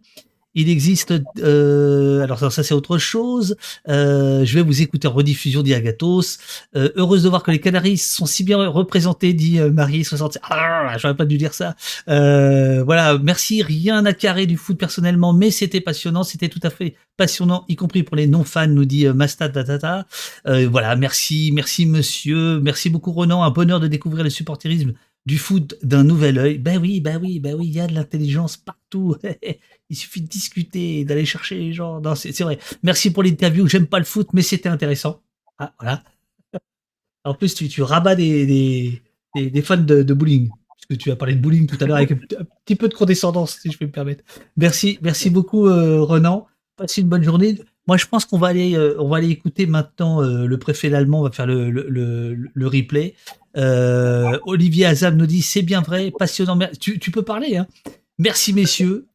Il 0.59 0.71
existe, 0.71 1.13
euh, 1.39 2.23
alors 2.23 2.39
ça, 2.39 2.63
c'est 2.63 2.73
autre 2.73 2.97
chose. 2.97 3.57
Euh, 3.91 4.43
je 4.47 4.55
vais 4.55 4.63
vous 4.63 4.81
écouter 4.81 5.07
en 5.07 5.13
rediffusion 5.13 5.63
d'Iagatos. 5.63 6.39
Euh, 6.75 6.89
heureuse 6.97 7.25
de 7.25 7.29
voir 7.29 7.43
que 7.43 7.51
les 7.51 7.61
Canaries 7.61 7.99
sont 7.99 8.25
si 8.25 8.43
bien 8.43 8.57
représentés, 8.67 9.35
dit 9.35 9.61
euh, 9.61 9.71
Marie 9.71 10.03
60. 10.03 10.39
Ah, 10.49 10.97
j'aurais 10.97 11.15
pas 11.15 11.27
dû 11.27 11.37
dire 11.37 11.53
ça. 11.53 11.77
Voilà, 12.07 13.19
merci. 13.23 13.63
Rien 13.63 14.07
à 14.07 14.15
carrer 14.15 14.47
du 14.47 14.57
foot 14.57 14.79
personnellement, 14.79 15.35
mais 15.35 15.51
c'était 15.51 15.83
passionnant. 15.83 16.23
C'était 16.23 16.49
tout 16.49 16.61
à 16.63 16.71
fait 16.71 16.95
passionnant, 17.19 17.67
y 17.69 17.77
compris 17.77 18.03
pour 18.03 18.17
les 18.17 18.27
non-fans, 18.27 18.67
nous 18.67 18.87
dit 18.87 19.07
Mastad 19.09 19.53
Datata. 19.53 20.07
voilà, 20.47 20.97
merci, 20.97 21.51
merci 21.53 21.85
monsieur, 21.85 22.61
merci 22.61 22.89
beaucoup 22.89 23.13
Ronan. 23.13 23.43
Un 23.43 23.51
bonheur 23.51 23.79
de 23.79 23.89
découvrir 23.89 24.25
le 24.25 24.31
supporterisme 24.31 24.95
du 25.27 25.39
foot 25.39 25.77
d'un 25.83 26.05
nouvel 26.05 26.39
œil. 26.39 26.59
Ben 26.59 26.79
oui, 26.79 27.01
ben 27.01 27.21
oui, 27.21 27.41
ben 27.41 27.55
oui, 27.55 27.67
il 27.67 27.75
y 27.75 27.81
a 27.81 27.89
de 27.89 27.95
l'intelligence 27.95 28.57
partout. 28.57 29.17
il 29.91 29.97
suffit 29.97 30.23
de 30.23 30.29
discuter, 30.29 31.05
d'aller 31.05 31.27
chercher 31.27 31.57
les 31.57 31.73
gens. 31.73 32.01
C'est 32.15 32.41
vrai. 32.41 32.59
Merci 32.83 33.13
pour 33.13 33.25
l'interview. 33.25 33.67
J'aime 33.67 33.89
pas 33.89 33.99
le 33.99 34.05
foot, 34.05 34.29
mais 34.33 34.43
c'était 34.43 34.69
intéressant. 34.69 35.21
Ah, 35.59 35.75
voilà. 35.81 36.03
En 37.25 37.35
plus, 37.35 37.55
tu, 37.55 37.83
rabats 37.83 38.15
des, 38.15 39.03
fans 39.65 39.77
de, 39.77 40.15
bowling. 40.15 40.49
Parce 40.49 40.87
que 40.89 40.95
tu 40.95 41.11
as 41.11 41.17
parlé 41.17 41.35
de 41.35 41.41
bowling 41.41 41.67
tout 41.67 41.77
à 41.81 41.87
l'heure 41.87 41.97
avec 41.97 42.13
un 42.13 42.19
petit 42.65 42.77
peu 42.77 42.89
de 42.89 42.95
condescendance, 42.95 43.59
si 43.61 43.73
je 43.73 43.79
peux 43.79 43.87
me 43.87 43.91
permettre. 43.91 44.23
Merci, 44.57 45.01
merci 45.03 45.29
beaucoup, 45.29 45.67
euh, 45.67 46.03
Renan. 46.03 46.47
Passez 46.77 47.01
une 47.01 47.09
bonne 47.09 47.25
journée. 47.25 47.59
Moi, 47.87 47.97
je 47.97 48.07
pense 48.07 48.25
qu'on 48.25 48.39
va 48.39 48.49
aller, 48.49 48.75
euh, 48.75 48.97
on 48.99 49.09
va 49.09 49.19
aller 49.19 49.31
écouter 49.31 49.67
maintenant 49.67 50.23
euh, 50.23 50.47
le 50.47 50.59
préfet 50.59 50.93
allemand. 50.93 51.21
On 51.21 51.25
va 51.25 51.31
faire 51.31 51.47
le, 51.47 51.71
le, 51.71 52.35
le, 52.35 52.67
replay. 52.67 53.15
Euh, 53.57 54.39
Olivier 54.45 54.87
Azam 54.87 55.17
nous 55.17 55.27
dit 55.27 55.43
c'est 55.43 55.63
bien 55.63 55.83
vrai, 55.83 56.11
passionnant. 56.11 56.59
Tu, 56.81 56.99
tu 56.99 57.11
peux 57.11 57.23
parler. 57.23 57.57
Hein. 57.57 57.67
Merci 58.19 58.53
messieurs. 58.53 59.07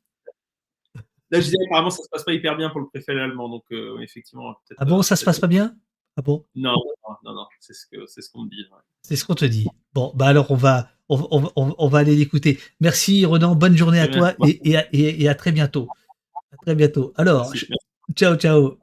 Là, 1.31 1.39
je 1.39 1.45
disais 1.45 1.57
apparemment 1.67 1.89
ça 1.89 2.03
se 2.03 2.09
passe 2.09 2.23
pas 2.23 2.33
hyper 2.33 2.57
bien 2.57 2.69
pour 2.69 2.81
le 2.81 2.87
préfet 2.87 3.11
allemand, 3.11 3.49
donc 3.49 3.63
effectivement. 4.01 4.53
Ah 4.77 4.85
bon, 4.85 5.01
ça 5.01 5.15
se 5.15 5.23
passe 5.23 5.39
pas 5.39 5.47
bien? 5.47 5.75
Ah 6.17 6.21
bon? 6.21 6.45
Non, 6.55 6.75
non, 7.23 7.33
non, 7.33 7.45
c'est 7.61 7.73
ce 7.73 7.85
que 7.87 8.05
c'est 8.05 8.21
ce 8.21 8.29
qu'on 8.29 8.43
me 8.43 8.49
dit. 8.49 8.65
C'est 9.01 9.15
ce 9.15 9.23
qu'on 9.23 9.35
te 9.35 9.45
dit. 9.45 9.65
Bon, 9.93 10.11
bah 10.13 10.25
alors 10.27 10.51
on 10.51 10.55
va 10.55 10.89
on, 11.07 11.49
on, 11.55 11.75
on 11.77 11.87
va 11.87 11.99
aller 11.99 12.15
l'écouter. 12.17 12.59
Merci 12.81 13.25
Renan, 13.25 13.55
bonne 13.55 13.77
journée 13.77 13.99
à 13.99 14.07
toi 14.07 14.33
et, 14.45 14.59
et, 14.91 15.23
et, 15.23 15.29
à 15.29 15.35
très 15.35 15.53
bientôt. 15.53 15.87
À 16.51 16.57
très 16.57 16.75
bientôt. 16.75 17.13
Alors. 17.15 17.51
Ciao, 18.15 18.35
ciao. 18.37 18.77